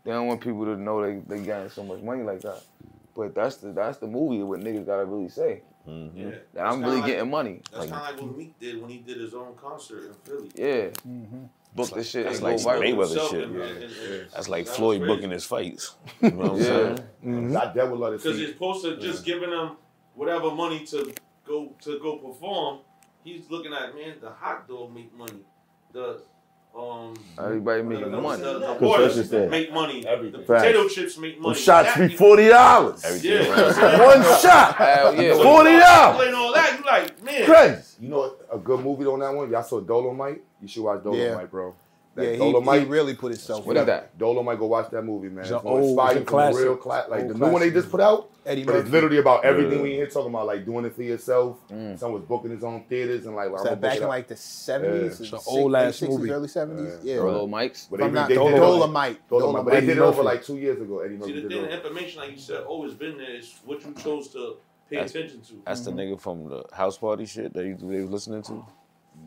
[0.06, 2.62] they don't want people to know they they getting so much money like that.
[3.16, 5.64] But that's the that's the movie what niggas gotta really say.
[5.88, 6.32] Yeah.
[6.54, 7.62] That I'm really getting money.
[7.72, 10.14] That's Like, kind of like what Meek did when he did his own concert in
[10.24, 10.52] Philly.
[10.56, 10.86] yeah.
[11.08, 11.44] Mm-hmm.
[11.76, 12.82] Book this shit that's like some.
[12.82, 13.44] Mayweather shit.
[13.44, 15.96] and- and- and- That's like that Floyd booking his fights.
[16.22, 16.64] You know what I'm Yeah.
[16.64, 16.98] saying?
[17.26, 17.58] Mm-hmm.
[17.58, 18.46] I that would love to Because see.
[18.46, 19.72] he's supposed to just giving him
[20.16, 21.14] whatever money to
[21.46, 22.80] go to go perform.
[23.24, 25.44] He's looking at man, the hot dog make money.
[25.92, 26.22] The
[26.78, 28.42] um Everybody the, making the, money.
[28.44, 29.52] the, the Concession waters stand.
[29.52, 30.06] make money.
[30.06, 30.42] Everything.
[30.42, 30.64] The Facts.
[30.64, 31.56] potato chips make Them money.
[31.60, 33.04] shots be forty dollars.
[33.06, 33.82] Everything Yeah.
[33.82, 34.00] around.
[34.24, 34.76] One shot.
[34.76, 35.34] Hell yeah.
[35.36, 36.16] Forty dollars.
[36.18, 37.46] Playing all that, you like man.
[37.46, 37.82] Crazy.
[38.02, 39.50] You know a good movie on that one?
[39.50, 40.42] Y'all saw Dolomite?
[40.62, 41.46] You should watch Dolomite, Yeah.
[41.46, 41.74] bro.
[42.16, 42.82] That Yeah, he, Dolomite.
[42.84, 43.66] he really put himself.
[43.66, 44.18] What in is that?
[44.18, 45.40] Dolomite, go watch that movie, man.
[45.40, 46.64] It's It's, an gonna old- inspire it's a you from a classic.
[46.64, 47.10] real class.
[47.10, 48.30] Like Old the new one they just put out.
[48.46, 49.84] Eddie But it's literally about everything Yeah.
[49.84, 51.58] we here talking about, like doing it for yourself.
[51.70, 51.98] Mm.
[52.00, 54.36] Someone was booking his own theaters and like, Was I'm that back in like the
[54.38, 56.32] seventies, It's an old ass movie.
[56.32, 56.94] early seventies.
[57.04, 57.88] Yeah, Little Mike's.
[57.92, 59.20] But If they, not they did it Dolomite.
[59.32, 59.66] over, Dolomite.
[59.66, 61.00] But they did it over like two years ago.
[61.00, 63.84] Eddie See Murphy the thing, the information like you said always been there is what
[63.84, 64.56] you chose to
[64.90, 65.54] pay attention to.
[65.66, 68.64] That's the nigga from the house party shit that you, they was listening to.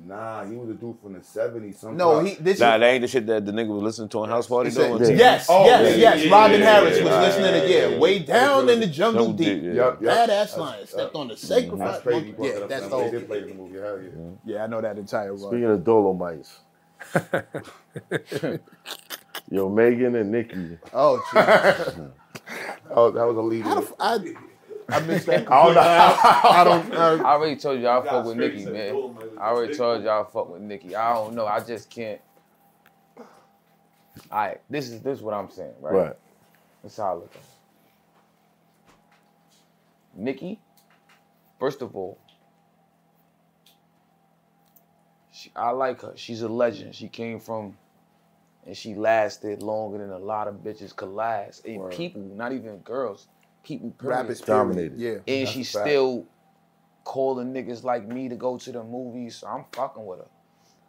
[0.08, 1.82] Nah, he was a dude from the seventies.
[1.84, 4.20] No, he this Nah, is that ain't the shit that the nigga was listening to
[4.20, 4.98] on house party He though.
[4.98, 6.24] said- yes, Oh, yes, yeah, yes.
[6.24, 8.26] yeah, Robin yeah, Harris yeah, was yeah, listening yeah, again, yeah, way yeah.
[8.26, 9.60] down in the jungle Jungle deep.
[9.60, 9.72] deep, yeah.
[9.74, 10.28] Yup, yup.
[10.30, 11.78] Badass line, stepped on the sacrifice.
[11.78, 12.16] That's crazy.
[12.20, 12.32] monkey.
[12.32, 12.46] bro.
[12.46, 13.10] Yeah, that's They old.
[13.12, 13.78] did play the movie.
[13.78, 14.08] Hell yeah.
[14.08, 14.50] Mm-hmm.
[14.50, 15.50] Yeah, I know that entire run.
[15.50, 16.60] Speaking of Dolomites.
[19.50, 20.78] Yo, Megan and Nicki.
[20.92, 21.96] Oh, Jesus.
[22.90, 23.64] Oh, that was a lead.
[23.64, 24.18] How the f- I,
[24.90, 25.50] I missed that.
[25.50, 25.80] I don't know.
[25.80, 26.94] I don't.
[26.94, 29.38] Uh, I already told you I fuck with Nikki, Nicki, and man.
[29.38, 30.02] I already told one.
[30.04, 30.96] you I fuck with Nicki.
[30.96, 31.46] I don't know.
[31.46, 32.20] I just can't.
[34.32, 35.94] Alright, this is this is what I'm saying, right?
[35.94, 36.16] Right.
[36.82, 37.44] That's how I look at it.
[40.14, 40.58] Nicki,
[41.60, 42.18] first of all,
[45.32, 46.12] she, I like her.
[46.16, 46.94] She's a legend.
[46.94, 47.76] She came from,
[48.66, 51.64] and she lasted longer than a lot of bitches could last.
[51.64, 51.92] And Word.
[51.92, 53.28] people, not even girls,
[53.68, 53.90] people.
[53.90, 54.16] Period.
[54.16, 54.98] Rappers Dominated.
[54.98, 55.22] period.
[55.26, 55.34] Yeah.
[55.34, 56.26] and That's she's still
[57.04, 59.36] calling niggas like me to go to the movies.
[59.36, 60.26] So I'm fucking with her.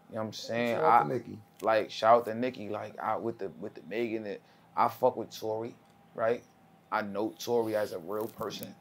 [0.10, 0.76] You know what I'm saying?
[0.78, 1.40] Shout out I, to Nicki.
[1.62, 4.42] like shout out to Nicki, like I with the with the Megan that
[4.76, 5.76] I fuck with Tory,
[6.16, 6.44] right?
[6.92, 8.74] I know Tory as a real person.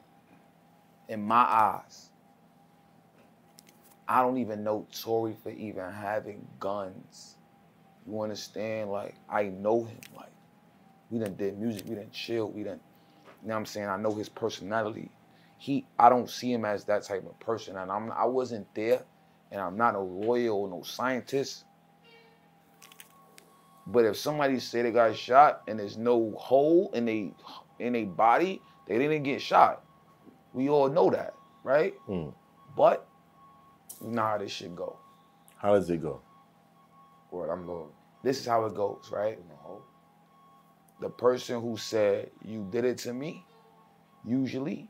[1.08, 2.08] In my eyes,
[4.08, 7.36] I don't even know Tory for even having guns.
[8.06, 8.90] You understand?
[8.90, 10.00] Like I know him.
[10.16, 10.32] Like
[11.10, 12.80] we done did music, we done chill, we done.
[13.42, 13.88] You know what I'm saying?
[13.88, 15.10] I know his personality.
[15.58, 19.02] He, I don't see him as that type of person, and I'm I wasn't there,
[19.50, 21.64] and I'm not a lawyer or no scientist.
[23.86, 27.32] But if somebody say they got shot and there's no hole in they
[27.78, 29.82] in a body, they didn't get shot.
[30.52, 31.34] We all know that,
[31.64, 31.94] right?
[32.08, 32.34] Mm.
[32.76, 33.08] But
[34.02, 34.98] you know how this shit go.
[35.56, 36.20] How does it go?
[37.30, 37.90] Word, I'm low.
[38.22, 39.38] This is how it goes, right?
[41.00, 43.44] The person who said you did it to me,
[44.24, 44.88] usually,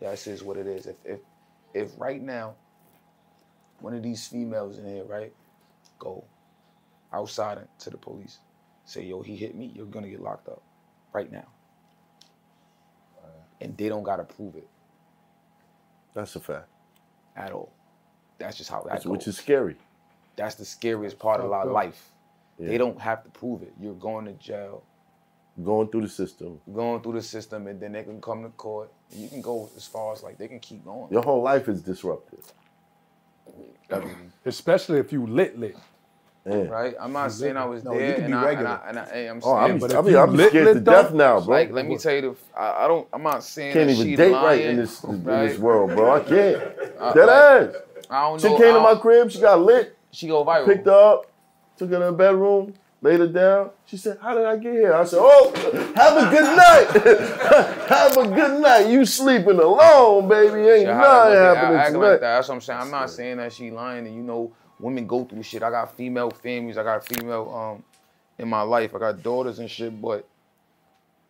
[0.00, 0.86] that's is what it is.
[0.86, 1.20] If if
[1.74, 2.54] if right now,
[3.80, 5.32] one of these females in here, right,
[5.98, 6.24] go
[7.12, 8.38] outside to the police,
[8.84, 10.62] say, yo, he hit me, you're gonna get locked up
[11.12, 11.46] right now.
[13.60, 14.68] And they don't gotta prove it
[16.14, 16.68] That's a fact.
[17.36, 17.72] at all.
[18.38, 19.10] That's just how that That's- goes.
[19.12, 19.76] Which is scary.
[20.36, 22.12] That's the scariest part of our life.
[22.58, 22.68] Yeah.
[22.68, 23.72] They don't have to prove it.
[23.80, 24.82] You're going to jail.
[25.62, 26.60] Going through the system.
[26.74, 28.92] going through the system and then they can come to court.
[29.12, 31.12] And you can go as far as like they can keep going.
[31.12, 32.40] Your whole life is disrupted.
[34.44, 35.76] Especially if you lit lit.
[36.46, 36.54] Yeah.
[36.64, 36.94] Right?
[37.00, 38.70] I'm not saying I was No, you there can and be I, and regular.
[38.84, 40.74] I, and I, hey, I'm Oh, I'm, but I if mean, I'm lit, scared lit
[40.74, 41.54] to though, death now, bro.
[41.56, 42.20] like let me tell you,
[42.54, 44.76] the, I, I don't, I'm not saying can't that even she date lying, right in
[44.76, 46.12] this in this world, bro.
[46.16, 46.62] I can't.
[46.98, 47.74] Uh, Dead like, ass.
[48.10, 49.30] I don't She came I to my crib.
[49.30, 49.96] She got lit.
[50.12, 50.66] She go viral.
[50.66, 51.26] Picked her up.
[51.76, 52.74] Took her to the bedroom.
[53.02, 53.70] Laid her down.
[53.84, 55.52] She said, "How did I get here?" I said, "Oh,
[55.96, 57.86] have a good night.
[57.88, 58.88] have a good night.
[58.88, 60.60] You sleeping alone, baby.
[60.68, 62.36] Ain't She nothing happening I act tonight." like that.
[62.36, 62.80] That's what I'm saying.
[62.80, 64.06] I'm not saying that she lying.
[64.06, 65.62] And you know, women go through shit.
[65.62, 66.78] I got female families.
[66.78, 67.84] I got female um
[68.38, 68.94] in my life.
[68.94, 70.00] I got daughters and shit.
[70.00, 70.26] But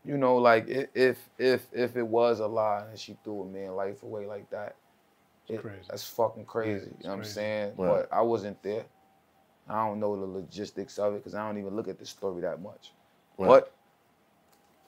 [0.05, 3.75] you know, like if if if it was a lie and she threw a man
[3.75, 4.77] life away like that,
[5.49, 5.79] It- crazy.
[5.91, 6.87] That's fucking crazy.
[7.01, 7.75] you know what I'm saying?
[7.77, 7.89] Right.
[7.89, 8.85] But I wasn't there.
[9.69, 12.43] I don't know the logistics of it because I don't even look at the story
[12.43, 12.93] that much.
[13.39, 13.49] Right.
[13.49, 13.73] But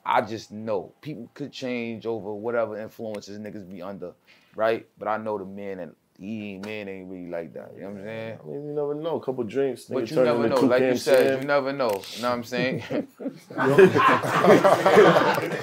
[0.05, 4.13] I just know people could change over whatever influences niggas be under,
[4.55, 4.87] right?
[4.97, 7.71] But I know the man and he ain't man ain't really like that.
[7.75, 8.39] You know what I'm saying?
[8.43, 9.15] I mean, you never know.
[9.15, 10.55] A couple drinks, But you never know.
[10.55, 11.41] Like you said, Sam.
[11.41, 12.01] you never know.
[12.15, 12.83] You know what I'm saying?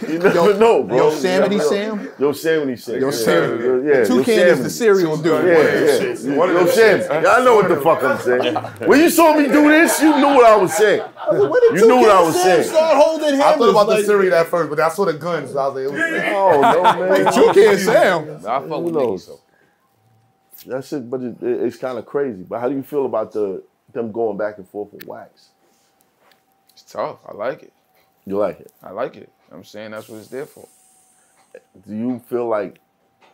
[0.09, 0.97] You never know, bro.
[0.97, 1.61] Yo, Samity.
[1.61, 2.09] Sam?
[2.19, 3.01] Yo, Samity Sam.
[3.01, 3.87] Yo, Yeah, Samity.
[3.87, 5.45] Yeah, yo, Toucan is the cereal dude.
[5.45, 6.53] Yeah, yeah.
[6.53, 8.55] Yo, Sam, y'all know what the fuck I'm saying.
[8.89, 11.03] When you saw me do this, you knew what I was saying.
[11.33, 12.65] You knew what I was saying.
[12.65, 15.51] Start holding I thought about the like, Siri at first, but I saw the guns.
[15.53, 17.33] So I was like, it was, Oh, no, man.
[17.33, 18.47] Toucan Sam.
[18.47, 19.11] I fuck with niggas.
[19.11, 19.25] knows?
[19.27, 19.41] So.
[20.65, 22.43] That's it, but it, it- it's kind of crazy.
[22.43, 23.63] But how do you feel about the
[23.93, 25.49] them going back and forth with Wax?
[26.73, 27.19] It's tough.
[27.27, 27.73] I like it.
[28.27, 28.73] You like it?
[28.83, 29.21] I like it.
[29.21, 30.69] You know what I'm saying that's what it's there for.
[31.87, 32.79] Do you feel like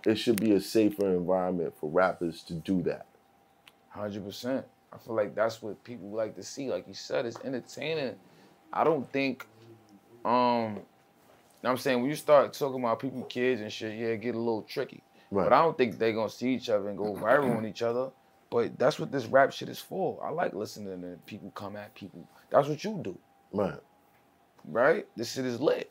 [0.07, 3.07] it should be a safer environment for rappers to do that?
[3.89, 4.65] Hundred percent.
[4.93, 6.71] I feel like that's what people like to see.
[6.71, 8.15] Like you said, it's entertaining.
[8.73, 9.47] I don't think,
[10.25, 10.83] um, you
[11.65, 14.35] know I'm saying when you start talking about people, kids and shit, yeah, it get
[14.35, 15.03] a little tricky.
[15.33, 15.45] Right.
[15.45, 18.11] But I don't think they're gonna see each other and go viral on each other.
[18.51, 20.23] But that's what this rap shit is for.
[20.23, 22.29] I like listening to people come at people.
[22.51, 23.19] That's what you do,
[23.53, 23.79] Right.
[24.67, 25.07] right?
[25.17, 25.91] This shit is lit.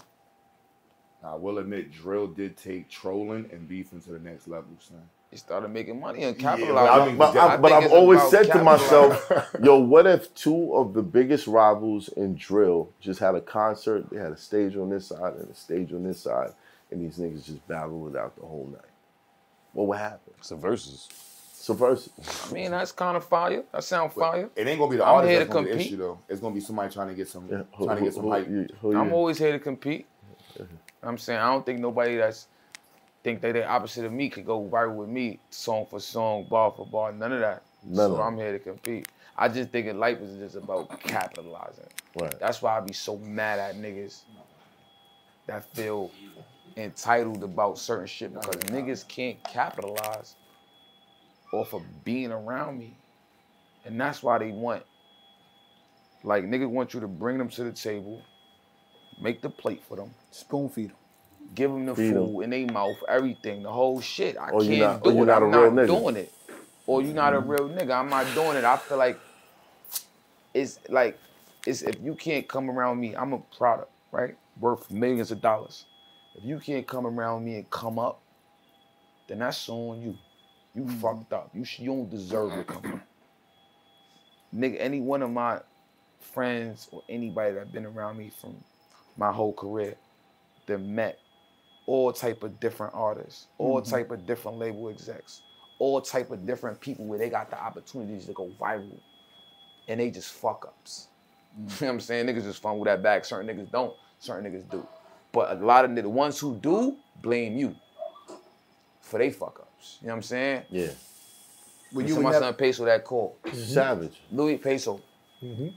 [1.24, 5.02] I will admit, drill did take trolling and beefing to the next level, son.
[5.32, 6.76] He started making money and capitalizing.
[6.76, 10.06] but I think- But, I I, but think I've always said to myself, yo, what
[10.06, 14.10] if two of the biggest rivals in drill just had a concert?
[14.12, 16.54] They had a stage on this side and a stage on this side,
[16.92, 18.82] and these niggas just battled it out the whole night.
[19.74, 20.34] What would happen?
[20.38, 21.08] It's a versus.
[21.54, 22.12] Subversive.
[22.50, 23.64] I mean, that's kind of fire.
[23.72, 24.50] That sound fire.
[24.56, 25.88] It ain't gonna be the I'm artist that's gonna be the compete.
[25.94, 26.20] issue though.
[26.28, 28.32] It's gonna be somebody trying to get some, Yeah, who- trying to get some who-
[28.32, 28.48] hype.
[28.48, 30.08] who- who I'm you- always here to compete.
[31.04, 32.48] I'm saying I don't think nobody that's
[33.24, 36.74] think they the opposite of me could go viral with me, song for song, bar
[36.76, 37.62] for bar, none of that.
[37.84, 38.24] None so of it.
[38.24, 39.08] I'm here to compete.
[39.38, 41.86] I just think in life is just about capitalizing.
[42.20, 42.40] Right.
[42.40, 44.22] That's why I be so mad at niggas
[45.46, 46.10] that feel
[46.78, 50.36] entitled about certain shit because niggas can't capitalize
[51.54, 52.96] off of being around me.
[53.86, 54.84] And that's why they want,
[56.24, 58.22] like, niggas want you to bring them to the table,
[59.22, 60.96] make the plate for them, Spoon feed them.
[61.56, 62.26] give them the Feed 'em.
[62.28, 64.38] food in their mouth, everything, the whole shit.
[64.38, 65.26] I Or can't not- do you it.
[65.26, 65.88] not a I'm real not nigga.
[65.88, 66.34] doing it.
[66.88, 67.50] Or you're not a mm-hmm.
[67.50, 67.92] real nigga.
[68.00, 68.64] I'm not doing it.
[68.64, 69.20] I feel like
[70.54, 71.18] it's like
[71.66, 74.36] it's if you can't come around me, I'm a product, right?
[74.60, 75.86] Worth millions of dollars.
[76.36, 78.22] If you can't come around me and come up,
[79.28, 80.18] then that's on you.
[80.74, 81.00] You mm-hmm.
[81.00, 81.50] fucked up.
[81.54, 83.00] You you don't deserve to come up.
[84.56, 85.60] Nigga, any one of my
[86.20, 88.56] friends or anybody that been around me from
[89.18, 89.96] my whole career
[90.68, 91.20] that met
[91.86, 93.90] all type of different artists, all mm-hmm.
[93.90, 95.42] type of different label execs,
[95.80, 99.00] all type of different people where they got the opportunities to go viral
[99.88, 101.08] and they just fuck ups.
[101.58, 102.28] You know what I'm saying?
[102.28, 103.26] Niggas just fumble that back.
[103.26, 104.88] Certain niggas don't, certain niggas do.
[105.32, 107.76] But a lot of the ones who do blame you
[109.02, 109.98] for they fuck ups.
[110.02, 110.64] You know what I'm saying?
[110.70, 110.88] Yeah.
[111.92, 113.38] When You you my would never, son Peso that call.
[113.54, 114.12] Savage.
[114.28, 114.38] Mm-hmm.
[114.38, 115.02] Louis Peso.
[115.44, 115.68] Mm-hmm.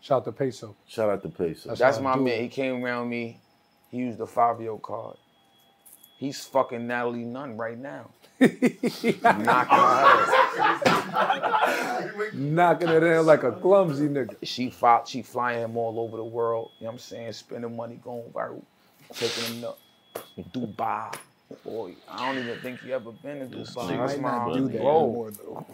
[0.00, 0.76] Shout out to Peso.
[0.86, 1.68] Shout out to Peso.
[1.70, 2.42] That's That's my man.
[2.42, 3.40] He came around me.
[3.90, 5.16] He used the Fivio card.
[6.18, 8.10] He's fucking Natalie Nunn right now.
[9.22, 9.78] Knocking.
[12.54, 14.36] Knocking it in like a clumsy nigga.
[14.42, 16.70] She fly, she flying him all over the world.
[16.78, 17.32] You know what I'm saying?
[17.32, 18.62] Spending money, going viral,
[19.12, 21.14] taking him to Dubai.
[21.64, 23.88] Boy, I don't even think he ever been to Dubai.
[23.88, 25.66] She That's might not my do that anymore though.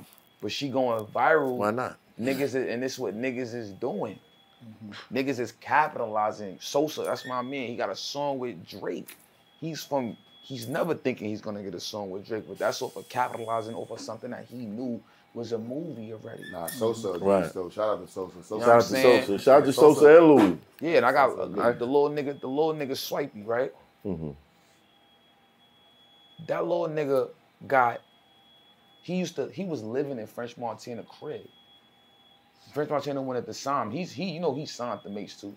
[0.42, 1.56] But she going viral.
[1.56, 1.98] Why not?
[2.20, 4.18] Niggas, is, and this is what niggas is doing.
[4.62, 5.16] Mm-hmm.
[5.16, 6.58] Niggas is capitalizing.
[6.60, 7.68] Sosa, that's my man.
[7.68, 9.16] He got a song with Drake.
[9.60, 10.16] He's from.
[10.50, 13.72] He's never thinking he's gonna get a song with Drake, but that's off of capitalizing
[13.76, 15.00] off of something that he knew
[15.32, 16.42] was a movie already.
[16.50, 17.48] Nah, Sosa, Right.
[17.52, 18.42] so shout out to Sosa.
[18.42, 18.54] Sosa.
[18.54, 19.26] You know Shout out I'm to saying?
[19.26, 19.38] Sosa.
[19.44, 20.00] Shout out to Sosa.
[20.00, 20.58] Sosa and Louis.
[20.80, 23.72] Yeah, and I got uh, the little nigga, the little nigga Swipey, right?
[24.04, 24.34] Mhm.
[26.48, 27.28] That little nigga
[27.68, 28.00] got.
[29.04, 29.46] He used to.
[29.50, 31.42] He was living in French Montana crib.
[32.74, 33.92] French Montana wanted to sign him.
[33.92, 34.30] He's he.
[34.32, 35.54] You know he signed the mates too.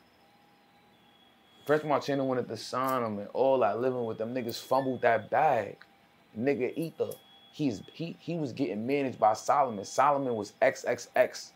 [1.66, 3.80] French Montana wanted to sign him and all that.
[3.80, 5.78] Living with them niggas fumbled that bag.
[6.38, 7.10] Nigga Ether.
[7.52, 9.86] He's he he was getting managed by Solomon.
[9.86, 11.52] Solomon was XXX.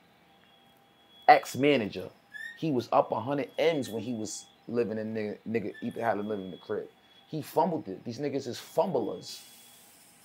[1.27, 2.09] Ex manager.
[2.57, 6.21] He was up 100 M's when he was living in nigga, nigga Ether had to
[6.21, 6.87] live in the crib.
[7.27, 8.03] He fumbled it.
[8.05, 9.41] These niggas is fumblers.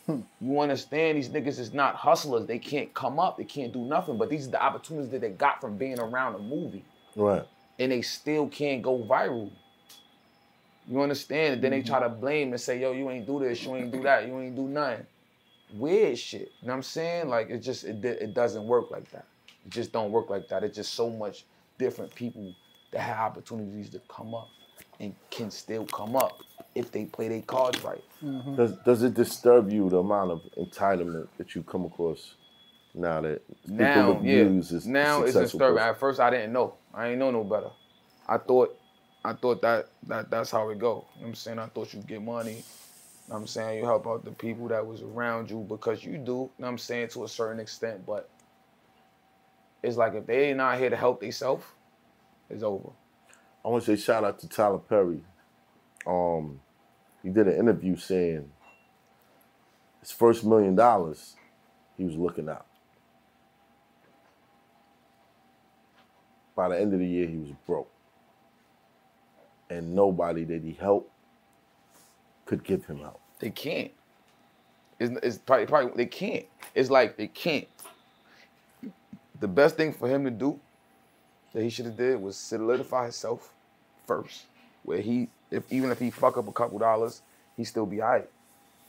[0.06, 0.20] Hmm.
[0.40, 1.18] You understand?
[1.18, 2.46] These niggas is not hustlers.
[2.46, 3.38] They can't come up.
[3.38, 4.18] They can't do nothing.
[4.18, 6.84] But these are the opportunities that they got from being around a movie.
[7.14, 7.44] Right.
[7.78, 9.50] And they still can't go viral.
[10.93, 11.55] You understand?
[11.55, 11.89] And then they mm-hmm.
[11.89, 14.39] try to blame and say, yo, you ain't do this, you ain't do that, you
[14.39, 15.06] ain't do nothing.
[15.73, 16.52] weird shit.
[16.60, 17.28] You know what I'm saying?
[17.28, 19.24] Like it just it, it doesn't work like that.
[19.64, 20.62] It just don't work like that.
[20.64, 21.47] It's just so much
[21.78, 22.55] different people
[22.93, 24.51] that have opportunities to come up
[25.01, 26.43] and can still come up
[26.74, 28.05] if they play their cards right.
[28.23, 28.56] Mm-hmm.
[28.56, 32.35] Does does it disturb you the amount of entitlement that you come across
[32.94, 34.35] now that people Now, look yeah.
[34.35, 35.78] you as Now it's disturbing.
[35.78, 35.89] person?
[35.89, 36.74] At first, I didn't know.
[36.93, 37.70] I ain't know no better.
[38.28, 38.78] I thought,
[39.24, 41.06] I thought that that that's how it go.
[41.16, 41.58] You know I'm saying?
[41.60, 42.56] I thought you get money.
[42.56, 42.62] You
[43.30, 46.50] know I'm saying you help out the people that was around you because you do.
[46.58, 48.30] You I'm saying to a certain extent, but
[49.82, 51.64] it's like if they not here to help themselves,
[52.50, 52.90] it's over.
[53.64, 55.22] I want to say shout out to Tyler Perry.
[56.06, 56.60] Um,
[57.22, 58.50] he did an interview saying
[60.00, 61.36] his first million dollars,
[61.98, 62.66] he was looking out.
[66.56, 67.91] By the end of the year, he was broke,
[69.72, 71.10] and nobody that he helped
[72.46, 73.20] could give him help.
[73.38, 73.90] They can't.
[75.00, 76.44] It's, it's probably, probably they can't.
[76.74, 77.66] It's like they can't.
[79.40, 80.60] The best thing for him to do
[81.52, 83.52] that he should have did was solidify himself
[84.06, 84.44] first.
[84.84, 87.22] Where he, if even if he fuck up a couple dollars,
[87.56, 88.28] he still be alright.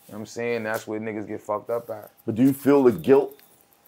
[0.07, 0.63] You know what I'm saying?
[0.63, 2.11] That's where niggas get fucked up at.
[2.25, 3.39] But do you feel the guilt,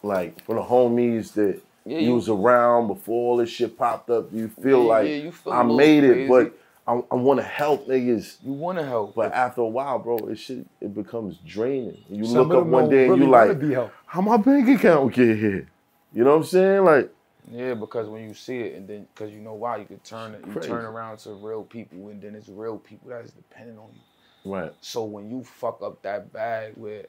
[0.01, 4.09] like for the homies that Yeah, you you- was around before all this shit popped
[4.09, 4.31] up?
[4.31, 6.27] Do you feel Yeah, like yeah, you feel I made it, crazy.
[6.29, 8.37] but I, I want to help niggas.
[8.43, 11.97] You want to help, but after a while, bro, it shit it becomes draining.
[12.09, 13.61] And you Some look up one day and really you wanna like,
[14.05, 15.67] how my bank account get here?
[16.13, 16.83] You know what I'm saying?
[16.85, 17.11] Like,
[17.51, 20.35] Yeah, because when you see it, and then because you know why, you could turn
[20.35, 23.79] it, you turn around to real people, and then it's real people that is dependent
[23.79, 24.51] on you.
[24.51, 24.73] right.
[24.81, 27.07] So when you fuck up that bag with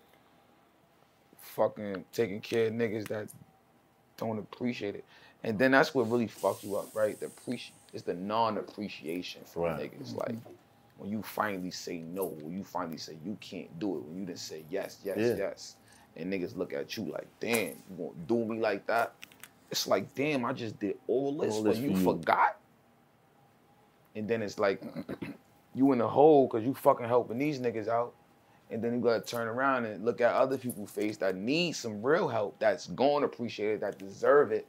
[1.39, 3.29] fucking taking care of niggas that
[4.17, 5.05] don't appreciate it,
[5.45, 7.19] and then that's what really fucks you up, right?
[7.21, 9.81] The appreci- it's the non-appreciation from Right.
[9.91, 10.09] niggas.
[10.11, 10.19] Mm-hmm.
[10.19, 10.37] Like
[10.99, 14.27] when you finally say no, when you finally say you can't do it, when you
[14.27, 15.35] didn't say yes, yes, Yeah.
[15.37, 15.77] yes,
[16.15, 19.15] and niggas look at you like, damn, you gonna do me like that?
[19.71, 22.05] It's like, damn, I just did all this, All but this you, for you.
[22.05, 22.59] forgot.
[24.15, 24.83] And then it's like
[25.75, 28.13] you in the hole because you fucking helping these niggas out.
[28.71, 32.03] And then you gotta turn around and look at other people's face that need some
[32.03, 34.67] real help, that's going to appreciate it, that deserve it,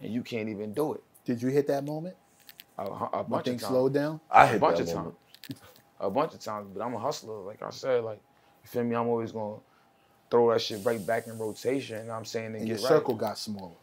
[0.00, 1.02] and you can't even do it.
[1.24, 2.14] Did you hit that moment?
[2.78, 3.82] A, a When bunch things of times.
[3.82, 4.20] slowed down?
[4.30, 5.14] I a hit a bunch that of times.
[6.00, 7.40] A bunch of times, but I'm a hustler.
[7.42, 8.20] Like I said, like
[8.64, 8.96] you feel me?
[8.96, 9.58] I'm always gonna
[10.30, 11.98] throw that shit right back in rotation.
[11.98, 13.04] You know what I'm saying and And get your right.
[13.04, 13.76] circle got smaller.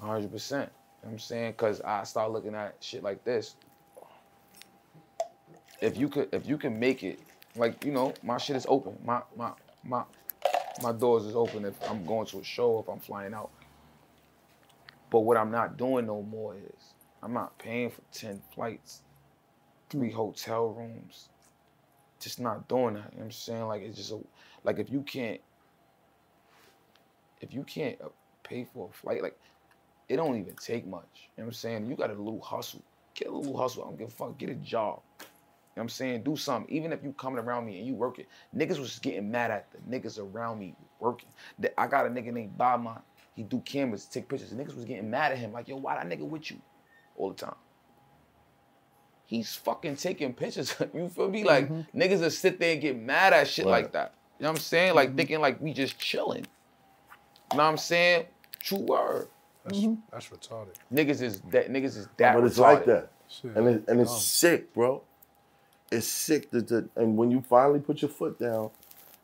[0.00, 0.70] hundred percent.
[1.02, 1.54] You know what I'm saying?
[1.54, 3.56] Cause I start looking at shit like this.
[5.80, 7.20] If you could if you can make it,
[7.56, 8.98] like, you know, my shit is open.
[9.04, 9.52] My my
[9.84, 10.04] my
[10.82, 13.50] my doors is open if I'm going to a show, if I'm flying out.
[15.10, 19.02] But what I'm not doing no more is I'm not paying for 10 flights,
[19.90, 21.28] three hotel rooms.
[22.18, 23.10] Just not doing that.
[23.12, 23.66] You know what I'm saying?
[23.66, 24.18] Like it's just a,
[24.64, 25.40] like if you can't
[27.40, 28.08] if you can't uh,
[28.44, 29.38] pay for a flight, like
[30.08, 31.02] it don't even take much.
[31.36, 31.86] You know what I'm saying?
[31.86, 32.82] You got a little hustle.
[33.14, 33.82] Get a little hustle.
[33.82, 34.38] I don't give a fuck.
[34.38, 35.00] Get a job.
[35.20, 35.26] You know
[35.74, 36.22] what I'm saying?
[36.22, 36.72] Do something.
[36.74, 38.26] Even if you coming around me and you working.
[38.54, 41.28] Niggas was getting mad at the niggas around me working.
[41.78, 43.00] I got a nigga named Bob Mont.
[43.34, 44.52] He do cameras, take pictures.
[44.52, 45.52] Niggas was getting mad at him.
[45.52, 46.60] Like, yo, why that nigga with you?
[47.16, 47.54] All the time.
[49.26, 50.74] He's fucking taking pictures.
[50.94, 51.44] you feel me?
[51.44, 51.98] Like, mm-hmm.
[51.98, 54.14] niggas that sit there and get mad at shit like that.
[54.38, 54.94] You know what I'm saying?
[54.94, 55.16] Like, mm-hmm.
[55.16, 56.46] thinking like we just chilling.
[57.52, 58.26] You know what I'm saying?
[58.60, 59.28] True word.
[59.64, 59.94] That's, mm-hmm.
[60.10, 60.74] that's retarded.
[60.92, 61.50] Niggas is mm.
[61.52, 62.60] that niggas is that but it's retarded.
[62.60, 63.56] like that, Shit.
[63.56, 64.20] and it, and it's dumb.
[64.20, 65.02] sick, bro.
[65.90, 68.70] It's sick that the, and when you finally put your foot down,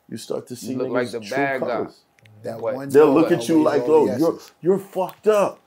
[0.09, 1.87] you start to see You look niggas like the true bad guy.
[2.45, 5.61] That one They'll look at you like, "Oh, you're you're fucked up,"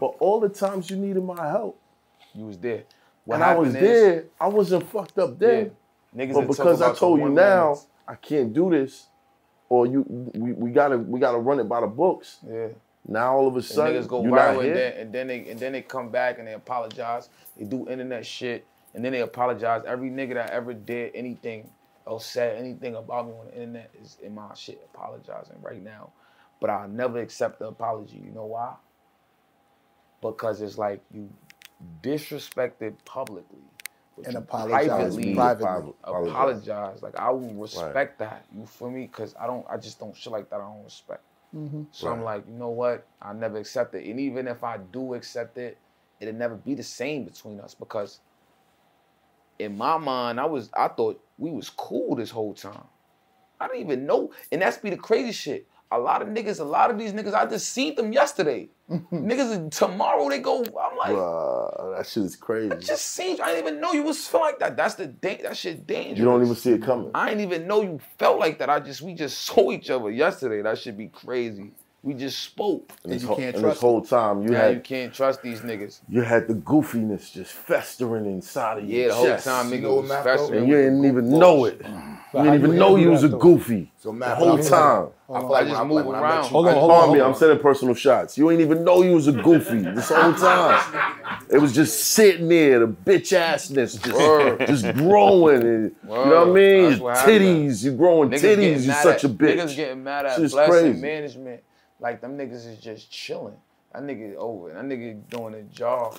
[0.00, 1.78] but all the times you needed my help,
[2.34, 2.84] You was there.
[3.24, 5.72] What and I was is- there, I wasn't fucked up then.
[6.16, 7.86] Niggas But because I told you now moments.
[8.08, 9.06] I can't do this,
[9.68, 10.04] or you
[10.34, 12.38] we, we gotta we gotta run it by the books.
[12.48, 12.68] Yeah.
[13.08, 14.74] Now all of a And sudden niggas go viral and here.
[14.74, 17.28] then, and then they and then they come back and they apologize.
[17.56, 19.82] They do internet shit and then they apologize.
[19.86, 21.68] Every nigga that ever did anything
[22.06, 26.10] or said anything about me on the internet is in my shit apologizing right now.
[26.60, 28.22] But I'll never accept the apology.
[28.24, 28.74] You know why?
[30.32, 31.30] Because it's like you
[32.02, 33.58] disrespected publicly.
[34.24, 35.92] And apologize privately privately.
[36.02, 36.32] Apologize.
[36.32, 37.02] apologize.
[37.02, 38.46] Like I will respect that.
[38.56, 39.06] You feel me?
[39.08, 39.66] Cause I don't.
[39.68, 40.56] I just don't shit like that.
[40.56, 41.22] I don't respect.
[41.54, 41.82] Mm-hmm.
[41.90, 43.06] So I'm like, you know what?
[43.20, 44.06] I never accept it.
[44.06, 45.78] And even if I do accept it,
[46.18, 48.20] it'll never be the same between us because
[49.58, 52.84] in my mind, I was I thought we was cool this whole time.
[53.60, 55.66] I didn't even know, and that's be the crazy shit.
[55.90, 58.68] A lot of niggas, a lot of these niggas, I just seen them yesterday.
[58.90, 60.58] niggas tomorrow they go.
[60.60, 61.16] I'm like,
[61.96, 62.72] that shit is crazy.
[62.72, 63.40] I just seen.
[63.40, 64.76] I didn't even know you was feel like that.
[64.76, 66.18] That's the da- that shit dangerous.
[66.18, 67.10] You don't even see it coming.
[67.14, 68.70] I didn't even know you felt like that.
[68.70, 70.62] I just we just saw each other yesterday.
[70.62, 71.72] That should be crazy.
[72.06, 72.92] We just spoke.
[73.02, 75.12] And this, you whole, can't and trust this whole time you Now had you can't
[75.12, 75.98] trust these niggas.
[76.08, 79.00] you had the goofiness just festering inside of you.
[79.02, 79.44] Yeah, the whole chest.
[79.44, 80.58] time You niggas know was festering.
[80.60, 81.82] and you didn't even goof know it.
[82.32, 83.90] But You didn't even you know you was a goofy.
[83.98, 85.08] So The whole time.
[85.28, 86.44] I feel I like just I, move like when I met around.
[86.44, 87.34] you, Hold on, I- hold on, Army, hold I'm on.
[87.34, 88.38] sending personal shots.
[88.38, 91.40] You ain't even know you was a goofy this whole time.
[91.50, 95.62] It was just sitting there, the bitch assness just, just growing.
[95.62, 96.88] And, you know what I mean?
[96.90, 97.40] That's what happened.
[97.42, 99.56] titties, you growing Niggas titties, you mad such at, a bitch.
[99.58, 101.00] Niggas getting mad at Shit's blessing crazy.
[101.00, 101.62] management.
[102.00, 103.56] Like them niggas is just chilling.
[103.92, 104.72] That nigga over.
[104.72, 106.18] That nigga doing a job.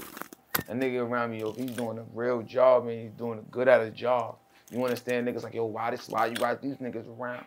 [0.68, 3.68] That nigga around me, yo, he's doing a real job and he's doing a good
[3.68, 4.38] at a job.
[4.72, 7.46] You understand niggas like, yo, why this why you got these niggas around?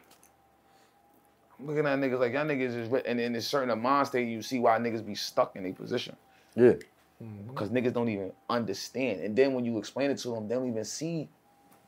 [1.58, 4.28] I'm looking at niggas like y'all niggas is re- and in a certain mind state
[4.28, 6.16] you see why niggas be stuck in a position.
[6.54, 6.74] Yeah.
[7.22, 7.48] Mm-hmm.
[7.48, 9.20] Because niggas don't even understand.
[9.20, 11.28] And then when you explain it to them, they don't even see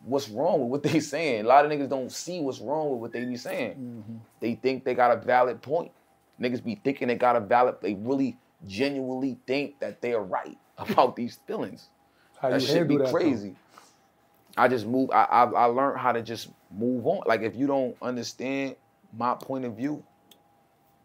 [0.04, 1.44] what's wrong with what they saying.
[1.44, 3.72] A lot of niggas don't see what's wrong with what they be saying.
[3.72, 4.16] Mm-hmm.
[4.40, 5.92] They think they got a valid point.
[6.42, 11.16] Niggas be thinking they got a valid, they really genuinely think that they're right about
[11.16, 11.88] these feelings.
[12.40, 13.54] How that should be that, crazy.
[14.56, 17.22] I just move, I, I I learned how to just move on.
[17.26, 18.76] Like if you don't understand
[19.16, 20.04] my point of view,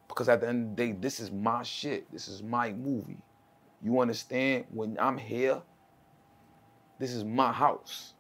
[0.07, 2.11] because at the end of the day, this is my shit.
[2.11, 3.19] This is my movie.
[3.81, 4.65] You understand?
[4.71, 5.61] When I'm here,
[6.99, 8.13] this is my house.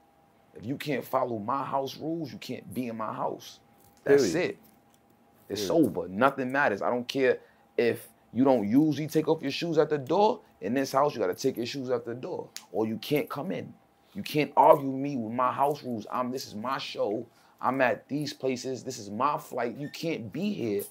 [0.55, 3.59] If you can't follow my house rules, you can't be in my house.
[4.03, 4.51] That's Period.
[4.51, 4.57] it.
[5.49, 6.07] It's over.
[6.07, 6.81] Nothing matters.
[6.81, 7.39] I don't care
[7.77, 10.41] if you don't usually take off your shoes at the door.
[10.61, 13.51] In this house, you gotta take your shoes at the door, or you can't come
[13.51, 13.73] in.
[14.13, 16.07] You can't argue me with my house rules.
[16.11, 16.31] I'm.
[16.31, 17.25] This is my show.
[17.61, 18.83] I'm at these places.
[18.83, 19.77] This is my flight.
[19.77, 20.81] You can't be here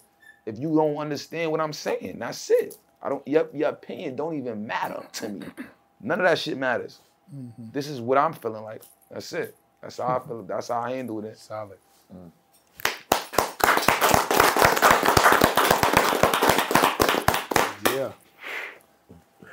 [0.46, 2.16] if you don't understand what I'm saying.
[2.20, 2.78] That's it.
[3.02, 3.26] I don't.
[3.26, 5.46] Your, your opinion don't even matter to me.
[6.00, 7.00] None of that shit matters.
[7.34, 7.70] Mm-hmm.
[7.72, 8.82] This is what I'm feeling like.
[9.10, 9.56] That's it.
[9.82, 10.42] That's how I feel.
[10.42, 11.36] That's how I handle it.
[11.38, 11.78] Solid.
[12.14, 12.30] Mm.
[17.96, 18.12] Yeah.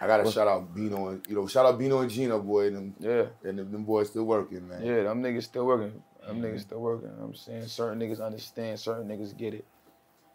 [0.01, 2.75] I gotta shout out Bino and you know shout out Bino and Gino boy and
[2.75, 3.49] them, Yeah.
[3.49, 4.83] and them, them boys still working man.
[4.83, 6.03] Yeah, them niggas still working.
[6.25, 6.57] Them niggas mm-hmm.
[6.59, 7.09] still working.
[7.09, 9.65] You know I'm saying certain niggas understand, certain niggas get it.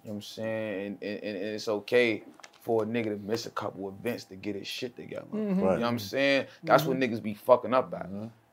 [0.05, 0.87] You know what I'm saying?
[0.87, 2.23] And, and, and it's okay
[2.63, 5.27] for a nigga to miss a couple events to get his shit together.
[5.33, 5.61] You mm-hmm.
[5.61, 6.47] know what I'm saying?
[6.63, 7.15] That's what mm-hmm.
[7.15, 8.09] niggas be fucking up at.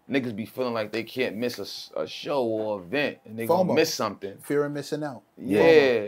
[0.10, 3.94] Niggas be feeling like they can't miss a show or event and they gonna miss
[3.94, 4.38] something.
[4.42, 5.24] Fear of missing out.
[5.38, 6.08] Yeah.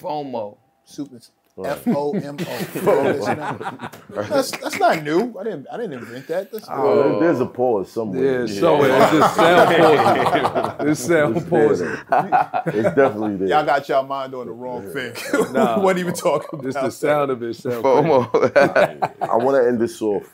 [0.00, 0.56] FOMO.
[0.84, 1.20] Super.
[1.54, 1.72] Right.
[1.72, 2.44] F O M O.
[2.44, 3.94] Fear of missing out.
[4.30, 5.38] That's that's not new.
[5.38, 6.50] I didn't I didn't invent that.
[6.50, 8.46] That's Well, there's a pause somewhere.
[8.46, 8.90] Yeah, somewhere.
[9.02, 10.88] It's just sound poison.
[10.88, 11.98] It's sound It's poison.
[12.08, 12.62] there.
[12.68, 13.48] It's definitely there.
[13.48, 15.14] Y'all got y'all mind on the wrong thing.
[15.52, 15.78] Nah.
[15.80, 16.64] what are you talking about?
[16.64, 17.84] Just the sound of it sound.
[17.84, 19.12] FOMO.
[19.20, 20.24] I want to end this off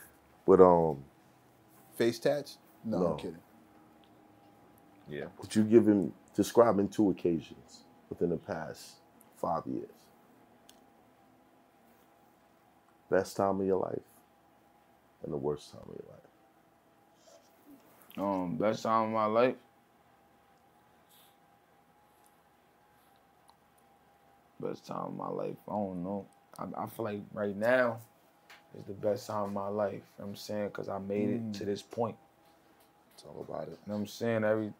[0.45, 1.03] with um.
[1.97, 2.59] Face tats?
[2.85, 3.05] No, No.
[3.07, 3.35] I'm kidding.
[5.09, 5.25] Yeah.
[5.41, 8.99] Would you give him describing two occasions within the past
[9.35, 9.89] five years?
[13.09, 14.01] Best time of your life
[15.23, 16.19] and the worst time of your life.
[18.17, 19.55] Um, best time of my life.
[24.59, 25.55] Best time of my life.
[25.67, 26.25] I don't know.
[26.57, 27.99] I, I feel like right now
[28.77, 29.93] is the best time of my life.
[29.93, 30.67] You know what I'm saying?
[30.67, 32.17] Because I made it to this point.
[33.17, 33.69] Talk about it.
[33.69, 34.43] You know what I'm saying?
[34.43, 34.73] Every you know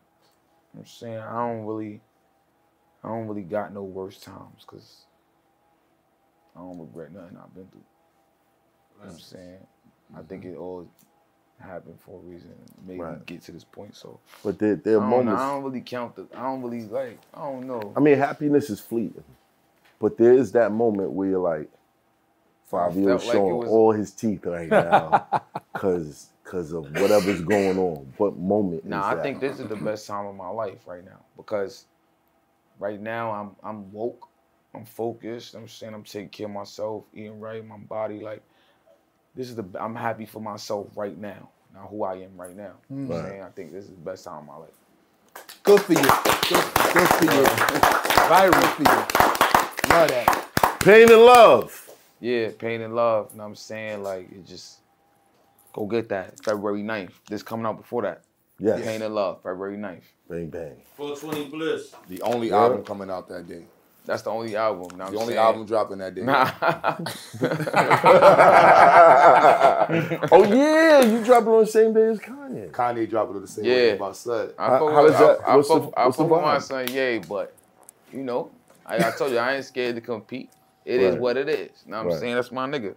[0.73, 2.01] what I'm saying I don't really
[3.03, 5.05] I don't really got no worst times because
[6.55, 7.81] I don't regret nothing I've been through.
[8.99, 9.67] You know I'm saying?
[10.15, 10.27] I mm-hmm.
[10.27, 10.87] think it all
[11.59, 12.53] happened for a reason.
[12.85, 13.25] Made me Right.
[13.25, 13.95] get to this point.
[13.95, 15.41] So But there, there I are know, moments.
[15.41, 16.27] I don't really count the.
[16.35, 17.19] I don't really like.
[17.33, 17.93] I don't know.
[17.95, 19.23] I mean, happiness is fleeting,
[19.99, 21.69] but there is that moment where you're like,
[22.67, 25.27] five I years like showing was- all his teeth right now,
[25.75, 28.13] cause cause of whatever's going on.
[28.17, 28.85] What moment?
[28.85, 29.23] Nah, is I that?
[29.23, 31.85] think this is the best time of my life right now because
[32.79, 34.27] right now I'm I'm woke,
[34.75, 35.55] I'm focused.
[35.55, 38.19] I'm saying I'm taking care of myself, eating right, my body.
[38.21, 38.43] Like
[39.39, 41.49] this is the I'm happy for myself right now.
[41.73, 42.73] Now who I am right now.
[42.89, 43.29] You know I'm Right.
[43.29, 44.77] saying I think this is the best time of my life.
[45.63, 45.99] Good for you.
[46.01, 47.31] Good, good for you.
[47.31, 48.99] Good for you.
[49.89, 50.79] Love that.
[50.81, 51.89] pain and love.
[52.19, 53.29] Yeah, pain and love.
[53.31, 54.03] You know what I'm saying?
[54.03, 54.79] Like it just
[55.71, 57.13] go get that February 9th.
[57.29, 58.23] This coming out before that.
[58.59, 58.83] Yes.
[58.83, 60.03] Pain and love, February 9th.
[60.29, 60.81] Bang bang.
[60.97, 61.95] 420 Bliss.
[62.09, 62.57] The only Yeah.
[62.57, 63.63] album coming out that day.
[64.09, 64.87] That's the only album.
[64.91, 65.45] you know what The I'm only saying?
[65.45, 66.21] album dropping that day.
[66.23, 66.49] Nah.
[70.31, 72.71] oh yeah, you dropping on the same day as Kanye.
[72.71, 73.69] Kanye dropping it on the same day.
[73.69, 73.75] Yeah.
[73.75, 74.49] way as my son.
[74.57, 75.39] I How- fuck how with, is that?
[75.47, 77.53] I, I What's the- fuck, I what's the fuck with my son, yay, but
[78.11, 78.49] you know,
[78.83, 80.49] I, I told you I ain't scared to compete.
[80.85, 81.21] It is Right.
[81.21, 81.83] what it is.
[81.85, 82.19] You know what I'm Right.
[82.19, 82.33] saying?
[82.33, 82.95] That's my nigga.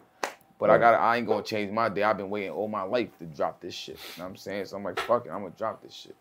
[0.58, 2.04] But I got I ain't gonna change my day.
[2.04, 3.98] I've been waiting all my life to drop this shit.
[4.16, 4.64] You know what I'm saying?
[4.64, 6.16] So I'm like, fuck it, I'm gonna drop this shit.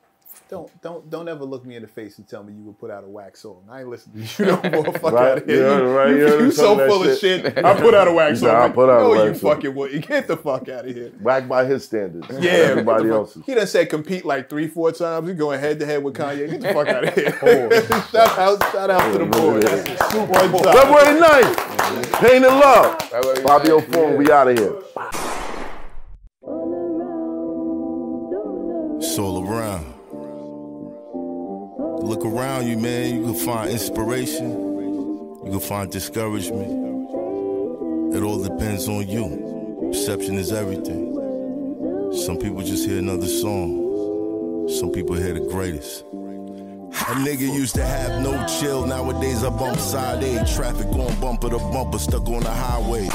[0.49, 2.91] Don't don't don't ever look me in the face and tell me you would put
[2.91, 3.63] out a wax song.
[3.69, 4.93] I ain't listening to you no more.
[4.93, 5.67] Fuck Right, out of here.
[5.69, 7.41] yeah, you, right, you, yeah, you so some of that full of shit.
[7.55, 7.65] shit.
[7.65, 8.69] I put out a wax He said, song.
[8.71, 10.01] "I put out a no, you wax song." fucking would.
[10.07, 11.11] Get the fuck out of here.
[11.21, 12.27] Whack by his standards.
[12.39, 13.45] Yeah, Everybody get else's.
[13.45, 15.27] He done said compete like three, four times.
[15.29, 16.49] He going head to head with Kanye.
[16.49, 17.31] Get the fuck out of here.
[18.11, 19.63] shout out, shout out to the boys.
[20.51, 20.73] One time.
[20.73, 22.19] February 9th.
[22.19, 23.01] Pain and Love.
[23.03, 24.15] February Fivio 9th, yeah.
[24.17, 24.73] we out of here.
[32.03, 33.15] Look around you, man.
[33.15, 34.49] You can find inspiration.
[35.45, 36.71] You can find discouragement.
[38.15, 39.89] It all depends on you.
[39.91, 41.13] Perception is everything.
[42.25, 44.67] Some people just hear another song.
[44.79, 46.03] Some people hear the greatest.
[46.03, 48.85] A nigga used to have no chill.
[48.85, 50.45] Nowadays I bump side A.
[50.45, 53.07] Traffic going bumper to bumper, stuck on the highway.